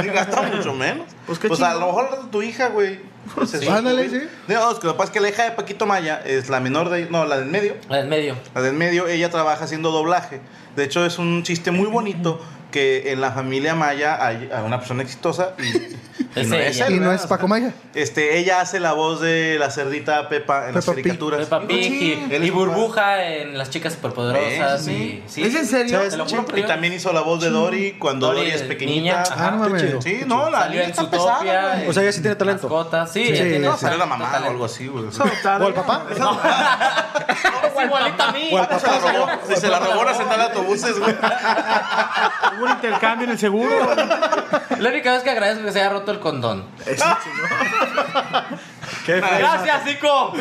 Sí, 0.00 0.08
gasta 0.08 0.42
mucho 0.42 0.74
menos. 0.74 1.06
Pues 1.26 1.38
Pues, 1.38 1.60
a 1.62 1.74
lo 1.74 1.86
mejor 1.86 2.30
tu 2.30 2.42
hija, 2.42 2.68
güey. 2.68 3.00
Pues, 3.34 3.50
Sí. 3.50 3.66
Ándale, 3.68 4.08
sí. 4.08 4.20
No, 4.48 4.70
es 4.70 4.78
que 4.78 4.86
lo 4.86 4.92
que 4.92 4.98
pasa 4.98 5.04
es 5.04 5.10
que 5.10 5.20
la 5.20 5.28
hija 5.28 5.44
de 5.44 5.50
Paquito 5.52 5.86
Maya 5.86 6.20
es 6.24 6.48
la 6.48 6.60
menor 6.60 6.90
de. 6.90 7.06
No, 7.10 7.24
la 7.24 7.38
del 7.38 7.46
medio. 7.46 7.74
La 7.88 7.96
del 7.96 8.08
medio. 8.08 8.36
La 8.54 8.62
del 8.62 8.74
medio, 8.74 9.08
ella 9.08 9.30
trabaja 9.30 9.64
haciendo 9.64 9.90
doblaje. 9.90 10.40
De 10.76 10.84
hecho, 10.84 11.04
es 11.06 11.18
un 11.18 11.42
chiste 11.42 11.70
muy 11.70 11.86
bonito 11.86 12.40
que 12.76 13.10
en 13.12 13.22
la 13.22 13.32
familia 13.32 13.74
Maya 13.74 14.18
hay 14.26 14.50
una 14.62 14.78
persona 14.78 15.02
exitosa 15.02 15.54
y, 15.58 15.62
y 16.40 16.44
no 16.46 16.56
es 16.56 16.78
él, 16.80 16.96
Y 16.96 17.00
no 17.00 17.10
es 17.10 17.26
Paco 17.26 17.48
Maya. 17.48 17.72
Este, 17.94 18.36
ella 18.38 18.60
hace 18.60 18.80
la 18.80 18.92
voz 18.92 19.22
de 19.22 19.56
la 19.58 19.70
cerdita 19.70 20.28
Pepa 20.28 20.68
en 20.68 20.74
las 20.74 20.84
Peppa 20.84 20.94
Pig. 20.96 21.04
caricaturas. 21.04 21.40
Peppa 21.46 21.66
Pig 21.66 21.92
y, 22.30 22.34
y 22.34 22.50
burbuja 22.50 23.24
en 23.24 23.56
las 23.56 23.70
chicas 23.70 23.94
superpoderosas. 23.94 24.84
Sí, 24.84 25.22
y, 25.26 25.30
sí. 25.30 25.42
¿Es 25.42 25.54
en 25.54 25.66
serio? 25.66 26.00
Te 26.06 26.16
lo 26.18 26.26
juro 26.26 26.44
Y 26.54 26.62
también 26.64 26.92
hizo 26.92 27.10
la 27.14 27.22
voz 27.22 27.40
de 27.40 27.48
Dory 27.48 27.92
cuando 27.98 28.26
Dory, 28.26 28.40
Dory 28.40 28.50
es 28.50 28.62
pequeñita. 28.62 29.00
niña. 29.00 29.22
Ah, 29.30 29.50
no 29.52 29.56
mames. 29.58 29.82
chido. 29.82 30.02
Sí, 30.02 30.20
no, 30.26 30.50
la 30.50 30.60
Salió 30.60 30.82
en 30.82 30.90
está 30.90 31.02
Zootopia. 31.02 31.40
pesada. 31.40 31.84
O 31.88 31.92
sea, 31.94 32.02
ella 32.02 32.12
sí 32.12 32.20
tiene 32.20 32.36
talento. 32.36 32.68
Mascota. 32.68 33.06
Sí, 33.06 33.24
Sí, 33.24 33.30
ella 33.32 33.42
tiene 33.44 33.58
No, 33.60 33.76
salió 33.78 33.96
la 33.98 34.04
talento. 34.04 34.24
mamá 34.26 34.46
o 34.46 34.50
algo 34.50 34.64
así, 34.66 34.86
güey. 34.88 35.06
¿O 35.06 35.66
el 35.68 35.74
papá? 35.74 36.04
Es 37.76 37.82
igualita 37.86 38.28
a 38.28 38.32
mí. 38.32 38.50
Se 38.50 38.86
la 38.86 38.98
robó, 38.98 39.28
si 39.48 39.56
se 39.56 39.68
la 39.68 39.78
robó 39.78 40.04
la 40.04 40.14
central 40.14 40.38
de 40.38 40.44
autobuses, 40.46 40.98
güey. 40.98 41.14
Intercambio 42.70 43.24
en 43.24 43.30
el 43.32 43.38
seguro. 43.38 43.70
La 44.78 44.88
única 44.88 45.12
vez 45.12 45.22
que 45.22 45.30
agradezco 45.30 45.64
que 45.64 45.72
se 45.72 45.80
haya 45.80 45.90
roto 45.90 46.12
el 46.12 46.20
condón. 46.20 46.64
¿Qué? 49.04 49.20
Gracias, 49.20 49.84
Nico. 49.84 50.32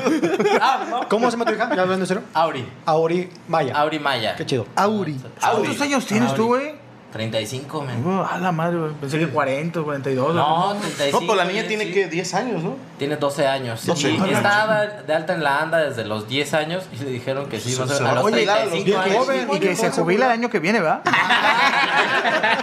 Ah, 0.61 0.86
¿no? 0.89 1.07
¿Cómo 1.09 1.30
se 1.30 1.38
llama 1.38 1.45
tu 1.45 1.53
hija? 1.53 1.76
¿Ya 1.76 1.82
hablando 1.84 2.05
serio? 2.05 2.23
Auri. 2.34 2.67
Auri 2.86 3.30
Maya. 3.47 3.76
Auri 3.76 3.99
Maya. 3.99 4.36
Qué 4.36 4.45
chido. 4.45 4.67
Auri. 4.76 5.19
¿Cuántos 5.39 5.82
años 5.82 6.05
tienes 6.05 6.34
tú, 6.34 6.47
güey? 6.47 6.84
35, 7.16 7.82
men. 7.82 8.05
Oh, 8.05 8.26
a 8.30 8.38
la 8.38 8.51
madre, 8.51 8.78
güey. 8.78 8.91
Pensé 8.99 9.18
que 9.18 9.30
40, 9.30 9.82
42. 9.82 10.36
No, 10.36 10.74
No, 10.74 10.80
35. 10.80 11.24
pues 11.26 11.38
la 11.38 11.45
niña 11.45 11.61
sí, 11.61 11.68
tiene 11.70 11.86
sí. 11.86 11.93
que 11.93 12.07
10 12.07 12.34
años, 12.34 12.61
¿no? 12.61 12.76
Tiene 12.99 13.16
12 13.16 13.47
años. 13.47 13.86
12. 13.86 14.11
Y 14.11 14.34
está 14.34 14.86
de 15.07 15.13
alta 15.13 15.34
en 15.34 15.41
la 15.43 15.61
ANDA 15.61 15.78
desde 15.78 16.03
los 16.03 16.28
10 16.28 16.53
años 16.53 16.84
y 16.91 17.01
le 17.05 17.11
dijeron 17.11 17.47
que 17.47 17.57
sí, 17.61 17.72
Se- 17.72 17.80
más 17.80 17.91
o 17.91 17.95
se. 17.97 18.03
A 18.03 18.05
va 18.07 18.11
a 18.11 18.16
los 18.16 18.24
los 18.26 18.32
35 18.34 18.84
bien 18.86 18.99
años. 18.99 19.18
joven. 19.18 19.47
Y 19.53 19.59
que 19.59 19.76
se 19.78 19.91
jubila 19.91 20.26
el 20.26 20.32
año 20.34 20.49
que 20.49 20.59
viene, 20.59 20.82
¿va? 20.82 21.01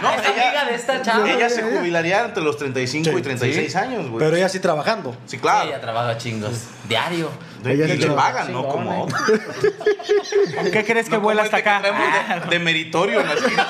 No, 0.01 0.09
Es 0.11 0.27
amiga 0.27 0.65
de 0.69 0.75
esta 0.75 1.01
chava. 1.01 1.29
Ella 1.31 1.49
se 1.49 1.63
jubilaría 1.63 2.25
entre 2.25 2.43
los 2.43 2.57
35 2.57 3.17
y 3.17 3.21
36 3.21 3.75
años, 3.75 4.07
güey. 4.09 4.19
Pero 4.23 4.35
ella 4.35 4.49
sí 4.49 4.59
trabajando. 4.59 5.15
Sí, 5.25 5.37
claro. 5.39 5.69
Ella 5.69 5.81
trabaja 5.81 6.17
chingos. 6.17 6.51
Diario. 6.87 7.29
De- 7.61 7.73
y 7.75 7.77
le 7.97 8.07
pagan, 8.11 8.51
¿no? 8.51 8.67
Como 8.67 9.03
otro. 9.05 9.17
¿Con 10.57 10.71
qué 10.71 10.83
crees 10.83 11.05
que 11.07 11.15
No 11.15 11.21
vuela 11.21 11.43
hasta 11.43 11.57
este 11.59 11.69
que 11.69 11.75
acá? 11.75 11.81
traemos 11.81 12.43
de, 12.45 12.49
de 12.49 12.59
meritorio 12.59 13.21
en 13.21 13.27
la 13.29 13.33
esquina. 13.35 13.67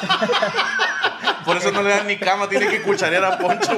Por 1.46 1.58
eso 1.58 1.72
no 1.72 1.82
le 1.84 1.90
dan 1.90 2.08
ni 2.08 2.18
cama, 2.18 2.48
tiene 2.50 2.68
que 2.68 2.82
cucharear 2.82 3.24
a 3.26 3.38
Poncho. 3.38 3.78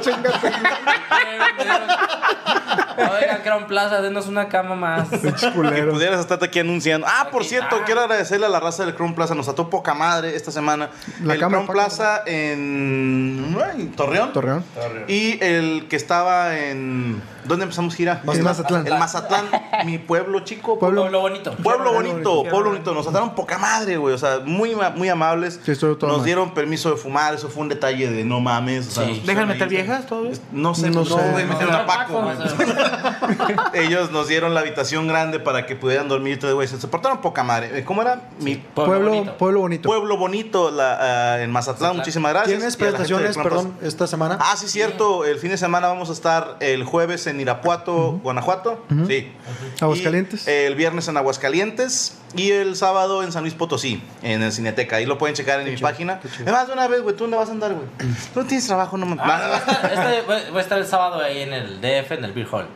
Oigan, 2.98 3.42
Crown 3.42 3.66
Plaza, 3.66 4.00
denos 4.00 4.26
una 4.26 4.48
cama 4.48 4.74
más. 4.74 5.08
Que 5.10 5.82
pudieras 5.82 6.20
estar 6.20 6.42
aquí 6.42 6.60
anunciando. 6.60 7.06
Ah, 7.08 7.28
por 7.30 7.44
cierto, 7.44 7.74
está. 7.76 7.84
quiero 7.86 8.00
agradecerle 8.00 8.46
a 8.46 8.48
la 8.48 8.58
raza 8.60 8.84
del 8.84 8.94
Crown 8.94 9.14
Plaza. 9.14 9.34
Nos 9.34 9.48
ató 9.48 9.68
poca 9.68 9.92
madre 9.94 10.34
esta 10.34 10.50
semana. 10.50 10.90
La 11.22 11.34
el 11.34 11.40
cama, 11.40 11.58
Crown. 11.58 11.66
Plaza 11.66 12.22
en, 12.26 13.56
en 13.76 13.92
Torreón. 13.92 14.32
Torreón. 14.32 14.64
Y 15.08 15.42
el 15.44 15.86
que 15.88 15.96
estaba 15.96 16.56
en. 16.56 17.22
¿Dónde 17.44 17.64
empezamos 17.64 17.94
gira? 17.94 18.22
En 18.26 18.42
Mazatlán. 18.42 18.86
El 18.86 18.98
Mazatlán, 18.98 19.44
mi 19.84 19.98
pueblo 19.98 20.40
chico. 20.40 20.78
Pueblo- 20.78 21.02
Pueblo 21.02 21.20
bonito. 21.20 21.54
Pueblo 21.62 21.92
bonito, 21.92 22.42
pueblo 22.44 22.70
bonito. 22.70 22.92
Nos 22.94 23.04
trataron 23.04 23.34
poca 23.34 23.56
madre, 23.58 23.98
güey. 23.98 24.14
O 24.14 24.18
sea, 24.18 24.40
muy, 24.44 24.76
muy 24.96 25.08
amables. 25.08 25.60
Sí, 25.64 25.76
todo 25.76 25.96
Nos 26.08 26.16
mal. 26.18 26.24
dieron 26.24 26.54
permiso 26.54 26.90
de 26.90 26.96
fumar. 26.96 27.34
Eso 27.34 27.48
fue 27.56 27.62
un 27.64 27.68
detalle 27.68 28.08
de 28.10 28.24
no 28.24 28.40
mames. 28.40 28.86
o 28.86 28.90
sea, 28.92 29.04
Sí. 29.04 29.10
nos 29.10 29.26
¿Dejan 29.26 29.26
pusieron 29.26 29.48
meter 29.48 29.68
viejas 29.68 30.06
todavía? 30.06 30.32
No 30.52 30.74
sé, 30.74 30.90
No 30.90 31.00
no, 31.00 31.04
sé. 31.06 31.30
güey, 31.32 31.44
metieron 31.46 31.74
a 31.74 31.86
Paco. 31.86 32.22
Ellos 33.74 34.10
nos 34.10 34.28
dieron 34.28 34.54
la 34.54 34.60
habitación 34.60 35.06
grande 35.08 35.40
para 35.40 35.66
que 35.66 35.76
pudieran 35.76 36.08
dormir 36.08 36.38
tres 36.38 36.54
güeyes. 36.54 36.78
Se 36.80 36.88
portaron 36.88 37.20
poca 37.20 37.42
madre. 37.42 37.78
Eh, 37.78 37.84
¿Cómo 37.84 38.02
era? 38.02 38.28
Mi 38.40 38.56
Pueblo, 38.56 39.10
bonito. 39.10 39.36
pueblo 39.38 39.60
bonito. 39.60 39.88
pueblo 39.88 40.16
bonito 40.16 40.70
la, 40.70 40.98
ah, 41.34 41.42
en 41.42 41.50
Mazatlán. 41.50 41.96
Muchísimas 41.96 42.32
gracias. 42.32 42.56
¿Tienes 42.58 42.76
presentaciones, 42.76 43.36
perdón, 43.36 43.74
esta 43.82 44.06
semana? 44.06 44.38
Ah, 44.40 44.54
sí, 44.56 44.68
cierto. 44.68 45.24
El 45.24 45.38
fin 45.38 45.50
de 45.50 45.56
semana 45.58 45.88
vamos 45.88 46.10
a 46.10 46.12
estar 46.12 46.56
el 46.60 46.84
jueves 46.84 47.26
en 47.26 47.40
Irapuato, 47.40 48.20
Guanajuato. 48.22 48.84
Sí. 49.06 49.32
Aguascalientes. 49.80 50.46
Y 50.46 50.50
el 50.50 50.74
viernes 50.74 51.08
en 51.08 51.16
Aguascalientes. 51.16 52.18
Y 52.34 52.50
el 52.50 52.76
sábado 52.76 53.22
en 53.22 53.32
San 53.32 53.42
Luis 53.42 53.54
Potosí, 53.54 54.02
en 54.22 54.42
el 54.42 54.52
Cineteca. 54.52 54.96
Ahí 54.96 55.06
lo 55.06 55.16
pueden 55.16 55.34
checar 55.36 55.60
en 55.60 55.72
mi 55.72 55.76
página. 55.80 56.20
Además, 56.42 56.66
de 56.66 56.72
una 56.72 56.88
vez, 56.88 57.00
güey, 57.02 57.14
¿tú 57.16 57.24
dónde 57.24 57.36
vas 57.36 57.48
a 57.48 57.52
andar, 57.52 57.72
güey? 57.72 57.86
Tú 58.34 58.40
no 58.40 58.46
tienes 58.46 58.66
trabajo, 58.66 58.96
no 58.98 59.06
me. 59.06 59.16
Ah, 59.18 59.60
Este, 59.84 60.22
voy 60.26 60.40
voy 60.50 60.58
a 60.58 60.60
estar 60.62 60.78
el 60.78 60.86
sábado 60.86 61.20
ahí 61.20 61.42
en 61.42 61.52
el 61.52 61.80
DF, 61.80 62.12
en 62.12 62.24
el 62.24 62.32
Beer 62.32 62.48
Hall. 62.50 62.66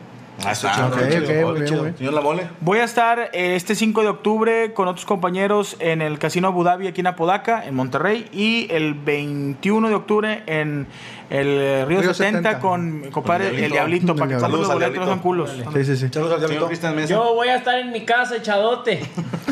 Ah, 0.45 0.51
está 0.53 0.87
Ok, 0.87 0.97
chido. 0.97 1.05
ok, 1.05 1.27
Chido. 1.27 1.47
muy 1.47 1.53
bien, 1.59 1.65
chido. 1.67 1.77
muy 1.81 1.85
bien. 1.89 1.97
Señor 1.97 2.13
La 2.13 2.21
Mole. 2.21 2.47
Voy 2.61 2.79
a 2.79 2.83
estar 2.83 3.29
eh, 3.33 3.55
este 3.55 3.75
5 3.75 4.01
de 4.01 4.07
octubre 4.09 4.73
con 4.73 4.87
otros 4.87 5.05
compañeros 5.05 5.75
en 5.79 6.01
el 6.01 6.17
Casino 6.19 6.47
Abu 6.47 6.63
Dhabi 6.63 6.87
aquí 6.87 7.01
en 7.01 7.07
Apodaca, 7.07 7.65
en 7.65 7.75
Monterrey, 7.75 8.27
y 8.31 8.67
el 8.71 8.93
21 8.95 9.89
de 9.89 9.95
octubre 9.95 10.43
en 10.47 10.87
el 11.29 11.85
Río, 11.87 12.01
Río 12.01 12.13
70, 12.13 12.39
70. 12.49 12.59
con 12.59 13.01
mi 13.01 13.07
compadre 13.09 13.51
Con 13.51 13.59
el 13.63 13.71
Diablito, 13.71 14.15
para 14.15 14.27
que 14.33 14.39
Saludos 14.39 14.69
al 14.69 14.79
Diablito. 14.79 15.05
sean 15.05 15.19
culos. 15.19 15.49
Sí, 15.73 15.85
sí, 15.85 15.95
sí. 15.95 16.09
Saludos 16.11 16.33
al 16.33 16.39
diablito. 16.41 17.07
Yo 17.07 17.33
voy 17.35 17.47
a 17.47 17.55
estar 17.55 17.79
en 17.79 17.91
mi 17.91 18.03
casa 18.03 18.35
echadote. 18.35 19.01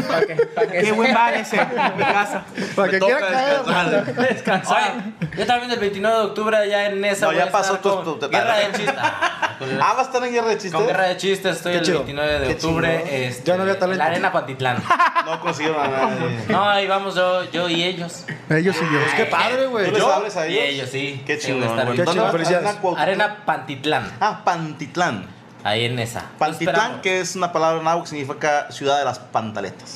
Para 0.07 0.25
que, 0.25 0.35
pa' 0.35 0.61
que 0.67 0.81
Qué 0.81 0.91
buen 0.91 1.13
bar 1.13 1.33
ese, 1.35 1.55
en 1.57 1.67
mi 1.97 2.03
casa. 2.03 2.43
Para 2.75 2.89
que 2.91 2.99
quiera 2.99 3.19
caer. 3.19 3.57
descansar. 3.59 4.15
descansar. 4.29 4.93
Oye, 5.21 5.29
yo 5.37 5.45
también 5.45 5.71
el 5.71 5.79
29 5.79 6.17
de 6.17 6.23
octubre 6.23 6.57
allá 6.57 6.89
en 6.89 7.05
esa. 7.05 7.27
No, 7.27 7.33
ya 7.33 7.49
pasó 7.51 7.77
tu- 7.79 8.19
Guerra 8.29 8.57
de 8.57 8.65
chistes. 8.73 8.95
Ah, 8.97 9.45
Ah, 9.81 9.93
va 9.93 9.99
a 9.99 10.03
estar 10.03 10.23
en 10.23 10.31
Guerra 10.33 10.47
de 10.49 10.53
Chistes. 10.57 10.71
Con 10.79 10.87
Guerra 10.87 11.07
de 11.07 11.17
Chistes 11.17 11.57
estoy 11.57 11.71
Qué 11.73 11.77
el 11.79 11.85
chido. 11.85 11.97
29 11.99 12.39
de 12.39 12.47
Qué 12.47 12.53
octubre. 12.53 12.97
chingón. 13.03 13.13
este, 13.13 13.43
Ya 13.45 13.55
no 13.55 13.61
había 13.63 13.79
talento. 13.79 13.93
En 13.93 13.97
la 13.99 14.05
Arena 14.05 14.31
Pantitlán. 14.31 14.83
No 15.25 15.39
consiguieron 15.41 15.79
a 15.83 15.87
nadie. 15.87 16.39
No, 16.49 16.67
ahí 16.69 16.87
vamos 16.87 17.13
yo, 17.15 17.43
yo 17.51 17.69
y 17.69 17.83
ellos. 17.83 18.25
Ellos 18.49 18.75
y 18.77 18.93
yo. 18.93 18.99
Qué 19.15 19.25
padre, 19.25 19.67
güey. 19.67 19.85
¿Tú 19.85 19.91
les 19.91 19.99
Yo- 20.01 20.11
hables 20.13 20.35
a 20.37 20.47
Y 20.47 20.57
ellos? 20.57 20.73
ellos, 20.73 20.89
sí. 20.89 21.23
Qué 21.25 21.33
a 21.33 21.37
chingón, 21.37 21.75
güey. 21.85 21.95
Qué 21.97 22.03
¿Dónde 22.03 22.31
felicidades. 22.31 22.65
Arena 22.67 22.81
Cuautitlán. 22.81 23.07
Arena 23.07 23.37
Pantitlán. 23.45 24.11
Ah, 24.19 24.41
Pantitlán. 24.43 25.38
Ahí 25.63 25.85
en 25.85 25.99
esa. 25.99 26.23
Pantitlán, 26.37 27.01
que 27.01 27.19
es 27.19 27.35
una 27.35 27.51
palabra 27.51 27.83
náhuatl 27.83 28.03
que 28.03 28.09
significa 28.09 28.71
ciudad 28.71 28.97
de 28.99 29.05
las 29.05 29.19
pantaletas. 29.19 29.95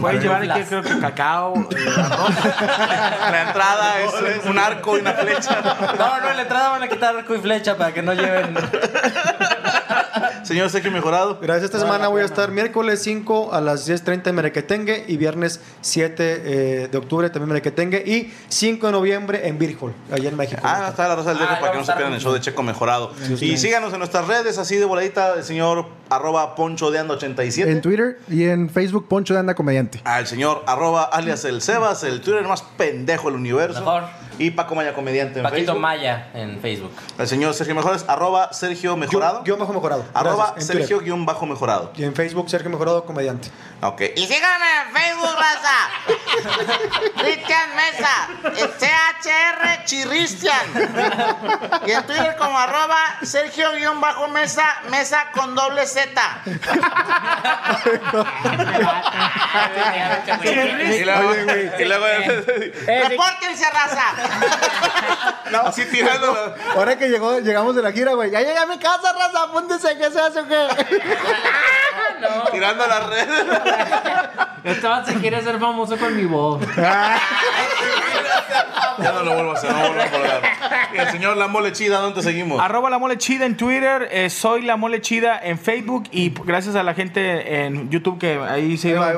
Puedes 0.00 0.22
llevar 0.22 0.50
aquí, 0.50 0.62
creo 0.64 0.82
que 0.82 0.98
cacao, 0.98 1.54
eh. 1.70 1.76
La 3.30 3.42
entrada 3.46 4.00
es 4.00 4.44
un 4.44 4.58
arco 4.58 4.96
y 4.96 5.00
una 5.00 5.12
flecha. 5.12 5.62
No, 5.96 6.20
no, 6.20 6.30
en 6.30 6.36
la 6.36 6.42
entrada 6.42 6.70
van 6.70 6.82
a 6.82 6.88
quitar 6.88 7.16
arco 7.16 7.34
y 7.34 7.38
flecha 7.38 7.76
para 7.76 7.94
que 7.94 8.02
no 8.02 8.14
lleven. 8.14 8.56
Señor 10.46 10.70
Sergio 10.70 10.92
Mejorado. 10.92 11.38
Gracias. 11.42 11.64
Esta 11.64 11.80
semana 11.80 12.06
voy 12.08 12.22
a 12.22 12.24
estar 12.24 12.52
miércoles 12.52 13.02
5 13.02 13.52
a 13.52 13.60
las 13.60 13.88
10.30 13.88 14.28
en 14.28 14.34
Merequetengue 14.36 15.04
y 15.08 15.16
viernes 15.16 15.60
7 15.80 16.42
eh, 16.44 16.88
de 16.90 16.98
octubre 16.98 17.28
también 17.30 17.44
en 17.44 17.54
Merequetengue 17.54 18.04
y 18.06 18.32
5 18.48 18.86
de 18.86 18.92
noviembre 18.92 19.48
en 19.48 19.58
Virgol, 19.58 19.92
allá 20.12 20.28
en 20.28 20.36
México. 20.36 20.60
Ah, 20.64 20.86
está 20.90 21.08
la 21.08 21.16
Rosa 21.16 21.30
del 21.30 21.38
Dejo 21.40 21.50
Ah, 21.52 21.58
para 21.60 21.72
que 21.72 21.78
no 21.78 21.84
se 21.84 21.92
pierdan 21.94 22.12
el 22.14 22.20
show 22.20 22.32
de 22.32 22.40
Checo 22.40 22.62
Mejorado. 22.62 23.12
Y 23.40 23.56
síganos 23.56 23.92
en 23.92 23.98
nuestras 23.98 24.26
redes, 24.28 24.56
así 24.58 24.76
de 24.76 24.84
voladita, 24.84 25.34
el 25.34 25.42
señor 25.42 25.86
arroba 26.10 26.54
poncho 26.54 26.92
de 26.92 27.00
ando 27.00 27.14
87. 27.14 27.68
En 27.68 27.80
Twitter 27.80 28.18
y 28.28 28.44
en 28.44 28.70
Facebook, 28.70 29.08
Poncho 29.08 29.34
de 29.34 29.40
Anda 29.40 29.54
Comediante. 29.56 30.00
al 30.04 30.28
señor 30.28 30.62
arroba 30.68 31.02
alias 31.02 31.44
el 31.44 31.60
Sebas, 31.60 32.04
el 32.04 32.20
Twitter 32.20 32.44
más 32.46 32.62
pendejo 32.76 33.28
del 33.28 33.34
universo. 33.40 33.80
Mejor. 33.80 34.04
Y 34.38 34.50
Paco 34.50 34.74
Maya 34.74 34.92
Comediante 34.92 35.38
en 35.38 35.44
Paquito 35.44 35.72
Facebook. 35.72 35.80
Maya 35.80 36.28
en 36.34 36.60
Facebook. 36.60 36.90
El 37.18 37.26
señor 37.26 37.54
Sergio 37.54 37.74
Mejores, 37.74 38.04
arroba 38.06 38.52
Sergio 38.52 38.94
Mejorado. 38.94 39.42
Guión 39.42 39.58
bajo 39.58 39.72
mejorado. 39.72 40.04
arroba 40.12 40.35
Gracias, 40.36 40.56
en 40.62 40.66
Twitter. 40.66 40.76
Sergio 40.88 41.00
guion 41.00 41.26
bajo 41.26 41.46
mejorado. 41.46 41.92
Y 41.96 42.04
en 42.04 42.14
Facebook, 42.14 42.48
Sergio 42.50 42.70
Mejorado 42.70 43.04
Comediante. 43.04 43.50
Ok. 43.82 44.02
Y 44.16 44.26
síganme 44.26 44.66
en 44.86 44.94
Facebook, 44.94 45.36
raza. 45.36 45.88
Cristian 47.22 47.70
Mesa. 47.76 48.28
CHR 48.78 49.84
Chirristian. 49.84 50.66
Y 51.86 51.90
en 51.92 52.06
Twitter 52.06 52.36
como 52.36 52.58
arroba 52.58 53.18
Sergio-Mesa, 53.22 54.64
Mesa 54.90 55.26
con 55.32 55.54
doble 55.54 55.86
Z. 55.86 56.10
Y 60.84 61.04
luego, 61.04 61.34
y 61.78 61.84
luego 61.84 62.06
Repórtense, 63.08 63.64
raza. 63.70 64.04
no, 65.50 65.60
así 65.60 65.84
tirando. 65.86 66.54
Ahora 66.74 66.96
que 66.98 67.08
llegó, 67.08 67.38
llegamos 67.40 67.74
de 67.76 67.82
la 67.82 67.92
gira, 67.92 68.14
güey. 68.14 68.30
Ya 68.30 68.40
llegué 68.40 68.58
a 68.58 68.66
mi 68.66 68.78
casa, 68.78 69.12
raza. 69.12 69.44
Apúntense, 69.44 69.96
¿qué 69.96 70.10
se 70.16 70.22
hace 70.22 70.40
o 70.40 70.48
qué? 70.48 70.66
Tirando 72.52 72.86
las 72.86 73.06
redes. 73.06 73.46
Este 74.64 74.86
vato 74.86 75.10
se 75.12 75.18
quiere 75.18 75.42
ser 75.42 75.58
famoso 75.60 75.96
con 75.96 76.16
mi 76.16 76.24
voz. 76.24 76.62
Ya 78.98 79.12
no 79.12 79.22
lo 79.22 79.34
vuelvo 79.34 79.50
a 79.50 79.54
hacer, 79.54 79.70
no 79.70 79.78
vuelvo 79.78 80.00
a 80.00 80.06
colgar. 80.06 80.42
Y 80.94 80.98
el 80.98 81.08
señor 81.10 81.36
La 81.36 81.48
Mole 81.48 81.72
Chida, 81.72 81.98
¿dónde 81.98 82.22
seguimos? 82.22 82.60
Arroba 82.62 82.88
la 82.88 82.98
mole 82.98 83.18
chida 83.18 83.44
en 83.44 83.56
Twitter, 83.56 84.08
eh, 84.10 84.30
soy 84.30 84.62
la 84.62 84.76
mole 84.76 85.02
chida 85.02 85.38
en 85.42 85.58
Facebook 85.58 86.04
y 86.12 86.32
gracias 86.44 86.76
a 86.76 86.82
la 86.82 86.94
gente 86.94 87.64
en 87.66 87.90
YouTube 87.90 88.18
que 88.18 88.40
ahí 88.48 88.78
se 88.78 88.90
ido 88.90 89.00
va, 89.00 89.08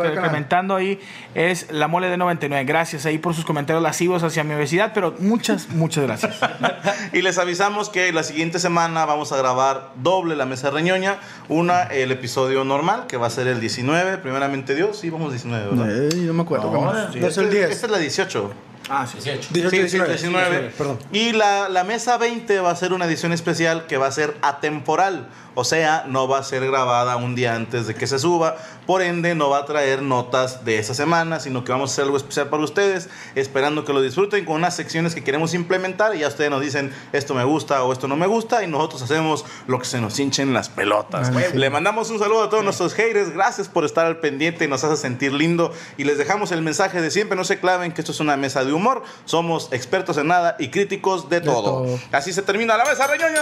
ahí 0.76 0.98
es 1.34 1.70
la 1.70 1.86
mole 1.86 2.08
de 2.08 2.16
99. 2.16 2.64
Gracias 2.64 3.06
ahí 3.06 3.18
por 3.18 3.34
sus 3.34 3.44
comentarios 3.44 3.82
lascivos 3.82 4.24
hacia 4.24 4.42
mi 4.42 4.54
obesidad, 4.54 4.90
pero 4.92 5.14
muchas, 5.20 5.68
muchas 5.68 6.04
gracias. 6.04 6.40
Y 7.12 7.22
les 7.22 7.38
avisamos 7.38 7.88
que 7.88 8.12
la 8.12 8.22
siguiente 8.22 8.58
semana 8.58 9.04
vamos 9.06 9.32
a 9.32 9.36
grabar 9.36 9.90
doble 9.96 10.36
la 10.36 10.46
mesa 10.46 10.70
reñoña. 10.88 11.18
Una, 11.48 11.84
el 11.84 12.10
episodio 12.12 12.64
normal, 12.64 13.06
que 13.06 13.16
va 13.16 13.26
a 13.26 13.30
ser 13.30 13.46
el 13.46 13.60
19, 13.60 14.18
primeramente 14.18 14.74
Dios. 14.74 14.98
Sí, 14.98 15.10
vamos 15.10 15.30
19, 15.30 15.76
¿verdad? 15.76 16.12
Ey, 16.12 16.22
no 16.22 16.34
me 16.34 16.42
acuerdo. 16.42 16.70
¿cómo? 16.70 16.92
No 16.92 17.26
es 17.26 17.38
el 17.38 17.50
10. 17.50 17.70
Esta 17.70 17.86
es 17.86 17.92
la 17.92 17.98
18. 17.98 18.52
Ah, 18.88 19.06
sí. 19.06 19.18
18. 19.18 19.48
18, 19.52 19.70
Sí, 19.70 19.88
sí, 19.88 19.98
19. 19.98 20.48
19. 20.48 20.70
Perdón. 20.76 20.98
Y 21.12 21.32
la, 21.32 21.68
la 21.68 21.84
mesa 21.84 22.16
20 22.18 22.60
va 22.60 22.70
a 22.70 22.76
ser 22.76 22.92
una 22.92 23.04
edición 23.06 23.32
especial 23.32 23.86
que 23.86 23.96
va 23.96 24.06
a 24.06 24.12
ser 24.12 24.36
atemporal. 24.42 25.28
O 25.54 25.64
sea, 25.64 26.04
no 26.06 26.28
va 26.28 26.38
a 26.38 26.44
ser 26.44 26.64
grabada 26.64 27.16
un 27.16 27.34
día 27.34 27.56
antes 27.56 27.88
de 27.88 27.94
que 27.96 28.06
se 28.06 28.20
suba. 28.20 28.56
Por 28.86 29.02
ende, 29.02 29.34
no 29.34 29.50
va 29.50 29.58
a 29.58 29.64
traer 29.64 30.02
notas 30.02 30.64
de 30.64 30.78
esa 30.78 30.94
semana, 30.94 31.40
sino 31.40 31.64
que 31.64 31.72
vamos 31.72 31.90
a 31.90 31.92
hacer 31.94 32.04
algo 32.04 32.16
especial 32.16 32.48
para 32.48 32.62
ustedes, 32.62 33.08
esperando 33.34 33.84
que 33.84 33.92
lo 33.92 34.00
disfruten 34.00 34.44
con 34.44 34.54
unas 34.54 34.76
secciones 34.76 35.16
que 35.16 35.24
queremos 35.24 35.54
implementar. 35.54 36.14
Y 36.14 36.20
ya 36.20 36.28
ustedes 36.28 36.48
nos 36.50 36.60
dicen, 36.60 36.92
esto 37.12 37.34
me 37.34 37.42
gusta 37.42 37.82
o 37.82 37.92
esto 37.92 38.06
no 38.06 38.14
me 38.14 38.28
gusta. 38.28 38.62
Y 38.62 38.68
nosotros 38.68 39.02
hacemos 39.02 39.44
lo 39.66 39.80
que 39.80 39.86
se 39.86 40.00
nos 40.00 40.16
hinchen 40.20 40.52
las 40.54 40.68
pelotas. 40.68 41.32
Ah, 41.34 41.40
sí. 41.50 41.58
Le 41.58 41.70
mandamos 41.70 42.08
un 42.10 42.20
saludo 42.20 42.44
a 42.44 42.50
todos 42.50 42.62
nuestros 42.62 42.94
haters. 42.94 43.30
Gracias 43.30 43.66
por 43.66 43.84
estar 43.84 44.06
al 44.06 44.18
pendiente. 44.18 44.68
Nos 44.68 44.84
hace 44.84 44.96
sentir 44.96 45.32
lindo. 45.32 45.72
Y 45.96 46.04
les 46.04 46.18
dejamos 46.18 46.52
el 46.52 46.62
mensaje 46.62 47.00
de 47.00 47.10
siempre. 47.10 47.36
No 47.36 47.42
se 47.42 47.58
claven 47.58 47.90
que 47.90 48.00
esto 48.00 48.12
es 48.12 48.20
una 48.20 48.36
mesa 48.36 48.64
de 48.64 48.72
humor. 48.78 49.02
Somos 49.24 49.68
expertos 49.72 50.16
en 50.16 50.28
nada 50.28 50.54
y 50.58 50.68
críticos 50.68 51.28
de, 51.28 51.40
todo. 51.40 51.84
todo. 51.84 51.98
Así 52.12 52.32
se 52.32 52.42
termina 52.42 52.76
la 52.76 52.84
mesa, 52.84 53.06
reñoño. 53.06 53.40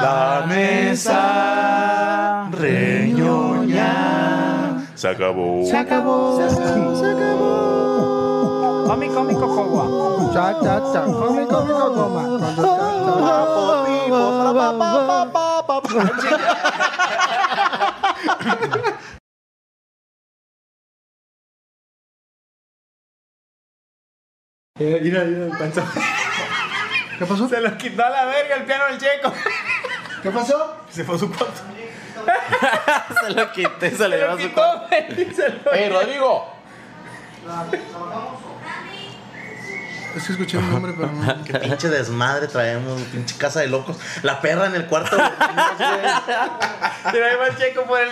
La 0.00 0.44
mesa 0.46 2.48
reñoña. 2.52 3.86
Se 4.94 5.08
acabó. 5.08 5.64
Se 5.66 5.76
acabó. 5.76 6.38
Se 6.38 6.44
acabó. 6.44 6.60
Comi, 8.86 9.08
comi, 9.08 9.34
cocoa. 9.34 10.32
Cha, 10.32 10.54
cha, 10.62 10.80
cha. 10.92 11.02
Come, 11.04 11.46
come, 11.46 11.72
coma. 11.72 12.40
Mira, 24.80 25.24
mira, 25.24 25.44
el 25.44 25.50
panza. 25.58 25.84
¿Qué 27.18 27.26
pasó? 27.26 27.46
Se 27.48 27.60
lo 27.60 27.76
quitó 27.76 28.02
a 28.02 28.08
la 28.08 28.24
verga 28.24 28.56
el 28.56 28.64
piano 28.64 28.86
del 28.86 28.98
checo. 28.98 29.30
¿Qué 30.22 30.30
pasó? 30.30 30.76
Se 30.90 31.04
fue 31.04 31.16
a 31.16 31.18
su 31.18 31.30
cuarto. 31.30 31.60
Se 33.26 33.30
lo 33.30 33.52
quité, 33.52 33.90
se 33.90 34.08
lo 34.08 34.16
llevó 34.16 34.32
a 34.32 34.40
su 34.40 34.52
cuarto. 34.52 34.88
¡Ey, 35.72 35.88
Rodrigo! 35.92 36.54
Es 40.16 40.26
que 40.26 40.32
escuché 40.32 40.58
un 40.58 40.70
nombre, 40.70 40.92
pero 40.96 41.10
no. 41.12 41.44
Qué 41.44 41.58
pinche 41.58 41.88
desmadre 41.88 42.48
traemos, 42.48 43.00
pinche 43.02 43.36
casa 43.36 43.60
de 43.60 43.68
locos. 43.68 43.98
La 44.22 44.40
perra 44.40 44.66
en 44.66 44.74
el 44.74 44.86
cuarto. 44.86 45.16
Se 45.16 45.22
va 47.20 47.46
el 47.46 47.56
checo 47.58 47.84
por 47.84 48.00
el. 48.00 48.10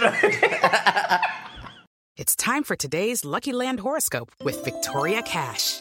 It's 2.16 2.36
time 2.36 2.62
for 2.62 2.76
today's 2.76 3.24
Lucky 3.24 3.52
Land 3.52 3.80
horoscope 3.80 4.30
with 4.44 4.62
Victoria 4.64 5.22
Cash. 5.22 5.80